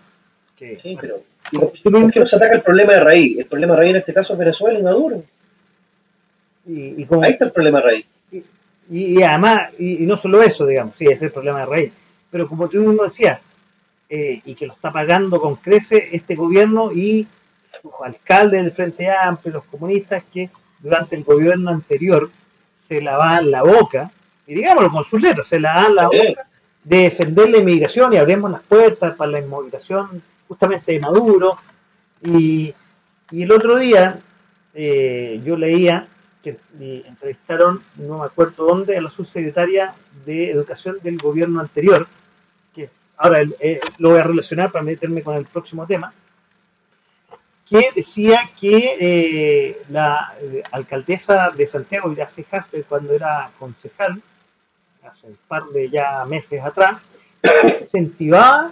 sí, 0.58 0.98
pero 1.00 1.18
¿por 1.52 1.74
qué 2.10 2.20
no 2.22 2.26
se 2.26 2.38
ataca 2.38 2.56
el 2.56 2.62
problema 2.62 2.94
de 2.94 3.00
raíz? 3.02 3.40
El 3.40 3.46
problema 3.48 3.74
de 3.74 3.80
raíz 3.80 3.92
en 3.92 3.98
este 3.98 4.14
caso 4.14 4.32
es 4.32 4.40
Venezuela 4.40 4.80
y 4.80 4.84
Maduro. 4.84 5.24
Y, 6.66 7.06
Ahí 7.22 7.34
está 7.34 7.46
el 7.46 7.52
problema 7.52 7.80
de 7.80 7.84
raíz. 7.84 8.06
Y, 8.90 9.22
además, 9.22 9.74
y, 9.78 9.98
no 10.06 10.16
solo 10.16 10.42
eso, 10.42 10.66
digamos, 10.66 10.96
sí, 10.96 11.04
ese 11.04 11.16
es 11.16 11.22
el 11.24 11.32
problema 11.32 11.60
de 11.60 11.66
raíz. 11.66 11.94
Pero 12.32 12.48
como 12.48 12.70
tú 12.70 12.78
mismo 12.78 13.04
decías, 13.04 13.42
eh, 14.10 14.42
y 14.46 14.56
que 14.56 14.68
lo 14.68 14.74
está 14.74 14.90
pagando 14.94 15.42
con 15.42 15.58
crece 15.58 16.10
este 16.14 16.36
gobierno 16.36 16.94
y 16.94 17.28
sus 17.82 17.92
alcaldes 18.04 18.64
del 18.64 18.72
Frente 18.72 19.10
Amplio, 19.10 19.56
los 19.56 19.66
comunistas, 19.66 20.24
que 20.32 20.50
durante 20.80 21.16
el 21.16 21.24
gobierno 21.24 21.72
anterior 21.72 22.30
se 22.78 23.02
lavaban 23.02 23.52
la 23.52 23.64
boca, 23.64 24.12
y 24.46 24.54
digámoslo 24.54 24.92
con 24.92 25.06
sus 25.06 25.22
letras, 25.22 25.48
se 25.48 25.60
lavaban 25.60 25.96
la 25.96 26.08
boca 26.08 26.48
de 26.84 26.98
defender 26.98 27.50
la 27.50 27.58
inmigración 27.60 28.14
y 28.14 28.18
abrimos 28.18 28.52
las 28.52 28.62
puertas 28.62 29.16
para 29.16 29.32
la 29.32 29.40
inmigración 29.40 30.22
justamente 30.48 30.92
de 30.92 31.00
Maduro. 31.00 31.58
Y, 32.22 32.74
el 33.32 33.52
otro 33.52 33.78
día 33.78 34.20
eh, 34.76 35.42
yo 35.44 35.58
leía 35.58 36.08
que 36.44 36.58
entrevistaron, 36.80 37.82
no 37.96 38.20
me 38.20 38.26
acuerdo 38.26 38.66
dónde, 38.66 38.98
a 38.98 39.02
la 39.02 39.10
subsecretaria 39.10 39.96
de 40.26 40.52
Educación 40.52 40.98
del 41.02 41.18
gobierno 41.18 41.62
anterior, 41.62 42.06
que 42.76 42.90
ahora 43.18 43.42
eh, 43.60 43.80
lo 43.98 44.12
voy 44.12 44.20
a 44.20 44.24
relacionar 44.24 44.72
para 44.72 44.84
meterme 44.84 45.24
con 45.24 45.36
el 45.36 45.46
próximo 45.46 45.88
tema, 45.88 46.14
que 47.70 47.90
decía 47.96 48.50
que 48.60 48.98
eh, 49.00 49.84
la 49.90 50.34
eh, 50.42 50.64
alcaldesa 50.72 51.50
de 51.52 51.66
Santiago, 51.66 52.12
Irace 52.12 52.44
Jasper, 52.44 52.84
cuando 52.86 53.14
era 53.14 53.52
concejal, 53.58 54.22
hace 55.04 55.28
un 55.28 55.38
par 55.48 55.66
de 55.68 55.90
ya 55.90 56.26
meses 56.26 56.62
atrás, 56.64 57.02
incentivaba 57.82 58.72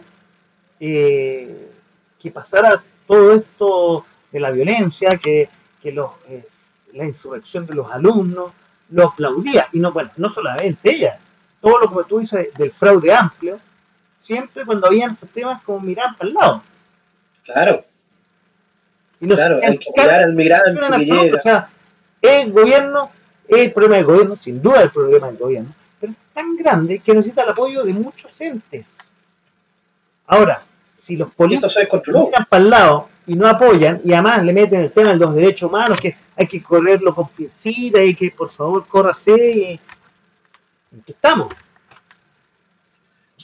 eh, 0.79 1.71
que 2.19 2.31
pasara 2.31 2.81
todo 3.07 3.33
esto 3.33 4.05
de 4.31 4.39
la 4.39 4.51
violencia, 4.51 5.17
que, 5.17 5.49
los, 5.85 6.11
la 6.93 7.05
insurrección 7.05 7.65
de 7.65 7.73
los 7.73 7.91
alumnos, 7.91 8.51
lo 8.91 9.07
aplaudía. 9.07 9.67
Y 9.73 9.79
no, 9.79 9.91
bueno, 9.91 10.11
no 10.17 10.29
solamente 10.29 10.91
ella, 10.91 11.19
todo 11.59 11.79
lo 11.79 11.89
que 11.89 12.09
tú 12.09 12.19
dices 12.19 12.53
del 12.53 12.71
fraude 12.71 13.13
amplio, 13.13 13.59
siempre 14.17 14.65
cuando 14.65 14.87
habían 14.87 15.13
estos 15.13 15.29
temas 15.29 15.61
como 15.63 15.79
mirar 15.79 16.15
para 16.17 16.29
el 16.29 16.33
lado. 16.35 16.63
Claro. 17.43 17.83
Y 19.21 19.27
claro, 19.27 19.59
hay 19.61 19.77
que 19.77 19.91
mirar 19.95 20.23
al 20.23 20.33
migrante 20.33 20.81
que 20.97 21.05
llega. 21.05 21.37
O 21.37 21.41
sea, 21.41 21.69
el 22.21 22.51
gobierno, 22.51 23.11
el 23.47 23.71
problema 23.71 23.95
del 23.97 24.05
gobierno, 24.05 24.37
sin 24.39 24.61
duda 24.61 24.81
el 24.81 24.89
problema 24.89 25.27
del 25.27 25.37
gobierno, 25.37 25.73
pero 25.99 26.11
es 26.11 26.17
tan 26.33 26.57
grande 26.57 26.99
que 26.99 27.13
necesita 27.13 27.43
el 27.43 27.49
apoyo 27.49 27.83
de 27.83 27.93
muchos 27.93 28.41
entes. 28.41 28.97
Ahora, 30.25 30.63
si 30.91 31.15
los 31.17 31.33
políticos 31.33 31.77
miran 32.07 32.45
para 32.49 32.63
el 32.63 32.69
lado 32.69 33.09
y 33.27 33.35
no 33.35 33.47
apoyan, 33.47 34.01
y 34.03 34.11
además 34.13 34.43
le 34.43 34.53
meten 34.53 34.81
el 34.81 34.91
tema 34.91 35.09
de 35.09 35.17
los 35.17 35.35
derechos 35.35 35.69
humanos, 35.69 35.99
que 35.99 36.15
hay 36.35 36.47
que 36.47 36.63
correrlo 36.63 37.13
con 37.13 37.27
pincita 37.29 38.01
y 38.01 38.15
que 38.15 38.31
por 38.31 38.49
favor 38.49 38.87
córrase, 38.87 39.31
y... 39.31 39.79
¿en 40.93 41.01
qué 41.05 41.11
estamos? 41.11 41.53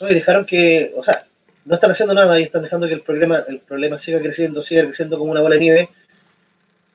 No, 0.02 0.10
y 0.10 0.14
dejaron 0.16 0.46
que, 0.46 0.94
o 0.98 1.04
sea, 1.04 1.26
no 1.68 1.76
están 1.76 1.92
haciendo 1.92 2.14
nada 2.14 2.40
y 2.40 2.44
están 2.44 2.64
dejando 2.64 2.88
que 2.88 2.94
el 2.94 3.02
problema, 3.02 3.44
el 3.46 3.60
problema 3.60 4.00
siga 4.00 4.20
creciendo, 4.20 4.64
siga 4.64 4.86
creciendo 4.86 5.18
como 5.18 5.32
una 5.32 5.42
bola 5.42 5.56
de 5.56 5.62
nieve. 5.62 5.90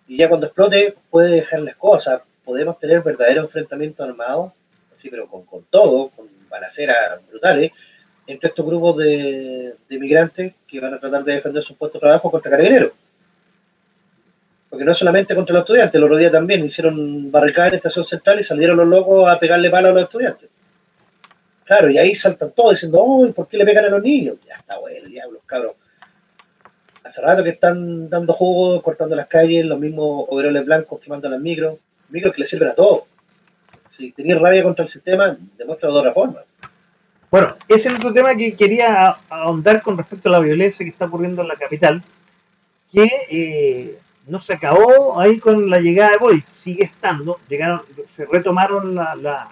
Y 0.08 0.16
ya 0.16 0.30
cuando 0.30 0.46
explote 0.46 0.94
puede 1.10 1.30
dejar 1.30 1.60
las 1.60 1.76
cosas. 1.76 2.22
Podemos 2.42 2.78
tener 2.78 3.02
verdaderos 3.02 3.44
enfrentamientos 3.44 4.08
armados, 4.08 4.52
así 4.98 5.10
pero 5.10 5.26
con, 5.28 5.64
todo, 5.68 6.08
con 6.08 6.26
balaceras 6.48 7.20
brutales, 7.28 7.70
entre 8.26 8.48
estos 8.48 8.64
grupos 8.64 8.96
de, 8.96 9.74
de 9.88 9.94
inmigrantes 9.94 10.54
que 10.66 10.80
van 10.80 10.94
a 10.94 10.98
tratar 10.98 11.22
de 11.22 11.34
defender 11.34 11.62
sus 11.62 11.76
puestos 11.76 12.00
de 12.00 12.06
trabajo 12.06 12.30
contra 12.30 12.50
carabineros. 12.50 12.92
Porque 14.70 14.86
no 14.86 14.94
solamente 14.94 15.34
contra 15.34 15.52
los 15.52 15.64
estudiantes, 15.64 15.94
el 15.94 16.04
otro 16.04 16.16
día 16.16 16.30
también 16.30 16.64
hicieron 16.64 17.30
barricadas 17.30 17.68
en 17.68 17.72
la 17.72 17.76
estación 17.76 18.06
central 18.06 18.40
y 18.40 18.44
salieron 18.44 18.78
los 18.78 18.88
locos 18.88 19.28
a 19.28 19.38
pegarle 19.38 19.68
palo 19.68 19.90
a 19.90 19.92
los 19.92 20.04
estudiantes. 20.04 20.48
Claro, 21.72 21.88
y 21.88 21.96
ahí 21.96 22.14
saltan 22.14 22.52
todos 22.54 22.72
diciendo, 22.72 23.02
uy, 23.02 23.32
¿por 23.32 23.48
qué 23.48 23.56
le 23.56 23.64
pegan 23.64 23.86
a 23.86 23.88
los 23.88 24.02
niños? 24.02 24.36
Ya 24.46 24.56
está 24.56 24.78
bueno, 24.78 25.08
diablos, 25.08 25.40
cabros. 25.46 25.72
Hace 27.02 27.22
rato 27.22 27.42
que 27.42 27.48
están 27.48 28.10
dando 28.10 28.34
jugo, 28.34 28.82
cortando 28.82 29.16
las 29.16 29.26
calles, 29.26 29.64
los 29.64 29.80
mismos 29.80 30.26
overoles 30.28 30.66
blancos 30.66 31.00
quemando 31.00 31.30
las 31.30 31.40
micros, 31.40 31.78
micros 32.10 32.34
que 32.34 32.42
le 32.42 32.46
sirven 32.46 32.68
a 32.68 32.74
todos. 32.74 33.04
Si 33.96 34.12
tenéis 34.12 34.38
rabia 34.38 34.62
contra 34.62 34.84
el 34.84 34.90
sistema, 34.90 35.34
demuestra 35.56 35.88
de 35.88 35.94
otra 35.94 36.12
forma. 36.12 36.40
Bueno, 37.30 37.56
ese 37.66 37.88
es 37.88 37.94
otro 37.94 38.12
tema 38.12 38.36
que 38.36 38.52
quería 38.54 39.16
ahondar 39.30 39.80
con 39.80 39.96
respecto 39.96 40.28
a 40.28 40.32
la 40.32 40.40
violencia 40.40 40.84
que 40.84 40.90
está 40.90 41.06
ocurriendo 41.06 41.40
en 41.40 41.48
la 41.48 41.56
capital, 41.56 42.02
que 42.92 43.10
eh, 43.30 43.98
no 44.26 44.42
se 44.42 44.52
acabó 44.52 45.18
ahí 45.18 45.38
con 45.38 45.70
la 45.70 45.80
llegada 45.80 46.10
de 46.10 46.18
Boy, 46.18 46.44
sigue 46.50 46.84
estando, 46.84 47.40
llegaron, 47.48 47.80
se 48.14 48.26
retomaron 48.26 48.94
la, 48.94 49.48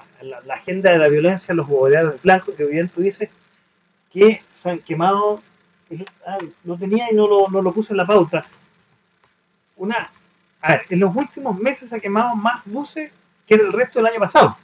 agenda 0.49 0.93
de 0.93 0.99
la 0.99 1.09
violencia, 1.09 1.55
los 1.55 1.67
bobeados 1.67 2.21
blancos, 2.23 2.55
que 2.55 2.65
bien 2.65 2.89
tú 2.89 3.01
dices, 3.01 3.29
que 4.13 4.43
se 4.61 4.71
han 4.71 4.79
quemado, 4.81 5.43
ah, 6.27 6.39
lo 6.65 6.77
tenía 6.77 7.11
y 7.11 7.15
no 7.15 7.27
lo, 7.27 7.49
no 7.49 7.63
lo 7.63 7.73
puse 7.73 7.93
en 7.93 7.99
la 7.99 8.07
pauta. 8.07 8.47
Una, 9.77 10.11
a 10.61 10.73
ver, 10.73 10.83
en 10.91 11.01
los 11.01 11.15
últimos 11.15 11.59
meses 11.59 11.89
se 11.89 11.95
han 11.95 12.01
quemado 12.01 12.37
más 12.37 12.63
buses 12.65 13.11
que 13.47 13.55
en 13.55 13.61
el 13.61 13.73
resto 13.73 13.99
del 13.99 14.07
año 14.07 14.21
pasado. 14.21 14.57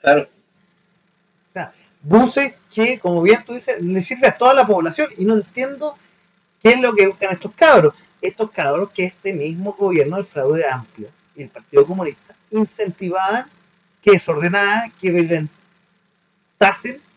Claro. 0.00 0.22
O 0.22 1.52
sea, 1.52 1.72
buses 2.02 2.54
que, 2.72 2.98
como 2.98 3.22
bien 3.22 3.42
tú 3.44 3.54
dices, 3.54 3.80
le 3.80 4.02
sirve 4.02 4.28
a 4.28 4.36
toda 4.36 4.54
la 4.54 4.66
población 4.66 5.08
y 5.16 5.24
no 5.24 5.34
entiendo 5.34 5.96
qué 6.62 6.70
es 6.70 6.80
lo 6.80 6.94
que 6.94 7.06
buscan 7.06 7.32
estos 7.32 7.52
cabros. 7.54 7.94
Estos 8.20 8.50
cabros 8.50 8.90
que 8.90 9.04
este 9.04 9.32
mismo 9.32 9.72
gobierno 9.74 10.16
del 10.16 10.24
fraude 10.24 10.66
amplio 10.66 11.08
y 11.36 11.42
el 11.42 11.48
Partido 11.48 11.86
Comunista 11.86 12.34
incentivaban 12.50 13.46
que 14.04 14.12
desordenada 14.12 14.92
que 15.00 15.10
violentasen 15.10 15.50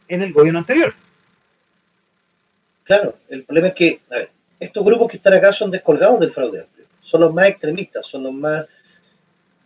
en 0.07 0.21
el 0.21 0.31
gobierno 0.31 0.59
anterior. 0.59 0.93
Claro, 2.85 3.15
el 3.27 3.43
problema 3.43 3.67
es 3.67 3.73
que, 3.73 3.99
a 4.09 4.15
ver, 4.15 4.29
estos 4.57 4.85
grupos 4.85 5.11
que 5.11 5.17
están 5.17 5.33
acá 5.33 5.51
son 5.51 5.69
descolgados 5.69 6.21
del 6.21 6.31
fraude 6.31 6.65
son 7.01 7.21
los 7.21 7.33
más 7.33 7.47
extremistas, 7.47 8.05
son 8.05 8.23
los 8.23 8.33
más, 8.33 8.65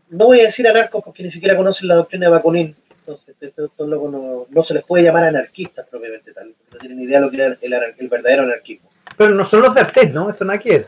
no 0.09 0.25
voy 0.25 0.41
a 0.41 0.45
decir 0.45 0.67
anarcos 0.67 1.03
porque 1.03 1.23
ni 1.23 1.31
siquiera 1.31 1.57
conocen 1.57 1.87
la 1.87 1.95
doctrina 1.95 2.27
de 2.27 2.31
Bakunin, 2.31 2.75
entonces 2.99 3.35
estos, 3.39 3.71
locos 3.79 4.47
no, 4.49 4.63
se 4.63 4.75
les 4.75 4.83
puede 4.83 5.03
llamar 5.03 5.23
anarquistas 5.23 5.87
propiamente 5.87 6.33
tal, 6.33 6.53
no 6.71 6.77
tienen 6.77 6.99
ni 6.99 7.05
idea 7.05 7.19
de 7.19 7.25
lo 7.25 7.31
que 7.31 7.37
es 7.37 7.99
el, 7.99 8.09
verdadero 8.09 8.43
anarquismo. 8.43 8.91
Pero 9.17 9.33
no 9.33 9.43
son 9.43 9.61
los 9.61 9.73
de 9.73 9.81
Artés, 9.81 10.13
¿no? 10.13 10.29
Esto 10.29 10.45
no 10.45 10.59
quiere. 10.59 10.85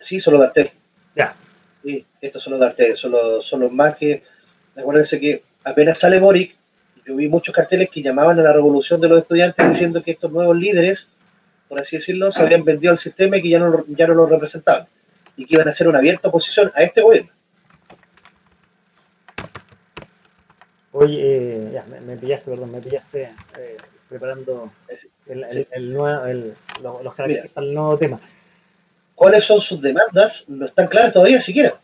Sí, 0.00 0.18
son 0.18 0.34
los 0.34 0.40
de 0.40 0.46
Artés. 0.46 0.70
Ya. 1.14 1.34
Sí, 1.82 2.06
estos 2.22 2.42
son 2.42 2.52
los 2.52 2.60
de 2.60 2.66
Artés, 2.66 2.98
son 2.98 3.12
los, 3.12 3.46
son 3.46 3.60
los 3.60 3.72
más 3.72 3.96
que 3.96 4.22
Acuérdense 4.76 5.18
que 5.18 5.42
apenas 5.66 5.98
sale 5.98 6.20
Boric, 6.20 6.54
yo 7.04 7.16
vi 7.16 7.28
muchos 7.28 7.54
carteles 7.54 7.90
que 7.90 8.00
llamaban 8.00 8.38
a 8.38 8.42
la 8.42 8.52
revolución 8.52 9.00
de 9.00 9.08
los 9.08 9.18
estudiantes 9.18 9.68
diciendo 9.68 10.02
que 10.02 10.12
estos 10.12 10.30
nuevos 10.30 10.56
líderes, 10.56 11.08
por 11.68 11.80
así 11.80 11.96
decirlo, 11.96 12.30
se 12.30 12.40
habían 12.40 12.64
vendido 12.64 12.92
al 12.92 12.98
sistema 12.98 13.36
y 13.36 13.42
que 13.42 13.48
ya 13.48 13.58
no, 13.58 13.84
ya 13.88 14.06
no 14.06 14.14
lo 14.14 14.26
representaban 14.26 14.86
y 15.36 15.44
que 15.44 15.54
iban 15.54 15.66
a 15.66 15.72
hacer 15.72 15.88
una 15.88 15.98
abierta 15.98 16.28
oposición 16.28 16.70
a 16.74 16.82
este 16.82 17.02
gobierno. 17.02 17.30
Oye, 20.92 21.18
eh, 21.20 21.70
ya, 21.74 21.84
me, 21.84 22.16
pillaste, 22.16 22.50
perdón, 22.50 22.70
me 22.70 22.80
pillaste 22.80 23.30
eh, 23.58 23.76
preparando 24.08 24.70
el, 25.26 25.92
nuevo, 25.92 26.54
los, 27.02 27.14
caracteres 27.14 27.50
para 27.50 27.66
el 27.66 27.74
nuevo 27.74 27.98
tema. 27.98 28.20
¿Cuáles 29.14 29.44
son 29.44 29.60
sus 29.60 29.82
demandas? 29.82 30.44
No 30.46 30.66
están 30.66 30.86
claras 30.86 31.12
todavía 31.12 31.42
siquiera 31.42 31.74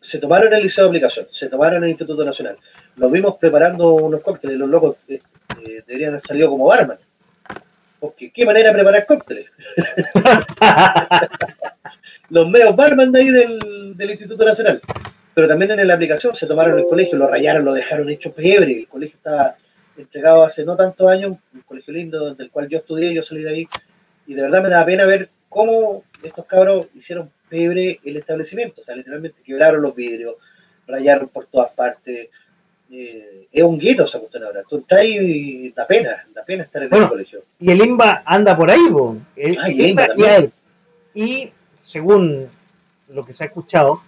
se 0.00 0.18
tomaron 0.18 0.52
el 0.52 0.62
Liceo 0.62 0.84
de 0.84 0.90
Aplicación, 0.90 1.26
se 1.32 1.48
tomaron 1.48 1.82
el 1.84 1.90
Instituto 1.90 2.24
Nacional. 2.24 2.56
Los 2.96 3.10
vimos 3.10 3.36
preparando 3.36 3.94
unos 3.94 4.20
cócteles, 4.20 4.58
los 4.58 4.68
locos 4.68 4.96
eh, 5.08 5.20
eh, 5.64 5.82
deberían 5.86 6.10
haber 6.10 6.20
salido 6.20 6.50
como 6.50 6.66
barman. 6.66 6.98
Porque 7.98 8.32
qué 8.32 8.44
manera 8.44 8.68
de 8.68 8.74
preparar 8.74 9.06
cócteles. 9.06 9.46
los 12.30 12.48
medios 12.48 12.74
barman 12.74 13.12
de 13.12 13.20
ahí 13.20 13.30
del, 13.30 14.10
Instituto 14.10 14.44
Nacional. 14.44 14.80
Pero 15.34 15.48
también 15.48 15.70
en 15.70 15.88
la 15.88 15.94
aplicación 15.94 16.34
se 16.34 16.46
tomaron 16.46 16.78
el 16.78 16.84
colegio, 16.84 17.16
lo 17.16 17.28
rayaron, 17.28 17.64
lo 17.64 17.72
dejaron 17.72 18.10
hecho 18.10 18.32
pebre. 18.32 18.80
El 18.80 18.88
colegio 18.88 19.16
estaba 19.16 19.54
entregado 19.96 20.42
hace 20.42 20.64
no 20.64 20.76
tantos 20.76 21.08
años, 21.08 21.38
un 21.54 21.60
colegio 21.62 21.94
lindo 21.94 22.34
del 22.34 22.50
cual 22.50 22.68
yo 22.68 22.78
estudié, 22.78 23.14
yo 23.14 23.22
salí 23.22 23.42
de 23.42 23.50
ahí. 23.50 23.68
Y 24.26 24.34
de 24.34 24.42
verdad 24.42 24.62
me 24.62 24.68
da 24.68 24.84
pena 24.84 25.06
ver 25.06 25.28
cómo 25.52 26.04
estos 26.22 26.46
cabros 26.46 26.86
hicieron 26.94 27.30
pebre 27.48 28.00
el 28.04 28.16
establecimiento. 28.16 28.80
O 28.80 28.84
sea, 28.84 28.96
literalmente 28.96 29.42
quebraron 29.44 29.82
los 29.82 29.94
vidrios, 29.94 30.36
rayaron 30.86 31.28
por 31.28 31.46
todas 31.46 31.70
partes. 31.72 32.28
Eh, 32.90 33.48
es 33.50 33.62
un 33.62 33.78
gueto 33.78 34.04
esa 34.04 34.18
cuestión 34.18 34.44
ahora. 34.44 34.62
Tú 34.68 34.78
estás 34.78 35.04
y 35.04 35.70
da 35.70 35.86
pena, 35.86 36.24
da 36.34 36.44
pena 36.44 36.64
estar 36.64 36.82
en 36.82 36.94
el 36.94 37.08
colegio. 37.08 37.42
Y 37.58 37.70
el 37.70 37.84
IMBA 37.84 38.22
anda 38.24 38.56
por 38.56 38.70
ahí, 38.70 38.88
vos. 38.90 39.18
Ah, 39.58 39.70
y, 39.70 39.94
y 41.14 41.52
según 41.80 42.48
lo 43.08 43.24
que 43.24 43.32
se 43.32 43.44
ha 43.44 43.46
escuchado, 43.46 44.02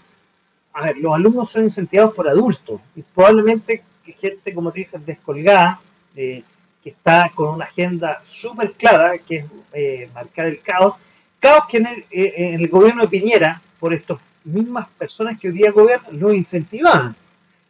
a 0.72 0.86
ver, 0.86 0.96
los 0.98 1.14
alumnos 1.14 1.50
son 1.50 1.64
incentivados 1.64 2.14
por 2.14 2.28
adultos 2.28 2.80
y 2.96 3.02
probablemente 3.02 3.82
gente, 4.12 4.54
como 4.54 4.72
te 4.72 4.80
dices, 4.80 5.04
descolgada, 5.04 5.80
eh, 6.16 6.42
que 6.82 6.90
está 6.90 7.30
con 7.34 7.54
una 7.54 7.64
agenda 7.64 8.22
súper 8.26 8.72
clara, 8.72 9.16
que 9.18 9.36
es 9.36 9.44
eh, 9.72 10.10
marcar 10.12 10.46
el 10.46 10.60
caos. 10.60 10.94
Caos 11.44 11.64
que 11.68 11.76
en 11.76 11.86
el, 11.86 12.04
en 12.10 12.54
el, 12.54 12.68
gobierno 12.68 13.02
de 13.02 13.08
Piñera, 13.08 13.60
por 13.78 13.92
estas 13.92 14.16
mismas 14.44 14.88
personas 14.96 15.38
que 15.38 15.48
hoy 15.48 15.52
día 15.52 15.72
gobiernan, 15.72 16.18
lo 16.18 16.32
incentivaban. 16.32 17.14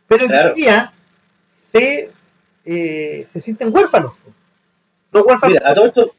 Pero 0.07 0.27
hoy 0.27 0.55
día 0.55 0.93
se, 1.49 2.09
se 2.65 3.41
sienten 3.41 3.75
huérfanos. 3.75 4.13
No 5.11 5.23
huérfanos, 5.23 5.59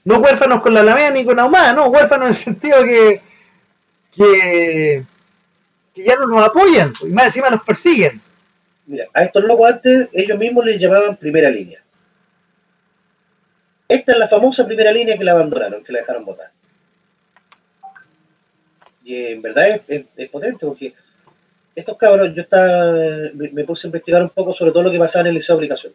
no 0.03 0.17
huérfanos 0.17 0.61
con 0.61 0.73
la 0.73 0.81
Alameda 0.81 1.11
ni 1.11 1.23
con 1.23 1.39
Ahumada, 1.39 1.71
no, 1.71 1.87
huérfanos 1.87 2.25
en 2.25 2.29
el 2.29 2.35
sentido 2.35 2.83
que, 2.83 3.21
que, 4.11 5.05
ya 5.95 6.15
no 6.17 6.27
nos 6.27 6.45
apoyan 6.45 6.93
y 7.03 7.05
más 7.05 7.27
encima 7.27 7.49
nos 7.49 7.63
persiguen. 7.63 8.19
Mira, 8.85 9.05
a 9.13 9.23
estos 9.23 9.45
locos 9.45 9.71
antes 9.71 10.09
ellos 10.11 10.37
mismos 10.37 10.65
les 10.65 10.77
llamaban 10.77 11.15
primera 11.15 11.49
línea. 11.49 11.79
Esta 13.87 14.11
es 14.11 14.17
la 14.17 14.27
famosa 14.27 14.67
primera 14.67 14.91
línea 14.91 15.17
que 15.17 15.23
la 15.23 15.31
abandonaron, 15.31 15.85
que 15.85 15.93
la 15.93 15.99
dejaron 15.99 16.25
votar. 16.25 16.51
Y 19.05 19.27
en 19.27 19.41
verdad 19.43 19.79
es, 19.87 20.29
potente 20.29 20.65
porque 20.65 20.93
estos 21.75 21.95
cabros, 21.95 22.33
yo 22.33 22.41
estaba, 22.41 22.91
me, 23.35 23.63
puse 23.63 23.85
a 23.85 23.89
investigar 23.89 24.23
un 24.23 24.29
poco 24.29 24.51
sobre 24.55 24.71
todo 24.71 24.81
lo 24.81 24.91
que 24.91 24.97
pasaba 24.97 25.21
en 25.21 25.27
el 25.27 25.35
liceo 25.35 25.55
de 25.55 25.59
aplicación. 25.59 25.93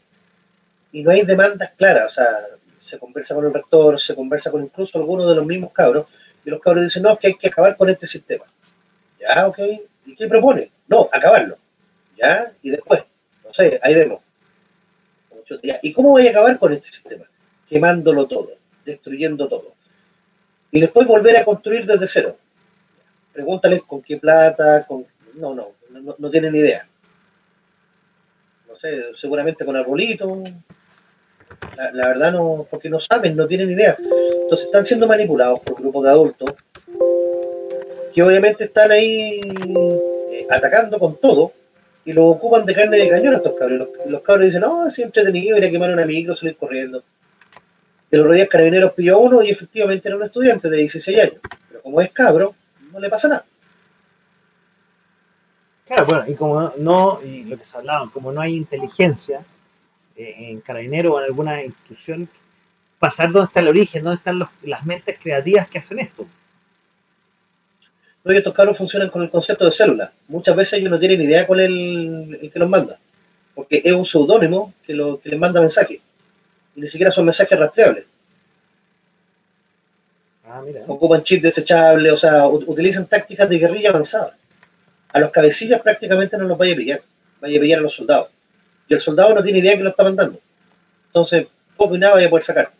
Y 0.93 1.03
no 1.03 1.11
hay 1.11 1.23
demandas 1.23 1.73
claras, 1.77 2.13
o 2.13 2.15
sea, 2.15 2.27
se 2.81 2.99
conversa 2.99 3.35
con 3.35 3.47
el 3.47 3.53
rector, 3.53 4.01
se 4.01 4.15
conversa 4.15 4.53
con 4.53 4.63
incluso 4.63 4.97
algunos 4.97 5.29
de 5.29 5.35
los 5.35 5.45
mismos 5.45 5.73
cabros, 5.73 6.07
y 6.45 6.51
los 6.51 6.61
cabros 6.61 6.85
dicen, 6.85 7.03
no, 7.03 7.19
que 7.19 7.27
hay 7.27 7.35
que 7.35 7.49
acabar 7.49 7.77
con 7.77 7.91
este 7.91 8.07
sistema. 8.07 8.45
Ya, 9.19 9.49
ok. 9.49 9.59
¿Y 10.07 10.15
qué 10.15 10.29
propone? 10.29 10.71
No, 10.87 11.09
acabarlo. 11.13 11.57
Ya, 12.17 12.53
y 12.63 12.71
después, 12.71 13.03
no 13.45 13.53
sé, 13.53 13.81
ahí 13.83 13.95
vemos. 13.95 14.21
¿Y 15.83 15.93
cómo 15.93 16.11
voy 16.11 16.29
a 16.29 16.31
acabar 16.31 16.57
con 16.61 16.73
este 16.73 16.93
sistema? 16.93 17.25
Quemándolo 17.69 18.27
todo, 18.27 18.51
destruyendo 18.85 19.49
todo. 19.49 19.73
Y 20.71 20.81
después 20.81 21.09
volver 21.09 21.37
a 21.37 21.45
construir 21.45 21.87
desde 21.87 22.07
cero. 22.07 22.37
Pregúntales 23.33 23.83
con 23.83 24.03
qué 24.03 24.17
plata, 24.17 24.85
con... 24.87 25.07
No, 25.35 25.55
no, 25.55 25.69
no, 25.91 26.15
no 26.19 26.31
tienen 26.31 26.55
idea. 26.55 26.87
No 28.69 28.77
sé, 28.77 29.15
seguramente 29.21 29.65
con 29.65 29.77
arbolito, 29.77 30.43
la, 31.93 32.09
verdad 32.09 32.33
no, 32.33 32.67
porque 32.71 32.91
no 32.91 33.01
saben, 33.01 33.37
no 33.37 33.47
tienen 33.47 33.71
idea. 33.71 33.97
Entonces 33.99 34.67
están 34.67 34.87
siendo 34.87 35.07
manipulados 35.07 35.61
por 35.61 35.81
grupos 35.81 36.05
de 36.05 36.11
adultos 36.11 36.55
que 38.13 38.23
obviamente 38.23 38.65
están 38.65 38.91
ahí 38.91 39.41
eh, 40.33 40.47
atacando 40.51 40.99
con 40.99 41.19
todo 41.21 41.53
y 42.05 42.13
lo 42.13 42.27
ocupan 42.27 42.65
de 42.67 42.75
carne 42.75 42.99
de 42.99 43.09
cañón 43.09 43.35
a 43.35 43.37
estos 43.37 43.55
cabros. 43.55 43.89
Los, 44.07 44.23
cabros 44.23 44.47
dicen, 44.47 44.63
no, 44.63 44.89
es 44.89 44.99
entretenido 44.99 45.57
ir 45.57 45.65
a 45.65 45.71
quemar 45.71 45.93
una 45.93 46.05
micro, 46.05 46.35
salir 46.35 46.57
corriendo. 46.57 47.03
De 48.11 48.19
los 48.19 48.33
días 48.33 48.49
carabineros 48.49 48.95
pilló 48.95 49.19
uno 49.21 49.43
y 49.43 49.51
efectivamente 49.51 50.09
era 50.09 50.17
un 50.17 50.25
estudiante 50.25 50.69
de 50.69 50.79
16 50.79 51.19
años. 51.21 51.37
Pero 51.69 51.83
como 51.83 52.01
es 52.01 52.11
cabro, 52.11 52.55
no 52.93 53.01
le 53.01 53.09
pasa 53.09 53.29
nada. 53.29 53.45
Claro, 55.87 56.07
bueno, 56.07 56.25
y 56.29 56.35
como 56.35 56.73
no, 56.79 57.21
y 57.25 57.45
lo 57.45 57.59
que 57.59 57.65
se 57.65 57.77
hablaba, 57.77 58.09
como 58.13 58.31
no 58.31 58.41
hay 58.41 58.57
inteligencia, 58.57 59.45
en 60.17 60.61
Carabinero 60.61 61.15
o 61.15 61.19
en 61.19 61.25
alguna 61.25 61.63
institución, 61.65 62.29
pasar 62.99 63.33
dónde 63.33 63.47
está 63.47 63.61
el 63.61 63.69
origen, 63.69 64.05
dónde 64.05 64.19
están 64.19 64.39
las 64.63 64.85
mentes 64.85 65.19
creativas 65.21 65.69
que 65.69 65.79
hacen 65.79 65.99
esto. 65.99 66.27
No, 68.23 68.33
estos 68.33 68.53
cabros 68.53 68.77
funcionan 68.77 69.09
con 69.09 69.23
el 69.23 69.31
concepto 69.31 69.65
de 69.65 69.73
célula. 69.73 70.13
Muchas 70.29 70.55
veces 70.55 70.75
ellos 70.75 70.91
no 70.91 70.99
tienen 70.99 71.23
idea 71.23 71.47
cuál 71.47 71.61
es 71.61 71.71
el, 71.71 72.51
que 72.53 72.59
los 72.59 72.69
manda, 72.69 72.99
porque 73.55 73.81
es 73.83 73.93
un 73.93 74.05
seudónimo 74.05 74.75
que, 74.87 74.93
lo, 74.93 75.19
que 75.19 75.31
les 75.31 75.39
manda 75.39 75.61
mensajes. 75.61 76.01
Y 76.77 76.81
ni 76.81 76.89
siquiera 76.91 77.11
son 77.11 77.25
mensajes 77.25 77.59
rastreables. 77.59 78.05
Ah, 80.53 80.63
Ocupan 80.89 81.23
chips 81.23 81.43
desechables, 81.43 82.13
o 82.13 82.17
sea, 82.17 82.47
utilizan 82.47 83.07
tácticas 83.07 83.49
de 83.49 83.59
guerrilla 83.59 83.91
avanzada. 83.91 84.35
A 85.13 85.21
los 85.21 85.31
cabecillas 85.31 85.81
prácticamente 85.81 86.37
no 86.37 86.45
los 86.45 86.59
vaya 86.59 86.75
a 86.75 86.77
pillar, 86.77 87.03
vaya 87.41 87.59
a 87.59 87.61
pillar 87.61 87.79
a 87.79 87.83
los 87.83 87.95
soldados 87.95 88.29
y 88.91 88.95
el 88.95 89.01
soldado 89.01 89.33
no 89.35 89.43
tiene 89.43 89.61
idea 89.61 89.77
que 89.77 89.85
lo 89.85 89.91
está 89.91 90.03
mandando. 90.03 90.41
Entonces, 91.07 91.47
poco 91.77 91.95
y 91.95 91.99
nada 91.99 92.15
vaya 92.15 92.27
a 92.27 92.31
poder 92.31 92.45
sacar. 92.45 92.71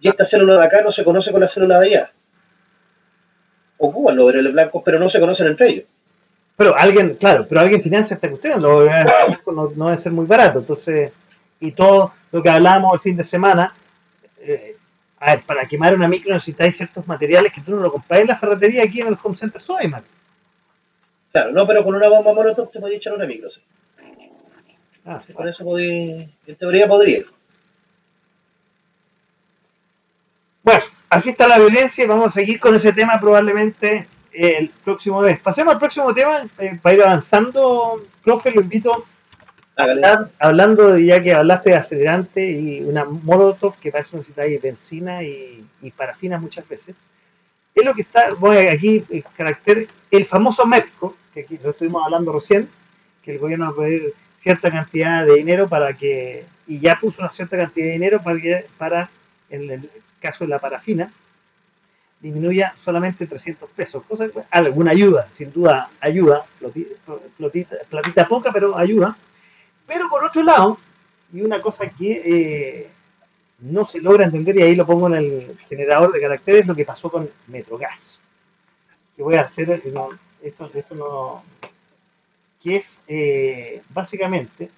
Y 0.00 0.08
esta 0.08 0.24
célula 0.24 0.58
de 0.58 0.66
acá 0.66 0.80
no 0.82 0.90
se 0.90 1.04
conoce 1.04 1.30
con 1.30 1.42
la 1.42 1.48
célula 1.48 1.78
de 1.78 1.88
allá. 1.88 2.10
Ocupan 3.76 4.16
los 4.16 4.26
vereles 4.26 4.52
blancos, 4.52 4.82
pero 4.82 4.98
no 4.98 5.10
se 5.10 5.20
conocen 5.20 5.48
entre 5.48 5.68
ellos. 5.68 5.84
Pero 6.56 6.74
alguien, 6.74 7.16
claro, 7.16 7.46
pero 7.46 7.60
alguien 7.60 7.82
financia 7.82 8.14
esta 8.14 8.30
cuestión, 8.30 8.62
lo, 8.62 8.86
no, 8.86 9.72
no 9.76 9.86
debe 9.88 9.98
ser 9.98 10.12
muy 10.12 10.24
barato. 10.24 10.60
Entonces, 10.60 11.12
y 11.60 11.72
todo 11.72 12.14
lo 12.32 12.42
que 12.42 12.48
hablábamos 12.48 12.94
el 12.94 13.00
fin 13.00 13.16
de 13.16 13.24
semana, 13.24 13.74
eh, 14.40 14.71
a 15.22 15.36
ver, 15.36 15.44
para 15.44 15.66
quemar 15.66 15.94
una 15.94 16.08
micro 16.08 16.34
necesitáis 16.34 16.76
ciertos 16.76 17.06
materiales 17.06 17.52
que 17.52 17.60
tú 17.60 17.70
no 17.70 17.80
lo 17.80 17.92
compráis 17.92 18.22
en 18.22 18.28
la 18.28 18.36
ferretería 18.36 18.82
aquí 18.82 19.00
en 19.00 19.06
el 19.06 19.18
Home 19.22 19.36
Center 19.36 19.62
Sodimac. 19.62 20.02
Claro, 21.30 21.52
no, 21.52 21.64
pero 21.64 21.84
con 21.84 21.94
una 21.94 22.08
bomba 22.08 22.34
molotov 22.34 22.72
te 22.72 22.80
podías 22.80 22.98
echar 22.98 23.12
una 23.12 23.24
micro, 23.24 23.48
sí. 23.48 23.60
Ah, 25.06 25.22
con 25.32 25.48
eso 25.48 25.62
podría, 25.62 26.26
en 26.46 26.56
teoría 26.58 26.88
podría. 26.88 27.22
Bueno, 30.64 30.82
así 31.08 31.30
está 31.30 31.46
la 31.46 31.58
violencia 31.58 32.02
y 32.02 32.08
vamos 32.08 32.28
a 32.28 32.32
seguir 32.32 32.58
con 32.58 32.74
ese 32.74 32.92
tema 32.92 33.20
probablemente 33.20 34.08
el 34.32 34.70
próximo 34.70 35.20
mes. 35.20 35.38
Pasemos 35.38 35.74
al 35.74 35.78
próximo 35.78 36.12
tema 36.12 36.44
eh, 36.58 36.80
para 36.82 36.94
ir 36.96 37.02
avanzando. 37.02 38.02
Profe, 38.24 38.50
lo 38.50 38.60
invito 38.60 39.06
hablando 40.38 40.98
ya 40.98 41.22
que 41.22 41.34
hablaste 41.34 41.70
de 41.70 41.76
acelerante 41.76 42.50
y 42.50 42.80
una 42.82 43.04
molotov 43.04 43.78
que 43.78 43.90
para 43.90 44.02
eso 44.02 44.16
necesitáis 44.16 44.60
benzina 44.60 45.22
y, 45.22 45.64
y, 45.80 45.90
parafina 45.90 46.38
muchas 46.38 46.68
veces. 46.68 46.94
Es 47.74 47.84
lo 47.84 47.94
que 47.94 48.02
está, 48.02 48.34
voy 48.34 48.66
aquí 48.66 49.02
el 49.10 49.24
carácter, 49.36 49.88
el 50.10 50.26
famoso 50.26 50.66
MEPCO, 50.66 51.16
que 51.32 51.46
lo 51.62 51.70
estuvimos 51.70 52.04
hablando 52.04 52.32
recién, 52.32 52.68
que 53.22 53.32
el 53.32 53.38
gobierno 53.38 53.66
va 53.66 53.70
a 53.72 53.74
poder 53.74 54.12
cierta 54.38 54.70
cantidad 54.70 55.24
de 55.24 55.34
dinero 55.34 55.68
para 55.68 55.94
que, 55.94 56.44
y 56.66 56.80
ya 56.80 56.96
puso 56.96 57.22
una 57.22 57.30
cierta 57.30 57.56
cantidad 57.56 57.86
de 57.86 57.92
dinero 57.92 58.22
para 58.22 58.40
que, 58.40 58.66
para, 58.76 59.10
en 59.48 59.70
el 59.70 59.90
caso 60.20 60.44
de 60.44 60.48
la 60.48 60.58
parafina, 60.58 61.10
disminuya 62.20 62.74
solamente 62.84 63.26
300 63.26 63.70
pesos, 63.70 64.02
cosa 64.04 64.26
alguna 64.50 64.92
ayuda, 64.92 65.28
sin 65.36 65.52
duda 65.52 65.90
ayuda, 66.00 66.44
platita, 67.88 68.28
poca, 68.28 68.52
pero 68.52 68.76
ayuda. 68.76 69.16
Pero 69.92 70.08
por 70.08 70.24
otro 70.24 70.42
lado, 70.42 70.78
y 71.34 71.42
una 71.42 71.60
cosa 71.60 71.86
que 71.90 72.22
eh, 72.24 72.90
no 73.58 73.84
se 73.84 74.00
logra 74.00 74.24
entender, 74.24 74.56
y 74.56 74.62
ahí 74.62 74.74
lo 74.74 74.86
pongo 74.86 75.06
en 75.08 75.14
el 75.14 75.58
generador 75.68 76.12
de 76.12 76.20
caracteres, 76.20 76.66
lo 76.66 76.74
que 76.74 76.86
pasó 76.86 77.10
con 77.10 77.28
Metrogas. 77.48 78.18
Que 79.14 79.22
voy 79.22 79.34
a 79.34 79.42
hacer, 79.42 79.68
eh, 79.70 79.92
esto, 80.42 80.70
esto 80.72 80.94
no, 80.94 81.42
que 82.62 82.76
es 82.76 83.02
eh, 83.06 83.82
básicamente, 83.90 84.70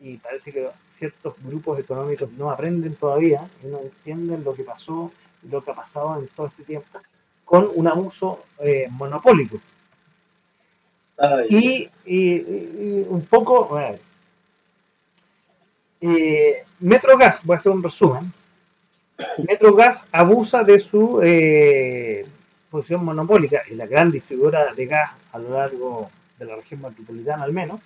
y 0.00 0.16
parece 0.16 0.50
que 0.50 0.68
ciertos 0.98 1.34
grupos 1.44 1.78
económicos 1.78 2.32
no 2.32 2.50
aprenden 2.50 2.96
todavía 2.96 3.48
y 3.62 3.68
no 3.68 3.78
entienden 3.78 4.42
lo 4.42 4.54
que 4.54 4.64
pasó, 4.64 5.12
lo 5.48 5.62
que 5.62 5.70
ha 5.70 5.74
pasado 5.74 6.18
en 6.18 6.26
todo 6.28 6.48
este 6.48 6.64
tiempo, 6.64 6.98
con 7.44 7.70
un 7.76 7.86
abuso 7.86 8.42
eh, 8.58 8.88
monopólico. 8.90 9.60
Y, 11.48 11.88
un 13.08 13.26
poco, 13.28 13.66
bueno, 13.66 13.98
eh, 16.00 16.64
Metrogas, 16.80 17.40
voy 17.44 17.56
a 17.56 17.58
hacer 17.58 17.72
un 17.72 17.82
resumen, 17.82 18.32
Metrogas 19.46 20.04
abusa 20.12 20.64
de 20.64 20.80
su 20.80 21.20
posición 22.70 23.04
monopólica, 23.04 23.62
es 23.68 23.76
la 23.76 23.86
gran 23.86 24.10
distribuidora 24.10 24.72
de 24.72 24.86
gas 24.86 25.10
a 25.32 25.38
lo 25.38 25.50
largo 25.50 26.10
de 26.38 26.44
la 26.44 26.56
región 26.56 26.80
metropolitana 26.80 27.44
al 27.44 27.52
menos, 27.52 27.80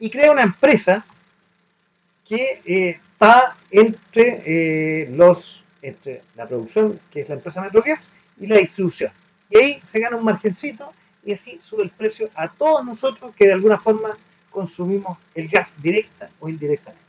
y 0.00 0.10
crea 0.10 0.32
una 0.32 0.42
empresa 0.42 1.04
que 2.26 2.60
eh, 2.64 3.00
está 3.12 3.56
entre 3.70 4.42
eh, 4.44 5.08
los 5.10 5.64
entre 5.82 6.22
la 6.34 6.46
producción, 6.46 6.98
que 7.12 7.20
es 7.20 7.28
la 7.28 7.36
empresa 7.36 7.60
Metrogas, 7.60 8.08
y 8.40 8.46
la 8.48 8.56
distribución. 8.56 9.12
Y 9.50 9.58
ahí 9.58 9.80
se 9.92 10.00
gana 10.00 10.16
un 10.16 10.24
margencito 10.24 10.92
y 11.26 11.32
así 11.32 11.60
sube 11.62 11.82
el 11.82 11.90
precio 11.90 12.30
a 12.36 12.48
todos 12.48 12.86
nosotros 12.86 13.34
que 13.34 13.46
de 13.46 13.52
alguna 13.52 13.78
forma 13.78 14.16
consumimos 14.48 15.18
el 15.34 15.48
gas 15.48 15.68
directa 15.82 16.30
o 16.38 16.48
indirectamente. 16.48 17.04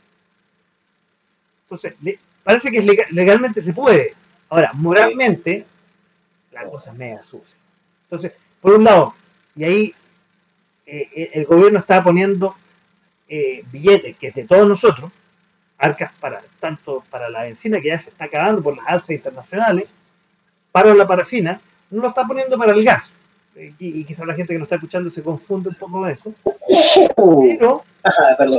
Entonces, 1.62 1.94
parece 2.42 2.70
que 2.70 2.82
legalmente 3.10 3.62
se 3.62 3.72
puede. 3.72 4.14
Ahora, 4.48 4.72
moralmente, 4.74 5.64
la 6.50 6.64
cosa 6.64 6.90
es 6.90 6.98
mega 6.98 7.22
sucia. 7.22 7.56
Entonces, 8.04 8.32
por 8.60 8.74
un 8.74 8.84
lado, 8.84 9.14
y 9.54 9.64
ahí 9.64 9.94
eh, 10.84 11.30
el 11.34 11.44
gobierno 11.44 11.78
está 11.78 12.02
poniendo 12.02 12.56
eh, 13.28 13.62
billetes 13.70 14.16
que 14.16 14.28
es 14.28 14.34
de 14.34 14.46
todos 14.46 14.68
nosotros, 14.68 15.12
arcas 15.78 16.12
para 16.18 16.42
tanto 16.58 17.04
para 17.08 17.30
la 17.30 17.44
benzina 17.44 17.80
que 17.80 17.88
ya 17.88 18.00
se 18.00 18.10
está 18.10 18.24
acabando 18.24 18.62
por 18.62 18.76
las 18.76 18.86
alzas 18.88 19.10
internacionales, 19.10 19.88
para 20.72 20.92
la 20.92 21.06
parafina, 21.06 21.60
no 21.90 22.02
lo 22.02 22.08
está 22.08 22.26
poniendo 22.26 22.58
para 22.58 22.72
el 22.72 22.84
gas. 22.84 23.08
Y, 23.78 24.04
quizás 24.04 24.26
la 24.26 24.34
gente 24.34 24.52
que 24.52 24.58
nos 24.58 24.66
está 24.66 24.76
escuchando 24.76 25.10
se 25.10 25.22
confunde 25.22 25.70
un 25.70 25.74
poco 25.74 25.92
con 25.92 26.10
eso. 26.10 26.34
Pero 27.16 27.84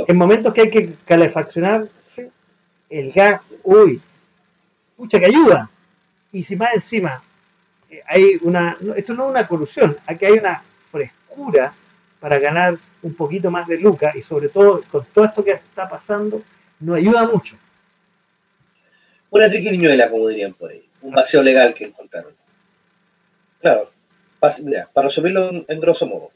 en 0.06 0.16
momentos 0.16 0.52
que 0.52 0.62
hay 0.62 0.70
que 0.70 0.94
calefaccionar 1.04 1.88
el 2.88 3.12
gas, 3.12 3.40
uy, 3.62 4.00
mucha 4.96 5.18
que 5.18 5.26
ayuda. 5.26 5.70
Y 6.32 6.44
si 6.44 6.56
más 6.56 6.74
encima 6.74 7.22
eh, 7.88 8.02
hay 8.06 8.38
una, 8.42 8.76
esto 8.96 9.14
no 9.14 9.24
es 9.24 9.30
una 9.30 9.46
colusión, 9.46 9.96
aquí 10.06 10.26
hay 10.26 10.38
una 10.38 10.62
frescura 10.90 11.72
para 12.18 12.38
ganar 12.38 12.76
un 13.02 13.14
poquito 13.14 13.50
más 13.50 13.66
de 13.66 13.78
lucas 13.78 14.14
y 14.14 14.22
sobre 14.22 14.48
todo 14.48 14.82
con 14.90 15.04
todo 15.06 15.24
esto 15.24 15.44
que 15.44 15.52
está 15.52 15.88
pasando, 15.88 16.42
no 16.80 16.94
ayuda 16.94 17.26
mucho. 17.26 17.56
Una 19.30 19.48
triquiñuela, 19.48 20.10
como 20.10 20.28
dirían 20.28 20.52
por 20.52 20.70
ahí, 20.70 20.84
un 21.02 21.12
vacío 21.12 21.42
legal 21.42 21.72
que 21.72 21.84
encontraron. 21.84 22.32
Claro, 23.60 23.90
para 24.40 25.08
resumirlo 25.08 25.64
en, 25.68 25.80
grosso 25.80 26.06
modo, 26.06 26.30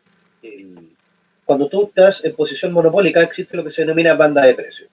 cuando 1.44 1.68
tú 1.68 1.84
estás 1.84 2.24
en 2.24 2.34
posición 2.34 2.72
monopólica 2.72 3.22
existe 3.22 3.56
lo 3.56 3.64
que 3.64 3.70
se 3.70 3.82
denomina 3.82 4.14
banda 4.14 4.44
de 4.44 4.54
precios, 4.54 4.88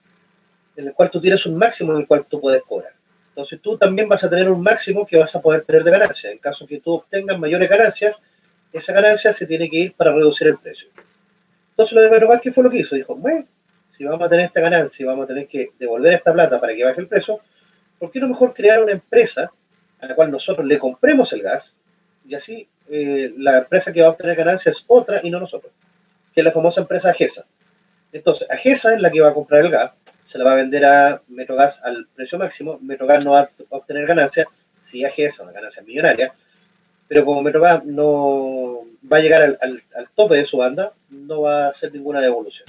en 0.76 0.88
el 0.88 0.94
cual 0.94 1.10
tú 1.10 1.20
tienes 1.20 1.44
un 1.46 1.56
máximo 1.56 1.92
en 1.92 2.00
el 2.00 2.06
cual 2.06 2.24
tú 2.28 2.40
puedes 2.40 2.62
cobrar. 2.62 2.92
Entonces 3.28 3.60
tú 3.62 3.78
también 3.78 4.08
vas 4.08 4.22
a 4.24 4.28
tener 4.28 4.50
un 4.50 4.62
máximo 4.62 5.06
que 5.06 5.18
vas 5.18 5.34
a 5.34 5.40
poder 5.40 5.62
tener 5.62 5.84
de 5.84 5.90
ganancia. 5.90 6.30
En 6.30 6.38
caso 6.38 6.66
que 6.66 6.80
tú 6.80 6.92
obtengas 6.94 7.38
mayores 7.38 7.68
ganancias, 7.68 8.20
esa 8.72 8.92
ganancia 8.92 9.32
se 9.32 9.46
tiene 9.46 9.70
que 9.70 9.76
ir 9.76 9.94
para 9.94 10.12
reducir 10.12 10.48
el 10.48 10.58
precio. 10.58 10.88
Entonces 11.70 11.94
lo 11.94 12.02
de 12.02 12.08
Pedro 12.08 12.40
¿qué 12.42 12.52
fue 12.52 12.64
lo 12.64 12.70
que 12.70 12.78
hizo? 12.78 12.94
Dijo, 12.94 13.14
bueno, 13.16 13.46
si 13.96 14.04
vamos 14.04 14.26
a 14.26 14.28
tener 14.28 14.46
esta 14.46 14.60
ganancia 14.60 15.02
y 15.02 15.06
vamos 15.06 15.24
a 15.24 15.28
tener 15.28 15.46
que 15.46 15.70
devolver 15.78 16.14
esta 16.14 16.32
plata 16.32 16.60
para 16.60 16.74
que 16.74 16.84
baje 16.84 17.00
el 17.00 17.08
precio, 17.08 17.40
¿por 17.98 18.10
qué 18.10 18.20
no 18.20 18.28
mejor 18.28 18.52
crear 18.52 18.82
una 18.82 18.92
empresa 18.92 19.50
a 20.00 20.06
la 20.06 20.14
cual 20.14 20.30
nosotros 20.30 20.66
le 20.66 20.78
compremos 20.78 21.32
el 21.32 21.42
gas 21.42 21.74
y 22.26 22.34
así 22.34 22.68
eh, 22.90 23.32
la 23.38 23.58
empresa 23.58 23.92
que 23.92 24.00
va 24.00 24.08
a 24.08 24.10
obtener 24.10 24.36
ganancia 24.36 24.70
es 24.72 24.84
otra 24.86 25.20
y 25.22 25.30
no 25.30 25.40
nosotros, 25.40 25.72
que 26.34 26.40
es 26.40 26.44
la 26.44 26.52
famosa 26.52 26.80
empresa 26.80 27.10
Agesa. 27.10 27.44
Entonces, 28.12 28.48
Agesa 28.50 28.94
es 28.94 29.00
la 29.00 29.10
que 29.10 29.20
va 29.20 29.28
a 29.28 29.34
comprar 29.34 29.62
el 29.64 29.70
gas, 29.70 29.92
se 30.24 30.38
la 30.38 30.44
va 30.44 30.52
a 30.52 30.56
vender 30.56 30.84
a 30.84 31.20
Metrogas 31.28 31.80
al 31.82 32.06
precio 32.14 32.38
máximo, 32.38 32.78
Metrogas 32.82 33.24
no 33.24 33.32
va 33.32 33.40
a 33.40 33.48
obtener 33.70 34.06
ganancia, 34.06 34.46
si 34.80 35.04
Agesa, 35.04 35.42
una 35.42 35.52
ganancia 35.52 35.82
millonaria, 35.82 36.32
pero 37.08 37.24
como 37.24 37.42
Metrogas 37.42 37.84
no 37.84 38.80
va 39.10 39.18
a 39.18 39.20
llegar 39.20 39.42
al, 39.42 39.82
tope 40.14 40.36
de 40.36 40.44
su 40.44 40.58
banda, 40.58 40.92
no 41.10 41.42
va 41.42 41.66
a 41.66 41.68
hacer 41.68 41.92
ninguna 41.92 42.20
devolución. 42.20 42.68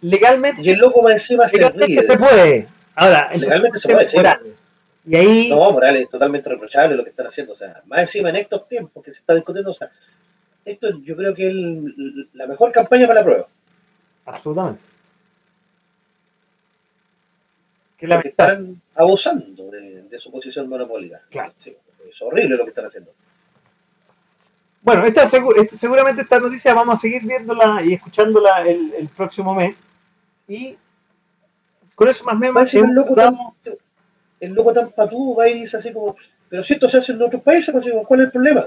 Legalmente. 0.00 0.62
Y 0.62 0.70
el 0.70 0.78
loco 0.78 1.02
más 1.02 1.14
encima 1.14 1.48
se 1.48 1.68
ríe. 1.70 2.02
Se 2.02 2.16
puede. 2.16 2.68
Ahora, 2.94 3.30
legalmente 3.34 3.78
se 3.80 3.88
puede. 3.88 4.08
Y 5.08 5.16
ahí... 5.16 5.48
No, 5.48 5.70
Morales, 5.72 6.02
es 6.02 6.10
totalmente 6.10 6.50
reprochable 6.50 6.94
lo 6.94 7.02
que 7.02 7.10
están 7.10 7.26
haciendo. 7.26 7.54
O 7.54 7.56
sea, 7.56 7.80
más 7.86 8.00
encima 8.00 8.28
en 8.28 8.36
estos 8.36 8.68
tiempos 8.68 9.02
que 9.02 9.12
se 9.12 9.20
está 9.20 9.34
discutiendo, 9.34 9.70
o 9.70 9.74
sea, 9.74 9.90
esto 10.66 10.90
yo 11.02 11.16
creo 11.16 11.34
que 11.34 11.48
es 11.48 11.54
la 12.34 12.46
mejor 12.46 12.70
campaña 12.72 13.06
para 13.06 13.20
la 13.20 13.24
prueba. 13.24 13.46
Absolutamente. 14.26 14.82
Que 17.96 18.06
la 18.06 18.20
están 18.20 18.80
abusando 18.94 19.70
de, 19.70 20.20
su 20.20 20.30
posición 20.30 20.68
monopólica. 20.68 21.22
Claro. 21.30 21.52
es 21.64 22.22
horrible 22.22 22.56
lo 22.56 22.64
que 22.64 22.70
están 22.70 22.86
haciendo. 22.86 23.10
Bueno, 24.82 25.04
esta, 25.06 25.26
seguramente 25.26 26.22
esta 26.22 26.38
noticia 26.38 26.74
vamos 26.74 26.96
a 26.96 26.98
seguir 26.98 27.22
viéndola 27.24 27.82
y 27.82 27.94
escuchándola 27.94 28.66
el, 28.66 29.08
próximo 29.16 29.54
mes. 29.54 29.74
Y 30.46 30.76
con 31.94 32.08
eso 32.08 32.24
más 32.24 32.34
o 32.34 32.38
menos 32.38 32.70
el 34.40 34.52
loco 34.52 34.72
tan 34.72 34.90
patudo 34.90 35.36
va 35.36 35.48
y 35.48 35.60
dice 35.60 35.76
así 35.76 35.92
como, 35.92 36.16
pero 36.48 36.64
si 36.64 36.74
esto 36.74 36.88
se 36.88 36.98
hace 36.98 37.12
en 37.12 37.22
otros 37.22 37.42
países, 37.42 37.72
pues, 37.72 37.86
¿cuál 38.06 38.20
es 38.20 38.26
el 38.26 38.32
problema? 38.32 38.66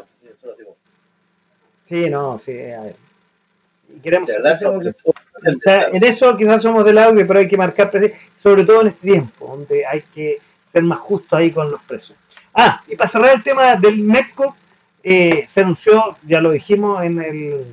Sí, 1.88 2.10
no, 2.10 2.39
sí. 2.39 2.53
Queremos 4.02 4.30
en 5.43 6.03
eso 6.03 6.38
quizás 6.38 6.61
somos 6.61 6.85
del 6.85 6.98
audio, 6.98 7.26
pero 7.27 7.39
hay 7.39 7.48
que 7.48 7.57
marcar 7.57 7.91
sobre 8.38 8.64
todo 8.64 8.81
en 8.81 8.88
este 8.88 9.07
tiempo, 9.07 9.48
donde 9.48 9.85
hay 9.85 10.02
que 10.14 10.39
ser 10.72 10.84
más 10.84 10.99
justo 10.99 11.35
ahí 11.35 11.52
con 11.52 11.72
los 11.72 11.81
precios. 11.84 12.18
Ah, 12.53 12.81
y 12.88 12.95
para 12.95 13.10
cerrar 13.10 13.35
el 13.35 13.43
tema 13.43 13.76
del 13.76 13.98
MECO, 13.98 14.56
eh, 15.03 15.48
se 15.49 15.61
anunció, 15.61 16.18
ya 16.23 16.39
lo 16.39 16.52
dijimos 16.52 17.03
en 17.03 17.22
el 17.22 17.65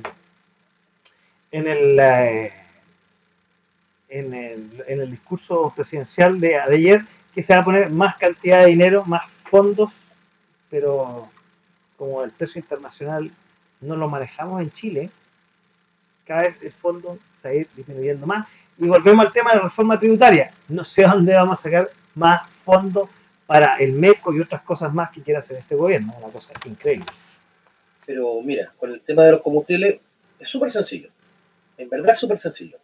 en 1.51 1.67
el, 1.67 1.99
eh, 1.99 2.53
en 4.09 4.33
el, 4.33 4.83
en 4.87 5.01
el 5.01 5.11
discurso 5.11 5.71
presidencial 5.75 6.39
de, 6.39 6.49
de 6.49 6.75
ayer, 6.75 7.01
que 7.33 7.43
se 7.43 7.53
va 7.53 7.61
a 7.61 7.65
poner 7.65 7.89
más 7.89 8.17
cantidad 8.17 8.61
de 8.61 8.67
dinero, 8.67 9.05
más 9.05 9.23
fondos, 9.49 9.91
pero 10.69 11.29
como 11.97 12.23
el 12.23 12.31
precio 12.31 12.59
internacional 12.59 13.31
no 13.81 13.95
lo 13.95 14.09
manejamos 14.09 14.61
en 14.61 14.71
Chile, 14.71 15.09
cada 16.25 16.43
vez 16.43 16.55
el 16.61 16.71
fondo 16.71 17.17
se 17.41 17.47
va 17.47 17.53
a 17.53 17.57
ir 17.57 17.67
disminuyendo 17.75 18.25
más. 18.25 18.47
Y 18.77 18.87
volvemos 18.87 19.25
al 19.25 19.33
tema 19.33 19.51
de 19.51 19.57
la 19.57 19.63
reforma 19.63 19.99
tributaria. 19.99 20.51
No 20.69 20.85
sé 20.85 21.03
dónde 21.03 21.33
vamos 21.33 21.59
a 21.59 21.63
sacar 21.63 21.89
más 22.15 22.43
fondos 22.63 23.09
para 23.45 23.75
el 23.77 23.93
MECO 23.93 24.33
y 24.33 24.39
otras 24.39 24.61
cosas 24.61 24.93
más 24.93 25.09
que 25.09 25.21
quiera 25.21 25.39
hacer 25.39 25.57
este 25.57 25.75
gobierno. 25.75 26.13
Una 26.21 26.31
cosa 26.31 26.53
increíble. 26.65 27.07
Pero 28.05 28.41
mira, 28.41 28.71
con 28.79 28.91
el 28.91 29.01
tema 29.01 29.23
de 29.23 29.33
los 29.33 29.41
combustibles 29.41 29.99
es 30.39 30.47
súper 30.47 30.71
sencillo. 30.71 31.09
En 31.77 31.89
verdad 31.89 32.13
es 32.13 32.19
súper 32.19 32.39
sencillo. 32.39 32.77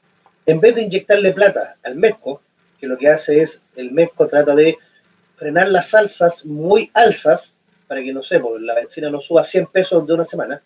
En 0.45 0.59
vez 0.59 0.75
de 0.75 0.83
inyectarle 0.83 1.31
plata 1.33 1.75
al 1.83 1.95
MECO, 1.95 2.41
lo 2.87 2.97
que 2.97 3.09
hace 3.09 3.41
es, 3.41 3.61
el 3.75 3.91
MESCO 3.91 4.27
trata 4.27 4.55
de 4.55 4.77
frenar 5.37 5.67
las 5.69 5.89
salsas 5.89 6.45
muy 6.45 6.89
alzas 6.93 7.51
para 7.87 8.01
que, 8.01 8.13
no 8.13 8.23
sé, 8.23 8.39
porque 8.39 8.63
la 8.63 8.75
benzina 8.75 9.09
no 9.09 9.19
suba 9.21 9.43
100 9.43 9.67
pesos 9.67 10.07
de 10.07 10.13
una 10.13 10.25
semana, 10.25 10.61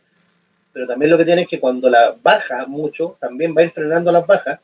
pero 0.71 0.87
también 0.87 1.11
lo 1.11 1.17
que 1.17 1.25
tiene 1.25 1.43
es 1.43 1.47
que 1.47 1.59
cuando 1.59 1.89
la 1.89 2.15
baja 2.21 2.65
mucho, 2.65 3.17
también 3.19 3.53
va 3.55 3.61
a 3.61 3.65
ir 3.65 3.71
frenando 3.71 4.11
las 4.11 4.25
bajas, 4.25 4.59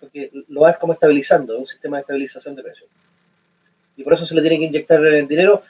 porque 0.00 0.30
lo 0.48 0.62
va 0.62 0.72
como 0.74 0.92
estabilizando, 0.92 1.58
un 1.58 1.66
sistema 1.66 1.98
de 1.98 2.02
estabilización 2.02 2.56
de 2.56 2.62
precios. 2.62 2.88
Y 3.96 4.02
por 4.02 4.14
eso 4.14 4.26
se 4.26 4.34
le 4.34 4.40
tiene 4.40 4.58
que 4.58 4.64
inyectar 4.64 5.04
el 5.04 5.28
dinero, 5.28 5.62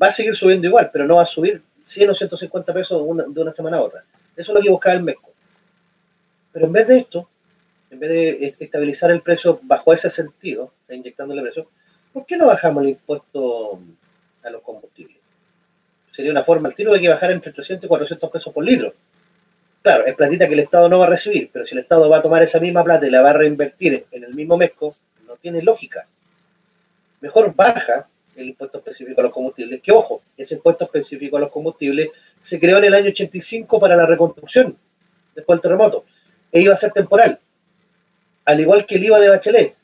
va 0.00 0.08
a 0.08 0.12
seguir 0.12 0.36
subiendo 0.36 0.66
igual, 0.66 0.90
pero 0.92 1.06
no 1.06 1.16
va 1.16 1.22
a 1.22 1.26
subir 1.26 1.62
100 1.86 2.10
o 2.10 2.14
150 2.14 2.72
pesos 2.74 3.02
de 3.02 3.08
una, 3.08 3.24
de 3.26 3.40
una 3.40 3.52
semana 3.52 3.78
a 3.78 3.82
otra. 3.82 4.04
Eso 4.36 4.52
es 4.52 4.56
lo 4.56 4.60
que 4.62 4.70
buscaba 4.70 4.96
el 4.96 5.02
MESCO. 5.02 5.32
Pero 6.52 6.66
en 6.66 6.72
vez 6.72 6.88
de 6.88 6.98
esto, 6.98 7.28
en 7.92 8.00
vez 8.00 8.10
de 8.10 8.54
estabilizar 8.58 9.10
el 9.10 9.20
precio 9.20 9.60
bajo 9.64 9.92
ese 9.92 10.10
sentido, 10.10 10.72
inyectándole 10.88 11.42
precio, 11.42 11.68
¿por 12.12 12.24
qué 12.24 12.38
no 12.38 12.46
bajamos 12.46 12.82
el 12.82 12.90
impuesto 12.90 13.78
a 14.42 14.48
los 14.48 14.62
combustibles? 14.62 15.18
Sería 16.10 16.30
una 16.30 16.42
forma 16.42 16.70
al 16.70 16.74
tiro 16.74 16.92
de 16.92 17.00
que 17.00 17.10
bajar 17.10 17.30
entre 17.32 17.52
300 17.52 17.84
y 17.84 17.88
400 17.88 18.30
pesos 18.30 18.52
por 18.52 18.64
litro. 18.64 18.92
Claro, 19.82 20.06
es 20.06 20.14
platita 20.14 20.48
que 20.48 20.54
el 20.54 20.60
Estado 20.60 20.88
no 20.88 21.00
va 21.00 21.06
a 21.06 21.10
recibir, 21.10 21.50
pero 21.52 21.66
si 21.66 21.74
el 21.74 21.80
Estado 21.80 22.08
va 22.08 22.18
a 22.18 22.22
tomar 22.22 22.42
esa 22.42 22.58
misma 22.60 22.82
plata 22.82 23.06
y 23.06 23.10
la 23.10 23.20
va 23.20 23.30
a 23.30 23.34
reinvertir 23.34 24.06
en 24.10 24.24
el 24.24 24.34
mismo 24.34 24.56
MESCO, 24.56 24.96
no 25.26 25.36
tiene 25.36 25.60
lógica. 25.60 26.06
Mejor 27.20 27.54
baja 27.54 28.08
el 28.36 28.48
impuesto 28.48 28.78
específico 28.78 29.20
a 29.20 29.24
los 29.24 29.32
combustibles, 29.32 29.82
que 29.82 29.92
ojo, 29.92 30.22
ese 30.38 30.54
impuesto 30.54 30.84
específico 30.84 31.36
a 31.36 31.40
los 31.40 31.50
combustibles 31.50 32.08
se 32.40 32.58
creó 32.58 32.78
en 32.78 32.84
el 32.84 32.94
año 32.94 33.08
85 33.10 33.78
para 33.78 33.96
la 33.96 34.06
reconstrucción, 34.06 34.74
después 35.34 35.58
del 35.58 35.62
terremoto, 35.62 36.06
e 36.50 36.62
iba 36.62 36.72
a 36.72 36.78
ser 36.78 36.90
temporal 36.92 37.38
al 38.44 38.60
igual 38.60 38.86
que 38.86 38.96
el 38.96 39.04
IVA 39.04 39.20
de 39.20 39.28
Bachelet. 39.28 39.76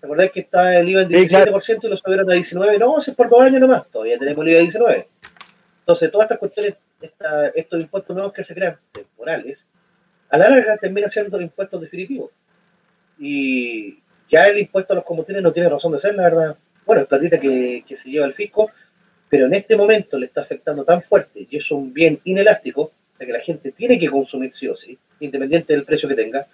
¿Te 0.00 0.06
acordás 0.06 0.30
que 0.32 0.40
estaba 0.40 0.76
el 0.76 0.88
IVA 0.88 1.02
en 1.02 1.08
17% 1.08 1.84
y 1.84 1.88
lo 1.88 1.96
subieron 1.96 2.30
a 2.30 2.34
19%? 2.34 2.78
No, 2.78 2.98
es 2.98 3.10
por 3.10 3.28
dos 3.28 3.40
años 3.40 3.60
nomás, 3.60 3.88
todavía 3.88 4.18
tenemos 4.18 4.44
el 4.44 4.52
IVA 4.52 4.60
de 4.60 4.68
19%. 4.68 5.06
Entonces, 5.80 6.10
todas 6.10 6.26
estas 6.26 6.38
cuestiones, 6.38 6.74
estos 7.54 7.80
impuestos 7.80 8.14
nuevos 8.14 8.32
que 8.32 8.44
se 8.44 8.54
crean, 8.54 8.78
temporales, 8.92 9.64
a 10.30 10.38
la 10.38 10.48
larga 10.48 10.76
terminan 10.78 11.10
siendo 11.10 11.40
impuestos 11.40 11.80
definitivos. 11.80 12.30
Y 13.18 13.98
ya 14.30 14.46
el 14.48 14.58
impuesto 14.58 14.92
a 14.92 14.96
los 14.96 15.04
combustibles 15.04 15.42
no 15.42 15.52
tiene 15.52 15.68
razón 15.68 15.92
de 15.92 16.00
ser, 16.00 16.14
la 16.14 16.24
verdad. 16.24 16.56
Bueno, 16.86 17.02
es 17.02 17.08
platita 17.08 17.38
que, 17.38 17.84
que 17.86 17.96
se 17.96 18.10
lleva 18.10 18.26
el 18.26 18.34
fisco, 18.34 18.70
pero 19.28 19.46
en 19.46 19.54
este 19.54 19.76
momento 19.76 20.18
le 20.18 20.26
está 20.26 20.42
afectando 20.42 20.84
tan 20.84 21.02
fuerte 21.02 21.46
y 21.48 21.56
es 21.56 21.70
un 21.70 21.92
bien 21.92 22.18
inelástico, 22.24 22.92
de 23.18 23.26
que 23.26 23.32
la 23.32 23.40
gente 23.40 23.72
tiene 23.72 23.98
que 23.98 24.08
consumir 24.08 24.52
sí 24.54 24.68
o 24.68 24.76
sí, 24.76 24.98
independiente 25.20 25.72
del 25.72 25.84
precio 25.84 26.08
que 26.08 26.14
tenga, 26.14 26.46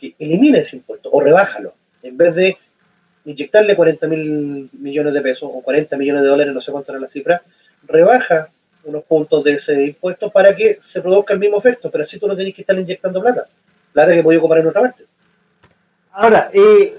que 0.00 0.14
elimine 0.18 0.60
ese 0.60 0.76
impuesto 0.76 1.10
o 1.12 1.20
rebájalo, 1.20 1.74
en 2.02 2.16
vez 2.16 2.34
de 2.34 2.56
inyectarle 3.24 3.76
40 3.76 4.06
mil 4.06 4.70
millones 4.72 5.12
de 5.12 5.20
pesos 5.20 5.50
o 5.52 5.62
40 5.62 5.96
millones 5.96 6.22
de 6.22 6.28
dólares, 6.28 6.54
no 6.54 6.60
sé 6.60 6.72
cuánto 6.72 6.92
era 6.92 7.00
la 7.00 7.08
cifra, 7.08 7.42
rebaja 7.86 8.48
unos 8.84 9.04
puntos 9.04 9.44
de 9.44 9.54
ese 9.54 9.84
impuesto 9.84 10.30
para 10.30 10.56
que 10.56 10.78
se 10.82 11.02
produzca 11.02 11.34
el 11.34 11.40
mismo 11.40 11.58
efecto, 11.58 11.90
pero 11.90 12.04
así 12.04 12.18
tú 12.18 12.26
no 12.26 12.36
tenés 12.36 12.54
que 12.54 12.62
estar 12.62 12.78
inyectando 12.78 13.20
plata, 13.20 13.46
plata 13.92 14.12
que 14.12 14.22
voy 14.22 14.36
a 14.36 14.40
comprar 14.40 14.62
en 14.62 14.68
otra 14.68 14.80
parte. 14.80 15.04
Ahora, 16.12 16.50
eh, 16.52 16.94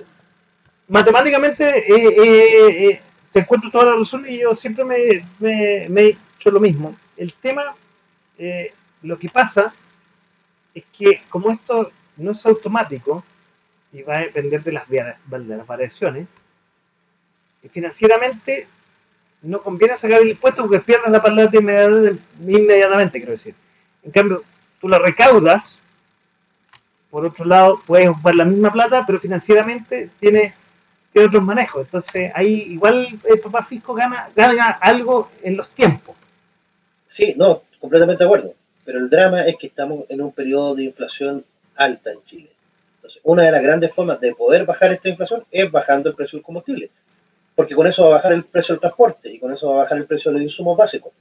matemáticamente 0.88 1.80
eh, 1.80 2.90
eh, 2.90 3.02
te 3.32 3.40
encuentro 3.40 3.72
toda 3.72 3.86
la 3.86 3.95
razón 3.95 4.26
y 4.28 4.40
yo 4.40 4.56
siempre 4.56 4.86
me, 4.86 5.26
me, 5.40 6.02
he 6.02 6.18
hecho 6.38 6.52
lo 6.52 6.60
mismo. 6.60 6.95
El 7.18 7.34
tema, 7.34 7.76
lo 9.03 9.18
que 9.18 9.30
pasa 9.30 9.73
es 10.73 10.84
que 10.98 11.22
como 11.30 11.52
esto 11.52 11.91
no 12.22 12.31
es 12.31 12.45
automático 12.45 13.23
y 13.93 14.03
va 14.03 14.18
a 14.18 14.22
depender 14.22 14.64
de 14.64 14.72
las, 14.72 15.68
variaciones. 15.68 16.27
Y 17.64 17.69
financieramente 17.69 18.68
no 19.41 19.61
conviene 19.61 19.98
sacar 19.98 20.22
el 20.22 20.30
impuesto 20.30 20.64
porque 20.64 20.80
pierdes 20.80 21.11
la 21.11 21.22
plata 21.22 21.57
inmediatamente, 21.57 23.19
quiero 23.19 23.34
decir. 23.34 23.56
En 24.03 24.11
cambio, 24.11 24.43
tú 24.80 24.88
la 24.88 24.99
recaudas, 24.99 25.77
por 27.10 27.26
otro 27.26 27.45
lado, 27.45 27.81
puedes 27.85 28.07
ocupar 28.07 28.35
la 28.35 28.45
misma 28.45 28.72
plata, 28.72 29.03
pero 29.06 29.19
financieramente 29.19 30.10
tiene, 30.19 30.53
tiene 31.11 31.27
otros 31.27 31.43
manejos. 31.43 31.85
Entonces, 31.85 32.31
ahí 32.34 32.72
igual 32.72 33.19
el 33.26 33.39
papá 33.39 33.65
Fisco 33.65 33.93
gana, 33.93 34.30
gana 34.35 34.69
algo 34.69 35.30
en 35.43 35.57
los 35.57 35.69
tiempos. 35.72 36.15
Sí, 37.10 37.34
no, 37.35 37.61
completamente 37.80 38.23
de 38.23 38.27
acuerdo. 38.27 38.53
Pero 38.85 38.99
el 38.99 39.10
drama 39.10 39.41
es 39.41 39.57
que 39.57 39.68
estamos 39.68 40.06
en 40.10 40.22
un 40.22 40.31
periodo 40.31 40.76
de 40.76 40.84
inflación 40.85 41.45
alta 41.76 42.11
en 42.11 42.23
Chile. 42.26 42.52
Entonces, 42.95 43.22
una 43.23 43.43
de 43.43 43.52
las 43.52 43.64
grandes 43.64 43.93
formas 43.93 44.19
de 44.19 44.34
poder 44.34 44.65
bajar 44.65 44.93
esta 44.93 45.10
inflación 45.10 45.43
es 45.52 45.72
bajando 45.72 46.10
el 46.10 46.15
precio 46.15 46.38
del 46.38 46.45
combustible. 46.45 46.89
Porque 47.56 47.76
con 47.76 47.88
eso 47.88 48.03
va 48.03 48.10
a 48.10 48.14
bajar 48.14 48.34
el 48.34 48.43
precio 48.43 48.73
del 48.73 48.80
transporte 48.80 49.30
y 49.30 49.39
con 49.39 49.53
eso 49.53 49.68
va 49.69 49.73
a 49.73 49.84
bajar 49.84 49.98
el 49.98 50.06
precio 50.06 50.31
de 50.31 50.38
los 50.38 50.43
insumos 50.43 50.77
básicos. 50.77 51.11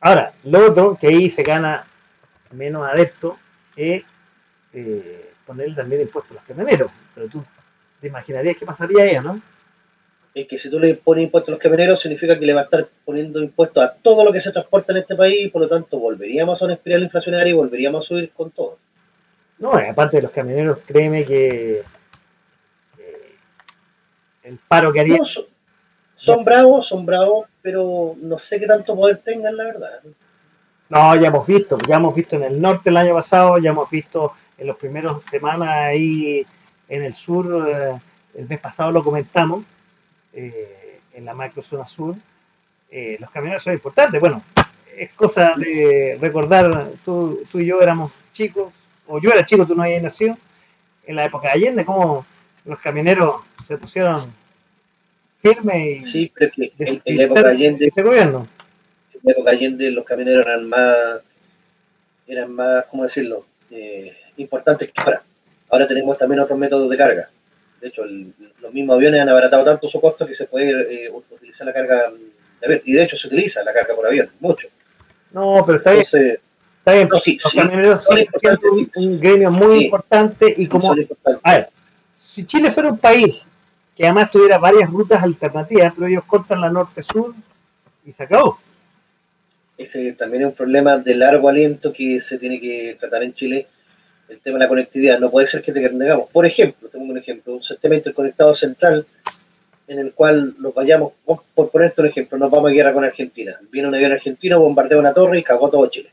Ahora, 0.00 0.32
lo 0.44 0.70
otro 0.70 0.96
que 1.00 1.08
ahí 1.08 1.30
se 1.30 1.42
gana 1.42 1.84
menos 2.52 2.88
adepto 2.88 3.38
es 3.76 4.02
eh, 4.72 5.30
poner 5.46 5.74
también 5.74 6.02
impuestos 6.02 6.32
a 6.32 6.34
los 6.40 6.44
camioneros. 6.44 6.90
Pero 7.14 7.28
tú 7.28 7.44
te 8.00 8.06
imaginarías 8.06 8.56
qué 8.56 8.66
pasaría 8.66 9.04
ahí, 9.04 9.18
¿no? 9.20 9.40
Es 10.34 10.46
que 10.46 10.58
si 10.58 10.70
tú 10.70 10.78
le 10.78 10.94
pones 10.94 11.24
impuestos 11.24 11.48
a 11.48 11.52
los 11.52 11.60
camioneros, 11.60 12.00
significa 12.00 12.38
que 12.38 12.46
le 12.46 12.54
va 12.54 12.60
a 12.60 12.64
estar 12.64 12.86
poniendo 13.04 13.42
impuestos 13.42 13.82
a 13.82 13.94
todo 13.94 14.24
lo 14.24 14.32
que 14.32 14.40
se 14.40 14.52
transporta 14.52 14.92
en 14.92 14.98
este 14.98 15.16
país 15.16 15.46
y 15.46 15.48
por 15.48 15.62
lo 15.62 15.68
tanto 15.68 15.98
volveríamos 15.98 16.60
a 16.60 16.64
una 16.64 16.74
espiral 16.74 17.02
inflacionaria 17.02 17.50
y 17.50 17.54
volveríamos 17.54 18.04
a 18.04 18.08
subir 18.08 18.30
con 18.30 18.50
todo. 18.50 18.78
No, 19.58 19.72
aparte 19.72 20.18
de 20.18 20.22
los 20.22 20.30
camioneros, 20.30 20.78
créeme 20.86 21.24
que 21.24 21.82
el 24.48 24.58
paro 24.66 24.92
que 24.92 25.00
haría. 25.00 25.18
son, 26.16 26.44
bravos, 26.44 26.88
son 26.88 27.04
bravos, 27.04 27.48
pero 27.60 28.14
no 28.20 28.38
sé 28.38 28.58
qué 28.58 28.66
tanto 28.66 28.96
poder 28.96 29.18
tengan, 29.18 29.56
la 29.56 29.64
verdad. 29.64 30.00
No, 30.88 31.14
ya 31.16 31.28
hemos 31.28 31.46
visto, 31.46 31.76
ya 31.86 31.96
hemos 31.96 32.14
visto 32.14 32.36
en 32.36 32.44
el 32.44 32.60
norte 32.60 32.88
el 32.88 32.96
año 32.96 33.14
pasado, 33.14 33.58
ya 33.58 33.70
hemos 33.70 33.90
visto 33.90 34.32
en 34.56 34.66
los 34.66 34.76
primeros 34.76 35.22
semanas 35.24 35.68
ahí 35.68 36.46
en 36.88 37.02
el 37.02 37.14
sur, 37.14 37.68
eh, 37.68 38.00
el 38.34 38.48
mes 38.48 38.58
pasado 38.58 38.90
lo 38.90 39.04
comentamos, 39.04 39.64
eh, 40.32 41.00
en 41.12 41.26
la 41.26 41.34
macro 41.34 41.62
zona 41.62 41.86
sur, 41.86 42.14
eh, 42.90 43.18
los 43.20 43.30
camioneros 43.30 43.62
son 43.62 43.74
importantes. 43.74 44.18
Bueno, 44.18 44.42
es 44.96 45.12
cosa 45.12 45.54
de 45.56 46.16
recordar, 46.18 46.88
tú, 47.04 47.40
tú 47.52 47.58
y 47.58 47.66
yo 47.66 47.82
éramos 47.82 48.10
chicos, 48.32 48.72
o 49.08 49.20
yo 49.20 49.30
era 49.30 49.44
chico, 49.44 49.66
tú 49.66 49.74
no 49.74 49.82
habías 49.82 50.02
nacido, 50.02 50.36
en 51.06 51.16
la 51.16 51.24
época 51.24 51.48
de 51.48 51.54
Allende, 51.54 51.84
como 51.84 52.24
los 52.64 52.78
camioneros 52.78 53.42
se 53.66 53.76
pusieron 53.78 54.32
firmes 55.40 56.02
y 56.02 56.06
sí, 56.06 56.32
pero 56.34 56.52
que 56.52 56.72
en, 56.78 57.16
la 57.16 57.24
época 57.24 57.48
Allende 57.48 57.86
ese 57.86 58.02
gobierno. 58.02 58.46
En 59.14 59.20
la 59.22 59.32
época 59.32 59.50
Allende 59.50 59.90
los 59.90 60.04
camioneros 60.04 60.46
eran 60.46 60.68
más 60.68 61.22
eran 62.26 62.52
más, 62.52 62.84
¿cómo 62.86 63.04
decirlo? 63.04 63.46
Eh, 63.70 64.14
importantes 64.36 64.92
que 64.92 65.00
ahora. 65.00 65.22
Ahora 65.70 65.88
tenemos 65.88 66.16
también 66.18 66.40
otros 66.40 66.58
métodos 66.58 66.88
de 66.90 66.96
carga. 66.96 67.28
De 67.80 67.88
hecho, 67.88 68.02
los 68.60 68.72
mismos 68.72 68.96
aviones 68.96 69.20
han 69.20 69.28
abaratado 69.28 69.64
tanto 69.64 69.88
su 69.88 70.00
costo 70.00 70.26
que 70.26 70.34
se 70.34 70.44
puede 70.44 71.06
eh, 71.06 71.10
utilizar 71.10 71.66
la 71.66 71.72
carga 71.72 72.10
de 72.60 72.66
avión. 72.66 72.82
Y 72.84 72.92
de 72.92 73.04
hecho 73.04 73.16
se 73.16 73.28
utiliza 73.28 73.62
la 73.62 73.72
carga 73.72 73.94
por 73.94 74.06
avión, 74.06 74.28
mucho. 74.40 74.68
No, 75.32 75.62
pero 75.64 75.78
está 75.78 75.92
bien. 75.92 76.06
Está 76.88 76.92
bien. 76.92 77.08
los 77.42 77.52
camioneros 77.54 78.04
son 78.04 78.18
un, 78.96 79.20
gremio 79.20 79.50
muy 79.50 79.84
importante 79.84 80.54
y 80.56 80.66
como... 80.66 80.94
A 81.42 81.52
ver, 81.54 81.68
si 82.16 82.44
Chile 82.44 82.72
fuera 82.72 82.90
un 82.90 82.98
país 82.98 83.36
que 83.96 84.04
además 84.04 84.30
tuviera 84.30 84.58
varias 84.58 84.90
rutas 84.90 85.22
alternativas, 85.22 85.92
pero 85.94 86.06
ellos 86.06 86.24
cortan 86.24 86.60
la 86.60 86.70
norte-sur 86.70 87.34
y 88.06 88.12
se 88.12 88.22
acabó. 88.22 88.58
Ese 89.76 90.12
también 90.12 90.42
es 90.42 90.48
un 90.48 90.54
problema 90.54 90.98
de 90.98 91.14
largo 91.14 91.48
aliento 91.48 91.92
que 91.92 92.20
se 92.20 92.38
tiene 92.38 92.60
que 92.60 92.96
tratar 92.98 93.24
en 93.24 93.34
Chile, 93.34 93.66
el 94.28 94.38
tema 94.38 94.58
de 94.58 94.64
la 94.64 94.68
conectividad. 94.68 95.18
No 95.18 95.30
puede 95.30 95.48
ser 95.48 95.62
que 95.62 95.72
tengamos, 95.72 96.28
por 96.30 96.46
ejemplo, 96.46 96.88
tengo 96.88 97.06
un 97.06 97.18
ejemplo, 97.18 97.54
un 97.54 97.62
sistema 97.62 97.96
interconectado 97.96 98.54
central 98.54 99.04
en 99.88 99.98
el 99.98 100.12
cual 100.12 100.54
nos 100.58 100.74
vayamos, 100.74 101.14
por 101.24 101.70
ponerte 101.70 102.02
un 102.02 102.06
ejemplo, 102.06 102.38
nos 102.38 102.50
vamos 102.50 102.70
a 102.70 102.74
guerra 102.74 102.92
con 102.92 103.04
Argentina. 103.04 103.58
Viene 103.70 103.88
un 103.88 103.94
avión 103.94 104.12
argentino, 104.12 104.60
bombardea 104.60 104.98
una 104.98 105.14
torre 105.14 105.38
y 105.38 105.42
cagó 105.42 105.70
todo 105.70 105.88
Chile. 105.88 106.10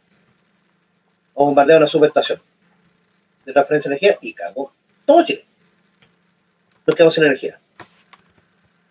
O 1.36 1.45
bombardea 1.45 1.78
una 1.78 1.88
subestación 1.88 2.40
de 3.45 3.53
transferencia 3.53 3.90
de 3.90 3.98
energía 3.98 4.18
y 4.22 4.34
cagó 4.34 4.74
todo 5.06 5.24
Chile. 5.24 5.45
Nos 6.88 6.95
quedamos 6.95 7.14
sin 7.14 7.24
energía. 7.24 7.60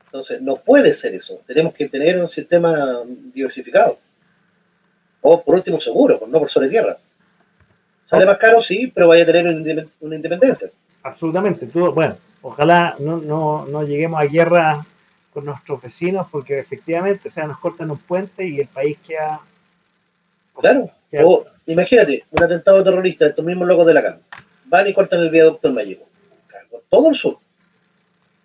Entonces, 0.07 0.41
no 0.41 0.57
puede 0.57 0.95
ser 0.95 1.15
eso. 1.15 1.41
Tenemos 1.47 1.75
que 1.75 1.89
tener 1.89 2.19
un 2.21 2.29
sistema 2.29 3.01
diversificado. 3.33 3.99
O 5.21 5.43
por 5.43 5.57
último 5.57 5.81
seguro, 5.81 6.21
no 6.29 6.39
por 6.39 6.51
sobre 6.51 6.69
tierra. 6.69 6.97
Sale 8.07 8.27
más 8.27 8.39
caro, 8.39 8.63
sí, 8.63 8.93
pero 8.95 9.09
vaya 9.09 9.25
a 9.25 9.27
tener 9.27 9.89
una 10.01 10.15
independencia. 10.15 10.71
Absolutamente. 11.03 11.67
bueno, 11.67 12.17
ojalá 12.43 12.95
no, 12.99 13.83
lleguemos 13.83 14.21
a 14.21 14.25
guerra 14.27 14.87
con 15.33 15.47
nuestros 15.47 15.83
vecinos 15.83 16.29
porque 16.31 16.59
efectivamente, 16.59 17.29
o 17.29 17.33
sea, 17.33 17.47
nos 17.47 17.59
cortan 17.59 17.91
un 17.91 17.99
puente 17.99 18.47
y 18.47 18.61
el 18.61 18.69
país 18.69 18.99
queda... 19.05 19.41
Claro. 20.61 20.91
O, 21.23 21.45
imagínate, 21.67 22.25
un 22.31 22.43
atentado 22.43 22.83
terrorista, 22.83 23.27
estos 23.27 23.45
mismos 23.45 23.69
locos 23.69 23.87
de 23.87 23.95
la 23.95 24.03
cama. 24.03 24.19
Van 24.67 24.89
y 24.89 24.93
cortan 24.93 25.21
el 25.21 25.31
viaducto 25.31 25.69
en 25.69 25.75
Mayeco. 25.75 26.05
Todo 26.89 27.11
el 27.11 27.17
sur. 27.17 27.39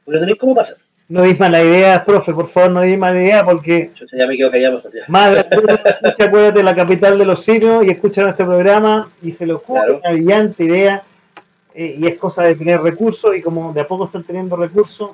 Porque 0.06 0.20
tenéis 0.20 0.38
cómo 0.38 0.56
pasar. 0.56 0.78
No 1.08 1.24
dis 1.24 1.40
mala 1.40 1.64
idea, 1.64 2.06
profe, 2.06 2.32
por 2.34 2.50
favor, 2.50 2.70
no 2.70 2.82
dis 2.82 2.98
mala 2.98 3.20
idea 3.20 3.44
porque. 3.44 3.90
Yo 3.96 4.06
ya 4.16 4.28
me 4.28 4.38
quedo 4.38 4.52
callado. 4.52 4.84
Madre, 5.08 5.42
escucha, 5.42 6.26
acuérdate 6.26 6.62
la 6.62 6.76
capital 6.76 7.18
de 7.18 7.26
los 7.26 7.44
sirios 7.44 7.84
y 7.84 7.90
escucha 7.90 8.22
nuestro 8.22 8.46
programa 8.46 9.10
y 9.24 9.32
se 9.32 9.48
le 9.48 9.54
ocurre 9.54 9.94
una 9.94 10.12
brillante 10.12 10.64
idea 10.66 11.02
eh, 11.74 11.96
y 11.98 12.06
es 12.06 12.16
cosa 12.16 12.44
de 12.44 12.56
tener 12.56 12.82
recursos 12.82 13.36
y 13.36 13.42
como 13.42 13.74
de 13.74 13.82
a 13.82 13.88
poco 13.88 14.06
están 14.06 14.24
teniendo 14.24 14.56
recursos. 14.56 15.12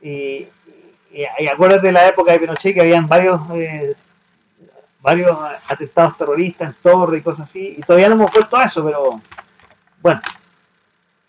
Y, 0.00 0.46
y, 1.12 1.46
acuérdate 1.52 1.88
de 1.88 1.92
la 1.92 2.08
época 2.08 2.32
de 2.32 2.40
Pinochet 2.40 2.74
que 2.74 2.80
habían 2.80 3.06
varios 3.06 3.40
eh, 3.54 3.94
varios 5.04 5.36
atentados 5.68 6.16
terroristas 6.16 6.68
en 6.70 6.76
torre 6.82 7.18
y 7.18 7.20
cosas 7.20 7.46
así 7.46 7.74
y 7.76 7.82
todavía 7.82 8.08
no 8.08 8.14
hemos 8.14 8.32
vuelto 8.32 8.56
a 8.56 8.64
eso, 8.64 8.82
pero 8.82 9.20
bueno, 10.00 10.22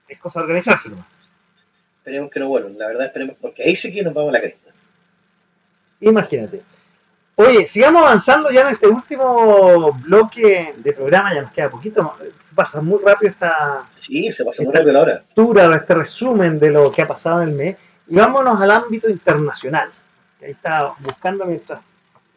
es 0.07 0.17
cosa 0.17 0.39
de 0.39 0.45
organizarse 0.45 0.89
nomás. 0.89 1.05
Esperemos 1.97 2.31
que 2.31 2.39
no 2.39 2.47
vuelvan, 2.47 2.77
la 2.77 2.87
verdad 2.87 3.07
esperemos, 3.07 3.35
porque 3.41 3.63
ahí 3.63 3.75
sí 3.75 3.93
que 3.93 4.01
nos 4.01 4.13
vamos 4.13 4.29
a 4.29 4.33
la 4.33 4.39
cresta. 4.39 4.71
Imagínate. 5.99 6.61
Oye, 7.35 7.67
sigamos 7.67 8.03
avanzando 8.03 8.49
ya 8.49 8.61
en 8.61 8.67
este 8.69 8.87
último 8.87 9.91
bloque 10.05 10.73
de 10.77 10.93
programa, 10.93 11.33
ya 11.33 11.41
nos 11.41 11.51
queda 11.51 11.69
poquito, 11.69 12.15
se 12.47 12.55
pasa 12.55 12.79
muy 12.79 13.01
rápido 13.03 13.31
esta... 13.31 13.83
Sí, 13.99 14.31
se 14.31 14.45
pasa 14.45 14.63
muy 14.63 14.73
rápido 14.73 14.93
la 14.93 15.01
hora. 15.01 15.75
Este 15.75 15.93
resumen 15.95 16.59
de 16.59 16.69
lo 16.69 16.93
que 16.93 17.01
ha 17.01 17.07
pasado 17.07 17.41
en 17.41 17.49
el 17.49 17.55
mes, 17.55 17.75
y 18.07 18.15
vámonos 18.15 18.61
al 18.61 18.71
ámbito 18.71 19.09
internacional. 19.09 19.89
Ahí 20.41 20.51
está 20.51 20.93
buscando 20.99 21.43
mientras 21.43 21.81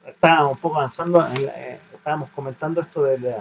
estábamos 0.08 0.52
un 0.52 0.58
poco 0.58 0.76
avanzando, 0.78 1.26
eh, 1.36 1.78
estábamos 1.94 2.30
comentando 2.30 2.80
esto 2.80 3.04
del, 3.04 3.34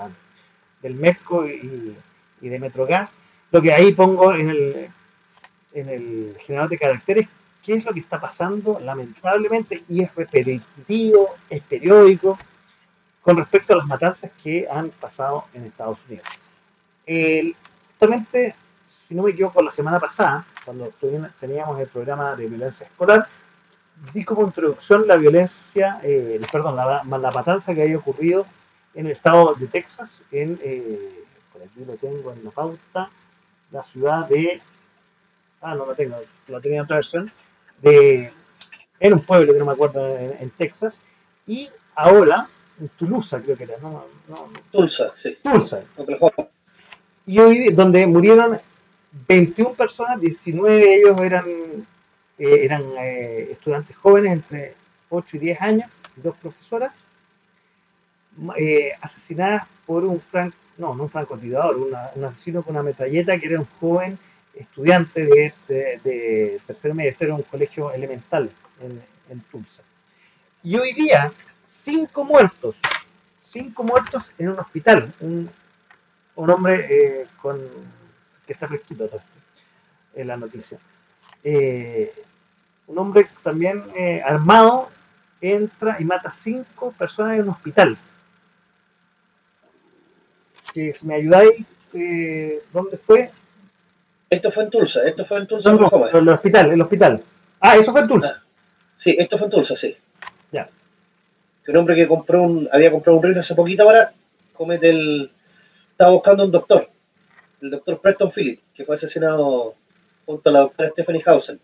del 0.81 0.95
MESCO 0.95 1.47
y, 1.47 1.95
y 2.41 2.49
de 2.49 2.59
Metrogas, 2.59 3.09
lo 3.51 3.61
que 3.61 3.73
ahí 3.73 3.93
pongo 3.93 4.33
en 4.33 4.49
el, 4.49 4.89
en 5.73 5.89
el 5.89 6.37
generador 6.39 6.69
de 6.69 6.77
caracteres 6.77 7.27
qué 7.67 7.73
es 7.73 7.83
lo 7.83 7.93
que 7.93 7.99
está 7.99 8.17
pasando, 8.17 8.79
lamentablemente, 8.79 9.83
y 9.89 10.01
es 10.01 10.15
repetitivo, 10.15 11.35
es 11.49 11.61
periódico, 11.63 12.39
con 13.21 13.35
respecto 13.35 13.73
a 13.73 13.75
las 13.75 13.85
matanzas 13.85 14.31
que 14.41 14.65
han 14.71 14.89
pasado 14.89 15.43
en 15.53 15.65
Estados 15.65 15.99
Unidos. 16.07 16.25
justamente, 17.89 18.55
si 19.05 19.15
no 19.15 19.23
me 19.23 19.31
equivoco, 19.31 19.61
la 19.61 19.73
semana 19.73 19.99
pasada, 19.99 20.45
cuando 20.63 20.93
teníamos 21.41 21.77
el 21.81 21.87
programa 21.87 22.37
de 22.37 22.47
violencia 22.47 22.85
escolar, 22.85 23.27
di 24.13 24.23
como 24.23 24.43
introducción 24.43 25.07
la 25.07 25.15
violencia, 25.15 25.99
eh, 26.03 26.39
perdón, 26.51 26.75
la, 26.75 27.03
la, 27.03 27.31
matanza 27.31 27.73
que 27.73 27.83
había 27.83 27.97
ocurrido 27.97 28.45
en 28.93 29.05
el 29.07 29.13
estado 29.13 29.55
de 29.55 29.67
Texas, 29.67 30.21
en, 30.31 30.59
eh, 30.63 31.23
por 31.51 31.61
aquí 31.61 31.83
lo 31.85 31.95
tengo 31.95 32.31
en 32.31 32.43
la 32.43 32.51
pauta, 32.51 33.09
la 33.71 33.83
ciudad 33.83 34.27
de 34.27 34.61
ah, 35.61 35.75
no 35.75 35.85
lo 35.85 35.95
tengo, 35.95 36.17
lo 36.47 36.61
tenía 36.61 36.79
en 36.79 36.83
otra 36.83 36.97
versión, 36.97 37.31
de, 37.81 38.31
era 38.99 39.15
un 39.15 39.21
pueblo 39.21 39.53
que 39.53 39.59
no 39.59 39.65
me 39.65 39.73
acuerdo 39.73 40.17
en, 40.17 40.49
Texas, 40.51 40.99
y 41.45 41.69
ahora, 41.95 42.47
en 42.79 42.89
Tulusa 42.89 43.41
creo 43.41 43.57
que 43.57 43.63
era, 43.63 43.77
no, 43.81 44.05
no 44.27 44.49
Tulsa, 44.71 45.11
sí. 45.21 45.37
Tulsa. 45.43 45.81
Y 47.25 47.39
hoy, 47.39 47.69
donde 47.73 48.05
murieron 48.07 48.59
21 49.27 49.73
personas, 49.73 50.19
19 50.19 50.75
de 50.77 50.95
ellos 50.95 51.19
eran, 51.19 51.45
eh, 52.39 52.65
eran 52.65 52.83
eh, 52.99 53.49
estudiantes 53.51 53.95
jóvenes 53.97 54.33
entre 54.33 54.75
8 55.09 55.37
y 55.37 55.39
10 55.39 55.61
años, 55.61 55.91
dos 56.15 56.35
profesoras, 56.37 56.93
eh, 58.57 58.91
asesinadas 59.01 59.67
por 59.87 60.05
un 60.05 60.21
franco, 60.21 60.55
no, 60.77 60.93
no 60.93 61.03
un 61.03 61.09
francotirador, 61.09 61.75
un 62.15 62.23
asesino 62.23 62.61
con 62.61 62.75
una 62.75 62.83
metralleta 62.83 63.39
que 63.39 63.47
era 63.47 63.59
un 63.59 63.67
joven 63.79 64.19
estudiante 64.53 65.25
de, 65.25 65.53
de, 65.67 65.99
de 66.03 66.61
tercer 66.67 66.93
medio, 66.93 67.11
este 67.11 67.25
era 67.25 67.33
un 67.33 67.41
colegio 67.41 67.91
elemental 67.91 68.51
en, 68.81 69.41
Tulsa. 69.51 69.81
Y 70.63 70.77
hoy 70.77 70.93
día, 70.93 71.31
cinco 71.67 72.23
muertos, 72.23 72.75
cinco 73.49 73.83
muertos 73.83 74.23
en 74.37 74.49
un 74.49 74.59
hospital, 74.59 75.11
un, 75.19 75.49
hombre 76.35 77.27
con, 77.41 77.59
que 78.45 78.53
está 78.53 78.67
fresquito 78.67 79.09
en 80.13 80.27
la 80.27 80.37
noticia. 80.37 80.77
Un 82.87 82.97
hombre 82.97 83.27
también 83.43 83.83
eh, 83.95 84.21
armado 84.25 84.89
entra 85.41 85.97
y 85.99 86.05
mata 86.05 86.31
cinco 86.31 86.93
personas 86.97 87.35
en 87.35 87.43
un 87.43 87.49
hospital. 87.49 87.97
Que 90.73 90.93
si 90.93 91.05
me 91.05 91.15
ayudáis, 91.15 91.65
eh, 91.93 92.63
¿dónde 92.73 92.97
fue? 92.97 93.29
Esto 94.29 94.51
fue 94.51 94.63
en 94.63 94.69
Tulsa, 94.69 95.03
esto 95.05 95.25
fue 95.25 95.37
en 95.37 95.47
Tulsa. 95.47 95.71
No, 95.71 95.79
no, 95.79 96.07
el 96.07 96.29
hospital, 96.29 96.71
el 96.71 96.81
hospital. 96.81 97.23
Ah, 97.59 97.77
eso 97.77 97.91
fue 97.91 98.01
en 98.01 98.07
Tulsa. 98.07 98.43
Sí, 98.97 99.15
esto 99.17 99.37
fue 99.37 99.45
en 99.47 99.51
Tulsa, 99.51 99.75
sí. 99.75 99.95
Ya. 100.51 100.69
Que 101.63 101.71
un 101.71 101.77
hombre 101.77 101.95
que 101.95 102.07
compró 102.07 102.43
un, 102.43 102.67
había 102.71 102.91
comprado 102.91 103.17
un 103.17 103.23
rifle 103.23 103.41
hace 103.41 103.55
poquito 103.55 103.83
ahora, 103.83 104.11
comete 104.53 104.89
el. 104.89 105.31
Estaba 105.91 106.11
buscando 106.11 106.43
un 106.43 106.51
doctor, 106.51 106.87
el 107.61 107.71
doctor 107.71 107.99
Preston 107.99 108.31
Phillips, 108.31 108.61
que 108.75 108.85
fue 108.85 108.95
asesinado 108.95 109.73
junto 110.25 110.49
a 110.49 110.53
la 110.53 110.59
doctora 110.59 110.89
Stephanie 110.89 111.23
Hausen, 111.25 111.59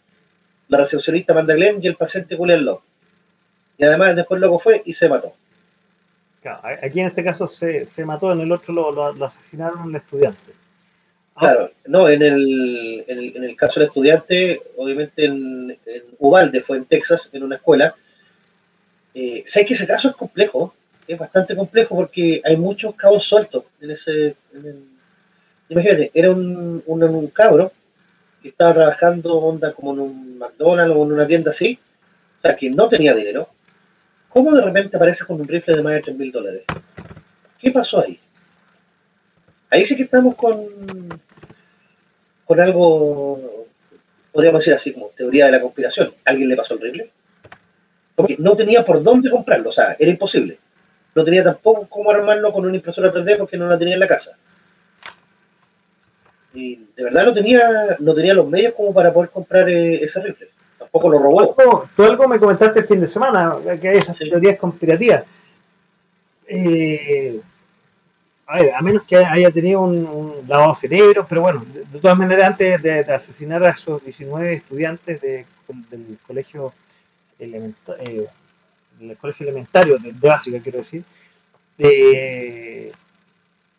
la 0.67 0.77
recepcionista 0.79 1.33
Amanda 1.33 1.53
Glenn 1.55 1.83
y 1.83 1.87
el 1.87 1.95
paciente 1.95 2.35
Julian 2.35 2.65
Love. 2.65 2.81
Y 3.77 3.83
además 3.85 4.15
después 4.15 4.39
loco 4.41 4.59
fue 4.59 4.81
y 4.85 4.93
se 4.93 5.09
mató. 5.09 5.33
Claro, 6.41 6.61
aquí 6.81 6.99
en 6.99 7.07
este 7.07 7.23
caso 7.23 7.47
se, 7.47 7.85
se 7.87 8.03
mató, 8.05 8.31
en 8.31 8.41
el 8.41 8.51
otro 8.51 8.73
lo, 8.73 8.91
lo, 8.91 9.13
lo 9.13 9.25
asesinaron 9.25 9.89
el 9.89 9.95
estudiante. 9.95 10.51
Ah, 11.35 11.39
Claro, 11.39 11.71
no, 11.87 12.09
en 12.09 12.21
el, 12.21 13.03
en 13.07 13.17
el, 13.17 13.37
en 13.37 13.43
el 13.45 13.55
caso 13.55 13.79
del 13.79 13.87
estudiante, 13.87 14.61
obviamente 14.77 15.25
en, 15.25 15.71
en 15.85 16.03
Uvalde, 16.19 16.61
fue 16.61 16.77
en 16.77 16.85
Texas, 16.85 17.29
en 17.31 17.43
una 17.43 17.55
escuela. 17.55 17.95
Eh, 19.13 19.43
¿Sabes 19.47 19.67
que 19.67 19.73
ese 19.73 19.87
caso 19.87 20.09
es 20.09 20.15
complejo? 20.15 20.73
Es 21.07 21.17
bastante 21.17 21.55
complejo 21.55 21.95
porque 21.95 22.41
hay 22.43 22.57
muchos 22.57 22.95
cabos 22.95 23.23
sueltos 23.23 23.63
en 23.81 23.91
ese... 23.91 24.35
en 24.53 24.65
el- 24.65 24.87
imagínate, 25.69 26.11
era 26.13 26.29
un, 26.31 26.83
un, 26.85 27.03
un 27.03 27.27
cabro 27.27 27.71
que 28.43 28.49
estaba 28.49 28.73
trabajando 28.73 29.35
onda 29.37 29.71
como 29.71 29.93
en 29.93 29.99
un 30.01 30.37
McDonald's 30.37 30.95
o 30.95 31.05
en 31.05 31.13
una 31.13 31.25
tienda 31.25 31.51
así, 31.51 31.79
o 32.39 32.41
sea, 32.41 32.55
que 32.57 32.69
no 32.69 32.89
tenía 32.89 33.15
dinero. 33.15 33.47
¿Cómo 34.27 34.53
de 34.53 34.61
repente 34.61 34.97
aparece 34.97 35.25
con 35.25 35.39
un 35.39 35.47
rifle 35.47 35.77
de 35.77 35.81
más 35.81 35.93
de 35.93 36.01
3 36.01 36.17
mil 36.17 36.31
dólares? 36.31 36.63
¿Qué 37.57 37.71
pasó 37.71 38.01
ahí? 38.01 38.19
Ahí 39.69 39.85
sí 39.85 39.95
que 39.95 40.03
estamos 40.03 40.35
con, 40.35 40.57
con 42.43 42.59
algo, 42.59 43.65
podríamos 44.33 44.59
decir 44.59 44.73
así, 44.73 44.91
como 44.91 45.07
teoría 45.15 45.45
de 45.45 45.53
la 45.53 45.61
conspiración. 45.61 46.11
¿Alguien 46.25 46.49
le 46.49 46.57
pasó 46.57 46.73
el 46.73 46.81
rifle? 46.81 47.09
Porque 48.13 48.35
no 48.39 48.57
tenía 48.57 48.83
por 48.83 49.01
dónde 49.01 49.29
comprarlo, 49.29 49.69
o 49.69 49.73
sea, 49.73 49.95
era 49.97 50.11
imposible. 50.11 50.59
No 51.15 51.23
tenía 51.23 51.45
tampoco 51.45 51.87
cómo 51.87 52.11
armarlo 52.11 52.51
con 52.51 52.65
una 52.65 52.75
impresora 52.75 53.13
3D 53.13 53.37
porque 53.37 53.55
no 53.55 53.69
la 53.69 53.77
tenía 53.77 53.93
en 53.93 54.01
la 54.01 54.07
casa. 54.07 54.37
Y 56.53 56.75
de 56.95 57.03
verdad 57.03 57.25
no 57.25 57.33
tenía, 57.33 57.61
no 57.99 58.13
tenía 58.13 58.33
los 58.33 58.47
medios 58.47 58.73
como 58.75 58.93
para 58.93 59.11
poder 59.11 59.29
comprar 59.31 59.67
eh, 59.69 60.03
ese 60.03 60.21
rifle. 60.21 60.47
Tampoco 60.77 61.09
lo 61.09 61.19
robó. 61.19 61.39
Algo- 61.41 61.89
tú 61.95 62.03
algo 62.03 62.27
me 62.27 62.39
comentaste 62.39 62.79
el 62.81 62.87
fin 62.87 63.01
de 63.01 63.07
semana, 63.07 63.55
que 63.81 63.89
hay 63.89 63.97
esas 63.97 64.15
Sí. 64.17 64.29
teorías 64.29 64.59
conspirativas. 64.59 65.23
Eh, 66.47 67.39
a 68.45 68.59
ver, 68.61 68.73
a 68.75 68.81
menos 68.81 69.03
que 69.03 69.15
haya 69.17 69.49
tenido 69.49 69.81
un, 69.81 70.05
un 70.05 70.33
lavado 70.47 70.73
de 70.73 70.79
cerebro, 70.81 71.25
pero 71.27 71.41
bueno, 71.41 71.65
de, 71.73 71.85
de 71.85 71.99
todas 71.99 72.17
maneras, 72.17 72.47
antes 72.51 72.81
de, 72.83 73.03
de 73.03 73.13
asesinar 73.13 73.63
a 73.63 73.69
esos 73.69 74.03
19 74.03 74.53
estudiantes 74.53 75.21
de- 75.21 75.45
del 75.89 76.17
colegio 76.27 76.73
elementa- 77.39 77.95
eh, 77.99 78.27
del 78.99 79.17
colegio 79.17 79.47
elementario, 79.47 79.97
de, 79.97 80.11
de 80.11 80.27
básica 80.27 80.59
quiero 80.59 80.79
decir, 80.79 81.03
eh, 81.79 82.91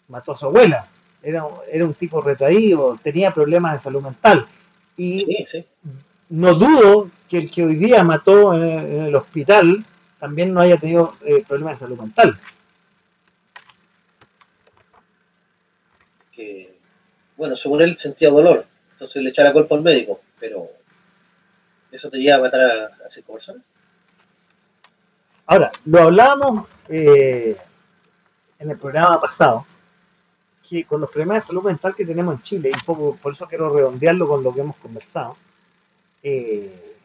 mató 0.08 0.32
a 0.32 0.36
su 0.38 0.46
abuela. 0.46 0.88
Era, 1.24 1.44
era 1.72 1.84
un 1.84 1.94
tipo 1.94 2.20
retraído, 2.20 2.98
tenía 3.02 3.32
problemas 3.32 3.72
de 3.74 3.80
salud 3.82 4.02
mental. 4.02 4.46
Y 4.96 5.20
Sí, 5.20 5.46
sí. 5.50 5.64
no 6.28 6.54
dudo 6.54 7.10
que 7.28 7.38
el 7.38 7.50
que 7.50 7.64
hoy 7.64 7.76
día 7.76 8.04
mató 8.04 8.54
en, 8.54 8.62
en 8.62 9.02
el 9.04 9.16
hospital 9.16 9.84
también 10.20 10.52
no 10.54 10.60
haya 10.60 10.76
tenido 10.76 11.16
eh, 11.24 11.42
problemas 11.46 11.74
de 11.80 11.86
salud 11.86 11.98
mental. 11.98 12.38
que, 16.32 16.78
bueno, 17.36 17.56
según 17.56 17.82
él 17.82 17.96
sentía 17.98 18.30
dolor, 18.30 18.66
entonces 18.92 19.22
le 19.22 19.30
echara 19.30 19.52
culpa 19.52 19.74
al 19.74 19.82
médico, 19.82 20.20
pero 20.38 20.66
eso 21.92 22.10
te 22.10 22.18
lleva 22.18 22.36
a 22.38 22.40
matar 22.42 22.60
a, 22.60 22.84
a 23.06 23.10
cinco 23.10 23.34
personas. 23.34 23.62
Ahora, 25.46 25.70
lo 25.84 26.00
hablábamos 26.02 26.66
eh, 26.88 27.56
en 28.58 28.70
el 28.70 28.78
programa 28.78 29.20
pasado, 29.20 29.66
que 30.68 30.84
con 30.84 31.00
los 31.00 31.10
problemas 31.10 31.42
de 31.42 31.48
salud 31.48 31.64
mental 31.64 31.94
que 31.94 32.06
tenemos 32.06 32.34
en 32.34 32.42
Chile, 32.42 32.70
y 32.70 32.76
un 32.76 32.84
poco 32.84 33.16
por 33.16 33.32
eso 33.32 33.46
quiero 33.46 33.74
redondearlo 33.74 34.26
con 34.26 34.42
lo 34.42 34.52
que 34.52 34.60
hemos 34.60 34.76
conversado, 34.76 35.36
eh, 36.22 36.96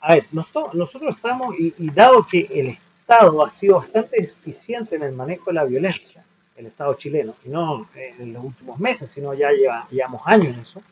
a 0.00 0.14
ver, 0.14 0.26
nosotros, 0.32 0.74
nosotros 0.74 1.14
estamos, 1.14 1.54
y, 1.58 1.74
y 1.78 1.90
dado 1.90 2.26
que 2.26 2.48
el 2.52 2.78
Estado 3.00 3.44
ha 3.44 3.50
sido 3.50 3.78
bastante 3.78 4.20
eficiente 4.22 4.96
en 4.96 5.02
el 5.02 5.12
manejo 5.12 5.46
de 5.46 5.54
la 5.54 5.64
violencia, 5.64 6.24
el 6.56 6.66
Estado 6.66 6.94
chileno, 6.94 7.34
y 7.44 7.48
no 7.48 7.88
en 7.94 8.32
los 8.32 8.44
últimos 8.44 8.78
meses, 8.78 9.10
sino 9.12 9.32
ya 9.34 9.50
lleva, 9.52 9.86
llevamos 9.90 10.22
años 10.24 10.54
en 10.54 10.60
eso, 10.60 10.82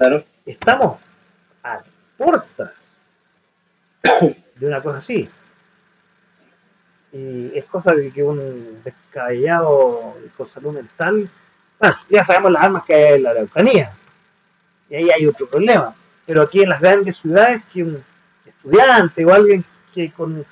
Claro, 0.00 0.24
estamos 0.46 0.98
a 1.62 1.82
puerta 2.16 2.72
de 4.02 4.66
una 4.66 4.82
cosa 4.82 4.96
así. 4.96 5.28
Y 7.12 7.56
es 7.56 7.64
cosa 7.64 7.94
de 7.94 8.10
que 8.10 8.22
un 8.22 8.82
descabellado 8.84 10.14
con 10.36 10.48
salud 10.48 10.72
mental, 10.72 11.28
ya 12.08 12.24
sabemos 12.24 12.52
las 12.52 12.62
armas 12.62 12.84
que 12.84 12.94
hay 12.94 13.14
en 13.14 13.22
la 13.22 13.30
Araucanía, 13.30 13.92
y 14.88 14.94
ahí 14.94 15.10
hay 15.10 15.26
otro 15.26 15.46
problema. 15.46 15.94
Pero 16.26 16.42
aquí 16.42 16.62
en 16.62 16.68
las 16.68 16.80
grandes 16.80 17.16
ciudades, 17.16 17.62
que 17.72 17.82
un 17.82 18.04
estudiante 18.44 19.24
o 19.24 19.32
alguien 19.32 19.64
que 19.94 20.12
con, 20.12 20.44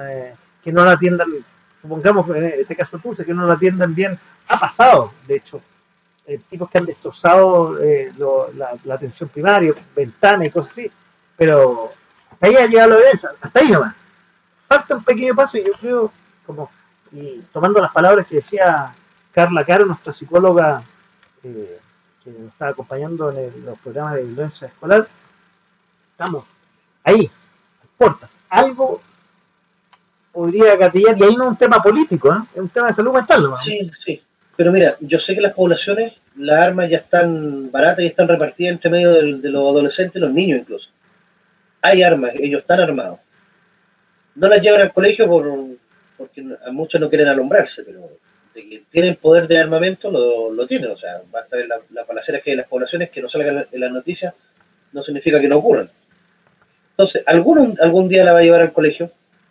eh, 0.00 0.34
que 0.62 0.72
no 0.72 0.84
la 0.84 0.92
atiendan, 0.92 1.28
supongamos 1.80 2.28
en 2.30 2.44
este 2.44 2.76
caso 2.76 2.98
Tulsa, 2.98 3.24
que 3.24 3.32
no 3.32 3.46
la 3.46 3.54
atiendan 3.54 3.94
bien, 3.94 4.18
ha 4.48 4.58
pasado, 4.58 5.12
de 5.26 5.36
hecho, 5.36 5.62
eh, 6.26 6.40
tipos 6.50 6.68
que 6.68 6.78
han 6.78 6.86
destrozado 6.86 7.82
eh, 7.82 8.12
la, 8.54 8.94
atención 8.94 9.28
primaria, 9.28 9.72
ventanas 9.96 10.48
y 10.48 10.50
cosas 10.50 10.72
así, 10.72 10.90
pero 11.36 11.92
hasta 12.30 12.46
ahí 12.46 12.56
ha 12.56 12.66
llegado 12.66 12.90
la 12.90 12.96
violencia, 12.96 13.30
hasta 13.40 13.60
ahí 13.60 13.70
nomás. 13.70 13.94
Falta 14.68 14.94
un 14.96 15.02
pequeño 15.04 15.34
paso 15.34 15.56
y 15.58 15.64
yo 15.64 15.72
creo, 15.80 16.12
como, 16.46 16.70
y 17.12 17.40
tomando 17.52 17.80
las 17.80 17.90
palabras 17.92 18.26
que 18.26 18.36
decía 18.36 18.94
Carla 19.32 19.64
Caro, 19.64 19.86
nuestra 19.86 20.12
psicóloga 20.12 20.82
eh, 21.42 21.78
que 22.22 22.30
nos 22.30 22.52
está 22.52 22.68
acompañando 22.68 23.30
en 23.32 23.64
los 23.64 23.78
programas 23.78 24.14
de 24.16 24.24
violencia 24.24 24.66
escolar, 24.68 25.08
estamos 26.12 26.44
ahí, 27.04 27.22
las 27.22 27.90
puertas. 27.96 28.30
Algo 28.50 29.00
podría 30.32 30.76
gatillar, 30.76 31.16
y 31.18 31.22
ahí 31.24 31.36
no 31.36 31.44
es 31.44 31.50
un 31.50 31.56
tema 31.56 31.82
político, 31.82 32.30
¿eh? 32.32 32.38
es 32.54 32.60
un 32.60 32.68
tema 32.68 32.88
de 32.88 32.94
salud 32.94 33.12
mental 33.14 33.42
nomás. 33.42 33.62
sí, 33.64 33.90
sí. 33.98 34.22
Pero 34.56 34.72
mira, 34.72 34.96
yo 35.00 35.20
sé 35.20 35.34
que 35.36 35.40
las 35.40 35.54
poblaciones, 35.54 36.14
las 36.36 36.58
armas 36.58 36.90
ya 36.90 36.98
están 36.98 37.70
baratas 37.70 38.00
y 38.00 38.06
están 38.08 38.26
repartidas 38.26 38.72
entre 38.72 38.90
medio 38.90 39.12
del- 39.12 39.40
de, 39.40 39.50
los 39.50 39.62
adolescentes 39.62 40.16
y 40.16 40.18
los 40.18 40.32
niños 40.32 40.60
incluso. 40.60 40.90
Hay 41.80 42.02
armas, 42.02 42.32
ellos 42.34 42.62
están 42.62 42.80
armados. 42.80 43.20
No 44.38 44.48
las 44.48 44.62
llevan 44.62 44.80
al 44.82 44.92
colegio 44.92 45.26
por, 45.26 45.44
porque 46.16 46.42
muchos 46.70 47.00
no 47.00 47.08
quieren 47.08 47.28
alumbrarse, 47.28 47.82
pero 47.82 48.08
de 48.54 48.68
que 48.68 48.82
tienen 48.90 49.16
poder 49.16 49.46
de 49.48 49.58
armamento 49.58 50.10
lo, 50.10 50.52
lo 50.52 50.66
tienen. 50.66 50.90
O 50.90 50.96
sea, 50.96 51.20
basta 51.30 51.56
ver 51.56 51.66
la- 51.68 51.80
las 51.92 52.06
balaceras 52.06 52.42
que 52.42 52.50
hay 52.50 52.52
en 52.52 52.58
las 52.58 52.68
poblaciones 52.68 53.10
que 53.10 53.20
no 53.22 53.28
salgan 53.28 53.66
en 53.70 53.80
las 53.80 53.90
noticias, 53.92 54.34
no 54.92 55.02
significa 55.02 55.40
que 55.40 55.48
no 55.48 55.58
ocurran. 55.58 55.90
Entonces, 56.90 57.22
algún 57.26 58.08
día 58.08 58.24
la 58.24 58.32
va 58.32 58.40
a 58.40 58.42
llevar 58.42 58.60
al 58.60 58.72
colegio 58.72 59.10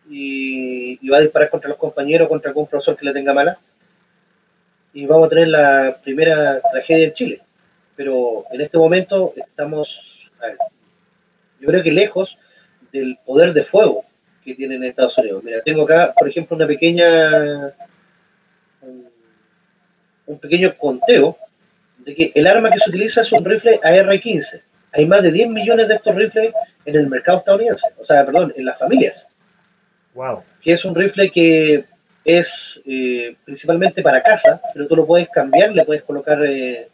y, 0.09 0.97
y 1.05 1.09
va 1.09 1.17
a 1.17 1.21
disparar 1.21 1.49
contra 1.49 1.69
los 1.69 1.77
compañeros, 1.77 2.27
contra 2.29 2.49
algún 2.49 2.67
profesor 2.67 2.95
que 2.97 3.05
le 3.05 3.13
tenga 3.13 3.33
mala. 3.33 3.57
Y 4.93 5.05
vamos 5.05 5.27
a 5.27 5.29
tener 5.29 5.49
la 5.49 5.97
primera 6.03 6.59
tragedia 6.71 7.05
en 7.05 7.13
Chile. 7.13 7.41
Pero 7.95 8.45
en 8.51 8.61
este 8.61 8.77
momento 8.77 9.33
estamos, 9.35 9.99
a 10.41 10.47
ver, 10.47 10.57
yo 11.59 11.67
creo 11.67 11.83
que 11.83 11.91
lejos 11.91 12.37
del 12.91 13.17
poder 13.25 13.53
de 13.53 13.63
fuego 13.63 14.03
que 14.47 14.55
tienen 14.55 14.81
en 14.81 14.89
Estados 14.89 15.17
Unidos. 15.17 15.43
Mira, 15.43 15.61
tengo 15.61 15.83
acá, 15.83 16.13
por 16.17 16.29
ejemplo, 16.29 16.55
una 16.55 16.65
pequeña, 16.65 17.73
un, 20.25 20.39
pequeño 20.39 20.73
conteo 20.77 21.37
de 21.97 22.15
que 22.15 22.31
el 22.33 22.47
arma 22.47 22.71
que 22.71 22.79
se 22.79 22.89
utiliza 22.89 23.21
es 23.21 23.31
un 23.33 23.43
rifle 23.43 23.77
AR-15. 23.83 24.61
Hay 24.93 25.05
más 25.05 25.21
de 25.21 25.33
10 25.33 25.49
millones 25.49 25.89
de 25.89 25.95
estos 25.95 26.15
rifles 26.15 26.53
en 26.85 26.95
el 26.95 27.07
mercado 27.07 27.39
estadounidense, 27.39 27.87
o 27.99 28.05
sea, 28.05 28.25
perdón, 28.25 28.53
en 28.55 28.65
las 28.65 28.79
familias, 28.79 29.27
Wow. 30.13 30.43
que 30.61 30.73
es 30.73 30.85
un 30.85 30.95
rifle 30.95 31.29
que 31.29 31.83
es 32.23 32.81
eh, 32.85 33.35
principalmente 33.43 34.01
para 34.01 34.23
casa, 34.23 34.61
pero 34.73 34.87
tú 34.87 34.95
lo 34.95 35.05
puedes 35.05 35.27
cambiar, 35.29 35.73
le 35.73 35.85
puedes 35.85 36.03
colocar 36.03 36.43
eh, 36.45 36.87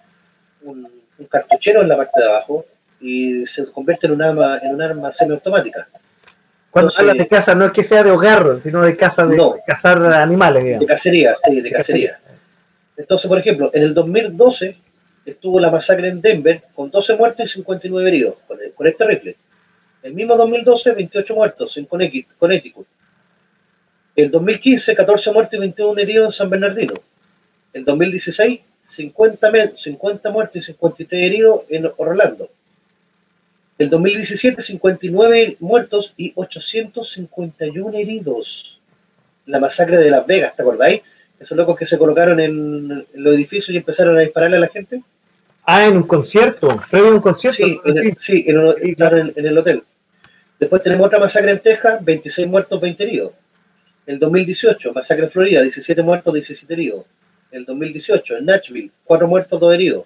un, 0.64 0.92
cartuchero 1.30 1.82
en 1.82 1.88
la 1.88 1.96
parte 1.96 2.20
de 2.20 2.28
abajo 2.28 2.66
y 3.00 3.46
se 3.46 3.66
convierte 3.72 4.08
en 4.08 4.14
un 4.14 4.22
arma, 4.24 4.60
en 4.62 4.74
un 4.74 4.82
arma 4.82 5.14
semiautomática. 5.14 5.88
Cuando 6.74 6.91
hablas 6.98 7.20
de 7.20 7.28
caza, 7.28 7.54
no 7.54 7.66
es 7.66 7.72
que 7.72 7.84
sea 7.84 8.02
de 8.02 8.10
hogar, 8.10 8.60
sino 8.64 8.82
de 8.82 8.98
caza 8.98 9.28
de 9.28 9.40
cazar 9.64 10.04
animales, 10.06 10.64
digamos. 10.64 10.88
De 10.88 10.91
cacería, 10.91 11.36
sí, 11.45 11.62
de 11.62 11.70
cacería. 11.70 12.20
Entonces, 12.98 13.28
por 13.28 13.38
ejemplo, 13.38 13.70
en 13.76 13.84
el 13.84 13.94
2012 13.94 14.76
estuvo 15.24 15.60
la 15.60 15.70
masacre 15.70 16.08
en 16.08 16.20
Denver 16.20 16.64
con 16.74 16.90
12 16.90 17.16
muertos 17.16 17.45
y 17.45 17.50
59 17.50 18.10
heridos 18.10 18.38
con, 18.48 18.88
este 18.88 19.06
rifle. 19.06 19.36
El 20.02 20.16
mismo 20.16 20.36
2012, 20.36 20.94
28 20.94 21.36
muertos 21.36 21.78
en 21.78 21.86
Connecticut. 21.86 22.88
El 24.16 24.32
2015, 24.32 24.95
14 24.95 25.32
muertos 25.32 25.54
y 25.54 25.60
21 25.60 26.02
heridos 26.02 26.26
en 26.26 26.32
San 26.32 26.50
Bernardino. 26.50 26.95
El 27.72 27.86
2016, 27.86 28.62
50, 28.90 29.52
50 29.78 30.32
muertos 30.32 30.56
y 30.56 30.66
53 30.66 31.22
heridos 31.22 31.62
en 31.70 31.88
Orlando. 31.98 32.50
El 33.78 33.90
2017, 33.90 34.62
59 34.62 35.58
muertos 35.60 36.14
y 36.16 36.32
851 36.36 37.98
heridos. 37.98 38.80
La 39.48 39.60
masacre 39.60 39.98
de 39.98 40.12
Las 40.12 40.28
Vegas, 40.28 40.56
¿te 40.56 40.62
acordáis? 40.62 41.02
Esos 41.40 41.58
locos 41.58 41.78
que 41.78 41.88
se 41.88 41.98
colocaron 41.98 42.40
en, 42.40 43.06
los 43.16 43.34
edificios 43.36 43.70
y 43.70 43.78
empezaron 43.78 44.16
a 44.16 44.22
dispararle 44.22 44.58
a 44.58 44.62
la 44.62 44.68
gente. 44.68 45.02
Ah, 45.66 45.86
en 45.86 45.98
un 45.98 46.04
concierto, 46.04 46.82
previo 46.90 47.10
a 47.10 47.16
un 47.16 47.22
concierto. 47.22 47.66
Sí, 48.20 48.45
en 48.48 48.58
el, 48.58 48.95
claro, 48.95 49.18
en, 49.18 49.34
el 49.36 49.58
hotel. 49.58 49.84
Después 50.60 50.84
tenemos 50.84 51.08
otra 51.08 51.20
masacre 51.20 51.52
en 51.52 51.60
Texas, 51.60 52.04
26 52.06 52.48
muertos, 52.48 52.80
20 52.80 53.04
heridos. 53.04 53.34
El 54.06 54.20
2018, 54.20 54.94
masacre 54.94 55.26
en 55.26 55.32
Florida, 55.32 55.62
17 55.62 56.02
muertos, 56.04 56.34
17 56.34 56.74
heridos. 56.74 57.06
El 57.52 57.66
2018, 57.66 58.38
en 58.38 58.45
Nashville, 58.45 58.91
4 59.04 59.28
muertos, 59.28 59.60
2 59.60 59.74
heridos. 59.74 60.06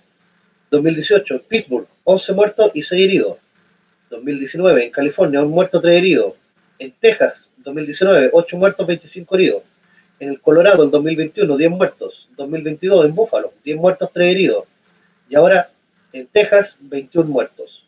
2018, 0.72 1.44
Pittsburgh, 1.48 1.88
11 2.03 2.34
muertos 2.34 2.72
y 2.73 2.84
6 2.84 3.03
heridos. 3.03 3.38
2019, 4.09 4.85
en 4.85 4.91
California, 4.91 5.41
1 5.41 5.49
muerto, 5.49 5.81
3 5.81 5.97
heridos. 5.97 6.34
En 6.79 6.91
Texas, 6.91 7.49
2019, 7.57 8.29
8 8.31 8.57
muertos, 8.57 8.88
25 8.88 9.35
heridos. 9.35 9.63
En 10.19 10.29
el 10.29 10.41
Colorado, 10.41 10.84
en 10.84 10.91
2021, 10.91 11.57
10 11.57 11.71
muertos. 11.71 12.27
2022, 12.35 13.05
en 13.05 13.15
Búfalo, 13.15 13.53
10 13.63 13.77
muertos, 13.77 14.09
3 14.13 14.31
heridos. 14.31 14.65
Y 15.29 15.35
ahora, 15.35 15.69
en 16.13 16.27
Texas, 16.27 16.75
21 16.79 17.29
muertos. 17.29 17.84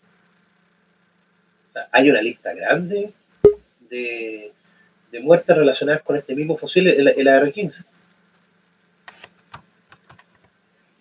hay 1.91 2.09
una 2.09 2.21
lista 2.21 2.53
grande 2.53 3.13
de, 3.89 4.51
muertes 5.21 5.55
relacionadas 5.57 6.03
con 6.03 6.15
este 6.17 6.35
mismo 6.35 6.57
fusil, 6.57 6.87
el, 6.87 7.07
el 7.07 7.27
AR-15. 7.27 7.83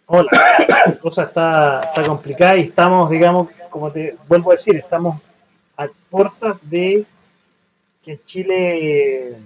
Hola, 0.07 0.31
la 0.87 0.93
cosa 0.95 1.25
está, 1.25 1.81
está 1.81 2.03
complicada 2.03 2.57
y 2.57 2.63
estamos, 2.63 3.11
digamos, 3.11 3.51
como 3.69 3.91
te 3.91 4.17
vuelvo 4.29 4.53
a 4.53 4.57
decir, 4.57 4.77
estamos 4.77 5.21
a 5.77 5.89
puertas 6.11 6.57
de 6.69 7.05
que 8.05 8.13
en 8.13 8.25
Chile 8.25 9.37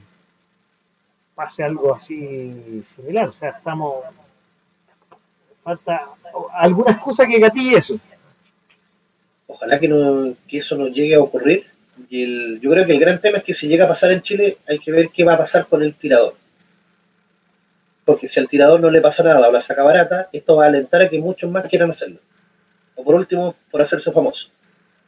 pase 1.34 1.62
algo 1.62 1.94
así 1.94 2.84
similar. 2.96 3.28
O 3.28 3.32
sea, 3.32 3.50
estamos. 3.50 4.04
Falta 5.62 6.08
alguna 6.54 6.92
excusa 6.92 7.26
que 7.26 7.38
gatille 7.38 7.76
eso. 7.76 7.98
Ojalá 9.46 9.78
que, 9.78 9.86
no, 9.86 10.34
que 10.48 10.58
eso 10.58 10.76
no 10.76 10.88
llegue 10.88 11.14
a 11.14 11.20
ocurrir. 11.20 11.66
Y 12.08 12.24
el, 12.24 12.60
yo 12.60 12.70
creo 12.70 12.86
que 12.86 12.92
el 12.92 12.98
gran 12.98 13.20
tema 13.20 13.38
es 13.38 13.44
que 13.44 13.54
si 13.54 13.68
llega 13.68 13.84
a 13.84 13.88
pasar 13.88 14.10
en 14.12 14.22
Chile, 14.22 14.56
hay 14.66 14.78
que 14.78 14.90
ver 14.90 15.10
qué 15.10 15.24
va 15.24 15.34
a 15.34 15.38
pasar 15.38 15.66
con 15.66 15.82
el 15.82 15.94
tirador. 15.94 16.34
Porque 18.04 18.28
si 18.28 18.40
al 18.40 18.48
tirador 18.48 18.80
no 18.80 18.90
le 18.90 19.00
pasa 19.00 19.22
nada 19.22 19.48
o 19.48 19.52
la 19.52 19.60
saca 19.60 19.84
barata, 19.84 20.28
esto 20.32 20.56
va 20.56 20.64
a 20.64 20.68
alentar 20.68 21.02
a 21.02 21.08
que 21.08 21.20
muchos 21.20 21.50
más 21.50 21.66
quieran 21.66 21.92
hacerlo. 21.92 22.18
O 23.02 23.04
por 23.04 23.16
último, 23.16 23.56
por 23.68 23.82
hacerse 23.82 24.12
famoso. 24.12 24.48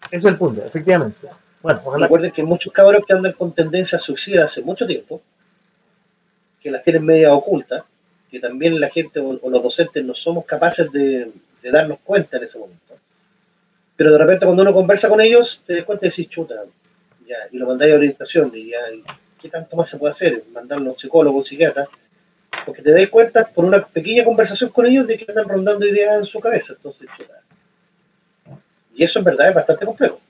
Ese 0.07 0.17
es 0.17 0.25
el 0.25 0.37
punto, 0.37 0.65
efectivamente. 0.65 1.29
Bueno, 1.63 1.81
Recuerden 1.97 2.33
que 2.33 2.43
muchos 2.43 2.73
cabros 2.73 3.07
que 3.07 3.13
andan 3.13 3.33
con 3.33 3.53
tendencia 3.53 4.01
suicida 4.01 4.47
hace 4.47 4.63
mucho 4.63 4.85
tiempo, 4.85 5.23
que 6.61 6.73
las 6.73 6.83
tienen 6.83 7.07
media 7.07 7.33
ocultas, 7.33 7.85
que 8.31 8.41
también 8.41 8.81
la 8.81 8.89
gente 8.91 9.21
o, 9.21 9.39
los 9.49 9.63
docentes 9.63 10.05
no 10.05 10.15
somos 10.15 10.45
capaces 10.45 10.91
de, 10.91 11.31
darnos 11.63 12.01
cuenta 12.01 12.37
en 12.37 12.43
ese 12.43 12.59
momento. 12.59 12.95
Pero 13.97 14.11
de 14.11 14.19
repente 14.19 14.45
cuando 14.45 14.63
uno 14.63 14.75
conversa 14.75 15.09
con 15.09 15.21
ellos, 15.21 15.61
te 15.65 15.77
das 15.77 15.85
cuenta 15.85 16.07
y 16.07 16.11
decís, 16.11 16.29
chuta, 16.29 16.57
ya, 17.27 17.37
y 17.53 17.59
lo 17.59 17.69
mandáis 17.69 17.93
a 17.95 17.97
orientación, 17.97 18.51
y 18.53 18.71
ya, 18.71 18.81
¿qué 19.41 19.49
tanto 19.49 19.77
más 19.77 19.89
se 19.89 19.99
puede 19.99 20.13
hacer? 20.13 20.43
Mandarlo 20.53 20.91
a 20.91 20.93
un 20.95 20.99
psicólogo, 20.99 21.39
un 21.39 21.45
psiquiatra, 21.45 21.87
porque 22.67 22.83
te 22.83 22.91
das 22.91 23.09
cuenta 23.09 23.47
por 23.47 23.65
una 23.65 23.83
pequeña 23.87 24.25
conversación 24.25 24.71
con 24.71 24.85
ellos 24.85 25.07
de 25.07 25.17
que 25.17 25.25
están 25.27 25.49
rondando 25.49 25.87
ideas 25.87 26.19
en 26.19 26.27
su 26.27 26.41
cabeza. 26.41 26.75
Entonces, 26.75 27.09
chuta, 27.17 27.44
y 28.95 29.05
eso 29.05 29.19
en 29.19 29.25
verdad 29.25 29.49
es 29.49 29.55
bastante 29.55 29.87
complejo. 29.87 30.21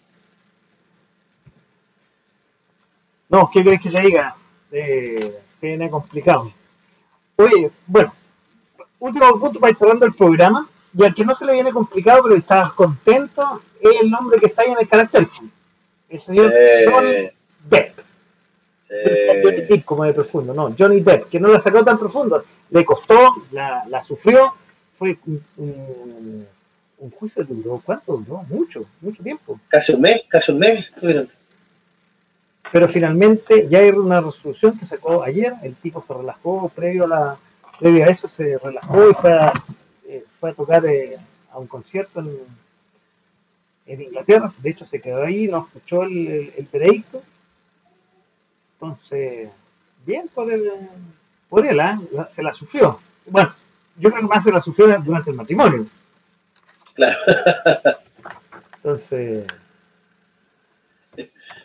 No, 3.28 3.50
¿qué 3.52 3.62
crees 3.62 3.80
que 3.80 3.90
se 3.90 4.00
diga? 4.00 4.36
Eh, 4.70 5.34
se 5.58 5.66
viene 5.66 5.90
complicado. 5.90 6.52
Oye, 7.36 7.70
bueno, 7.86 8.14
último 9.00 9.38
punto 9.38 9.60
para 9.60 9.70
ir 9.70 9.76
cerrando 9.76 10.06
el 10.06 10.14
programa. 10.14 10.68
Y 10.96 11.04
al 11.04 11.14
que 11.14 11.24
no 11.24 11.34
se 11.34 11.44
le 11.44 11.54
viene 11.54 11.72
complicado, 11.72 12.22
pero 12.22 12.36
estás 12.36 12.72
contento, 12.72 13.60
es 13.80 14.00
el 14.00 14.10
nombre 14.10 14.38
que 14.38 14.46
está 14.46 14.62
ahí 14.62 14.70
en 14.70 14.78
el 14.78 14.88
carácter. 14.88 15.28
El 16.08 16.22
señor 16.22 16.52
eh, 16.54 16.84
Johnny 16.88 17.30
Depp. 17.68 17.98
Eh, 18.88 19.40
Johnny 19.42 19.62
Depp 19.62 19.84
como 19.84 20.04
de 20.04 20.12
profundo, 20.12 20.54
no, 20.54 20.72
Johnny 20.78 21.00
Depp, 21.00 21.28
que 21.28 21.40
no 21.40 21.48
la 21.48 21.58
sacó 21.58 21.82
tan 21.82 21.98
profundo. 21.98 22.44
Le 22.70 22.84
costó, 22.84 23.34
la, 23.50 23.82
la 23.88 24.04
sufrió, 24.04 24.54
fue 24.96 25.18
un 25.26 25.42
un 25.56 26.46
juicio 27.10 27.44
duró, 27.44 27.82
¿cuánto 27.84 28.16
duró? 28.16 28.42
Mucho, 28.48 28.84
mucho 29.00 29.22
tiempo. 29.22 29.60
Casi 29.68 29.92
un 29.92 30.00
mes, 30.00 30.22
casi 30.28 30.52
un 30.52 30.58
mes 30.58 30.90
Pero 32.72 32.88
finalmente 32.88 33.68
ya 33.68 33.80
hay 33.80 33.90
una 33.90 34.20
resolución 34.20 34.78
que 34.78 34.86
sacó 34.86 35.22
ayer, 35.22 35.54
el 35.62 35.74
tipo 35.74 36.00
se 36.00 36.14
relajó, 36.14 36.68
previo 36.68 37.04
a, 37.04 37.08
la, 37.08 37.36
previo 37.78 38.04
a 38.04 38.08
eso 38.08 38.28
se 38.28 38.58
relajó 38.58 39.10
y 39.10 39.14
fue 39.14 39.32
a, 39.32 39.52
eh, 40.06 40.24
fue 40.40 40.50
a 40.50 40.54
tocar 40.54 40.84
eh, 40.86 41.16
a 41.50 41.58
un 41.58 41.66
concierto 41.66 42.20
en, 42.20 42.30
en, 43.86 44.00
Inglaterra, 44.00 44.52
de 44.58 44.70
hecho 44.70 44.86
se 44.86 45.00
quedó 45.00 45.24
ahí, 45.24 45.46
no 45.46 45.66
escuchó 45.66 46.04
el, 46.04 46.52
el, 46.56 46.68
veredicto. 46.72 47.22
Entonces, 48.74 49.50
bien 50.04 50.28
por 50.34 50.50
él, 50.50 50.70
por 51.48 51.66
él, 51.66 51.80
¿eh? 51.80 51.98
se 52.34 52.42
la 52.42 52.52
sufrió. 52.52 52.98
Bueno, 53.26 53.52
yo 53.96 54.10
creo 54.10 54.22
que 54.22 54.34
más 54.34 54.44
se 54.44 54.52
la 54.52 54.60
sufrió 54.60 54.86
durante 55.00 55.30
el 55.30 55.36
matrimonio 55.36 55.86
Claro. 56.94 57.18
Entonces. 58.76 59.46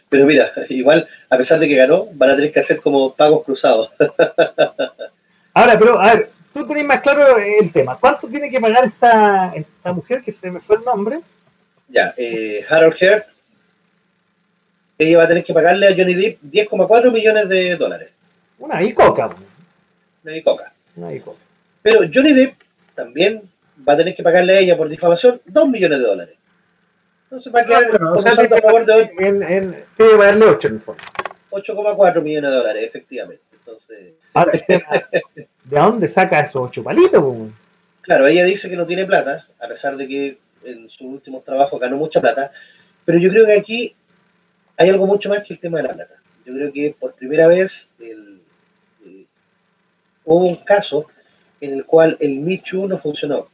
Pero 0.09 0.25
mira, 0.25 0.51
igual, 0.69 1.07
a 1.29 1.37
pesar 1.37 1.59
de 1.59 1.67
que 1.67 1.75
ganó, 1.75 2.05
van 2.13 2.31
a 2.31 2.35
tener 2.35 2.51
que 2.51 2.59
hacer 2.59 2.81
como 2.81 3.13
pagos 3.13 3.43
cruzados. 3.43 3.91
Ahora, 5.53 5.77
pero, 5.77 5.99
a 5.99 6.15
ver, 6.15 6.29
tú 6.53 6.65
tenés 6.65 6.85
más 6.85 7.01
claro 7.01 7.37
el 7.37 7.71
tema. 7.71 7.97
¿Cuánto 7.99 8.27
tiene 8.27 8.49
que 8.49 8.59
pagar 8.59 8.85
esta, 8.85 9.53
esta 9.53 9.93
mujer 9.93 10.23
que 10.23 10.33
se 10.33 10.49
me 10.49 10.59
fue 10.59 10.77
el 10.77 10.83
nombre? 10.83 11.19
Ya, 11.89 12.13
eh, 12.17 12.65
Harold 12.69 12.95
Heard, 12.99 13.23
ella 14.97 15.17
va 15.17 15.23
a 15.23 15.27
tener 15.27 15.43
que 15.43 15.53
pagarle 15.53 15.87
a 15.87 15.95
Johnny 15.95 16.13
Depp 16.13 16.41
10,4 16.43 17.11
millones 17.11 17.49
de 17.49 17.75
dólares. 17.75 18.09
Una 18.57 18.81
icoca. 18.83 19.29
Una 20.23 20.37
icoca. 20.37 20.73
Una 20.95 21.13
icoca. 21.13 21.39
Pero 21.81 22.01
Johnny 22.13 22.33
Depp 22.33 22.55
también 22.95 23.41
va 23.87 23.93
a 23.93 23.97
tener 23.97 24.15
que 24.15 24.23
pagarle 24.23 24.53
a 24.53 24.59
ella 24.59 24.77
por 24.77 24.89
difamación 24.89 25.39
2 25.45 25.69
millones 25.69 25.99
de 25.99 26.05
dólares. 26.05 26.35
Entonces 27.23 27.53
va 27.53 27.61
a 27.61 27.65
quedar 27.65 28.01
no, 28.01 28.13
o 28.13 28.21
sea, 28.21 28.31
a 28.31 28.35
favor 28.35 28.85
de 28.85 28.93
8. 28.93 29.11
En, 29.19 29.43
en, 29.43 29.85
tiene 29.95 30.11
que 30.11 30.17
pagarle 30.17 30.45
8 30.45 30.67
en 30.67 30.73
el 30.73 30.81
fondo. 30.81 31.03
8,4 31.51 32.21
millones 32.21 32.51
de 32.51 32.57
dólares, 32.57 32.83
efectivamente. 32.87 33.43
Entonces... 33.53 34.13
Ahora, 34.33 34.51
¿de 34.51 35.47
dónde 35.63 36.07
saca 36.07 36.41
esos 36.41 36.69
8 36.69 36.83
palitos? 36.83 37.35
Claro, 38.01 38.27
ella 38.27 38.43
dice 38.45 38.69
que 38.69 38.75
no 38.75 38.85
tiene 38.85 39.05
plata, 39.05 39.45
a 39.59 39.67
pesar 39.67 39.95
de 39.95 40.07
que 40.07 40.37
en 40.63 40.89
sus 40.89 41.01
últimos 41.01 41.43
trabajos 41.43 41.79
ganó 41.79 41.97
mucha 41.97 42.19
plata, 42.19 42.51
pero 43.05 43.19
yo 43.19 43.29
creo 43.29 43.45
que 43.45 43.53
aquí 43.53 43.95
hay 44.77 44.89
algo 44.89 45.05
mucho 45.05 45.29
más 45.29 45.43
que 45.43 45.53
el 45.53 45.59
tema 45.59 45.77
de 45.77 45.87
la 45.87 45.93
plata. 45.93 46.15
Yo 46.45 46.53
creo 46.53 46.73
que 46.73 46.95
por 46.99 47.13
primera 47.13 47.47
vez 47.47 47.87
el, 47.99 48.41
el, 49.05 49.27
hubo 50.25 50.45
un 50.45 50.55
caso 50.57 51.05
en 51.61 51.73
el 51.73 51.85
cual 51.85 52.17
el 52.19 52.39
Michu 52.39 52.87
no 52.87 52.97
funcionó 52.97 53.47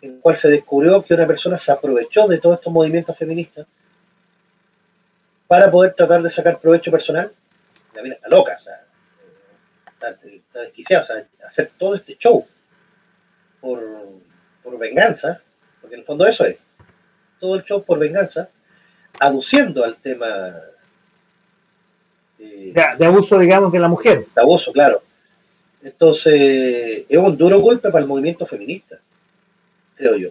en 0.00 0.14
el 0.14 0.20
cual 0.20 0.36
se 0.36 0.48
descubrió 0.48 1.02
que 1.02 1.14
una 1.14 1.26
persona 1.26 1.58
se 1.58 1.72
aprovechó 1.72 2.28
de 2.28 2.38
todos 2.38 2.58
estos 2.58 2.72
movimientos 2.72 3.16
feministas 3.16 3.66
para 5.46 5.70
poder 5.70 5.94
tratar 5.94 6.22
de 6.22 6.30
sacar 6.30 6.60
provecho 6.60 6.90
personal. 6.90 7.32
La 7.94 8.02
vida 8.02 8.14
está 8.14 8.28
loca, 8.28 8.56
o 8.60 8.62
sea, 8.62 8.84
está, 9.92 10.60
desquiciada, 10.60 11.04
o 11.04 11.06
sea, 11.06 11.26
hacer 11.46 11.70
todo 11.76 11.94
este 11.94 12.16
show 12.16 12.46
por, 13.60 13.80
por 14.62 14.78
venganza, 14.78 15.40
porque 15.80 15.94
en 15.96 16.00
el 16.00 16.06
fondo 16.06 16.26
eso 16.26 16.44
es, 16.44 16.58
todo 17.40 17.56
el 17.56 17.64
show 17.64 17.82
por 17.82 17.98
venganza, 17.98 18.48
aduciendo 19.18 19.84
al 19.84 19.96
tema 19.96 20.52
eh, 22.38 22.72
de, 22.72 23.04
abuso, 23.04 23.38
digamos, 23.38 23.72
de 23.72 23.78
la 23.80 23.88
mujer. 23.88 24.26
De 24.32 24.40
abuso, 24.40 24.70
claro. 24.72 25.02
Entonces, 25.82 27.04
es 27.08 27.18
un 27.18 27.36
duro 27.36 27.60
golpe 27.60 27.90
para 27.90 28.02
el 28.02 28.08
movimiento 28.08 28.46
feminista 28.46 28.98
creo 29.98 30.16
yo. 30.16 30.30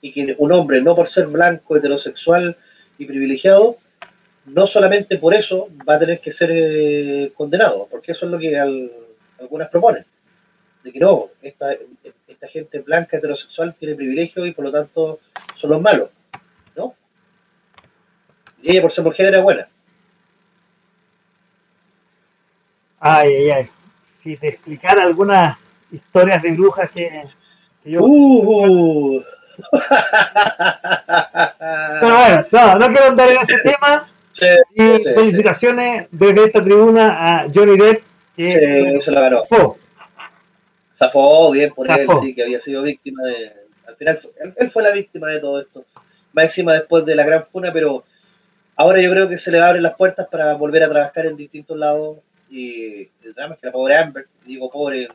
y 0.00 0.12
que 0.12 0.34
un 0.38 0.52
hombre, 0.52 0.80
no 0.80 0.94
por 0.94 1.08
ser 1.08 1.26
blanco, 1.26 1.76
heterosexual 1.76 2.56
y 2.98 3.04
privilegiado, 3.04 3.76
no 4.46 4.66
solamente 4.66 5.18
por 5.18 5.34
eso 5.34 5.68
va 5.88 5.96
a 5.96 5.98
tener 5.98 6.20
que 6.20 6.32
ser 6.32 6.50
eh, 6.52 7.32
condenado, 7.36 7.86
porque 7.90 8.12
eso 8.12 8.26
es 8.26 8.32
lo 8.32 8.38
que 8.38 8.58
algunas 8.58 9.68
proponen, 9.68 10.04
de 10.82 10.92
que 10.92 10.98
no, 10.98 11.26
esta, 11.42 11.72
esta 12.26 12.48
gente 12.48 12.80
blanca 12.80 13.18
heterosexual 13.18 13.74
tiene 13.74 13.94
privilegio 13.94 14.46
y 14.46 14.52
por 14.52 14.64
lo 14.64 14.72
tanto 14.72 15.20
son 15.56 15.70
los 15.70 15.82
malos, 15.82 16.10
¿no? 16.74 16.94
Y 18.62 18.72
ella 18.72 18.82
por 18.82 18.92
ser 18.92 19.04
mujer 19.04 19.26
era 19.26 19.40
buena. 19.40 19.68
Ay, 22.98 23.34
ay, 23.34 23.50
ay. 23.50 23.68
Si 24.22 24.36
te 24.36 24.48
explicara 24.48 25.02
algunas 25.02 25.58
historias 25.92 26.42
de 26.42 26.52
brujas 26.52 26.90
que, 26.90 27.24
yo... 27.84 28.00
Uh, 28.02 29.22
Pero 32.00 32.16
bueno, 32.16 32.46
no, 32.50 32.78
no 32.78 32.86
quiero 32.88 33.06
andar 33.06 33.28
en 33.30 33.38
ese 33.38 33.58
tema. 33.58 34.08
y 34.74 35.02
felicitaciones 35.02 36.06
desde 36.10 36.44
esta 36.44 36.62
tribuna 36.62 37.42
a 37.42 37.46
Johnny 37.52 37.76
Depp, 37.76 38.02
que 38.36 39.00
se 39.02 39.10
lo 39.10 39.20
ganó. 39.20 39.44
Zafó 40.96 41.50
bien 41.50 41.72
por 41.72 41.90
él, 41.90 42.06
sí, 42.22 42.34
que 42.34 42.42
había 42.42 42.60
sido 42.60 42.82
víctima 42.82 43.22
de. 43.24 43.52
Al 43.86 43.96
final, 43.96 44.20
él, 44.56 44.70
fue 44.70 44.82
la 44.82 44.92
víctima 44.92 45.28
de 45.28 45.40
todo 45.40 45.60
esto. 45.60 45.84
Más 46.32 46.44
encima 46.44 46.74
después 46.74 47.04
de 47.04 47.16
la 47.16 47.24
gran 47.24 47.44
funa, 47.44 47.72
pero 47.72 48.04
ahora 48.76 49.00
yo 49.00 49.10
creo 49.10 49.28
que 49.28 49.38
se 49.38 49.50
le 49.50 49.60
abren 49.60 49.82
las 49.82 49.96
puertas 49.96 50.28
para 50.28 50.54
volver 50.54 50.84
a 50.84 50.88
trabajar 50.88 51.26
en 51.26 51.36
distintos 51.36 51.76
lados. 51.76 52.18
Y 52.50 53.08
el 53.24 53.34
drama 53.34 53.54
es 53.54 53.60
que 53.60 53.66
la 53.66 53.72
pobre 53.72 53.96
Amber, 53.96 54.26
digo 54.44 54.70
pobre 54.70 55.08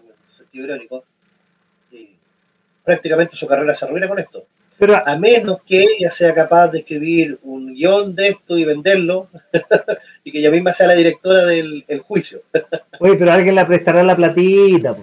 irónico, 0.64 1.04
prácticamente 2.84 3.36
su 3.36 3.48
carrera 3.48 3.76
se 3.76 3.86
arruina 3.86 4.08
con 4.08 4.20
esto. 4.20 4.44
Pero, 4.78 5.02
a 5.08 5.16
menos 5.18 5.62
que 5.64 5.82
ella 5.82 6.12
sea 6.12 6.34
capaz 6.34 6.68
de 6.68 6.80
escribir 6.80 7.40
un 7.44 7.74
guion 7.74 8.14
de 8.14 8.30
esto 8.30 8.58
y 8.58 8.66
venderlo, 8.66 9.28
y 10.24 10.32
que 10.32 10.40
ella 10.40 10.52
misma 10.52 10.74
sea 10.74 10.88
la 10.88 10.96
directora 10.96 11.46
del 11.46 11.86
juicio. 12.06 12.42
Oye, 13.00 13.16
pero 13.16 13.32
alguien 13.32 13.56
le 13.56 13.66
prestará 13.66 14.04
la 14.04 14.16
platita. 14.16 14.96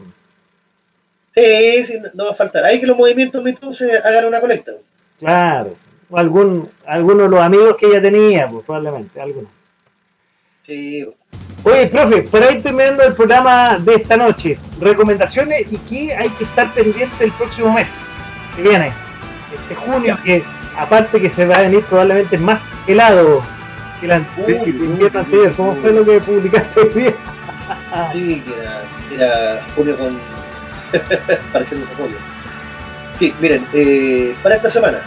Sí, 1.35 1.87
sí, 1.87 1.99
no 2.13 2.27
va 2.27 2.31
a 2.33 2.35
faltar. 2.35 2.65
Hay 2.65 2.79
que 2.81 2.87
los 2.87 2.97
movimientos 2.97 3.43
se 3.79 3.97
hagan 3.97 4.27
una 4.27 4.41
colecta. 4.41 4.73
Claro. 5.19 5.75
O 6.11 6.19
algún, 6.19 6.69
alguno 6.85 7.23
de 7.23 7.29
los 7.31 7.41
amigos 7.41 7.77
que 7.79 7.87
ella 7.87 8.03
tenía, 8.03 8.49
pues, 8.49 8.67
probablemente, 8.67 9.19
algunos. 9.19 9.51
Sí. 10.67 11.07
Oye, 11.65 11.87
profe, 11.87 12.23
por 12.23 12.43
ahí 12.43 12.61
terminando 12.61 13.05
el 13.05 13.15
programa 13.15 13.79
de 13.79 13.95
esta 13.95 14.17
noche, 14.17 14.59
recomendaciones 14.81 15.73
y 15.73 15.77
que 15.79 16.15
hay 16.15 16.29
que 16.31 16.45
estar 16.45 16.73
pendiente 16.75 17.25
el 17.25 17.33
próximo 17.33 17.73
mes 17.73 17.89
que 18.57 18.63
viene, 18.63 18.93
este 19.55 19.75
junio, 19.75 20.19
que 20.25 20.43
aparte 20.77 21.21
que 21.21 21.31
se 21.31 21.47
va 21.47 21.57
a 21.57 21.63
venir 21.63 21.83
probablemente 21.85 22.37
más 22.39 22.61
helado 22.87 23.43
que 24.01 24.07
el, 24.07 24.69
invierno 24.69 25.21
anterior. 25.21 25.53
¿Cómo 25.57 25.75
fue 25.77 25.93
lo 25.93 26.05
que 26.05 26.21
publicaste 26.21 26.81
hoy 26.81 26.89
día? 26.89 27.15
sí, 28.13 28.43
que 28.45 28.61
era, 28.61 28.83
era 29.15 29.63
junio 29.77 29.97
con 29.97 30.19
pareciendo 31.53 31.87
apoyo. 31.95 32.17
Sí, 33.19 33.33
miren, 33.41 33.65
eh, 33.73 34.35
para 34.43 34.57
esta 34.57 34.71
semana, 34.71 34.99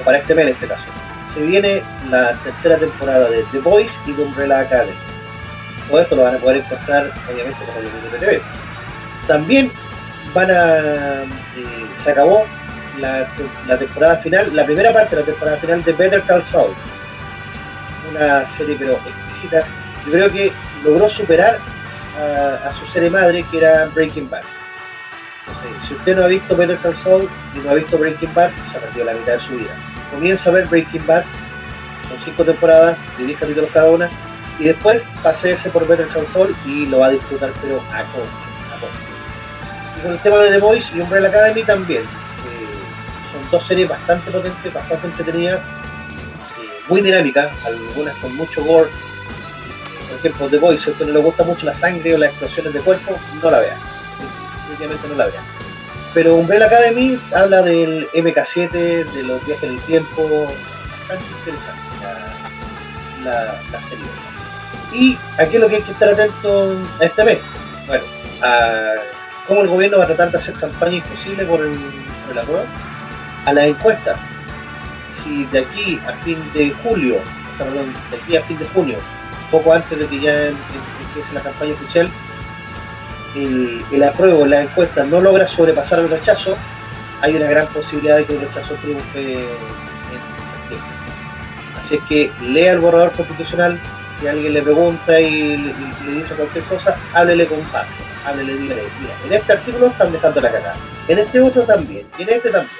o 0.00 0.04
para 0.04 0.18
este 0.18 0.34
mes 0.34 0.46
en 0.46 0.52
este 0.52 0.66
caso, 0.68 0.84
se 1.34 1.40
viene 1.42 1.82
la 2.10 2.32
tercera 2.44 2.76
temporada 2.76 3.28
de 3.30 3.44
The 3.52 3.58
Boys 3.60 3.98
y 4.06 4.12
de 4.12 4.22
Umbrella 4.22 4.60
Academy. 4.60 4.92
Todo 5.88 6.00
esto 6.00 6.16
lo 6.16 6.22
van 6.22 6.34
a 6.36 6.38
poder 6.38 6.58
encontrar, 6.58 7.10
obviamente, 7.30 7.58
con 7.64 8.14
el 8.14 8.20
TV. 8.20 8.42
También 9.26 9.70
van 10.34 10.50
a. 10.50 10.76
Eh, 11.22 11.86
se 12.02 12.10
acabó 12.10 12.44
la, 13.00 13.26
temporada 13.78 14.16
final, 14.16 14.54
la 14.54 14.64
primera 14.64 14.92
parte 14.92 15.16
de 15.16 15.22
la 15.22 15.26
temporada 15.26 15.56
final 15.58 15.84
de 15.84 15.92
Better 15.92 16.22
Call 16.22 16.44
Saul. 16.44 16.74
Una 18.10 18.48
serie, 18.50 18.76
pero 18.78 18.92
exquisita. 18.92 19.64
Yo 20.04 20.12
creo 20.12 20.30
que 20.30 20.52
logró 20.84 21.08
superar 21.08 21.58
a 22.18 22.72
su 22.72 22.92
serie 22.92 23.10
madre, 23.10 23.44
que 23.50 23.58
era 23.58 23.86
Breaking 23.94 24.28
Bad 24.28 24.42
si 25.86 25.94
usted 25.94 26.16
no 26.16 26.24
ha 26.24 26.28
visto 26.28 26.56
Better 26.56 26.76
Call 26.78 26.96
Saul 26.96 27.28
y 27.54 27.58
no 27.60 27.70
ha 27.70 27.74
visto 27.74 27.98
Breaking 27.98 28.32
Bad, 28.34 28.50
se 28.70 28.78
ha 28.78 28.80
perdido 28.80 29.06
la 29.06 29.14
mitad 29.14 29.34
de 29.34 29.40
su 29.40 29.52
vida. 29.56 29.70
Comienza 30.10 30.50
a 30.50 30.52
ver 30.52 30.66
Breaking 30.66 31.06
Bad, 31.06 31.24
cinco 32.24 32.44
temporadas 32.44 32.96
de 33.16 33.24
10 33.24 33.38
capítulos 33.38 33.70
cada 33.72 33.90
una, 33.90 34.10
y 34.58 34.64
después 34.64 35.02
ese 35.44 35.70
por 35.70 35.86
Better 35.86 36.08
Call 36.08 36.26
Saul 36.32 36.56
y 36.66 36.86
lo 36.86 37.00
va 37.00 37.06
a 37.06 37.10
disfrutar, 37.10 37.52
pero 37.62 37.80
a 37.92 38.02
costo. 38.04 38.28
Y 39.98 40.02
con 40.02 40.12
el 40.12 40.18
tema 40.20 40.38
de 40.38 40.50
The 40.50 40.58
Voice 40.58 40.96
y 40.96 41.00
Umbrella 41.00 41.28
Academy 41.28 41.62
también. 41.64 42.02
Eh, 42.02 42.06
son 43.32 43.50
dos 43.50 43.66
series 43.66 43.88
bastante 43.88 44.30
potentes, 44.30 44.72
bastante 44.72 45.06
entretenidas, 45.06 45.60
eh, 45.60 46.80
muy 46.88 47.00
dinámicas, 47.02 47.50
algunas 47.64 48.14
con 48.16 48.34
mucho 48.36 48.64
gore. 48.64 48.90
Por 50.08 50.18
ejemplo, 50.18 50.48
The 50.48 50.58
Voice, 50.58 50.84
si 50.84 50.90
a 50.90 50.92
usted 50.92 51.06
no 51.06 51.12
le 51.12 51.20
gusta 51.20 51.44
mucho 51.44 51.66
la 51.66 51.74
sangre 51.74 52.14
o 52.14 52.18
las 52.18 52.30
explosiones 52.30 52.72
de 52.72 52.80
cuerpo, 52.80 53.18
no 53.42 53.50
la 53.50 53.58
vea 53.60 53.76
no 55.08 55.14
la 55.14 55.26
vean. 55.26 55.44
Pero 56.14 56.36
Umbrella 56.36 56.66
Academy 56.66 57.18
habla 57.34 57.62
del 57.62 58.08
MK7, 58.12 58.70
de 58.70 59.22
los 59.24 59.44
viajes 59.46 59.64
en 59.64 59.74
el 59.74 59.80
tiempo, 59.82 60.46
bastante 61.08 61.24
interesante 61.38 61.87
la, 63.24 63.80
serie 63.88 64.04
Y 64.92 65.18
aquí 65.38 65.56
es 65.56 65.60
lo 65.60 65.68
que 65.68 65.76
hay 65.76 65.82
que 65.82 65.92
estar 65.92 66.08
atento 66.08 66.76
a 67.00 67.04
este 67.04 67.24
mes. 67.24 67.38
Bueno, 67.86 68.04
a 68.42 68.94
cómo 69.46 69.62
el 69.62 69.68
gobierno 69.68 69.98
va 69.98 70.04
a 70.04 70.06
tratar 70.08 70.30
de 70.30 70.38
hacer 70.38 70.54
campaña 70.54 70.96
imposible 70.96 71.44
por 71.44 71.60
el, 71.60 71.78
por 72.26 72.36
la 72.36 72.42
prueba, 72.42 72.64
a 73.46 73.52
la 73.52 73.66
encuesta. 73.66 74.16
Si 75.22 75.44
de 75.46 75.60
aquí 75.60 76.00
a 76.06 76.12
fin 76.24 76.38
de 76.52 76.70
julio, 76.82 77.16
perdón, 77.56 77.92
de 78.10 78.16
aquí 78.18 78.36
a 78.36 78.42
fin 78.44 78.58
de 78.58 78.66
junio, 78.66 78.98
poco 79.50 79.72
antes 79.72 79.98
de 79.98 80.06
que 80.06 80.20
ya 80.20 80.48
empiece 80.48 81.32
la 81.32 81.40
campaña 81.40 81.72
oficial, 81.72 82.08
el, 83.34 83.84
el 83.90 84.02
apruebo 84.02 84.46
la 84.46 84.62
encuesta 84.62 85.04
no 85.04 85.20
logra 85.20 85.46
sobrepasar 85.46 86.00
el 86.00 86.10
rechazo, 86.10 86.56
hay 87.20 87.34
una 87.34 87.46
gran 87.46 87.66
posibilidad 87.68 88.16
de 88.16 88.24
que 88.24 88.34
el 88.34 88.40
rechazo 88.40 88.74
triunfe 88.74 89.34
en. 89.34 89.87
Es 91.90 92.00
que 92.02 92.30
lea 92.42 92.72
el 92.72 92.80
borrador 92.80 93.12
constitucional, 93.12 93.78
si 94.20 94.26
alguien 94.26 94.52
le 94.52 94.62
pregunta 94.62 95.20
y 95.20 95.56
le, 95.56 95.74
dice 96.12 96.34
cualquier 96.34 96.64
cosa, 96.64 96.96
háblele 97.14 97.46
con 97.46 97.60
paz, 97.72 97.86
háblele, 98.26 98.56
dígale, 98.58 98.82
mira, 99.00 99.14
en 99.24 99.32
este 99.32 99.52
artículo 99.52 99.86
están 99.86 100.12
dejando 100.12 100.40
la 100.40 100.52
cagada, 100.52 100.74
en 101.06 101.18
este 101.18 101.40
otro 101.40 101.62
también, 101.62 102.06
y 102.18 102.22
en 102.22 102.28
este 102.28 102.50
también. 102.50 102.76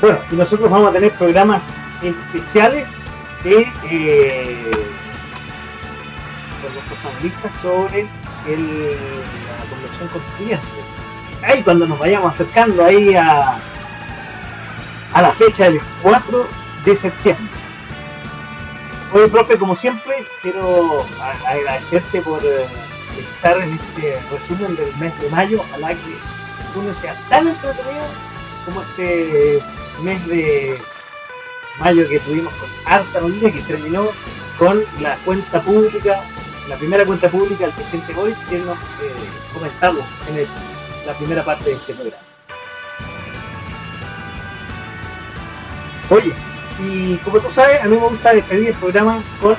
Bueno, 0.00 0.18
y 0.30 0.36
nosotros 0.36 0.70
vamos 0.70 0.90
a 0.90 0.92
tener 0.92 1.10
programas 1.12 1.62
especiales 2.02 2.86
de 3.42 3.66
eh, 3.90 4.70
nuestros 6.74 6.98
panelistas 7.02 7.50
sobre 7.60 8.02
la 8.02 9.66
convención 9.70 10.08
constituyente. 10.12 10.66
Ahí 11.42 11.62
cuando 11.62 11.86
nos 11.86 11.98
vayamos 11.98 12.34
acercando 12.34 12.84
ahí 12.84 13.14
a, 13.16 13.58
a 15.12 15.22
la 15.22 15.32
fecha 15.32 15.64
del 15.64 15.80
4 16.02 16.65
de 16.86 16.96
septiembre. 16.96 17.44
Oye, 19.12 19.28
profe, 19.28 19.58
como 19.58 19.76
siempre, 19.76 20.26
quiero 20.40 21.04
agradecerte 21.46 22.22
por 22.22 22.42
eh, 22.44 22.66
estar 23.18 23.58
en 23.58 23.74
este 23.74 24.18
resumen 24.30 24.74
del 24.76 24.96
mes 24.96 25.20
de 25.20 25.28
mayo. 25.30 25.60
Ojalá 25.60 25.88
que 25.90 26.78
uno 26.78 26.94
sea 26.94 27.14
tan 27.28 27.48
entretenido 27.48 28.04
como 28.64 28.82
este 28.82 29.62
mes 30.02 30.26
de 30.26 30.80
mayo 31.78 32.08
que 32.08 32.20
tuvimos 32.20 32.52
con 32.54 32.68
Arta 32.86 33.20
que 33.40 33.62
terminó 33.62 34.08
con 34.58 34.82
la 35.00 35.16
cuenta 35.16 35.60
pública 35.60 36.22
la 36.68 36.76
primera 36.76 37.04
cuenta 37.04 37.28
pública 37.28 37.66
del 37.66 37.74
presidente 37.74 38.12
Boric 38.12 38.36
que 38.48 38.58
nos 38.58 38.76
eh, 38.76 39.12
comentamos 39.52 40.04
en 40.28 40.46
la 41.06 41.12
primera 41.14 41.44
parte 41.44 41.70
de 41.70 41.76
este 41.76 41.94
programa. 41.94 42.22
Oye, 46.10 46.32
y 46.80 47.16
como 47.18 47.40
tú 47.40 47.48
sabes, 47.52 47.80
a 47.80 47.84
mí 47.84 47.96
me 47.96 48.06
gusta 48.06 48.32
despedir 48.34 48.68
el 48.68 48.74
programa 48.74 49.22
con 49.40 49.56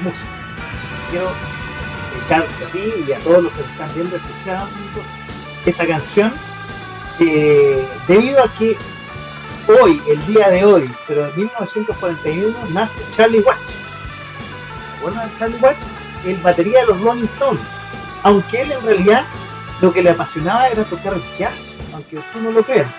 música. 0.00 0.26
Quiero 1.10 1.30
dedicarte 2.14 2.64
a 2.64 2.68
ti 2.68 3.04
y 3.08 3.12
a 3.12 3.18
todos 3.18 3.44
los 3.44 3.52
que 3.52 3.60
están 3.62 3.94
viendo 3.94 4.16
escuchando 4.16 4.68
esta 5.64 5.86
canción, 5.86 6.32
debido 8.08 8.42
a 8.42 8.48
que 8.58 8.76
hoy, 9.80 10.00
el 10.08 10.26
día 10.26 10.48
de 10.48 10.64
hoy, 10.64 10.90
pero 11.08 11.26
en 11.28 11.36
1941, 11.36 12.56
nace 12.72 13.00
Charlie 13.16 13.40
Watts. 13.40 13.60
¿Se 13.60 14.98
acuerdan 14.98 15.28
de 15.28 15.38
Charlie 15.38 15.58
Watts? 15.60 15.96
el 16.24 16.36
batería 16.38 16.80
de 16.80 16.86
los 16.86 17.00
Rolling 17.00 17.24
Stones. 17.24 17.62
Aunque 18.22 18.62
él 18.62 18.72
en 18.72 18.82
realidad 18.82 19.24
lo 19.80 19.92
que 19.92 20.02
le 20.02 20.10
apasionaba 20.10 20.68
era 20.68 20.84
tocar 20.84 21.14
jazz, 21.38 21.54
aunque 21.92 22.18
usted 22.18 22.40
no 22.40 22.50
lo 22.50 22.64
crea. 22.64 22.92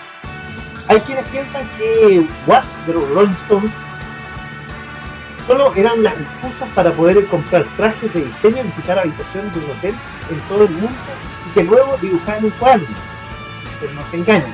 Hay 0.89 1.01
quienes 1.01 1.27
piensan 1.27 1.68
que 1.77 2.26
Watts 2.45 2.88
de 2.88 2.93
los 2.93 3.09
Rolling 3.09 3.34
Stones 3.43 3.72
solo 5.45 5.73
eran 5.76 6.01
las 6.01 6.14
excusas 6.14 6.69
para 6.76 6.91
poder 6.91 7.26
comprar 7.27 7.65
trajes 7.76 8.14
de 8.14 8.26
diseño 8.26 8.64
y 8.64 8.68
visitar 8.68 8.99
habitaciones 8.99 9.53
de 9.53 9.59
un 9.59 9.72
hotel 9.72 9.95
en 10.30 10.39
todo 10.47 10.64
el 10.64 10.72
mundo 10.72 10.95
y 11.49 11.53
que 11.53 11.64
luego 11.64 11.97
dibujaban 12.01 12.45
un 12.45 12.51
cuadro. 12.51 12.85
Pero 13.81 13.93
no 13.93 14.01
se 14.09 14.18
engañen. 14.18 14.53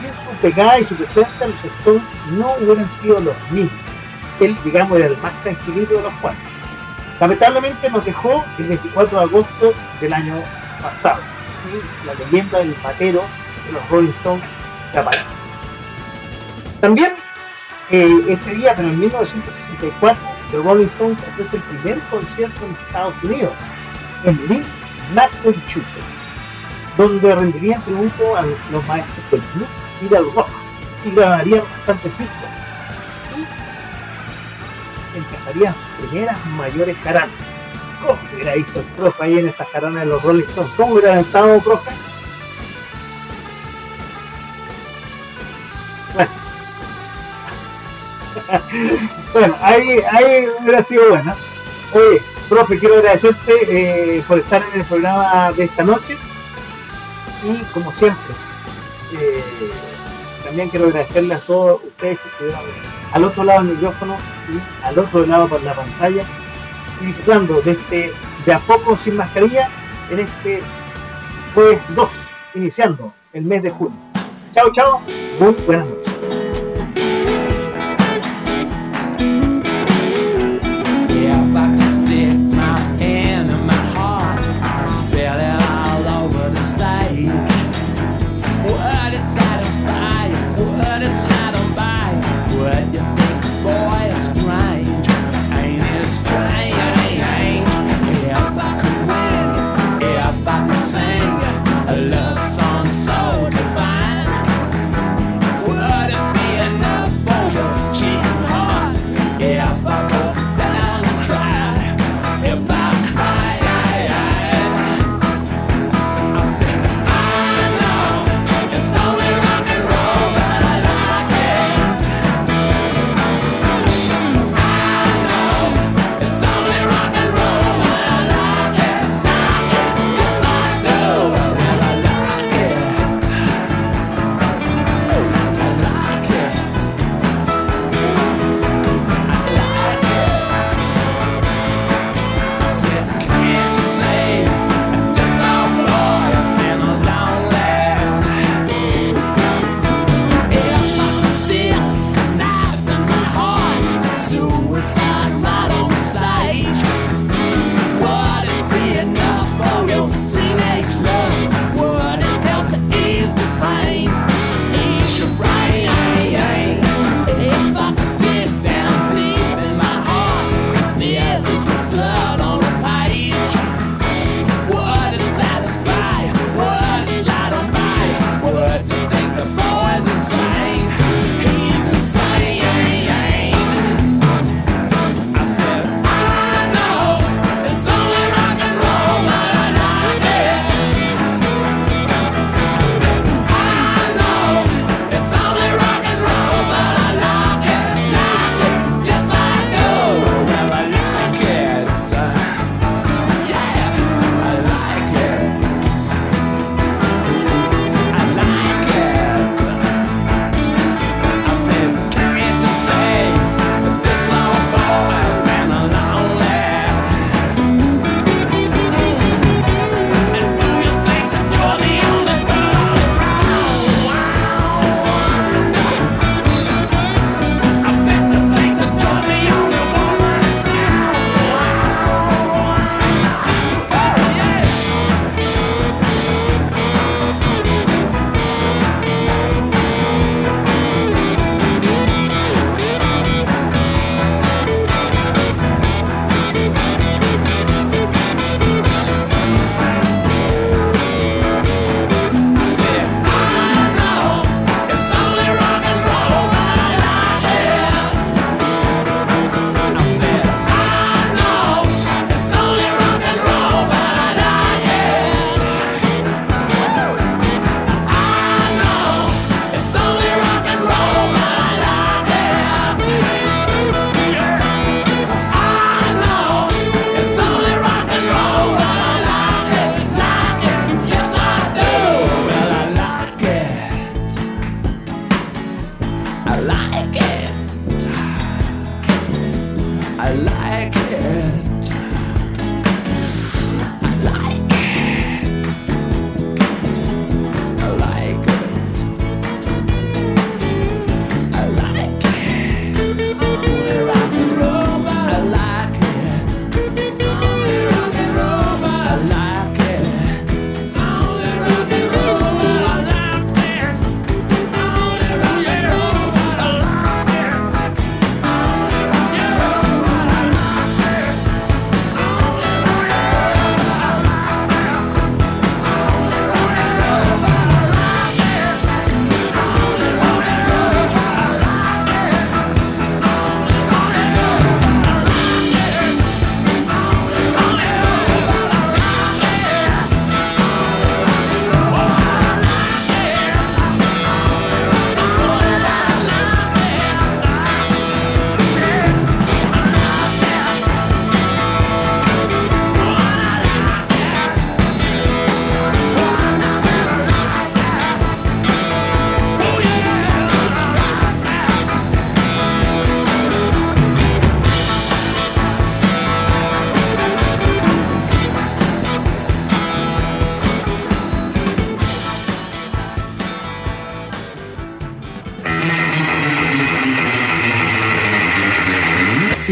sin 0.00 0.10
su 0.10 0.40
pegada 0.42 0.80
y 0.80 0.84
su 0.86 0.96
presencia, 0.96 1.46
los 1.46 1.64
Stones 1.78 2.02
no 2.32 2.54
hubieran 2.60 2.90
sido 3.00 3.20
los 3.20 3.50
mismos. 3.50 3.72
Él, 4.40 4.56
digamos, 4.64 4.98
era 4.98 5.06
el 5.06 5.16
más 5.18 5.32
tranquilito 5.44 5.94
de 5.94 6.02
los 6.02 6.14
cuatro. 6.20 6.40
Lamentablemente 7.20 7.90
nos 7.90 8.04
dejó 8.04 8.44
el 8.58 8.64
24 8.66 9.18
de 9.18 9.24
agosto 9.24 9.72
del 10.00 10.12
año 10.12 10.34
pasado. 10.82 11.20
Y 11.72 12.06
la 12.06 12.14
leyenda 12.14 12.58
del 12.58 12.74
batero 12.82 13.22
de 13.66 13.72
los 13.72 13.88
Rolling 13.88 14.12
Stones 14.18 14.44
se. 14.92 15.43
También 16.84 17.14
eh, 17.88 18.26
este 18.28 18.56
día, 18.56 18.74
pero 18.76 18.88
en 18.88 19.00
1964, 19.00 20.22
The 20.50 20.58
Rolling 20.58 20.84
Stones 20.84 21.18
ofrece 21.30 21.56
el 21.56 21.62
primer 21.62 21.98
concierto 22.10 22.66
en 22.66 22.72
Estados 22.72 23.14
Unidos, 23.22 23.52
en 24.24 24.36
Lynn, 24.48 24.64
Massachusetts, 25.14 25.86
donde 26.98 27.34
rendirían 27.34 27.80
tributo 27.84 28.36
a 28.36 28.42
los 28.70 28.86
maestros 28.86 29.30
del 29.30 29.40
blues 29.54 29.68
y 30.02 30.08
del 30.08 30.30
rock 30.34 30.48
y 31.06 31.10
grabarían 31.12 31.62
bastantes 31.78 32.18
discos 32.18 32.50
y 35.14 35.16
empezarían 35.16 35.72
sus 35.72 36.06
primeras 36.06 36.46
mayores 36.48 36.98
jaranas. 36.98 37.34
¿Cómo 38.02 38.18
se 38.28 38.34
hubiera 38.34 38.56
visto 38.56 38.80
el 38.80 38.84
profe 38.84 39.24
ahí 39.24 39.38
en 39.38 39.48
esas 39.48 39.66
jaranas 39.68 40.00
de 40.00 40.06
los 40.10 40.22
Rolling 40.22 40.44
Stones? 40.44 40.72
¿Cómo 40.76 40.92
hubiera 40.92 41.18
estado, 41.18 41.58
profe? 41.60 41.90
bueno, 46.12 46.43
ahí, 49.62 50.00
ahí 50.10 50.46
hubiera 50.60 50.82
sido 50.82 51.08
bueno. 51.08 51.34
Oye, 51.92 52.20
profe, 52.48 52.78
quiero 52.78 52.96
agradecerte 52.96 53.52
eh, 53.68 54.22
por 54.26 54.38
estar 54.38 54.62
en 54.72 54.80
el 54.80 54.86
programa 54.86 55.52
de 55.52 55.64
esta 55.64 55.84
noche. 55.84 56.16
Y 57.44 57.58
como 57.72 57.92
siempre, 57.92 58.34
eh, 59.12 59.42
también 60.44 60.68
quiero 60.70 60.86
agradecerle 60.86 61.34
a 61.34 61.38
todos 61.40 61.82
ustedes 61.84 62.18
que 62.18 62.28
estuvieron 62.28 62.60
al 63.12 63.24
otro 63.24 63.44
lado 63.44 63.62
del 63.62 63.74
micrófono 63.74 64.16
y 64.48 64.84
al 64.84 64.98
otro 64.98 65.26
lado 65.26 65.48
por 65.48 65.62
la 65.62 65.74
pantalla 65.74 66.24
y 67.00 67.06
disfrutando 67.06 67.60
de 67.62 67.72
este 67.72 68.12
de 68.44 68.52
a 68.52 68.58
poco 68.58 68.96
sin 68.96 69.16
mascarilla 69.16 69.68
en 70.10 70.20
este 70.20 70.60
jueves 71.54 71.80
2, 71.94 72.08
iniciando 72.54 73.12
el 73.32 73.44
mes 73.44 73.62
de 73.62 73.70
junio. 73.70 73.96
Chao, 74.52 74.70
chao, 74.72 75.00
muy 75.38 75.52
buenas 75.66 75.86
noches. 75.86 76.13